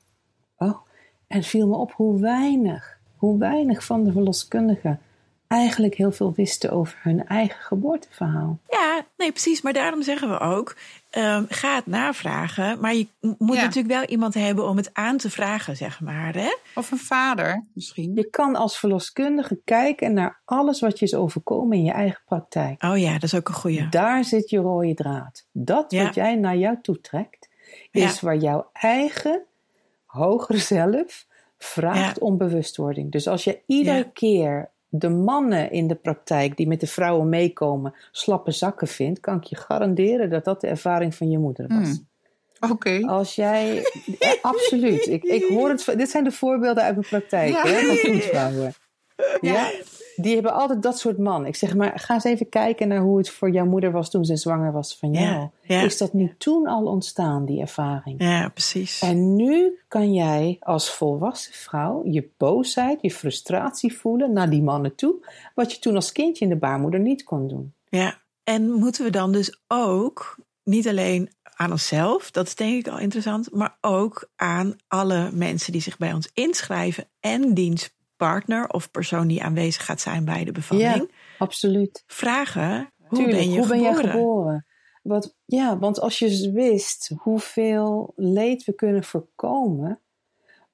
oh. 0.57 0.77
En 1.27 1.43
viel 1.43 1.67
me 1.67 1.75
op 1.75 1.91
hoe 1.91 2.19
weinig, 2.19 2.97
hoe 3.15 3.37
weinig 3.37 3.83
van 3.83 4.03
de 4.03 4.11
verloskundigen 4.11 4.99
eigenlijk 5.47 5.95
heel 5.95 6.11
veel 6.11 6.33
wisten 6.33 6.71
over 6.71 6.97
hun 7.01 7.27
eigen 7.27 7.61
geboorteverhaal. 7.61 8.59
Ja, 8.69 9.05
nee, 9.17 9.31
precies. 9.31 9.61
Maar 9.61 9.73
daarom 9.73 10.01
zeggen 10.01 10.29
we 10.29 10.39
ook, 10.39 10.75
ehm, 11.15 11.43
ga 11.49 11.75
het 11.75 11.85
navragen. 11.85 12.79
Maar 12.79 12.95
je 12.95 13.07
moet 13.37 13.55
Ja. 13.55 13.61
natuurlijk 13.63 13.93
wel 13.95 14.03
iemand 14.05 14.33
hebben 14.33 14.67
om 14.67 14.77
het 14.77 14.89
aan 14.93 15.17
te 15.17 15.29
vragen, 15.29 15.75
zeg 15.77 16.01
maar. 16.01 16.33
Hè? 16.35 16.55
Of 16.75 16.91
een 16.91 16.97
vader 16.97 17.65
misschien. 17.73 18.11
Je 18.15 18.29
kan 18.29 18.55
als 18.55 18.79
verloskundige 18.79 19.59
kijken 19.65 20.13
naar 20.13 20.41
alles 20.45 20.79
wat 20.79 20.99
je 20.99 21.05
is 21.05 21.13
overkomen 21.13 21.77
in 21.77 21.83
je 21.83 21.91
eigen 21.91 22.21
praktijk. 22.25 22.83
Oh 22.83 22.97
ja, 22.97 23.13
dat 23.13 23.23
is 23.23 23.35
ook 23.35 23.47
een 23.47 23.53
goeie. 23.53 23.89
Daar 23.89 24.23
zit 24.23 24.49
je 24.49 24.57
rode 24.57 24.93
draad. 24.93 25.45
Dat 25.51 25.91
Ja. 25.91 26.03
wat 26.03 26.15
jij 26.15 26.35
naar 26.35 26.57
jou 26.57 26.77
toe 26.81 27.01
trekt, 27.01 27.49
is 27.91 28.21
waar 28.21 28.37
jouw 28.37 28.69
eigen 28.73 29.43
hogere 30.05 30.57
zelf 30.77 31.25
vraagt 31.57 32.17
Ja. 32.19 32.25
om 32.25 32.37
bewustwording. 32.37 33.11
Dus 33.11 33.27
als 33.27 33.43
je 33.43 33.59
iedere 33.65 33.97
Ja. 33.97 34.09
keer 34.13 34.69
de 34.89 35.09
mannen 35.09 35.71
in 35.71 35.87
de 35.87 35.95
praktijk 35.95 36.57
die 36.57 36.67
met 36.67 36.79
de 36.79 36.87
vrouwen 36.87 37.29
meekomen 37.29 37.93
slappe 38.11 38.51
zakken 38.51 38.87
vindt, 38.87 39.19
kan 39.19 39.35
ik 39.37 39.43
je 39.43 39.55
garanderen 39.55 40.29
dat 40.29 40.45
dat 40.45 40.61
de 40.61 40.67
ervaring 40.67 41.15
van 41.15 41.29
je 41.29 41.37
moeder 41.37 41.67
was. 41.67 41.87
Hmm. 41.87 42.07
Oké. 42.71 42.99
Als 43.07 43.35
jij, 43.35 43.83
absoluut. 44.41 45.07
Ik, 45.07 45.23
ik 45.23 45.43
hoor 45.43 45.69
het. 45.69 45.93
Dit 45.97 46.09
zijn 46.09 46.23
de 46.23 46.31
voorbeelden 46.31 46.83
uit 46.83 46.95
mijn 46.95 47.07
praktijk 47.07 47.49
Ja. 47.49 47.61
hè, 47.67 47.79
van 47.79 47.95
voetvrouwen. 47.95 48.73
Ja. 49.41 49.71
die 50.15 50.33
hebben 50.33 50.53
altijd 50.53 50.81
dat 50.81 50.99
soort 50.99 51.17
man. 51.17 51.45
Ik 51.45 51.55
zeg 51.55 51.75
maar, 51.75 51.99
ga 51.99 52.13
eens 52.13 52.23
even 52.23 52.49
kijken 52.49 52.87
naar 52.87 52.99
hoe 52.99 53.17
het 53.17 53.29
voor 53.29 53.49
jouw 53.49 53.65
moeder 53.65 53.91
was 53.91 54.09
toen 54.09 54.25
ze 54.25 54.35
zwanger 54.35 54.71
was 54.71 54.97
van 54.97 55.11
jou. 55.11 55.25
Ja, 55.25 55.51
ja. 55.61 55.81
Is 55.81 55.97
dat 55.97 56.13
nu 56.13 56.35
toen 56.37 56.67
al 56.67 56.85
ontstaan, 56.85 57.45
die 57.45 57.61
ervaring? 57.61 58.21
Ja, 58.23 58.49
precies. 58.49 59.01
En 59.01 59.35
nu 59.35 59.79
kan 59.87 60.13
jij 60.13 60.57
als 60.59 60.89
volwassen 60.89 61.53
vrouw 61.53 62.01
je 62.05 62.29
boosheid, 62.37 63.01
je 63.01 63.11
frustratie 63.11 63.97
voelen 63.97 64.33
naar 64.33 64.49
die 64.49 64.63
mannen 64.63 64.95
toe, 64.95 65.15
wat 65.55 65.71
je 65.71 65.79
toen 65.79 65.95
als 65.95 66.11
kindje 66.11 66.43
in 66.45 66.51
de 66.51 66.57
baarmoeder 66.57 66.99
niet 66.99 67.23
kon 67.23 67.47
doen. 67.47 67.73
Ja, 67.89 68.21
en 68.43 68.71
moeten 68.71 69.03
we 69.03 69.09
dan 69.09 69.31
dus 69.31 69.59
ook 69.67 70.37
niet 70.63 70.87
alleen 70.87 71.29
aan 71.55 71.71
onszelf, 71.71 72.31
dat 72.31 72.47
is 72.47 72.55
denk 72.55 72.85
ik 72.85 72.87
al 72.87 72.99
interessant, 72.99 73.51
maar 73.51 73.77
ook 73.81 74.29
aan 74.35 74.75
alle 74.87 75.31
mensen 75.31 75.71
die 75.71 75.81
zich 75.81 75.97
bij 75.97 76.13
ons 76.13 76.29
inschrijven 76.33 77.07
en 77.19 77.53
diens 77.53 77.94
partner 78.17 78.67
of 78.67 78.91
persoon 78.91 79.27
die 79.27 79.43
aanwezig 79.43 79.85
gaat 79.85 80.01
zijn 80.01 80.25
bij 80.25 80.43
de 80.43 80.51
bevalling, 80.51 81.11
absoluut. 81.37 82.03
vragen 82.07 82.93
hoe 82.97 83.17
Tuurlijk, 83.17 83.37
ben 83.37 83.51
je 83.51 83.57
hoe 83.57 83.67
ben 83.67 83.77
geboren? 83.77 84.03
jij 84.03 84.11
geboren? 84.11 84.65
Wat, 85.01 85.35
ja, 85.45 85.77
want 85.77 85.99
als 85.99 86.19
je 86.19 86.51
wist 86.51 87.11
hoeveel 87.17 88.13
leed 88.15 88.63
we 88.63 88.75
kunnen 88.75 89.03
voorkomen 89.03 90.01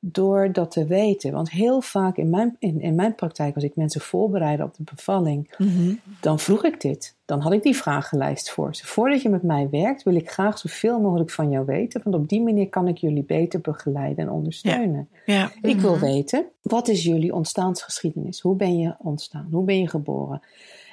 door 0.04 0.52
dat 0.52 0.72
te 0.72 0.86
weten. 0.86 1.32
Want 1.32 1.52
heel 1.52 1.82
vaak 1.82 2.18
in 2.18 2.30
mijn, 2.30 2.56
in, 2.60 2.82
in 2.82 2.96
mijn 2.96 3.16
praktijk, 3.16 3.56
als 3.56 3.64
ik 3.64 3.76
mensen 3.76 4.02
voorbereidde 4.02 4.64
op 4.64 4.76
de 4.76 4.84
bevalling, 4.96 5.54
Mhm. 5.58 5.94
dan 6.22 6.40
vroeg 6.40 6.64
ik 6.64 6.82
dit. 6.82 7.16
Dan 7.26 7.40
had 7.40 7.52
ik 7.54 7.64
die 7.64 7.76
vragenlijst 7.76 8.50
voor 8.52 8.76
ze. 8.76 8.86
Voordat 8.88 9.22
je 9.22 9.30
met 9.30 9.44
mij 9.44 9.68
werkt, 9.70 10.04
wil 10.04 10.16
ik 10.16 10.30
graag 10.32 10.58
zoveel 10.58 11.00
mogelijk 11.00 11.30
van 11.30 11.50
jou 11.50 11.66
weten. 11.66 12.02
Want 12.04 12.16
op 12.16 12.30
die 12.30 12.42
manier 12.42 12.70
kan 12.70 12.88
ik 12.88 12.98
jullie 12.98 13.24
beter 13.24 13.62
begeleiden 13.62 14.26
en 14.26 14.32
ondersteunen. 14.32 15.10
Ja, 15.26 15.52
Ik 15.62 15.80
wil 15.80 15.92
Mhm. 15.96 16.02
weten, 16.06 16.46
wat 16.62 16.88
is 16.88 17.04
jullie 17.04 17.34
ontstaansgeschiedenis? 17.34 18.40
Hoe 18.40 18.56
ben 18.56 18.78
je 18.78 18.96
ontstaan? 19.00 19.48
Hoe 19.52 19.64
ben 19.64 19.80
je 19.80 19.88
geboren? 19.88 20.42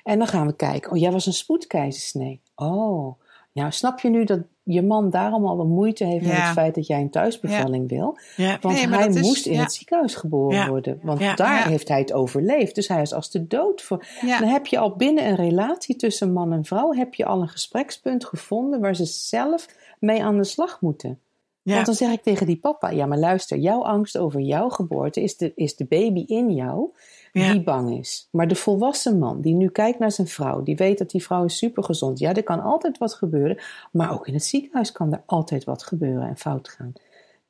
En 0.04 0.18
dan 0.18 0.26
gaan 0.26 0.46
we 0.46 0.56
kijken. 0.56 0.92
Oh, 0.92 0.98
jij 0.98 1.12
was 1.12 1.26
een 1.26 1.32
spoedkeizersnee. 1.32 2.40
Oh, 2.54 3.20
nou 3.58 3.72
snap 3.72 4.00
je 4.00 4.08
nu 4.08 4.24
dat 4.24 4.40
je 4.62 4.82
man 4.82 5.10
daarom 5.10 5.46
al 5.46 5.60
een 5.60 5.68
moeite 5.68 6.04
heeft 6.04 6.24
met 6.26 6.36
Ja. 6.36 6.40
het 6.42 6.52
feit 6.52 6.74
dat 6.74 6.86
jij 6.86 7.00
een 7.00 7.10
thuisbevalling 7.10 7.88
wil? 7.88 8.18
ja, 8.36 8.58
Want 8.60 8.74
Nee, 8.74 8.88
hij 8.88 9.06
is- 9.08 9.20
moest 9.20 9.46
in 9.46 9.58
het 9.58 9.72
ziekenhuis 9.72 10.14
geboren 10.14 10.68
worden. 10.68 11.00
Want 11.02 11.20
daar 11.36 11.66
heeft 11.68 11.88
hij 11.88 11.98
het 11.98 12.12
overleefd. 12.12 12.74
Dus 12.74 12.88
hij 12.88 13.02
is 13.02 13.12
als 13.14 13.30
de 13.30 13.46
dood 13.46 13.82
voor. 13.82 14.06
Dan 14.20 14.48
heb 14.48 14.66
je 14.66 14.78
al 14.78 14.96
binnen 14.96 15.26
een 15.26 15.36
relatie 15.36 15.96
tussen 15.96 16.32
man 16.32 16.52
en 16.52 16.64
vrouw... 16.64 16.92
heb 16.92 17.14
je 17.14 17.24
al 17.24 17.40
een 17.40 17.48
gesprekspunt 17.48 18.24
gevonden... 18.24 18.80
waar 18.80 18.94
ze 18.96 19.04
zelf 19.04 19.66
mee 20.00 20.22
aan 20.24 20.36
de 20.36 20.44
slag 20.44 20.80
moeten. 20.80 21.18
Want 21.62 21.86
dan 21.86 21.94
zeg 21.94 22.10
ik 22.12 22.22
tegen 22.22 22.46
die 22.46 22.56
papa: 22.58 22.90
ja, 22.90 23.06
maar 23.06 23.18
luister, 23.18 23.58
jouw 23.58 23.82
angst 23.84 24.18
over 24.18 24.40
jouw 24.40 24.68
geboorte 24.68 25.22
is 25.22 25.36
de, 25.36 25.52
is 25.54 25.76
de 25.76 25.84
baby 25.84 26.24
in 26.26 26.54
jou 26.54 26.90
Ja. 27.32 27.52
die 27.52 27.62
bang 27.62 27.98
is. 27.98 28.28
Maar 28.30 28.48
de 28.48 28.54
volwassen 28.54 29.18
man 29.18 29.40
die 29.40 29.54
nu 29.54 29.68
kijkt 29.68 29.98
naar 29.98 30.12
zijn 30.12 30.26
vrouw, 30.26 30.62
die 30.62 30.76
weet 30.76 30.98
dat 30.98 31.10
die 31.10 31.22
vrouw 31.22 31.44
is 31.44 31.56
supergezond. 31.58 32.18
Ja, 32.18 32.34
er 32.34 32.42
kan 32.42 32.62
altijd 32.62 32.98
wat 32.98 33.14
gebeuren, 33.14 33.58
maar 33.92 34.12
ook 34.12 34.26
in 34.26 34.34
het 34.34 34.44
ziekenhuis 34.44 34.92
kan 34.92 35.12
er 35.12 35.22
altijd 35.26 35.64
wat 35.64 35.82
gebeuren 35.82 36.28
en 36.28 36.36
fout 36.36 36.68
gaan. 36.68 36.92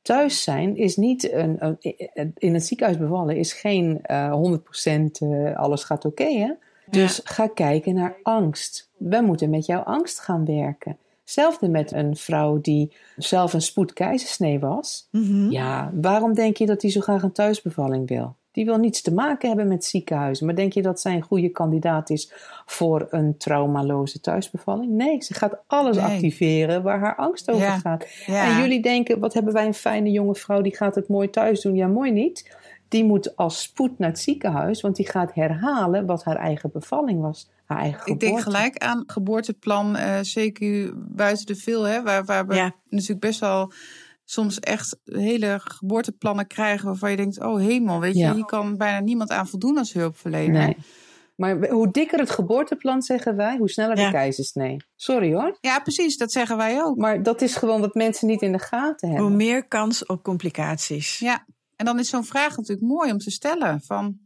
Thuis 0.03 0.43
zijn 0.43 0.76
is 0.76 0.97
niet 0.97 1.33
een, 1.33 1.57
een- 1.59 2.33
in 2.35 2.55
het 2.55 2.64
ziekenhuis 2.66 2.99
bevallen 2.99 3.37
is 3.37 3.53
geen 3.53 4.03
eh 4.03 4.33
100% 4.33 5.18
eh, 5.18 5.57
alles 5.57 5.85
gaat 5.85 6.05
oké, 6.05 6.24
hè? 6.39 6.53
Dus 6.91 7.20
ga 7.24 7.47
kijken 7.47 7.95
naar 7.95 8.16
angst. 8.22 8.91
We 8.97 9.20
moeten 9.20 9.51
met 9.51 9.66
jouw 9.66 9.81
angst 9.83 10.20
gaan 10.20 10.45
werken. 10.45 10.97
Hetzelfde 11.20 11.68
met 11.68 11.93
een 11.93 12.16
vrouw 12.16 12.61
die 12.61 12.93
zelf 13.16 13.53
een 13.53 13.62
spoedkeizersnee 13.62 14.59
was. 14.59 15.09
Mhm. 15.11 15.51
Ja, 15.51 15.91
waarom 15.95 16.35
denk 16.35 16.57
je 16.57 16.66
dat 16.66 16.81
die 16.81 16.91
zo 16.91 17.01
graag 17.01 17.22
een 17.22 17.33
thuisbevalling 17.33 18.09
wil? 18.09 18.37
Die 18.59 18.66
wil 18.66 18.76
niets 18.76 19.02
te 19.02 19.12
maken 19.14 19.48
hebben 19.48 19.68
met 19.68 19.84
ziekenhuizen. 19.84 20.46
Maar 20.46 20.54
denk 20.54 20.72
je 20.72 20.82
dat 20.82 21.00
zij 21.00 21.14
een 21.14 21.22
goede 21.22 21.48
kandidaat 21.48 22.11
is 22.11 22.32
voor 22.66 23.06
een 23.11 23.36
traumaloze 23.36 24.20
thuisbevalling? 24.20 24.92
Nee, 24.92 25.22
ze 25.22 25.34
gaat 25.34 25.59
alles 25.66 25.96
Nee. 25.96 26.04
activeren 26.04 26.82
waar 26.82 26.98
haar 26.98 27.16
angst 27.16 27.50
over 27.50 27.62
Ja. 27.66 27.78
gaat. 27.78 28.06
Ja. 28.26 28.44
En 28.44 28.61
jullie 28.61 28.82
denken, 28.82 29.18
wat 29.20 29.34
hebben 29.34 29.52
wij 29.52 29.66
een 29.66 29.74
fijne 29.74 30.11
jonge 30.11 30.34
vrouw, 30.34 30.61
die 30.61 30.76
gaat 30.76 30.94
het 30.94 31.09
mooi 31.09 31.30
thuis 31.30 31.61
doen. 31.61 31.74
Ja, 31.74 31.86
mooi 31.86 32.11
niet. 32.11 32.56
Die 32.88 33.04
moet 33.04 33.36
als 33.36 33.62
spoed 33.62 33.98
naar 33.98 34.09
het 34.09 34.18
ziekenhuis, 34.18 34.80
want 34.80 34.96
die 34.96 35.09
gaat 35.09 35.34
herhalen 35.34 36.06
wat 36.06 36.24
haar 36.24 36.36
eigen 36.36 36.70
bevalling 36.72 37.20
was. 37.20 37.48
Haar 37.64 37.78
eigen 37.78 37.98
Ik 37.98 38.02
geboorte. 38.06 38.26
denk 38.26 38.40
gelijk 38.40 38.78
aan 38.78 39.04
geboorteplan, 39.06 39.96
eh 39.96 40.18
zeker 40.22 40.92
buiten 40.96 41.46
de 41.46 41.54
veel, 41.56 41.82
hè, 41.82 42.02
waar, 42.02 42.24
waar 42.24 42.46
we 42.46 42.54
Ja. 42.54 42.72
natuurlijk 42.88 43.20
best 43.20 43.40
wel 43.40 43.72
soms 44.31 44.61
echt 44.61 44.99
hele 45.05 45.61
geboorteplannen 45.64 46.47
krijgen 46.47 46.87
waarvan 46.87 47.11
je 47.11 47.16
denkt, 47.16 47.41
oh 47.43 47.59
hemel, 47.61 48.01
weet 48.01 48.14
je, 48.14 48.20
Ja. 48.20 48.35
hier 48.35 48.45
kan 48.45 48.76
bijna 48.76 49.01
niemand 49.01 49.31
aan 49.31 49.49
voldoen 49.49 49.79
als 49.79 49.93
hulpverlener. 49.93 50.64
Nee. 50.64 50.76
Maar 51.37 51.68
hoe 51.68 51.91
dikker 51.91 52.18
het 52.18 52.31
geboorteplan, 52.31 53.03
zeggen 53.03 53.37
wij, 53.37 53.57
hoe 53.57 53.70
sneller 53.70 53.99
Ja. 53.99 54.05
de 54.05 54.11
keizersnee. 54.12 54.76
Sorry 54.97 55.35
hoor. 55.35 55.57
Ja, 55.61 55.81
precies, 55.81 56.16
dat 56.16 56.33
zeggen 56.33 56.57
wij 56.57 56.83
ook. 56.83 56.97
Maar 56.97 57.22
dat 57.22 57.43
is 57.43 57.57
gewoon 57.57 57.81
wat 57.81 57.95
mensen 57.95 58.26
niet 58.26 58.43
in 58.43 58.53
de 58.53 58.59
gaten 58.59 59.09
Hoe 59.09 59.18
hebben. 59.18 59.37
meer 59.37 59.68
kans 59.68 60.07
op 60.07 60.22
complicaties. 60.22 61.18
Ja, 61.18 61.47
en 61.76 61.85
dan 61.85 61.99
is 61.99 62.09
zo'n 62.09 62.24
vraag 62.24 62.57
natuurlijk 62.57 62.87
mooi 62.89 63.11
om 63.12 63.18
te 63.18 63.31
stellen. 63.31 63.81
Van, 63.81 64.18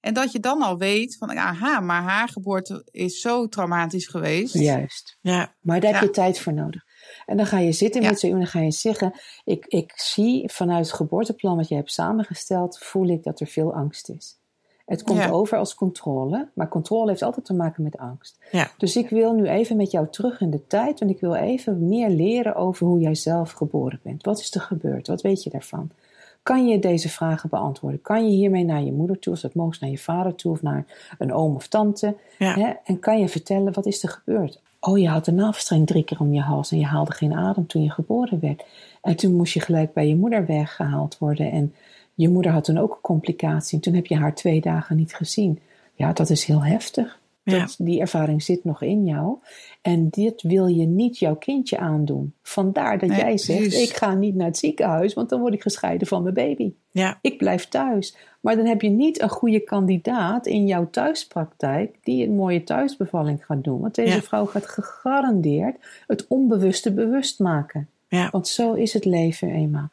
en 0.00 0.14
dat 0.14 0.32
je 0.32 0.40
dan 0.40 0.62
al 0.62 0.78
weet 0.78 1.16
van, 1.16 1.30
aha, 1.38 1.80
maar 1.80 2.02
haar 2.02 2.28
geboorte 2.28 2.88
is 2.90 3.20
zo 3.20 3.48
traumatisch 3.48 4.06
geweest. 4.06 4.54
Juist. 4.54 5.18
Ja, 5.20 5.54
Maar 5.60 5.80
daar 5.80 5.92
heb 5.92 6.00
Ja. 6.00 6.06
je 6.06 6.12
tijd 6.12 6.38
voor 6.40 6.52
nodig. 6.54 6.84
En 7.26 7.36
dan 7.36 7.46
ga 7.46 7.58
je 7.58 7.72
zitten 7.72 8.02
met 8.02 8.20
ze 8.20 8.26
en 8.28 8.36
dan 8.36 8.46
ga 8.46 8.60
je 8.60 8.70
zeggen: 8.70 9.12
ik, 9.44 9.66
ik 9.66 9.92
zie 9.96 10.52
vanuit 10.52 10.86
het 10.86 10.94
geboorteplan 10.94 11.56
wat 11.56 11.68
je 11.68 11.74
hebt 11.74 11.92
samengesteld, 11.92 12.78
voel 12.78 13.08
ik 13.08 13.22
dat 13.24 13.40
er 13.40 13.46
veel 13.46 13.74
angst 13.74 14.08
is. 14.08 14.36
Het 14.86 15.02
komt 15.02 15.18
Ja. 15.18 15.30
over 15.30 15.58
als 15.58 15.74
controle, 15.74 16.48
maar 16.54 16.68
controle 16.68 17.08
heeft 17.10 17.22
altijd 17.22 17.46
te 17.46 17.54
maken 17.54 17.82
met 17.82 17.96
angst. 17.98 18.38
ja, 18.50 18.70
Dus 18.78 18.96
ik 18.96 19.08
wil 19.08 19.32
nu 19.32 19.48
even 19.48 19.76
met 19.76 19.90
jou 19.90 20.06
terug 20.10 20.40
in 20.40 20.50
de 20.50 20.66
tijd, 20.66 20.98
want 20.98 21.10
ik 21.10 21.20
wil 21.20 21.34
even 21.34 21.88
meer 21.88 22.10
leren 22.10 22.54
over 22.54 22.86
hoe 22.86 23.00
jij 23.00 23.14
zelf 23.14 23.52
geboren 23.52 24.00
bent. 24.02 24.24
Wat 24.24 24.38
is 24.38 24.54
er 24.54 24.60
gebeurd? 24.60 25.06
Wat 25.06 25.20
weet 25.22 25.42
je 25.42 25.50
daarvan? 25.50 25.90
Kan 26.42 26.66
je 26.66 26.78
deze 26.78 27.08
vragen 27.08 27.48
beantwoorden? 27.48 28.02
Kan 28.02 28.24
je 28.24 28.30
hiermee 28.36 28.64
naar 28.64 28.82
je 28.82 28.92
moeder 28.92 29.18
toe, 29.18 29.32
of 29.32 29.40
dat 29.40 29.54
mogelijk 29.54 29.80
naar 29.82 29.90
je 29.90 29.98
vader 29.98 30.34
toe, 30.34 30.52
of 30.52 30.62
naar 30.62 31.14
een 31.18 31.32
oom 31.32 31.54
of 31.54 31.66
tante? 31.66 32.16
ja. 32.38 32.54
Hè? 32.54 32.72
En 32.84 32.98
kan 32.98 33.18
je 33.18 33.28
vertellen, 33.28 33.72
wat 33.72 33.86
is 33.86 34.02
er 34.02 34.08
gebeurd? 34.08 34.60
Oh, 34.80 34.98
je 34.98 35.08
had 35.08 35.24
de 35.24 35.32
navelstreng 35.32 35.86
drie 35.86 36.04
keer 36.04 36.20
om 36.20 36.32
je 36.32 36.40
hals 36.40 36.70
en 36.70 36.78
je 36.78 36.84
haalde 36.84 37.12
geen 37.12 37.34
adem 37.34 37.66
toen 37.66 37.82
je 37.82 37.90
geboren 37.90 38.40
werd. 38.40 38.64
En 39.02 39.16
toen 39.16 39.34
moest 39.34 39.52
je 39.52 39.60
gelijk 39.60 39.92
bij 39.92 40.08
je 40.08 40.16
moeder 40.16 40.46
weggehaald 40.46 41.18
worden. 41.18 41.50
En 41.50 41.74
je 42.14 42.28
moeder 42.28 42.52
had 42.52 42.64
toen 42.64 42.78
ook 42.78 42.90
een 42.90 43.00
complicatie. 43.00 43.76
En 43.76 43.82
toen 43.82 43.94
heb 43.94 44.06
je 44.06 44.16
haar 44.16 44.34
twee 44.34 44.60
dagen 44.60 44.96
niet 44.96 45.14
gezien. 45.14 45.60
Ja, 45.94 46.12
dat 46.12 46.30
is 46.30 46.44
heel 46.44 46.64
heftig. 46.64 47.18
Ja. 47.52 47.58
Dat, 47.58 47.74
die 47.78 48.00
ervaring 48.00 48.42
zit 48.42 48.64
nog 48.64 48.82
in 48.82 49.04
jou. 49.04 49.36
En 49.82 50.08
dit 50.08 50.42
wil 50.42 50.66
je 50.66 50.86
niet 50.86 51.18
jouw 51.18 51.36
kindje 51.36 51.78
aandoen. 51.78 52.34
Vandaar 52.42 52.98
dat 52.98 53.08
Nee, 53.08 53.18
jij 53.18 53.38
zegt, 53.38 53.58
precies. 53.60 53.88
ik 53.90 53.96
ga 53.96 54.14
niet 54.14 54.34
naar 54.34 54.46
het 54.46 54.56
ziekenhuis, 54.58 55.14
want 55.14 55.28
dan 55.28 55.40
word 55.40 55.54
ik 55.54 55.62
gescheiden 55.62 56.06
van 56.06 56.22
mijn 56.22 56.34
baby. 56.34 56.72
ja. 56.90 57.18
Ik 57.22 57.38
blijf 57.38 57.68
thuis. 57.68 58.16
Maar 58.40 58.56
dan 58.56 58.66
heb 58.66 58.82
je 58.82 58.88
niet 58.88 59.20
een 59.22 59.28
goede 59.28 59.60
kandidaat 59.60 60.46
in 60.46 60.66
jouw 60.66 60.90
thuispraktijk 60.90 61.96
die 62.02 62.26
een 62.26 62.34
mooie 62.34 62.64
thuisbevalling 62.64 63.44
gaat 63.46 63.64
doen. 63.64 63.80
Want 63.80 63.94
deze 63.94 64.14
Ja. 64.14 64.20
vrouw 64.22 64.44
gaat 64.46 64.66
gegarandeerd 64.68 65.76
het 66.06 66.26
onbewuste 66.28 66.92
bewust 66.92 67.38
maken. 67.38 67.88
ja. 68.08 68.28
Want 68.30 68.48
zo 68.48 68.72
is 68.72 68.92
het 68.92 69.04
leven 69.04 69.48
eenmaal. 69.50 69.90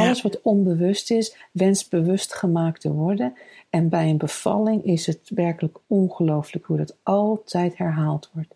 Alles 0.00 0.22
wat 0.22 0.40
onbewust 0.42 1.10
is, 1.10 1.36
wenst 1.52 1.90
bewust 1.90 2.34
gemaakt 2.34 2.80
te 2.80 2.92
worden. 2.92 3.34
En 3.70 3.88
bij 3.88 4.10
een 4.10 4.16
bevalling 4.18 4.84
is 4.84 5.06
het 5.06 5.30
werkelijk 5.34 5.78
ongelooflijk 5.86 6.64
hoe 6.64 6.76
dat 6.76 6.96
altijd 7.02 7.78
herhaald 7.78 8.30
wordt. 8.34 8.54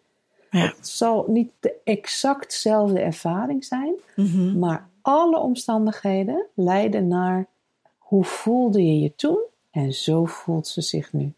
Ja. 0.51 0.61
Het 0.77 0.89
zal 0.89 1.25
niet 1.29 1.53
de 1.61 1.75
exactzelfde 1.85 3.01
ervaring 3.01 3.65
zijn, 3.65 3.93
Mhm. 4.17 4.59
maar 4.59 4.89
alle 5.03 5.39
omstandigheden 5.39 6.47
leiden 6.55 7.09
naar 7.09 7.47
hoe 7.99 8.25
voelde 8.25 8.87
je 8.87 9.01
je 9.01 9.15
toen 9.15 9.41
en 9.71 9.93
zo 9.93 10.25
voelt 10.25 10.67
ze 10.67 10.81
zich 10.81 11.13
nu. 11.13 11.33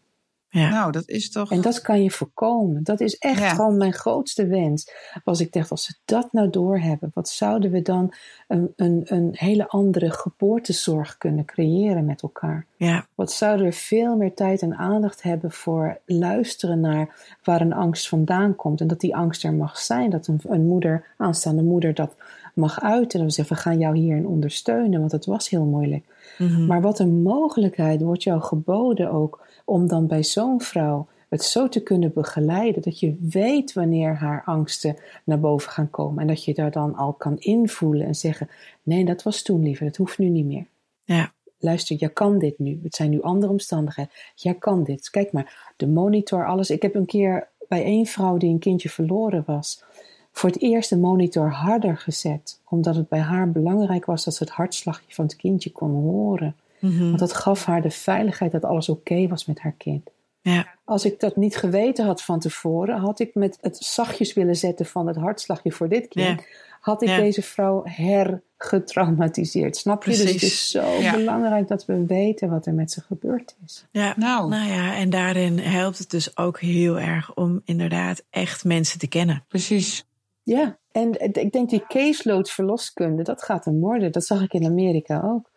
Ja. 0.49 0.69
Nou, 0.69 0.91
dat 0.91 1.07
is 1.07 1.31
toch... 1.31 1.51
En 1.51 1.61
dat 1.61 1.81
kan 1.81 2.03
je 2.03 2.11
voorkomen. 2.11 2.83
Dat 2.83 2.99
is 2.99 3.17
echt 3.17 3.39
Ja. 3.39 3.49
gewoon 3.49 3.77
mijn 3.77 3.93
grootste 3.93 4.47
wens. 4.47 4.91
Was 5.23 5.39
ik 5.39 5.53
dacht, 5.53 5.71
als 5.71 5.83
ze 5.83 5.93
dat 6.05 6.33
nou 6.33 6.49
doorhebben, 6.49 7.11
wat 7.13 7.29
zouden 7.29 7.71
we 7.71 7.81
dan 7.81 8.13
een, 8.47 8.73
een, 8.75 9.01
een 9.05 9.29
hele 9.31 9.67
andere 9.67 10.11
geboortezorg 10.11 11.17
kunnen 11.17 11.45
creëren 11.45 12.05
met 12.05 12.21
elkaar? 12.21 12.65
ja. 12.77 13.07
Wat 13.15 13.31
zouden 13.31 13.65
we 13.65 13.71
veel 13.71 14.15
meer 14.15 14.33
tijd 14.33 14.61
en 14.61 14.75
aandacht 14.77 15.21
hebben 15.21 15.51
voor 15.51 15.99
luisteren 16.05 16.79
naar 16.79 17.35
waar 17.43 17.61
een 17.61 17.73
angst 17.73 18.07
vandaan 18.07 18.55
komt. 18.55 18.81
En 18.81 18.87
dat 18.87 18.99
die 18.99 19.15
angst 19.15 19.43
er 19.43 19.53
mag 19.53 19.77
zijn. 19.77 20.09
Dat 20.09 20.27
een, 20.27 20.39
een 20.47 20.65
moeder, 20.65 21.05
aanstaande 21.17 21.63
moeder, 21.63 21.93
dat 21.93 22.15
mag 22.59 22.81
uiten. 22.81 23.19
En 23.19 23.25
we 23.25 23.31
zeggen, 23.31 23.55
we 23.55 23.61
gaan 23.61 23.79
jou 23.79 23.97
hierin 23.97 24.27
ondersteunen, 24.27 24.99
want 24.99 25.11
het 25.11 25.25
was 25.25 25.49
heel 25.49 25.65
moeilijk. 25.65 26.05
Mhm. 26.37 26.65
Maar 26.65 26.81
wat 26.81 26.99
een 26.99 27.21
mogelijkheid 27.21 28.01
wordt 28.01 28.23
jou 28.23 28.41
geboden 28.41 29.11
ook 29.11 29.47
om 29.65 29.87
dan 29.87 30.07
bij 30.07 30.23
zo'n 30.23 30.61
vrouw 30.61 31.07
het 31.29 31.43
zo 31.43 31.69
te 31.69 31.83
kunnen 31.83 32.13
begeleiden 32.13 32.81
dat 32.81 32.99
je 32.99 33.15
weet 33.19 33.73
wanneer 33.73 34.15
haar 34.15 34.43
angsten 34.45 34.95
naar 35.23 35.39
boven 35.39 35.71
gaan 35.71 35.89
komen 35.89 36.21
en 36.21 36.27
dat 36.27 36.43
je 36.43 36.53
daar 36.53 36.71
dan 36.71 36.95
al 36.95 37.13
kan 37.13 37.37
invoelen 37.39 38.05
en 38.05 38.15
zeggen: 38.15 38.49
nee, 38.83 39.05
dat 39.05 39.23
was 39.23 39.41
toen 39.41 39.63
liever, 39.63 39.85
dat 39.85 39.95
hoeft 39.95 40.17
nu 40.17 40.29
niet 40.29 40.45
meer. 40.45 40.65
Ja. 41.03 41.31
Luister, 41.59 41.95
jij 41.95 42.09
kan 42.09 42.39
dit 42.39 42.59
nu. 42.59 42.79
Het 42.83 42.95
zijn 42.95 43.09
nu 43.09 43.21
andere 43.21 43.51
omstandigheden. 43.51 44.11
Jij 44.35 44.53
kan 44.53 44.83
dit. 44.83 45.09
Kijk 45.09 45.31
maar, 45.31 45.73
de 45.77 45.87
monitor, 45.87 46.47
alles. 46.47 46.69
Ik 46.69 46.81
heb 46.81 46.95
een 46.95 47.05
keer 47.05 47.47
bij 47.67 47.83
één 47.83 48.05
vrouw 48.05 48.37
die 48.37 48.49
een 48.49 48.59
kindje 48.59 48.89
verloren 48.89 49.43
was, 49.45 49.83
voor 50.39 50.49
het 50.49 50.61
eerst 50.61 50.89
de 50.89 50.97
monitor 50.97 51.51
harder 51.51 51.97
gezet, 51.97 52.59
omdat 52.69 52.95
het 52.95 53.09
bij 53.09 53.19
haar 53.19 53.51
belangrijk 53.51 54.05
was 54.05 54.23
dat 54.23 54.35
ze 54.35 54.43
het 54.43 54.53
hartslagje 54.53 55.13
van 55.13 55.25
het 55.25 55.35
kindje 55.35 55.71
kon 55.71 55.91
horen. 55.91 56.55
Mhm. 56.79 57.05
Want 57.07 57.19
dat 57.19 57.33
gaf 57.33 57.65
haar 57.65 57.81
de 57.81 57.89
veiligheid 57.91 58.51
dat 58.51 58.63
alles 58.65 58.89
oké 58.89 59.27
was 59.27 59.45
met 59.45 59.59
haar 59.59 59.73
kind. 59.77 60.09
Ja. 60.41 60.67
Als 60.85 61.05
ik 61.05 61.19
dat 61.19 61.35
niet 61.35 61.55
geweten 61.57 62.05
had 62.05 62.21
van 62.21 62.39
tevoren, 62.39 62.97
had 62.99 63.19
ik 63.19 63.35
met 63.35 63.57
het 63.61 63.77
zachtjes 63.77 64.33
willen 64.33 64.55
zetten 64.55 64.85
van 64.85 65.07
het 65.07 65.15
hartslagje 65.15 65.71
voor 65.71 65.89
dit 65.89 66.07
kind, 66.07 66.39
Ja. 66.39 66.45
had 66.81 67.01
ik 67.01 67.09
Ja. 67.09 67.17
deze 67.17 67.41
vrouw 67.41 67.81
hergetraumatiseerd. 67.85 69.77
Snap 69.77 70.03
je? 70.03 70.09
Dus 70.09 70.19
het 70.19 70.41
is 70.41 70.69
zo 70.69 70.91
Ja. 70.99 71.11
belangrijk 71.15 71.67
dat 71.67 71.85
we 71.85 72.05
weten 72.05 72.49
wat 72.49 72.65
er 72.65 72.73
met 72.73 72.91
ze 72.91 73.01
gebeurd 73.01 73.55
is. 73.65 73.85
Ja. 73.91 74.13
Nou. 74.17 74.49
nou 74.49 74.69
ja, 74.71 74.95
en 74.95 75.09
daarin 75.09 75.57
helpt 75.59 75.97
het 75.97 76.09
dus 76.09 76.37
ook 76.37 76.59
heel 76.59 76.99
erg 76.99 77.33
om 77.35 77.61
inderdaad 77.65 78.23
echt 78.29 78.63
mensen 78.63 78.99
te 78.99 79.07
kennen. 79.07 79.43
Precies. 79.47 80.07
Ja, 80.49 80.77
en 80.91 81.33
ik 81.41 81.51
denk 81.51 81.69
die 81.69 81.83
caseload 81.87 82.49
verloskunde, 82.49 83.23
dat 83.23 83.43
gaat 83.43 83.65
hem 83.65 83.79
worden. 83.79 84.11
Dat 84.11 84.25
zag 84.25 84.41
ik 84.41 84.53
in 84.53 84.65
Amerika 84.65 85.21
ook. 85.25 85.49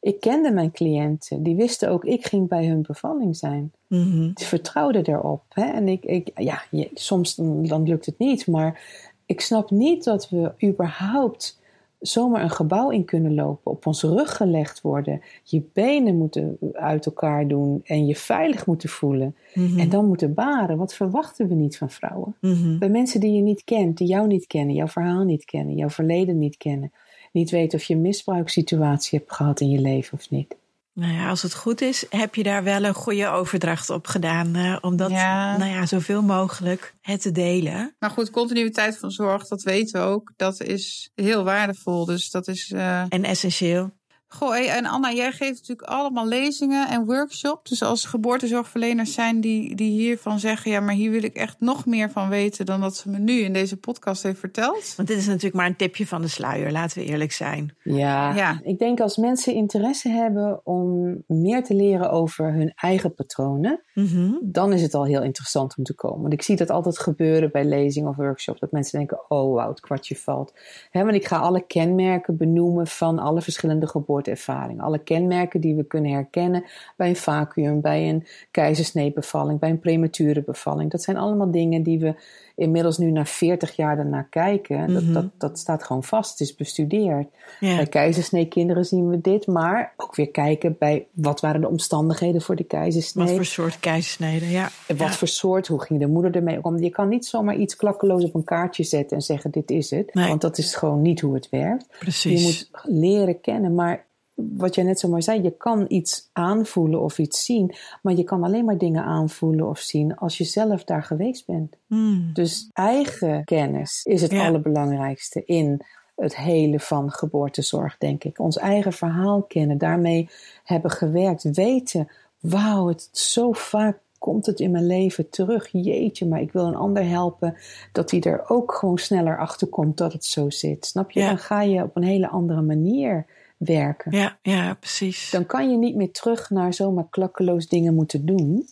Ik 0.00 0.20
kende 0.20 0.50
mijn 0.52 0.70
cliënten, 0.70 1.42
die 1.42 1.56
wisten 1.56 1.88
ook, 1.90 2.04
ik 2.04 2.26
ging 2.26 2.48
bij 2.48 2.66
hun 2.66 2.82
bevalling 2.82 3.36
zijn. 3.36 3.72
Mhm. 3.86 4.30
Die 4.34 4.46
vertrouwden 4.46 5.04
erop. 5.04 5.42
Hè? 5.48 5.64
En 5.64 5.88
ik, 5.88 6.04
ik 6.04 6.30
ja, 6.34 6.62
je- 6.70 6.90
soms 6.94 7.34
dan, 7.34 7.64
dan 7.64 7.82
lukt 7.82 8.06
het 8.06 8.18
niet, 8.18 8.46
maar 8.46 8.80
ik 9.26 9.40
snap 9.40 9.70
niet 9.70 10.04
dat 10.04 10.28
we 10.28 10.52
überhaupt 10.64 11.60
zomaar 11.98 12.42
een 12.42 12.50
gebouw 12.50 12.90
in 12.90 13.04
kunnen 13.04 13.34
lopen, 13.34 13.72
op 13.72 13.86
ons 13.86 14.02
rug 14.02 14.36
gelegd 14.36 14.80
worden, 14.80 15.20
je 15.42 15.62
benen 15.72 16.16
moeten 16.16 16.58
uit 16.72 17.06
elkaar 17.06 17.48
doen 17.48 17.80
en 17.84 18.06
je 18.06 18.16
veilig 18.16 18.66
moeten 18.66 18.88
voelen. 18.88 19.36
Mhm. 19.54 19.78
En 19.78 19.88
dan 19.88 20.06
moeten 20.06 20.34
baren. 20.34 20.76
Wat 20.76 20.94
verwachten 20.94 21.48
we 21.48 21.54
niet 21.54 21.78
van 21.78 21.90
vrouwen? 21.90 22.36
Mhm. 22.40 22.78
Bij 22.78 22.88
mensen 22.88 23.20
die 23.20 23.32
je 23.32 23.42
niet 23.42 23.64
kent, 23.64 23.96
die 23.98 24.08
jou 24.08 24.26
niet 24.26 24.46
kennen, 24.46 24.74
jouw 24.74 24.88
verhaal 24.88 25.24
niet 25.24 25.44
kennen, 25.44 25.74
jouw 25.74 25.90
verleden 25.90 26.38
niet 26.38 26.56
kennen. 26.56 26.92
Niet 27.32 27.50
weten 27.50 27.78
of 27.78 27.84
je 27.84 27.94
een 27.94 28.00
misbruikssituatie 28.00 29.18
hebt 29.18 29.32
gehad 29.32 29.60
in 29.60 29.70
je 29.70 29.80
leven 29.80 30.18
of 30.18 30.30
niet. 30.30 30.56
Nou 30.98 31.12
ja, 31.12 31.28
als 31.28 31.42
het 31.42 31.54
goed 31.54 31.80
is, 31.80 32.04
heb 32.10 32.34
je 32.34 32.42
daar 32.42 32.62
wel 32.64 32.84
een 32.84 32.94
goede 32.94 33.28
overdracht 33.28 33.90
op 33.90 34.06
gedaan. 34.06 34.54
eh, 34.54 34.76
om 34.80 34.96
dat, 34.96 35.10
Ja. 35.10 35.56
nou 35.56 35.70
ja, 35.70 35.86
zoveel 35.86 36.22
mogelijk 36.22 36.94
het 37.00 37.22
te 37.22 37.32
delen. 37.32 37.94
Maar 37.98 38.10
goed, 38.10 38.30
continuïteit 38.30 38.98
van 38.98 39.10
zorg, 39.10 39.46
dat 39.48 39.62
weten 39.62 40.00
we 40.00 40.06
ook. 40.06 40.32
Dat 40.36 40.60
is 40.60 41.10
heel 41.14 41.44
waardevol. 41.44 42.04
Dus 42.04 42.30
dat 42.30 42.48
is. 42.48 42.72
eh, 42.72 43.00
En 43.08 43.24
essentieel. 43.24 43.90
Goh, 44.28 44.56
en 44.76 44.86
Anna, 44.86 45.12
jij 45.12 45.32
geeft 45.32 45.60
natuurlijk 45.60 45.88
allemaal 45.88 46.26
lezingen 46.26 46.88
en 46.88 47.04
workshops. 47.04 47.70
Dus 47.70 47.82
als 47.82 48.04
geboortezorgverleners 48.04 49.14
zijn 49.14 49.40
die, 49.40 49.74
die 49.74 49.90
hiervan 49.90 50.38
zeggen: 50.38 50.70
ja, 50.70 50.80
maar 50.80 50.94
hier 50.94 51.10
wil 51.10 51.22
ik 51.22 51.34
echt 51.34 51.56
nog 51.60 51.86
meer 51.86 52.10
van 52.10 52.28
weten 52.28 52.66
dan 52.66 52.80
dat 52.80 52.96
ze 52.96 53.10
me 53.10 53.18
nu 53.18 53.32
in 53.40 53.52
deze 53.52 53.76
podcast 53.76 54.22
heeft 54.22 54.38
verteld. 54.38 54.92
Want 54.96 55.08
dit 55.08 55.18
is 55.18 55.26
natuurlijk 55.26 55.54
maar 55.54 55.66
een 55.66 55.76
tipje 55.76 56.06
van 56.06 56.22
de 56.22 56.28
sluier, 56.28 56.72
laten 56.72 56.98
we 56.98 57.04
eerlijk 57.04 57.32
zijn. 57.32 57.76
Ja, 57.82 58.34
Ja. 58.34 58.60
ik 58.62 58.78
denk 58.78 59.00
als 59.00 59.16
mensen 59.16 59.54
interesse 59.54 60.08
hebben 60.08 60.60
om 60.64 61.16
meer 61.26 61.64
te 61.64 61.74
leren 61.74 62.10
over 62.10 62.52
hun 62.52 62.72
eigen 62.76 63.14
patronen, 63.14 63.80
Mhm. 63.94 64.32
dan 64.42 64.72
is 64.72 64.82
het 64.82 64.94
al 64.94 65.04
heel 65.04 65.22
interessant 65.22 65.74
om 65.78 65.84
te 65.84 65.94
komen. 65.94 66.20
Want 66.20 66.32
ik 66.32 66.42
zie 66.42 66.56
dat 66.56 66.70
altijd 66.70 66.98
gebeuren 66.98 67.50
bij 67.52 67.64
lezingen 67.64 68.08
of 68.08 68.16
workshops, 68.16 68.60
dat 68.60 68.72
mensen 68.72 68.98
denken, 68.98 69.30
oh 69.30 69.54
wauw, 69.54 69.68
het 69.68 69.80
kwartje 69.80 70.16
valt. 70.16 70.52
Want 70.92 71.14
ik 71.14 71.26
ga 71.26 71.38
alle 71.38 71.66
kenmerken 71.66 72.36
benoemen 72.36 72.86
van 72.86 73.18
alle 73.18 73.40
verschillende 73.42 73.86
geboorteervaringen. 74.16 74.84
Alle 74.84 74.98
kenmerken 74.98 75.60
die 75.60 75.74
we 75.74 75.84
kunnen 75.84 76.10
herkennen 76.10 76.64
bij 76.96 77.08
een 77.08 77.16
vacuüm, 77.16 77.80
bij 77.80 78.08
een 78.08 78.26
keizersneebevalling, 78.50 79.58
bij 79.60 79.70
een 79.70 79.78
premature 79.78 80.42
bevalling. 80.42 80.90
Dat 80.90 81.02
zijn 81.02 81.16
allemaal 81.16 81.50
dingen 81.50 81.82
die 81.82 81.98
we 81.98 82.14
inmiddels 82.54 82.98
nu 82.98 83.10
na 83.10 83.24
40 83.24 83.76
jaar 83.76 83.96
daarna 83.96 84.22
kijken. 84.22 84.92
Dat, 84.92 85.02
Mhm. 85.02 85.12
dat, 85.12 85.24
dat 85.38 85.58
staat 85.58 85.82
gewoon 85.84 86.04
vast, 86.04 86.30
het 86.30 86.40
is 86.40 86.54
bestudeerd. 86.54 87.28
Ja. 87.60 87.76
Bij 87.76 87.86
keizersneekinderen 87.86 88.84
zien 88.84 89.08
we 89.10 89.20
dit, 89.20 89.46
maar 89.46 89.92
ook 89.96 90.14
weer 90.14 90.30
kijken 90.30 90.76
bij 90.78 91.06
wat 91.12 91.40
waren 91.40 91.60
de 91.60 91.68
omstandigheden 91.68 92.40
voor 92.42 92.56
de 92.56 92.64
keizersnee. 92.64 93.26
Wat 93.26 93.34
voor 93.34 93.44
soort 93.44 93.80
keizersnede, 93.80 94.50
ja. 94.50 94.68
Wat 94.88 94.98
Ja. 94.98 95.10
voor 95.12 95.28
soort, 95.28 95.66
hoe 95.66 95.82
ging 95.82 96.00
de 96.00 96.06
moeder 96.06 96.34
ermee 96.36 96.62
om? 96.62 96.78
Je 96.78 96.90
kan 96.90 97.08
niet 97.08 97.26
zomaar 97.26 97.56
iets 97.56 97.76
klakkeloos 97.76 98.24
op 98.24 98.34
een 98.34 98.44
kaartje 98.44 98.82
zetten 98.84 99.16
en 99.16 99.22
zeggen 99.22 99.50
dit 99.50 99.70
is 99.70 99.90
het. 99.90 100.14
Nee. 100.14 100.28
Want 100.28 100.40
dat 100.40 100.58
is 100.58 100.74
gewoon 100.74 101.02
niet 101.02 101.20
hoe 101.20 101.34
het 101.34 101.48
werkt. 101.50 101.86
Precies. 101.98 102.40
Je 102.40 102.46
moet 102.46 102.70
leren 103.00 103.40
kennen, 103.40 103.74
maar 103.74 104.04
wat 104.36 104.74
jij 104.74 104.84
net 104.84 105.00
zo 105.00 105.08
mooi 105.08 105.22
zei, 105.22 105.42
je 105.42 105.50
kan 105.50 105.84
iets 105.88 106.30
aanvoelen 106.32 107.00
of 107.00 107.18
iets 107.18 107.44
zien, 107.44 107.74
maar 108.02 108.14
je 108.14 108.24
kan 108.24 108.44
alleen 108.44 108.64
maar 108.64 108.78
dingen 108.78 109.04
aanvoelen 109.04 109.68
of 109.68 109.78
zien 109.78 110.16
als 110.16 110.38
je 110.38 110.44
zelf 110.44 110.84
daar 110.84 111.02
geweest 111.02 111.46
bent. 111.46 111.76
Hmm. 111.86 112.30
Dus 112.32 112.70
eigen 112.72 113.44
kennis 113.44 114.00
is 114.04 114.22
het 114.22 114.30
Ja. 114.30 114.46
allerbelangrijkste 114.46 115.44
in 115.44 115.82
het 116.16 116.36
hele 116.36 116.80
van 116.80 117.10
geboortezorg, 117.10 117.98
denk 117.98 118.24
ik. 118.24 118.38
Ons 118.38 118.58
eigen 118.58 118.92
verhaal 118.92 119.42
kennen, 119.42 119.78
daarmee 119.78 120.28
hebben 120.64 120.90
gewerkt, 120.90 121.42
weten, 121.42 122.08
wauw, 122.40 122.88
het 122.88 123.08
zo 123.12 123.52
vaak 123.52 123.98
komt 124.18 124.46
het 124.46 124.60
in 124.60 124.70
mijn 124.70 124.86
leven 124.86 125.30
terug. 125.30 125.68
Jeetje, 125.72 126.26
maar 126.26 126.40
ik 126.40 126.52
wil 126.52 126.64
een 126.66 126.76
ander 126.76 127.08
helpen 127.08 127.56
dat 127.92 128.10
hij 128.10 128.20
er 128.20 128.48
ook 128.48 128.72
gewoon 128.72 128.98
sneller 128.98 129.38
achter 129.38 129.66
komt 129.66 129.96
dat 129.98 130.12
het 130.12 130.24
zo 130.24 130.50
zit. 130.50 130.86
Snap 130.86 131.10
je? 131.10 131.20
Ja. 131.20 131.28
Dan 131.28 131.38
ga 131.38 131.62
je 131.62 131.82
op 131.82 131.96
een 131.96 132.02
hele 132.02 132.28
andere 132.28 132.62
manier 132.62 133.26
werken. 133.56 134.16
Ja, 134.16 134.36
ja, 134.42 134.74
precies. 134.74 135.30
Dan 135.30 135.46
kan 135.46 135.70
je 135.70 135.76
niet 135.76 135.94
meer 135.96 136.12
terug 136.12 136.50
naar 136.50 136.74
zomaar 136.74 137.06
klakkeloos 137.10 137.68
dingen 137.68 137.94
moeten 137.94 138.26
doen. 138.26 138.66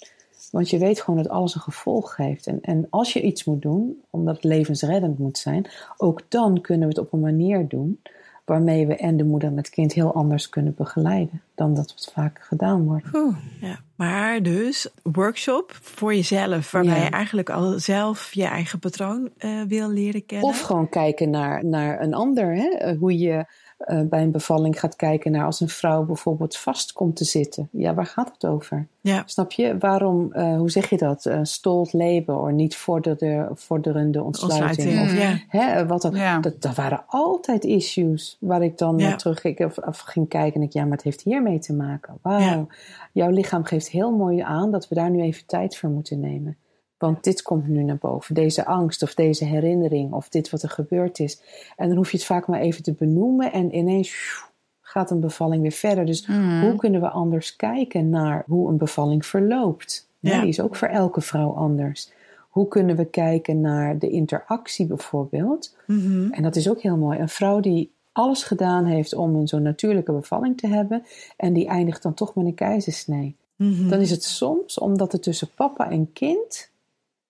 Want 0.50 0.70
je 0.70 0.78
weet 0.78 1.00
gewoon 1.00 1.22
dat 1.22 1.32
alles 1.32 1.54
een 1.54 1.60
gevolg 1.60 2.16
heeft. 2.16 2.46
En, 2.46 2.58
en 2.62 2.86
als 2.90 3.12
je 3.12 3.22
iets 3.22 3.44
moet 3.44 3.62
doen, 3.62 4.02
omdat 4.10 4.34
het 4.34 4.44
levensreddend 4.44 5.18
moet 5.18 5.38
zijn, 5.38 5.66
ook 5.96 6.22
dan 6.28 6.60
kunnen 6.60 6.88
we 6.88 6.94
het 6.94 7.04
op 7.06 7.12
een 7.12 7.20
manier 7.20 7.68
doen 7.68 8.00
waarmee 8.44 8.86
we 8.86 8.96
en 8.96 9.16
de 9.16 9.24
moeder 9.24 9.48
en 9.48 9.56
het 9.56 9.68
kind 9.70 9.92
heel 9.92 10.14
anders 10.14 10.48
kunnen 10.48 10.74
begeleiden 10.74 11.42
dan 11.54 11.74
dat 11.74 11.90
het 11.90 12.10
vaak 12.12 12.38
gedaan 12.42 12.84
wordt. 12.84 13.06
Oeh, 13.14 13.36
ja. 13.60 13.78
Maar 13.94 14.42
dus 14.42 14.88
workshop 15.02 15.78
voor 15.82 16.14
jezelf, 16.14 16.70
waarbij 16.70 16.98
Ja. 16.98 17.04
je 17.04 17.10
eigenlijk 17.10 17.50
al 17.50 17.78
zelf 17.78 18.32
je 18.32 18.44
eigen 18.44 18.78
patroon 18.78 19.30
eh, 19.36 19.62
wil 19.68 19.90
leren 19.90 20.26
kennen. 20.26 20.48
Of 20.48 20.60
gewoon 20.60 20.88
kijken 20.88 21.30
naar, 21.30 21.64
naar 21.64 22.00
een 22.02 22.14
ander. 22.14 22.54
Hè? 22.54 22.94
Hoe 22.94 23.18
je 23.18 23.44
eh, 23.78 24.00
bij 24.00 24.22
een 24.22 24.30
bevalling 24.30 24.80
gaat 24.80 24.96
kijken 24.96 25.32
naar 25.32 25.44
als 25.44 25.60
een 25.60 25.68
vrouw 25.68 26.04
bijvoorbeeld 26.04 26.56
vast 26.56 26.92
komt 26.92 27.16
te 27.16 27.24
zitten. 27.24 27.68
Ja, 27.72 27.94
waar 27.94 28.06
gaat 28.06 28.30
het 28.32 28.46
over? 28.46 28.86
ja, 29.00 29.22
Snap 29.26 29.52
je? 29.52 29.78
Waarom, 29.78 30.32
eh, 30.32 30.56
hoe 30.56 30.70
zeg 30.70 30.90
je 30.90 30.96
dat? 30.96 31.24
Uh, 31.24 31.38
stolt 31.42 31.92
leven 31.92 32.40
of 32.40 32.50
niet 32.50 32.76
vorderde, 32.76 33.48
vorderende 33.54 34.22
ontsluiting. 34.22 34.88
ontsluiting. 34.88 35.22
Of, 35.22 35.50
ja. 35.50 35.58
hè, 35.58 35.86
wat 35.86 36.08
Ja. 36.12 36.38
dat, 36.38 36.62
dat 36.62 36.74
waren 36.74 37.04
altijd 37.06 37.64
issues 37.64 38.36
waar 38.40 38.62
ik 38.62 38.78
dan 38.78 38.96
naar 38.96 39.18
terug 39.18 39.40
ging, 39.40 39.64
of, 39.64 39.78
of 39.78 39.98
ging 39.98 40.28
kijken. 40.28 40.60
En 40.60 40.66
ik, 40.66 40.72
ja, 40.72 40.82
maar 40.82 40.92
het 40.92 41.02
heeft 41.02 41.22
hiermee 41.22 41.58
te 41.58 41.72
maken. 41.72 42.18
Wauw, 42.22 42.66
jouw 43.12 43.30
lichaam 43.30 43.64
geeft 43.64 43.88
heel 43.88 44.10
mooi 44.10 44.40
aan 44.40 44.70
dat 44.70 44.88
we 44.88 44.94
daar 44.94 45.10
nu 45.10 45.20
even 45.22 45.46
tijd 45.46 45.76
voor 45.76 45.90
moeten 45.90 46.20
nemen. 46.20 46.56
Want 47.06 47.24
dit 47.24 47.42
komt 47.42 47.68
nu 47.68 47.82
naar 47.82 47.96
boven. 48.00 48.34
Deze 48.34 48.66
angst 48.66 49.02
of 49.02 49.14
deze 49.14 49.44
herinnering 49.44 50.12
of 50.12 50.28
dit 50.28 50.50
wat 50.50 50.62
er 50.62 50.68
gebeurd 50.70 51.18
is. 51.18 51.40
En 51.76 51.88
dan 51.88 51.96
hoef 51.96 52.10
je 52.10 52.16
het 52.16 52.26
vaak 52.26 52.46
maar 52.46 52.60
even 52.60 52.82
te 52.82 52.92
benoemen 52.92 53.52
en 53.52 53.74
ineens 53.76 54.42
gaat 54.80 55.10
een 55.10 55.20
bevalling 55.20 55.62
weer 55.62 55.72
verder. 55.72 56.06
Dus 56.06 56.26
Mhm. 56.26 56.60
hoe 56.60 56.76
kunnen 56.76 57.00
we 57.00 57.08
anders 57.08 57.56
kijken 57.56 58.10
naar 58.10 58.44
hoe 58.46 58.68
een 58.68 58.76
bevalling 58.76 59.26
verloopt? 59.26 60.08
Ja. 60.20 60.40
Die 60.40 60.48
is 60.48 60.60
ook 60.60 60.76
voor 60.76 60.88
elke 60.88 61.20
vrouw 61.20 61.50
anders. 61.50 62.12
Hoe 62.48 62.68
kunnen 62.68 62.96
we 62.96 63.04
kijken 63.04 63.60
naar 63.60 63.98
de 63.98 64.10
interactie 64.10 64.86
bijvoorbeeld? 64.86 65.76
Mhm. 65.86 66.32
En 66.32 66.42
dat 66.42 66.56
is 66.56 66.68
ook 66.68 66.80
heel 66.80 66.96
mooi. 66.96 67.18
Een 67.18 67.28
vrouw 67.28 67.60
die 67.60 67.92
alles 68.12 68.42
gedaan 68.42 68.84
heeft 68.84 69.14
om 69.14 69.34
een 69.36 69.48
zo 69.48 69.58
natuurlijke 69.58 70.12
bevalling 70.12 70.56
te 70.58 70.66
hebben 70.66 71.02
en 71.36 71.52
die 71.52 71.66
eindigt 71.66 72.02
dan 72.02 72.14
toch 72.14 72.34
met 72.34 72.46
een 72.46 72.54
keizersnee. 72.54 73.36
Mhm. 73.56 73.88
Dan 73.88 74.00
is 74.00 74.10
het 74.10 74.24
soms 74.24 74.78
omdat 74.78 75.12
het 75.12 75.22
tussen 75.22 75.48
papa 75.54 75.90
en 75.90 76.12
kind 76.12 76.70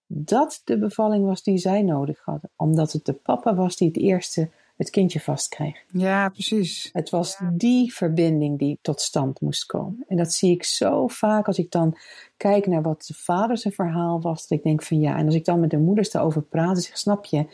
dat 0.06 0.60
de 0.64 0.78
bevalling 0.78 1.24
was 1.24 1.42
die 1.42 1.58
zij 1.58 1.82
nodig 1.82 2.20
hadden. 2.24 2.50
Omdat 2.56 2.92
het 2.92 3.04
de 3.04 3.12
papa 3.12 3.54
was 3.54 3.76
die 3.76 3.88
het 3.88 3.96
eerste 3.96 4.50
het 4.76 4.90
kindje 4.90 5.20
vastkreeg. 5.20 5.84
Ja, 5.92 6.28
precies. 6.28 6.90
Het 6.92 7.10
was 7.10 7.38
die 7.52 7.94
verbinding 7.94 8.58
die 8.58 8.78
tot 8.82 9.00
stand 9.00 9.40
moest 9.40 9.66
komen. 9.66 10.04
En 10.08 10.16
dat 10.16 10.32
zie 10.32 10.50
ik 10.50 10.64
zo 10.64 11.06
vaak 11.06 11.46
als 11.46 11.58
ik 11.58 11.70
dan 11.70 11.98
kijk 12.36 12.66
naar 12.66 12.82
wat 12.82 13.04
de 13.06 13.14
vader 13.14 13.58
zijn 13.58 13.74
verhaal 13.74 14.20
was. 14.20 14.48
Dat 14.48 14.58
ik 14.58 14.64
denk 14.64 14.82
van 14.82 15.00
ja, 15.00 15.16
en 15.16 15.26
als 15.26 15.34
ik 15.34 15.44
dan 15.44 15.60
met 15.60 15.70
de 15.70 15.78
moeders 15.78 16.10
daarover 16.10 16.42
praat, 16.42 16.72
dan 16.72 16.82
zeg 16.82 16.90
ik, 16.90 16.96
snap 16.96 17.24
je, 17.24 17.46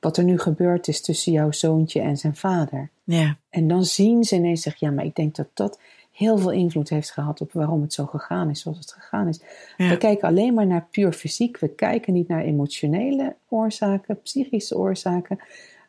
wat 0.00 0.16
er 0.16 0.24
nu 0.24 0.38
gebeurd 0.38 0.88
is 0.88 1.00
tussen 1.00 1.32
jouw 1.32 1.52
zoontje 1.52 2.00
en 2.00 2.16
zijn 2.16 2.36
vader. 2.36 2.90
Ja. 3.04 3.38
En 3.48 3.68
dan 3.68 3.84
zien 3.84 4.24
ze 4.24 4.34
ineens, 4.34 4.62
zeg, 4.62 4.76
ja, 4.76 4.90
maar 4.90 5.04
ik 5.04 5.14
denk 5.14 5.34
dat 5.34 5.48
dat 5.54 5.80
heel 6.14 6.38
veel 6.38 6.50
invloed 6.50 6.88
heeft 6.88 7.10
gehad 7.10 7.40
op 7.40 7.52
waarom 7.52 7.82
het 7.82 7.92
zo 7.92 8.06
gegaan 8.06 8.50
is 8.50 8.60
zoals 8.60 8.78
het 8.78 8.92
gegaan 8.92 9.28
is. 9.28 9.40
Ja. 9.76 9.88
We 9.88 9.96
kijken 9.96 10.28
alleen 10.28 10.54
maar 10.54 10.66
naar 10.66 10.86
puur 10.90 11.12
fysiek. 11.12 11.58
We 11.58 11.68
kijken 11.68 12.12
niet 12.12 12.28
naar 12.28 12.42
emotionele 12.42 13.36
oorzaken, 13.48 14.22
psychische 14.22 14.76
oorzaken. 14.76 15.38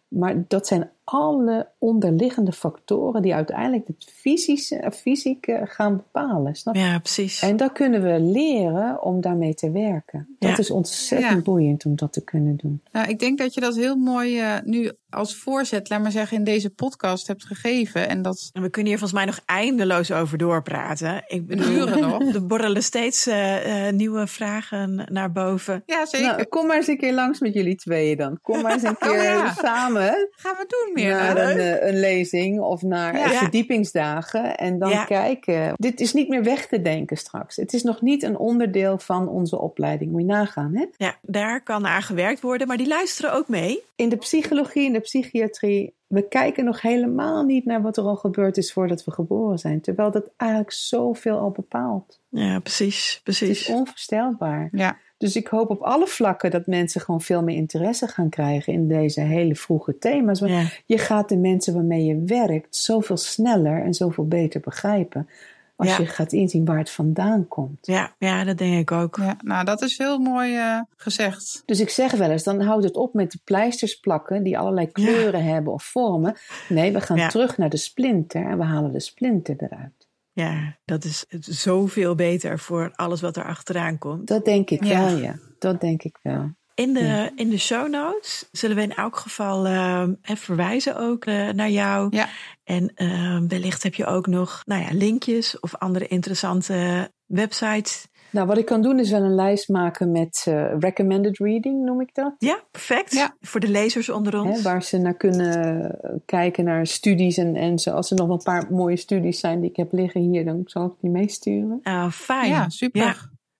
Maar 0.07 0.43
dat 0.47 0.67
zijn 0.67 0.89
alle 1.05 1.67
onderliggende 1.79 2.51
factoren 2.51 3.21
die 3.21 3.33
uiteindelijk 3.35 3.87
het 3.87 4.11
fysische, 4.15 4.91
fysieke 4.95 5.61
gaan 5.63 5.95
bepalen. 5.95 6.55
Snap 6.55 6.75
je? 6.75 6.81
ja, 6.81 6.99
precies. 6.99 7.41
En 7.41 7.57
dat 7.57 7.71
kunnen 7.71 8.01
we 8.01 8.19
leren 8.19 9.01
om 9.03 9.21
daarmee 9.21 9.53
te 9.53 9.71
werken. 9.71 10.35
Dat 10.39 10.49
Ja. 10.51 10.57
is 10.57 10.71
ontzettend 10.71 11.33
Ja. 11.33 11.41
boeiend 11.41 11.85
om 11.85 11.95
dat 11.95 12.13
te 12.13 12.23
kunnen 12.23 12.55
doen. 12.57 12.81
Nou, 12.91 13.09
ik 13.09 13.19
denk 13.19 13.37
dat 13.37 13.53
je 13.53 13.61
dat 13.61 13.75
heel 13.75 13.95
mooi 13.95 14.39
eh, 14.39 14.53
nu 14.63 14.91
als 15.09 15.35
voorzet, 15.35 15.89
laat 15.89 16.01
maar 16.01 16.11
zeggen, 16.11 16.37
in 16.37 16.43
deze 16.43 16.69
podcast 16.69 17.27
hebt 17.27 17.45
gegeven. 17.45 18.07
En 18.09 18.21
dat 18.21 18.49
En 18.53 18.61
we 18.61 18.69
kunnen 18.69 18.91
hier 18.91 18.99
volgens 18.99 19.19
mij 19.19 19.29
nog 19.29 19.39
eindeloos 19.45 20.11
over 20.11 20.37
doorpraten. 20.37 21.23
Ik 21.27 21.47
bedoel, 21.47 21.65
Uren 21.71 21.99
nog. 21.99 22.21
Er 22.33 22.45
borrelen 22.45 22.83
steeds 22.83 23.27
eh, 23.27 23.87
eh, 23.87 23.93
nieuwe 23.93 24.27
vragen 24.27 25.07
naar 25.11 25.31
boven. 25.31 25.83
Ja, 25.85 26.05
zeker. 26.05 26.27
Nou, 26.27 26.45
kom 26.45 26.67
maar 26.67 26.75
eens 26.77 26.87
een 26.87 26.97
keer 26.97 27.13
langs 27.13 27.39
met 27.39 27.53
jullie 27.53 27.75
tweeën 27.75 28.17
dan. 28.17 28.39
Kom 28.41 28.61
maar 28.61 28.71
eens 28.73 28.83
een 28.83 28.97
keer 29.07 29.09
Oh, 29.11 29.23
ja. 29.23 29.53
samen 29.53 30.29
Gaan 30.31 30.55
we 30.57 30.65
doen 30.67 30.94
meer. 30.95 31.09
naar 31.15 31.37
een, 31.37 31.57
eh, 31.57 31.87
een 31.87 31.99
lezing 31.99 32.59
of 32.59 32.81
naar 32.81 33.17
Ja. 33.17 33.29
verdiepingsdagen. 33.29 34.57
En 34.57 34.79
dan 34.79 34.89
Ja. 34.89 35.03
kijken. 35.05 35.73
Dit 35.75 35.99
is 35.99 36.13
niet 36.13 36.27
meer 36.29 36.43
weg 36.43 36.67
te 36.67 36.81
denken 36.81 37.17
straks. 37.17 37.55
Het 37.55 37.73
is 37.73 37.83
nog 37.83 38.01
niet 38.01 38.23
een 38.23 38.37
onderdeel 38.37 38.97
van 38.97 39.27
onze 39.27 39.59
opleiding. 39.59 40.11
Moet 40.11 40.21
je 40.21 40.27
nagaan. 40.27 40.75
Hè? 40.75 40.85
Ja, 40.97 41.15
daar 41.21 41.61
kan 41.63 41.85
aan 41.87 42.01
gewerkt 42.01 42.41
worden, 42.41 42.67
maar 42.67 42.77
die 42.77 42.87
luisteren 42.87 43.33
ook 43.33 43.47
mee. 43.47 43.79
In 43.95 44.09
de 44.09 44.15
psychologie 44.17 44.85
en 44.87 44.93
de 44.93 44.99
psychiatrie. 44.99 45.93
We 46.07 46.27
kijken 46.27 46.65
nog 46.65 46.81
helemaal 46.81 47.43
niet 47.43 47.65
naar 47.65 47.81
wat 47.81 47.97
er 47.97 48.03
al 48.03 48.15
gebeurd 48.15 48.57
is 48.57 48.73
voordat 48.73 49.03
we 49.03 49.11
geboren 49.11 49.57
zijn. 49.59 49.81
Terwijl 49.81 50.11
dat 50.11 50.29
eigenlijk 50.37 50.71
zoveel 50.71 51.37
al 51.37 51.49
bepaalt. 51.51 52.19
Ja, 52.29 52.59
precies, 52.59 53.13
Het 53.13 53.23
precies. 53.23 53.49
is 53.49 53.69
onvoorstelbaar. 53.69 54.69
Ja, 54.71 54.97
Dus 55.17 55.35
ik 55.35 55.47
hoop 55.47 55.69
op 55.69 55.81
alle 55.81 56.07
vlakken 56.07 56.51
dat 56.51 56.67
mensen 56.67 57.01
gewoon 57.01 57.21
veel 57.21 57.43
meer 57.43 57.55
interesse 57.55 58.07
gaan 58.07 58.29
krijgen 58.29 58.73
in 58.73 58.87
deze 58.87 59.21
hele 59.21 59.55
vroege 59.55 59.97
thema's. 59.97 60.39
Want 60.39 60.51
Ja. 60.51 60.63
je 60.85 60.97
gaat 60.97 61.29
de 61.29 61.37
mensen 61.37 61.73
waarmee 61.73 62.05
je 62.05 62.23
werkt 62.25 62.75
zoveel 62.75 63.17
sneller 63.17 63.83
en 63.83 63.93
zoveel 63.93 64.27
beter 64.27 64.59
begrijpen. 64.59 65.29
Als 65.77 65.89
Ja. 65.89 65.97
je 65.97 66.05
gaat 66.05 66.33
inzien 66.33 66.65
waar 66.65 66.77
het 66.77 66.89
vandaan 66.89 67.47
komt. 67.47 67.77
Ja, 67.87 68.13
ja, 68.19 68.43
dat 68.43 68.57
denk 68.57 68.79
ik 68.79 68.91
ook. 68.91 69.17
ja, 69.21 69.37
nou 69.43 69.65
dat 69.65 69.81
is 69.81 69.97
heel 69.97 70.19
mooi 70.19 70.55
eh, 70.55 70.79
gezegd. 70.95 71.63
Dus 71.65 71.79
ik 71.79 71.89
zeg 71.89 72.11
wel 72.11 72.29
eens, 72.31 72.43
dan 72.43 72.61
houdt 72.61 72.83
het 72.83 72.95
op 72.95 73.13
met 73.13 73.31
de 73.31 73.39
pleisters 73.43 73.99
plakken 73.99 74.43
die 74.43 74.57
allerlei 74.57 74.91
kleuren 74.91 75.43
hebben 75.43 75.73
of 75.73 75.83
vormen. 75.83 76.35
Nee, 76.69 76.91
we 76.91 77.01
gaan 77.01 77.17
Ja. 77.17 77.27
terug 77.27 77.57
naar 77.57 77.69
de 77.69 77.77
splinter 77.77 78.45
en 78.45 78.57
we 78.57 78.63
halen 78.63 78.91
de 78.91 78.99
splinter 78.99 79.55
eruit. 79.59 80.04
Ja, 80.35 80.77
dat 80.85 81.03
is 81.03 81.25
zoveel 81.39 82.15
beter 82.15 82.59
voor 82.59 82.91
alles 82.95 83.21
wat 83.21 83.37
er 83.37 83.45
achteraan 83.45 83.97
komt. 83.97 84.27
Dat 84.27 84.45
denk 84.45 84.69
ik 84.69 84.83
Ja. 84.83 85.05
wel, 85.05 85.17
ja. 85.17 85.35
Dat 85.59 85.81
denk 85.81 86.03
ik 86.03 86.17
wel. 86.21 86.53
In 86.73 86.93
de, 86.93 87.03
Ja. 87.03 87.29
in 87.35 87.49
de 87.49 87.57
show 87.57 87.89
notes 87.89 88.49
zullen 88.51 88.75
we 88.75 88.81
in 88.81 88.95
elk 88.95 89.15
geval 89.17 89.65
eh, 89.65 90.01
even 90.21 90.37
verwijzen 90.37 90.97
ook 90.97 91.25
eh, 91.25 91.49
naar 91.49 91.69
jou. 91.69 92.07
Ja. 92.15 92.29
En 92.63 92.91
eh, 92.95 93.39
wellicht 93.47 93.83
heb 93.83 93.95
je 93.95 94.05
ook 94.05 94.27
nog 94.27 94.61
nou 94.65 94.81
ja, 94.81 94.89
linkjes 94.91 95.59
of 95.59 95.75
andere 95.75 96.07
interessante 96.07 97.11
websites. 97.25 98.07
Nou, 98.35 98.47
wat 98.47 98.57
ik 98.57 98.65
kan 98.65 98.81
doen 98.81 98.99
is 98.99 99.11
wel 99.11 99.23
een 99.23 99.35
lijst 99.35 99.69
maken 99.69 100.11
met 100.11 100.45
eh, 100.47 100.77
recommended 100.79 101.37
reading, 101.37 101.85
noem 101.85 102.01
ik 102.01 102.09
dat. 102.13 102.35
Ja, 102.37 102.63
perfect. 102.71 103.13
Ja. 103.13 103.35
Voor 103.41 103.59
de 103.59 103.69
lezers 103.69 104.09
onder 104.09 104.41
ons. 104.41 104.57
Hè, 104.57 104.63
waar 104.63 104.83
ze 104.83 104.97
naar 104.97 105.13
kunnen 105.13 105.99
kijken 106.25 106.63
naar 106.63 106.87
studies. 106.87 107.37
En, 107.37 107.55
en 107.55 107.79
zo, 107.79 107.91
als 107.91 108.11
er 108.11 108.17
nog 108.17 108.29
een 108.29 108.43
paar 108.43 108.67
mooie 108.71 108.97
studies 108.97 109.39
zijn 109.39 109.59
die 109.59 109.69
ik 109.69 109.75
heb 109.75 109.91
liggen 109.91 110.21
hier, 110.21 110.45
dan 110.45 110.61
zal 110.65 110.85
ik 110.85 110.93
die 110.99 111.09
meesturen. 111.09 111.79
Ah, 111.83 112.11
fijn. 112.11 112.49
Ja, 112.49 112.69
super. 112.69 113.01
Ja, 113.01 113.15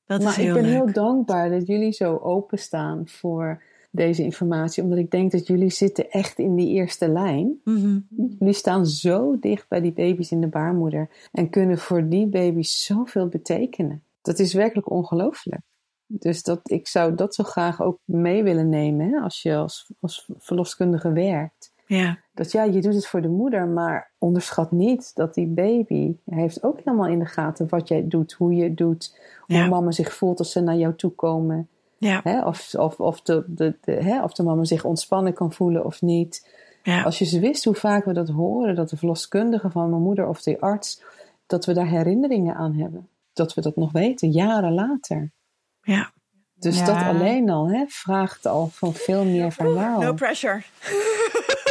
dat 0.06 0.22
maar 0.22 0.30
is 0.30 0.36
heel 0.36 0.56
ik 0.56 0.62
ben 0.62 0.72
leuk. 0.72 0.74
heel 0.74 0.94
dankbaar 0.94 1.50
dat 1.50 1.68
jullie 1.68 1.92
zo 1.92 2.18
openstaan 2.18 3.08
voor 3.08 3.62
deze 3.92 4.24
informatie. 4.24 4.84
Omdat 4.84 4.98
ik 4.98 5.12
denk 5.12 5.32
dat 5.32 5.48
jullie 5.48 5.70
zitten 5.70 6.10
echt 6.10 6.40
in 6.40 6.56
die 6.56 6.70
eerste 6.70 7.10
lijn. 7.10 7.60
Mhm. 7.64 8.00
Jullie 8.40 8.54
staan 8.54 8.86
zo 8.86 9.40
dicht 9.40 9.68
bij 9.68 9.82
die 9.82 9.94
baby's 9.94 10.32
in 10.32 10.42
de 10.42 10.48
baarmoeder. 10.48 11.10
En 11.32 11.50
kunnen 11.50 11.78
voor 11.78 12.10
die 12.10 12.28
baby's 12.28 12.86
zoveel 12.86 13.28
betekenen. 13.28 14.04
Dat 14.26 14.40
is 14.40 14.54
werkelijk 14.54 14.90
ongelooflijk. 14.92 15.62
Dus 16.08 16.44
dat, 16.44 16.60
ik 16.64 16.88
zou 16.88 17.16
dat 17.16 17.36
zo 17.36 17.44
graag 17.44 17.82
ook 17.82 18.00
mee 18.06 18.44
willen 18.44 18.70
nemen 18.70 19.10
hè, 19.10 19.20
als 19.20 19.42
je 19.42 19.56
als, 19.56 19.92
als 20.00 20.30
verloskundige 20.38 21.12
werkt. 21.12 21.74
Ja, 21.88 22.20
Dat 22.34 22.52
ja, 22.52 22.64
je 22.64 22.82
doet 22.82 22.94
het 22.94 23.08
voor 23.08 23.22
de 23.22 23.28
moeder, 23.28 23.68
maar 23.68 24.12
onderschat 24.18 24.72
niet 24.72 25.16
dat 25.16 25.34
die 25.34 25.48
baby 25.48 26.16
heeft 26.26 26.64
ook 26.64 26.78
helemaal 26.84 27.08
in 27.08 27.20
de 27.20 27.26
gaten 27.26 27.70
wat 27.70 27.88
jij 27.88 28.08
doet, 28.08 28.32
hoe 28.34 28.54
je 28.54 28.64
het 28.64 28.78
doet, 28.78 29.20
hoe 29.42 29.56
Ja. 29.56 29.68
mama 29.68 29.92
zich 29.92 30.14
voelt 30.14 30.40
als 30.40 30.52
ze 30.52 30.60
naar 30.62 30.76
jou 30.76 30.96
toe 30.96 31.12
komen. 31.12 31.68
ja, 31.98 32.20
Hè? 32.24 32.46
Of, 32.46 32.74
of, 32.76 33.00
of, 33.00 33.22
de, 33.22 33.44
de, 33.48 33.78
de, 33.82 33.92
hè? 33.92 34.24
of 34.24 34.34
de 34.34 34.44
mama 34.44 34.64
zich 34.64 34.84
ontspannen 34.86 35.34
kan 35.34 35.54
voelen 35.54 35.86
of 35.86 36.02
niet. 36.02 36.48
ja. 36.84 37.04
Als 37.04 37.20
je 37.20 37.26
ze 37.26 37.40
wist 37.40 37.64
hoe 37.66 37.76
vaak 37.76 38.06
we 38.06 38.14
dat 38.14 38.30
horen, 38.30 38.76
dat 38.76 38.90
de 38.90 38.98
verloskundige 38.98 39.70
van 39.70 39.90
mijn 39.90 40.02
moeder 40.02 40.28
of 40.28 40.42
de 40.42 40.60
arts, 40.60 41.04
dat 41.46 41.66
we 41.66 41.74
daar 41.74 41.88
herinneringen 41.88 42.56
aan 42.56 42.74
hebben. 42.74 43.08
Dat 43.36 43.54
we 43.54 43.62
dat 43.62 43.76
nog 43.76 43.92
weten, 43.92 44.32
jaren 44.32 44.74
later. 44.74 45.32
ja. 45.82 46.14
Dus 46.58 46.78
Ja. 46.80 46.86
dat 46.86 46.96
alleen 47.16 47.50
al 47.50 47.70
hè, 47.70 47.86
vraagt 47.88 48.46
al 48.46 48.68
van 48.74 48.94
veel 48.94 49.26
meer 49.26 49.52
verhaal. 49.52 50.02
No 50.02 50.14
pressure. 50.14 50.62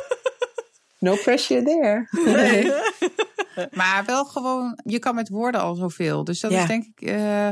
No 0.98 1.14
pressure 1.16 1.62
there. 1.62 2.08
Maar 3.72 4.04
wel 4.04 4.24
gewoon, 4.24 4.78
je 4.84 4.98
kan 4.98 5.14
met 5.14 5.28
woorden 5.28 5.60
al 5.60 5.74
zoveel. 5.74 6.24
Dus 6.24 6.40
dat 6.40 6.50
Ja. 6.50 6.60
is 6.60 6.66
denk 6.66 6.84
ik 6.94 7.08
eh, 7.08 7.48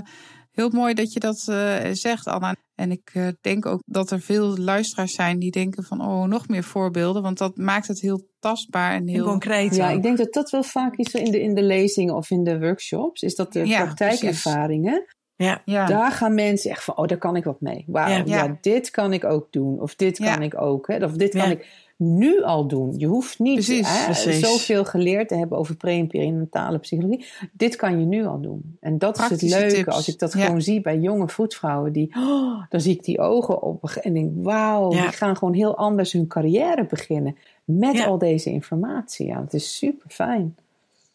heel 0.52 0.70
mooi 0.70 0.94
dat 0.94 1.12
je 1.12 1.20
dat 1.20 1.44
eh, 1.48 1.76
zegt, 1.92 2.26
Anna. 2.26 2.56
En 2.74 2.90
ik 2.90 3.10
eh, 3.12 3.28
denk 3.40 3.66
ook 3.66 3.82
dat 3.84 4.10
er 4.10 4.20
veel 4.20 4.56
luisteraars 4.58 5.14
zijn 5.14 5.38
die 5.38 5.50
denken 5.50 5.84
van, 5.84 6.00
oh, 6.00 6.24
nog 6.24 6.48
meer 6.48 6.64
voorbeelden. 6.64 7.22
Want 7.22 7.38
dat 7.38 7.56
maakt 7.56 7.88
het 7.88 8.00
heel 8.00 8.28
tastbaar 8.38 8.92
en 8.92 9.08
Heel 9.08 9.24
concreet. 9.24 9.74
Ja, 9.74 9.90
ook. 9.90 9.96
ik 9.96 10.02
denk 10.02 10.18
dat 10.18 10.32
dat 10.32 10.50
wel 10.50 10.62
vaak 10.62 10.96
is 10.96 11.14
in 11.14 11.30
de, 11.30 11.42
in 11.42 11.54
de 11.54 11.62
lezingen 11.62 12.14
of 12.14 12.30
in 12.30 12.44
de 12.44 12.58
workshops. 12.58 13.22
Is 13.22 13.34
dat 13.34 13.52
de 13.52 13.66
Ja, 13.66 13.82
praktijkervaringen. 13.82 15.04
Ja, 15.36 15.62
Ja, 15.64 15.86
Daar 15.86 16.12
gaan 16.12 16.34
mensen 16.34 16.70
echt 16.70 16.84
van, 16.84 16.96
oh, 16.96 17.06
daar 17.06 17.18
kan 17.18 17.36
ik 17.36 17.44
wat 17.44 17.60
mee. 17.60 17.84
Wauw, 17.86 18.08
Ja. 18.08 18.16
ja. 18.16 18.44
Ja. 18.44 18.58
dit 18.60 18.90
kan 18.90 19.12
ik 19.12 19.24
ook 19.24 19.52
doen. 19.52 19.80
Of 19.80 19.94
dit 19.94 20.18
kan 20.18 20.42
ik 20.42 20.60
ook. 20.60 20.86
Hè? 20.86 21.04
Of 21.04 21.12
dit 21.12 21.34
kan 21.34 21.50
ik 21.50 21.81
nu 21.96 22.42
al 22.42 22.66
doen. 22.66 22.94
Je 22.98 23.06
hoeft 23.06 23.38
niet 23.38 23.54
Precies, 23.54 23.98
hè, 23.98 24.04
precies. 24.04 24.40
zoveel 24.40 24.84
geleerd 24.84 25.28
te 25.28 25.34
hebben 25.36 25.58
over 25.58 25.76
pre- 25.76 25.90
en 25.90 26.06
perinatale 26.06 26.78
psychologie. 26.78 27.24
Dit 27.52 27.76
kan 27.76 27.98
je 28.00 28.06
nu 28.06 28.26
al 28.26 28.40
doen. 28.40 28.76
En 28.80 28.98
dat 28.98 29.18
is 29.18 29.28
het 29.28 29.42
leuke 29.42 29.74
tips. 29.74 29.94
als 29.94 30.08
ik 30.08 30.18
dat 30.18 30.32
Ja. 30.32 30.44
gewoon 30.44 30.62
zie 30.62 30.80
bij 30.80 30.98
jonge 30.98 31.28
voetvrouwen. 31.28 31.92
Die, 31.92 32.14
oh, 32.16 32.62
dan 32.68 32.80
zie 32.80 32.94
ik 32.94 33.04
die 33.04 33.18
ogen 33.18 33.62
op 33.62 33.84
en 33.84 34.12
denk, 34.12 34.30
wauw, 34.34 34.92
Ja. 34.92 35.02
die 35.02 35.10
gaan 35.12 35.36
gewoon 35.36 35.54
heel 35.54 35.76
anders 35.76 36.12
hun 36.12 36.26
carrière 36.26 36.86
beginnen. 36.86 37.36
Met 37.64 37.96
Ja. 37.96 38.04
al 38.04 38.18
deze 38.18 38.50
informatie. 38.50 39.26
Ja, 39.26 39.40
het 39.40 39.54
is 39.54 39.76
super 39.76 40.10
fijn. 40.10 40.56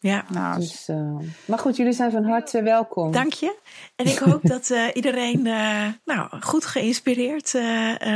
ja. 0.00 0.24
nou, 0.32 0.60
Dus, 0.60 0.88
eh, 0.88 1.16
maar 1.44 1.58
goed, 1.58 1.76
jullie 1.76 1.92
zijn 1.92 2.10
van 2.10 2.24
harte 2.24 2.62
welkom. 2.62 3.12
Dank 3.12 3.32
je. 3.32 3.54
En 3.96 4.06
ik 4.06 4.18
hoop 4.18 4.40
dat 4.42 4.70
eh, 4.70 4.82
iedereen 4.92 5.46
eh, 5.46 5.86
nou, 6.04 6.28
goed 6.40 6.64
geïnspireerd 6.64 7.52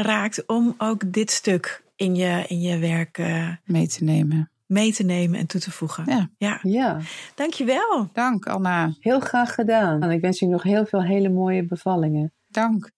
raakt 0.03 0.47
om 0.47 0.75
ook 0.79 1.13
dit 1.13 1.31
stuk 1.31 1.83
in 2.03 2.15
je, 2.15 2.45
in 2.49 2.61
je 2.61 2.79
werk 2.79 3.19
eh, 3.19 3.49
mee 3.65 3.87
te 3.87 4.05
nemen. 4.05 4.51
mee 4.67 4.93
te 4.93 5.03
nemen 5.05 5.39
en 5.39 5.47
toe 5.47 5.61
te 5.61 5.71
voegen. 5.71 6.05
Ja. 6.07 6.31
ja. 6.39 6.59
Ja, 6.63 6.99
Dankjewel. 7.35 8.09
Dank, 8.13 8.47
Anna. 8.47 8.93
heel 9.01 9.21
graag 9.21 9.55
gedaan. 9.55 10.03
En 10.03 10.11
ik 10.11 10.21
wens 10.21 10.39
jullie 10.39 10.55
nog 10.55 10.63
heel 10.63 10.87
veel 10.87 11.03
hele 11.03 11.29
mooie 11.29 11.65
bevallingen. 11.67 12.33
Dank. 12.49 12.91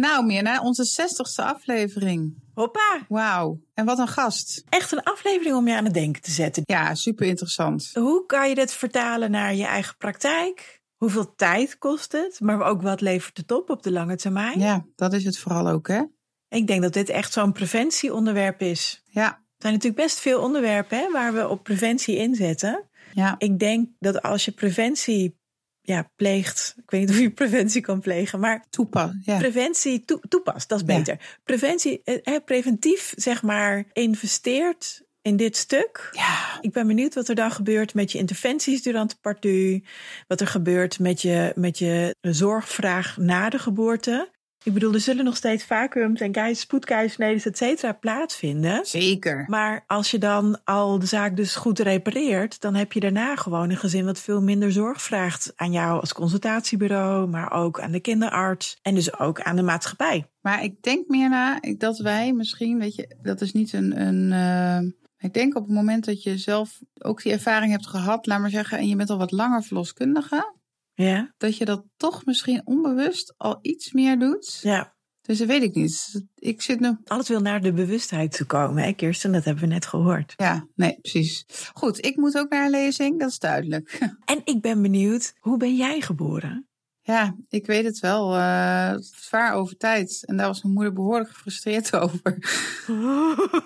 Nou, 0.00 0.26
Mirna, 0.26 0.60
onze 0.62 0.84
zestigste 0.84 1.42
aflevering. 1.42 2.34
Hoppa. 2.54 2.98
Wauw, 3.08 3.60
en 3.74 3.84
wat 3.84 3.98
een 3.98 4.08
gast. 4.08 4.64
Echt 4.68 4.92
een 4.92 5.02
aflevering 5.02 5.56
om 5.56 5.68
je 5.68 5.76
aan 5.76 5.84
het 5.84 5.94
denken 5.94 6.22
te 6.22 6.30
zetten. 6.30 6.62
Ja, 6.66 6.94
super 6.94 7.26
interessant. 7.26 7.90
Hoe 7.94 8.26
kan 8.26 8.48
je 8.48 8.54
dit 8.54 8.72
vertalen 8.72 9.30
naar 9.30 9.54
je 9.54 9.64
eigen 9.64 9.96
praktijk? 9.96 10.80
Hoeveel 10.96 11.34
tijd 11.34 11.78
kost 11.78 12.12
het? 12.12 12.40
Maar 12.40 12.62
ook 12.62 12.82
wat 12.82 13.00
levert 13.00 13.36
het 13.36 13.52
op 13.52 13.70
op 13.70 13.82
de 13.82 13.92
lange 13.92 14.16
termijn? 14.16 14.58
Ja, 14.58 14.84
dat 14.96 15.12
is 15.12 15.24
het 15.24 15.38
vooral 15.38 15.68
ook, 15.68 15.88
hè? 15.88 16.02
Ik 16.48 16.66
denk 16.66 16.82
dat 16.82 16.92
dit 16.92 17.08
echt 17.08 17.32
zo'n 17.32 17.52
preventieonderwerp 17.52 18.60
is. 18.60 19.02
Ja, 19.06 19.26
Er 19.26 19.38
zijn 19.58 19.72
natuurlijk 19.72 20.02
best 20.02 20.18
veel 20.20 20.40
onderwerpen 20.40 20.98
hè, 20.98 21.10
waar 21.10 21.32
we 21.32 21.48
op 21.48 21.62
preventie 21.62 22.16
inzetten. 22.16 22.88
ja. 23.14 23.34
Ik 23.38 23.58
denk 23.58 23.88
dat 23.98 24.22
als 24.22 24.44
je 24.44 24.50
preventie 24.50 25.38
ja, 25.82 26.10
pleegt, 26.16 26.74
ik 26.82 26.90
weet 26.90 27.00
niet 27.00 27.10
of 27.10 27.18
je 27.18 27.30
preventie 27.30 27.80
kan 27.80 28.00
plegen, 28.00 28.40
maar 28.40 28.64
Toepas. 28.70 29.10
Ja. 29.22 29.38
preventie 29.38 30.04
toe- 30.04 30.20
toepast, 30.28 30.68
dat 30.68 30.80
is 30.80 30.86
Ja. 30.86 30.96
beter. 30.96 31.38
Preventie, 31.44 32.00
eh, 32.04 32.36
preventief 32.44 33.12
zeg 33.16 33.42
maar 33.42 33.84
investeert 33.92 35.02
in 35.22 35.36
dit 35.36 35.56
stuk. 35.56 36.08
Ja. 36.12 36.58
Ik 36.60 36.72
ben 36.72 36.86
benieuwd 36.86 37.14
wat 37.14 37.28
er 37.28 37.34
dan 37.34 37.50
gebeurt 37.50 37.94
met 37.94 38.12
je 38.12 38.18
interventies 38.18 38.82
durant 38.82 39.10
de 39.10 39.16
partu. 39.20 39.84
Wat 40.26 40.40
er 40.40 40.46
gebeurt 40.46 40.98
met 40.98 41.22
je, 41.22 41.52
met 41.54 41.78
je 41.78 42.16
zorgvraag 42.20 43.16
na 43.16 43.48
de 43.50 43.58
geboorte. 43.58 44.30
Ik 44.62 44.72
bedoel, 44.72 44.92
er 44.92 45.00
zullen 45.00 45.24
nog 45.24 45.36
steeds 45.36 45.64
vacuums 45.64 46.20
en 46.20 46.32
kei- 46.32 46.54
spoedkeizersneden, 46.54 47.42
et 47.44 47.56
cetera, 47.56 47.92
plaatsvinden. 47.92 48.86
Zeker. 48.86 49.44
Maar 49.46 49.84
als 49.86 50.10
je 50.10 50.18
dan 50.18 50.58
al 50.64 50.98
de 50.98 51.06
zaak 51.06 51.36
dus 51.36 51.54
goed 51.56 51.78
repareert, 51.78 52.60
dan 52.60 52.74
heb 52.74 52.92
je 52.92 53.00
daarna 53.00 53.36
gewoon 53.36 53.70
een 53.70 53.76
gezin 53.76 54.04
wat 54.04 54.18
veel 54.20 54.42
minder 54.42 54.72
zorg 54.72 55.02
vraagt 55.02 55.52
aan 55.56 55.72
jou 55.72 56.00
als 56.00 56.12
consultatiebureau, 56.12 57.28
maar 57.28 57.52
ook 57.52 57.80
aan 57.80 57.92
de 57.92 58.00
kinderarts 58.00 58.78
en 58.82 58.94
dus 58.94 59.18
ook 59.18 59.40
aan 59.40 59.56
de 59.56 59.62
maatschappij. 59.62 60.26
Maar 60.40 60.64
ik 60.64 60.82
denk 60.82 61.08
meer 61.08 61.28
na 61.28 61.58
ik- 61.62 61.80
dat 61.80 61.98
wij 61.98 62.32
misschien, 62.32 62.78
weet 62.78 62.94
je, 62.94 63.16
dat 63.22 63.40
is 63.40 63.52
niet 63.52 63.72
een. 63.72 64.00
een 64.00 64.32
eh, 64.32 64.90
ik 65.18 65.34
denk 65.34 65.56
op 65.56 65.62
het 65.66 65.74
moment 65.74 66.04
dat 66.04 66.22
je 66.22 66.38
zelf 66.38 66.78
ook 66.98 67.22
die 67.22 67.32
ervaring 67.32 67.72
hebt 67.72 67.86
gehad, 67.86 68.26
laat 68.26 68.40
maar 68.40 68.50
zeggen, 68.50 68.78
en 68.78 68.88
je 68.88 68.96
bent 68.96 69.10
al 69.10 69.18
wat 69.18 69.30
langer 69.30 69.62
verloskundige, 69.62 70.54
Ja, 71.02 71.34
dat 71.36 71.56
je 71.56 71.64
dat 71.64 71.84
toch 71.96 72.24
misschien 72.24 72.60
onbewust 72.64 73.34
al 73.36 73.58
iets 73.62 73.92
meer 73.92 74.18
doet. 74.18 74.58
ja. 74.62 74.98
Dus 75.20 75.38
dat 75.38 75.46
weet 75.48 75.62
ik 75.62 75.74
niet. 75.74 76.24
Ik 76.34 76.62
zit 76.62 76.80
nu. 76.80 76.96
Alles 77.04 77.28
wil 77.28 77.40
naar 77.40 77.60
de 77.60 77.72
bewustheid 77.72 78.36
toe 78.36 78.46
komen, 78.46 78.82
hè, 78.82 78.92
Kirsten? 78.92 79.32
Dat 79.32 79.44
hebben 79.44 79.62
we 79.62 79.68
net 79.68 79.86
gehoord. 79.86 80.32
Ja, 80.36 80.66
nee, 80.74 80.98
precies. 81.00 81.44
Goed, 81.74 82.04
ik 82.04 82.16
moet 82.16 82.38
ook 82.38 82.50
naar 82.50 82.64
een 82.64 82.70
lezing, 82.70 83.18
dat 83.20 83.30
is 83.30 83.38
duidelijk. 83.38 83.98
En 84.24 84.40
ik 84.44 84.60
ben 84.60 84.82
benieuwd, 84.82 85.34
hoe 85.40 85.56
ben 85.56 85.76
jij 85.76 86.00
geboren? 86.00 86.68
Ja, 87.02 87.36
ik 87.48 87.66
weet 87.66 87.84
het 87.84 87.98
wel. 88.00 88.36
eh, 88.36 88.94
zwaar 88.98 89.52
over 89.52 89.76
tijd. 89.76 90.22
En 90.26 90.36
daar 90.36 90.46
was 90.46 90.62
mijn 90.62 90.74
moeder 90.74 90.92
behoorlijk 90.92 91.30
gefrustreerd 91.30 91.94
over. 92.02 92.38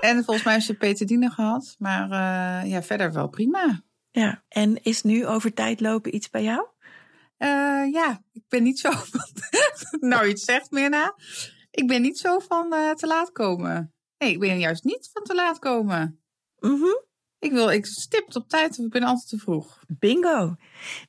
En 0.00 0.24
volgens 0.24 0.44
mij 0.44 0.54
heeft 0.54 0.66
ze 0.66 0.74
petardine 0.74 1.30
gehad. 1.30 1.74
Maar 1.78 2.10
eh, 2.10 2.70
ja, 2.70 2.82
verder 2.82 3.12
wel 3.12 3.28
prima. 3.28 3.82
Ja, 4.20 4.42
en 4.48 4.82
is 4.82 5.02
nu 5.02 5.26
over 5.26 5.52
tijd 5.52 5.80
lopen 5.80 6.14
iets 6.14 6.30
bij 6.30 6.42
jou? 6.42 6.66
Eh, 7.36 7.92
ja, 7.92 8.22
ik 8.32 8.42
ben 8.48 8.62
niet 8.62 8.78
zo 8.78 8.90
van... 9.10 9.20
nou, 10.10 10.28
het 10.28 10.40
zegt, 10.40 10.70
Mirna. 10.70 11.14
Ik 11.70 11.86
ben 11.86 12.02
niet 12.02 12.18
zo 12.18 12.38
van 12.38 12.72
eh, 12.72 12.90
te 12.90 13.06
laat 13.06 13.32
komen. 13.32 13.94
Nee, 14.18 14.32
ik 14.32 14.38
ben 14.38 14.58
juist 14.58 14.84
niet 14.84 15.10
van 15.12 15.22
te 15.22 15.34
laat 15.34 15.58
komen. 15.58 16.20
Mhm. 16.58 17.04
Ik 17.38 17.52
wil, 17.52 17.70
ik 17.70 17.86
stipt 17.86 18.36
op 18.36 18.48
tijd 18.48 18.78
of 18.78 18.84
ik 18.84 18.90
ben 18.90 19.02
altijd 19.02 19.28
te 19.28 19.38
vroeg. 19.38 19.82
Bingo. 19.86 20.54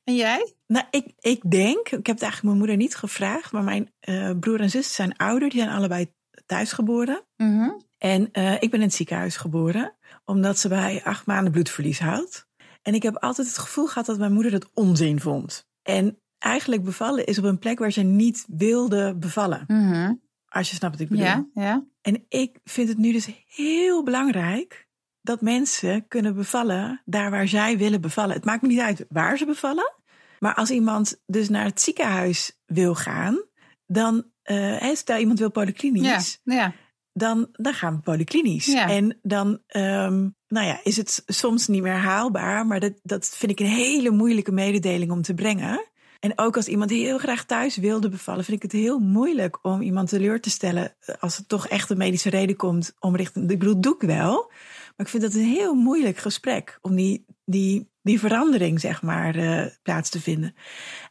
En 0.04 0.14
jij? 0.14 0.54
Nou, 0.66 0.86
ik, 0.90 1.12
ik 1.18 1.50
denk, 1.50 1.88
ik 1.88 2.06
heb 2.06 2.16
het 2.16 2.22
eigenlijk 2.22 2.42
mijn 2.42 2.56
moeder 2.56 2.76
niet 2.76 2.94
gevraagd, 2.94 3.52
maar 3.52 3.64
mijn 3.64 3.92
eh, 4.00 4.38
broer 4.40 4.60
en 4.60 4.70
zus 4.70 4.94
zijn 4.94 5.16
ouder, 5.16 5.48
die 5.48 5.60
zijn 5.60 5.76
allebei 5.76 6.12
thuis 6.46 6.72
geboren. 6.72 7.24
Mhm. 7.36 7.70
En 7.98 8.24
ik 8.60 8.70
ben 8.70 8.80
in 8.80 8.86
het 8.86 8.94
ziekenhuis 8.94 9.36
geboren, 9.36 9.96
omdat 10.24 10.58
ze 10.58 10.68
bij 10.68 11.00
acht 11.04 11.26
maanden 11.26 11.52
bloedverlies 11.52 11.98
had. 11.98 12.47
En 12.82 12.94
ik 12.94 13.02
heb 13.02 13.16
altijd 13.16 13.46
het 13.46 13.58
gevoel 13.58 13.86
gehad 13.86 14.06
dat 14.06 14.18
mijn 14.18 14.32
moeder 14.32 14.50
dat 14.50 14.70
onzin 14.74 15.20
vond. 15.20 15.66
En 15.82 16.18
eigenlijk 16.38 16.84
bevallen 16.84 17.26
is 17.26 17.38
op 17.38 17.44
een 17.44 17.58
plek 17.58 17.78
waar 17.78 17.92
ze 17.92 18.02
niet 18.02 18.44
wilde 18.48 19.16
bevallen. 19.16 19.64
Mhm. 19.66 20.14
Als 20.48 20.70
je 20.70 20.76
snapt 20.76 20.92
wat 20.92 21.02
ik 21.02 21.08
bedoel. 21.08 21.24
Ja, 21.24 21.46
ja. 21.54 21.84
En 22.00 22.24
ik 22.28 22.58
vind 22.64 22.88
het 22.88 22.98
nu 22.98 23.12
dus 23.12 23.28
heel 23.46 24.02
belangrijk 24.02 24.88
dat 25.20 25.40
mensen 25.40 26.08
kunnen 26.08 26.34
bevallen 26.34 27.02
daar 27.04 27.30
waar 27.30 27.48
zij 27.48 27.78
willen 27.78 28.00
bevallen. 28.00 28.34
Het 28.34 28.44
maakt 28.44 28.62
me 28.62 28.68
niet 28.68 28.80
uit 28.80 29.06
waar 29.08 29.38
ze 29.38 29.46
bevallen. 29.46 29.92
Maar 30.38 30.54
als 30.54 30.70
iemand 30.70 31.22
dus 31.26 31.48
naar 31.48 31.64
het 31.64 31.80
ziekenhuis 31.80 32.58
wil 32.66 32.94
gaan, 32.94 33.42
dan, 33.86 34.24
hè, 34.42 34.94
stel 34.94 35.18
iemand 35.18 35.38
wil 35.38 35.50
polyklinisch, 35.50 36.40
ja. 36.44 36.72
dan, 37.12 37.48
dan 37.52 37.74
gaan 37.74 37.96
we 37.96 38.00
polyklinisch. 38.00 38.66
Ja. 38.66 38.88
En 38.88 39.18
dan 39.22 39.62
ehm, 39.66 40.28
nou 40.48 40.66
ja, 40.66 40.80
is 40.82 40.96
het 40.96 41.22
soms 41.26 41.66
niet 41.66 41.82
meer 41.82 41.96
haalbaar, 41.96 42.66
maar 42.66 42.80
dat, 42.80 42.92
dat 43.02 43.28
vind 43.28 43.52
ik 43.52 43.60
een 43.60 43.66
hele 43.66 44.10
moeilijke 44.10 44.52
mededeling 44.52 45.10
om 45.10 45.22
te 45.22 45.34
brengen. 45.34 45.86
En 46.20 46.32
ook 46.38 46.56
als 46.56 46.68
iemand 46.68 46.90
heel 46.90 47.18
graag 47.18 47.44
thuis 47.44 47.76
wilde 47.76 48.08
bevallen, 48.08 48.44
vind 48.44 48.56
ik 48.56 48.62
het 48.62 48.80
heel 48.80 48.98
moeilijk 48.98 49.58
om 49.62 49.80
iemand 49.80 50.08
teleur 50.08 50.40
te 50.40 50.50
stellen 50.50 50.94
eh, 51.00 51.14
als 51.20 51.36
het 51.36 51.48
toch 51.48 51.68
echt 51.68 51.90
een 51.90 51.96
medische 51.96 52.30
reden 52.30 52.56
komt 52.56 52.94
om 52.98 53.16
richting. 53.16 53.50
Ik 53.50 53.58
bedoel, 53.58 53.80
doe 53.80 53.94
ik 53.94 54.00
wel. 54.00 54.50
Maar 54.96 55.06
ik 55.06 55.08
vind 55.08 55.22
dat 55.22 55.34
een 55.34 55.48
heel 55.48 55.74
moeilijk 55.74 56.16
gesprek 56.16 56.78
om 56.82 56.94
die, 56.94 57.24
die, 57.44 57.88
die 58.08 58.18
verandering, 58.18 58.80
zeg 58.80 59.02
maar, 59.02 59.34
eh, 59.34 59.66
plaats 59.82 60.10
te 60.10 60.20
vinden. 60.20 60.54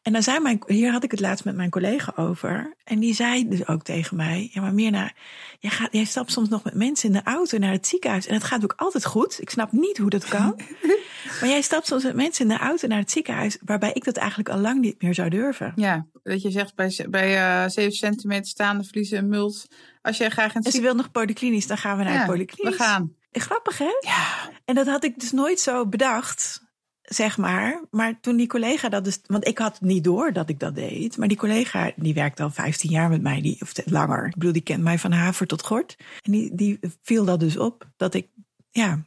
En 0.01 0.13
dan 0.13 0.23
zei 0.23 0.39
mijn, 0.39 0.61
hier 0.67 0.91
had 0.91 1.03
ik 1.03 1.11
het 1.11 1.19
laatst 1.19 1.45
met 1.45 1.55
mijn 1.55 1.69
collega 1.69 2.13
over. 2.15 2.75
En 2.83 2.99
die 2.99 3.13
zei 3.13 3.47
dus 3.47 3.67
ook 3.67 3.83
tegen 3.83 4.17
mij: 4.17 4.49
Ja, 4.53 4.61
maar 4.61 4.73
Mirna, 4.73 5.11
jij, 5.59 5.69
gaat, 5.71 5.89
jij 5.91 6.03
stapt 6.05 6.31
soms 6.31 6.49
nog 6.49 6.63
met 6.63 6.73
mensen 6.73 7.07
in 7.07 7.13
de 7.15 7.23
auto 7.23 7.57
naar 7.57 7.71
het 7.71 7.87
ziekenhuis. 7.87 8.27
En 8.27 8.33
het 8.33 8.43
gaat 8.43 8.63
ook 8.63 8.73
altijd 8.75 9.05
goed. 9.05 9.41
Ik 9.41 9.49
snap 9.49 9.71
niet 9.71 9.97
hoe 9.97 10.09
dat 10.09 10.25
kan. 10.25 10.59
maar 11.39 11.49
jij 11.49 11.61
stapt 11.61 11.87
soms 11.87 12.03
met 12.03 12.15
mensen 12.15 12.49
in 12.49 12.57
de 12.57 12.63
auto 12.63 12.87
naar 12.87 12.99
het 12.99 13.11
ziekenhuis. 13.11 13.57
Waarbij 13.65 13.91
ik 13.93 14.03
dat 14.03 14.17
eigenlijk 14.17 14.49
al 14.49 14.59
lang 14.59 14.81
niet 14.81 15.01
meer 15.01 15.13
zou 15.13 15.29
durven. 15.29 15.71
Ja, 15.75 16.05
dat 16.23 16.41
je 16.41 16.51
zegt 16.51 16.75
bij, 16.75 17.05
bij 17.09 17.37
eh 17.63 17.69
7 17.69 17.91
centimeter 17.91 18.45
staande 18.47 18.83
vliezen 18.83 19.17
en 19.17 19.29
mult. 19.29 19.67
Als 20.01 20.17
jij 20.17 20.29
graag 20.29 20.53
het 20.53 20.65
En 20.65 20.71
ze 20.71 20.81
wil 20.81 20.95
nog 20.95 21.11
polyklinisch, 21.11 21.67
dan 21.67 21.77
gaan 21.77 21.97
we 21.97 22.03
naar 22.03 22.13
Ja, 22.13 22.19
het 22.19 22.27
polyklinisch. 22.27 22.77
we 22.77 22.83
gaan. 22.83 23.15
Grappig, 23.31 23.77
hè? 23.77 23.97
Ja, 23.99 24.49
En 24.65 24.75
dat 24.75 24.87
had 24.87 25.03
ik 25.03 25.19
dus 25.19 25.31
nooit 25.31 25.59
zo 25.59 25.87
bedacht, 25.87 26.63
zeg 27.07 27.37
maar. 27.37 27.83
Maar 27.91 28.19
toen 28.19 28.37
die 28.37 28.47
collega 28.47 28.89
dat 28.89 29.03
dus... 29.03 29.19
Want 29.25 29.47
ik 29.47 29.57
had 29.57 29.81
niet 29.81 30.03
door 30.03 30.33
dat 30.33 30.49
ik 30.49 30.59
dat 30.59 30.75
deed. 30.75 31.17
Maar 31.17 31.27
die 31.27 31.37
collega, 31.37 31.91
die 31.95 32.13
werkt 32.13 32.39
al 32.39 32.49
15 32.49 32.89
jaar 32.89 33.09
met 33.09 33.21
mij. 33.21 33.41
Die, 33.41 33.57
of 33.61 33.71
langer. 33.85 34.25
Ik 34.25 34.33
bedoel, 34.33 34.51
die 34.51 34.61
kent 34.61 34.83
mij 34.83 34.99
van 34.99 35.11
haver 35.11 35.47
tot 35.47 35.63
gort. 35.63 35.95
En 36.21 36.31
die, 36.31 36.55
die 36.55 36.79
viel 37.01 37.25
dat 37.25 37.39
dus 37.39 37.57
op. 37.57 37.89
Dat 37.97 38.13
ik, 38.13 38.27
ja, 38.69 39.03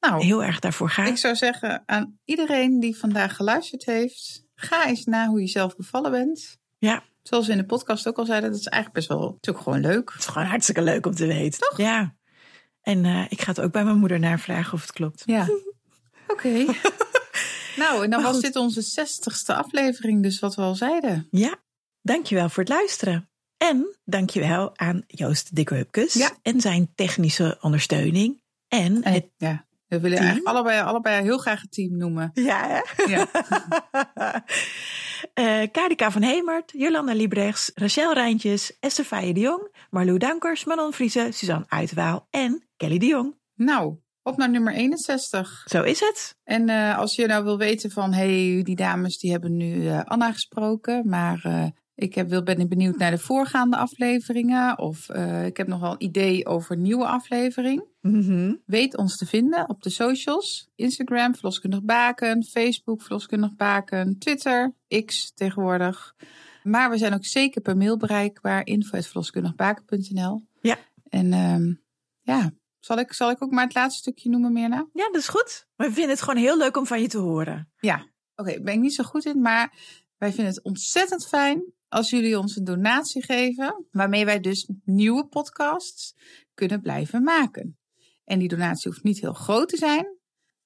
nou, 0.00 0.24
heel 0.24 0.44
erg 0.44 0.58
daarvoor 0.58 0.90
ga. 0.90 1.04
ik 1.04 1.16
zou 1.16 1.34
zeggen 1.34 1.82
aan 1.86 2.18
iedereen 2.24 2.80
die 2.80 2.96
vandaag 2.96 3.36
geluisterd 3.36 3.84
heeft. 3.84 4.44
Ga 4.54 4.86
eens 4.86 5.04
na 5.04 5.26
hoe 5.26 5.40
je 5.40 5.46
zelf 5.46 5.76
bevallen 5.76 6.10
bent. 6.10 6.58
Ja, 6.78 7.02
Zoals 7.24 7.46
we 7.46 7.52
in 7.52 7.58
de 7.58 7.64
podcast 7.64 8.08
ook 8.08 8.18
al 8.18 8.24
zeiden, 8.24 8.50
dat 8.50 8.60
is 8.60 8.66
eigenlijk 8.66 9.06
best 9.06 9.18
wel 9.18 9.30
natuurlijk 9.30 9.64
gewoon 9.64 9.80
leuk. 9.80 10.10
het 10.12 10.20
is 10.20 10.26
gewoon 10.26 10.48
hartstikke 10.48 10.82
leuk 10.82 11.06
om 11.06 11.14
te 11.14 11.26
weten. 11.26 11.60
Toch? 11.60 11.78
Ja. 11.78 12.14
En 12.82 13.04
eh, 13.04 13.24
ik 13.28 13.40
ga 13.40 13.48
het 13.48 13.60
ook 13.60 13.72
bij 13.72 13.84
mijn 13.84 13.98
moeder 13.98 14.18
navragen 14.20 14.72
of 14.72 14.80
het 14.80 14.92
klopt. 14.92 15.22
Ja. 15.26 15.46
Oké. 16.28 16.48
nou, 17.76 18.04
en 18.04 18.10
dan 18.10 18.20
Maar 18.20 18.22
was 18.22 18.32
goed. 18.34 18.42
dit 18.42 18.56
onze 18.56 18.80
zestigste 18.80 19.54
aflevering, 19.54 20.22
dus 20.22 20.38
wat 20.38 20.54
we 20.54 20.62
al 20.62 20.74
zeiden. 20.74 21.28
Ja, 21.30 21.54
dankjewel 22.02 22.48
voor 22.48 22.62
het 22.62 22.72
luisteren. 22.72 23.28
En 23.56 23.96
dankjewel 24.04 24.78
aan 24.78 25.04
Joost 25.06 25.54
Dikke 25.56 25.74
Hupkes 25.74 26.12
Ja. 26.14 26.30
en 26.42 26.60
zijn 26.60 26.92
technische 26.94 27.58
ondersteuning. 27.60 28.42
En 28.68 29.02
En 29.02 29.12
het... 29.12 29.26
ja, 29.36 29.66
we 29.86 30.00
willen 30.00 30.16
Team? 30.18 30.28
eigenlijk 30.28 30.56
allebei, 30.56 30.80
allebei 30.80 31.22
heel 31.22 31.38
graag 31.38 31.60
het 31.60 31.72
team 31.72 31.96
noemen. 31.96 32.30
Ja, 32.34 32.68
hè? 32.68 33.04
Ja. 33.12 33.26
Eh, 35.34 35.62
Karika 35.72 36.10
van 36.10 36.22
Hemert, 36.22 36.72
Jolanda 36.76 37.12
Liebrechts, 37.14 37.70
Rachel 37.74 38.12
Rijntjes, 38.12 38.76
Esther 38.80 39.04
Feijen 39.04 39.34
de 39.34 39.40
Jong, 39.40 39.76
Marlou 39.90 40.18
Dankers, 40.18 40.64
Manon 40.64 40.92
Vriese, 40.92 41.28
Suzanne 41.32 41.64
Uitwaal 41.68 42.26
en 42.30 42.68
Kelly 42.76 42.98
de 42.98 43.06
Jong. 43.06 43.34
nou, 43.54 43.96
op 44.24 44.36
naar 44.36 44.50
nummer 44.50 44.72
61. 44.72 45.64
Zo 45.66 45.82
is 45.82 46.00
het. 46.00 46.36
En 46.44 46.68
eh, 46.68 46.98
als 46.98 47.14
je 47.14 47.26
nou 47.26 47.44
wil 47.44 47.58
weten 47.58 47.90
van, 47.90 48.12
hey, 48.12 48.60
die 48.62 48.76
dames 48.76 49.18
die 49.18 49.30
hebben 49.30 49.56
nu 49.56 49.88
eh, 49.88 50.04
Anna 50.04 50.32
gesproken, 50.32 51.08
maar 51.08 51.40
eh, 51.42 51.66
ik 51.94 52.14
heb, 52.14 52.28
wil, 52.28 52.42
ben 52.42 52.68
benieuwd 52.68 52.96
naar 52.96 53.10
de 53.10 53.18
voorgaande 53.18 53.76
afleveringen 53.76 54.78
of 54.78 55.08
ik 55.44 55.56
heb 55.56 55.66
nog 55.66 55.80
wel 55.80 55.92
een 55.92 56.02
idee 56.02 56.46
over 56.46 56.76
een 56.76 56.82
nieuwe 56.82 57.06
aflevering. 57.06 57.84
Mhm. 58.00 58.54
Weet 58.66 58.96
ons 58.96 59.16
te 59.16 59.26
vinden 59.26 59.68
op 59.68 59.82
de 59.82 59.90
socials. 59.90 60.68
Instagram, 60.74 61.34
Verloskundig 61.34 61.82
Baken. 61.82 62.44
Facebook, 62.44 63.02
Verloskundig 63.02 63.54
Baken. 63.54 64.18
Twitter, 64.18 64.74
X 65.04 65.32
tegenwoordig. 65.34 66.14
Maar 66.62 66.90
we 66.90 66.98
zijn 66.98 67.14
ook 67.14 67.24
zeker 67.24 67.60
per 67.60 67.76
mail 67.76 67.96
bereikbaar. 67.96 68.66
info.verloskundigbaken.nl 68.66 70.42
Ja. 70.60 70.76
En 71.08 71.32
ehm, 71.32 71.74
ja, 72.22 72.52
zal 72.84 72.98
ik, 72.98 73.12
zal 73.12 73.30
ik 73.30 73.42
ook 73.42 73.50
maar 73.50 73.64
het 73.64 73.74
laatste 73.74 74.00
stukje 74.00 74.30
noemen, 74.30 74.52
Mirna? 74.52 74.88
Ja, 74.92 75.06
dat 75.06 75.16
is 75.20 75.28
goed. 75.28 75.66
We 75.76 75.84
vinden 75.84 76.08
het 76.08 76.22
gewoon 76.22 76.42
heel 76.42 76.58
leuk 76.58 76.76
om 76.76 76.86
van 76.86 77.00
je 77.00 77.08
te 77.08 77.18
horen. 77.18 77.72
Ja, 77.78 78.06
oké, 78.36 78.60
ben 78.60 78.74
ik 78.74 78.80
niet 78.80 78.94
zo 78.94 79.04
goed 79.04 79.24
in, 79.24 79.40
maar 79.40 79.72
wij 80.18 80.32
vinden 80.32 80.54
het 80.54 80.62
ontzettend 80.62 81.26
fijn 81.26 81.72
als 81.88 82.10
jullie 82.10 82.38
ons 82.38 82.56
een 82.56 82.64
donatie 82.64 83.24
geven, 83.24 83.86
waarmee 83.90 84.24
wij 84.24 84.40
dus 84.40 84.70
nieuwe 84.84 85.26
podcasts 85.26 86.14
kunnen 86.54 86.80
blijven 86.80 87.22
maken. 87.22 87.78
En 88.24 88.38
die 88.38 88.48
donatie 88.48 88.90
hoeft 88.90 89.04
niet 89.04 89.20
heel 89.20 89.32
groot 89.32 89.68
te 89.68 89.76
zijn, 89.76 90.18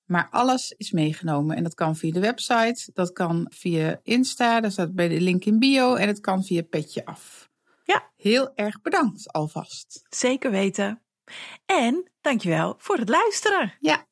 maar 0.04 0.28
alles 0.30 0.74
is 0.76 0.90
meegenomen. 0.90 1.56
En 1.56 1.62
dat 1.62 1.74
kan 1.74 1.96
via 1.96 2.12
de 2.12 2.20
website, 2.20 2.90
dat 2.92 3.12
kan 3.12 3.46
via 3.54 4.00
Insta, 4.02 4.60
daar 4.60 4.70
staat 4.70 4.94
bij 4.94 5.08
de 5.08 5.20
link 5.20 5.44
in 5.44 5.58
bio, 5.58 5.94
en 5.94 6.08
het 6.08 6.20
kan 6.20 6.44
via 6.44 6.62
Petje 6.62 7.04
Af. 7.04 7.50
Ja. 7.84 8.10
Heel 8.16 8.54
erg 8.54 8.80
bedankt 8.80 9.32
alvast. 9.32 10.02
Zeker 10.08 10.50
weten. 10.50 11.02
En 11.66 12.10
dankjewel 12.20 12.74
voor 12.78 12.96
het 12.96 13.08
luisteren. 13.08 13.74
Ja. 13.80 14.06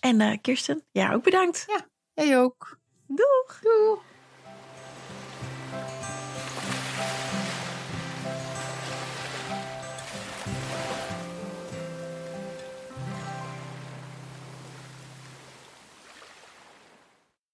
En 0.00 0.20
eh, 0.20 0.38
Kirsten, 0.40 0.84
ja, 0.92 1.12
ook 1.12 1.22
bedankt. 1.22 1.66
Jij 2.14 2.38
ook. 2.38 2.78
Doeg! 3.06 3.58
Doei. 3.62 3.98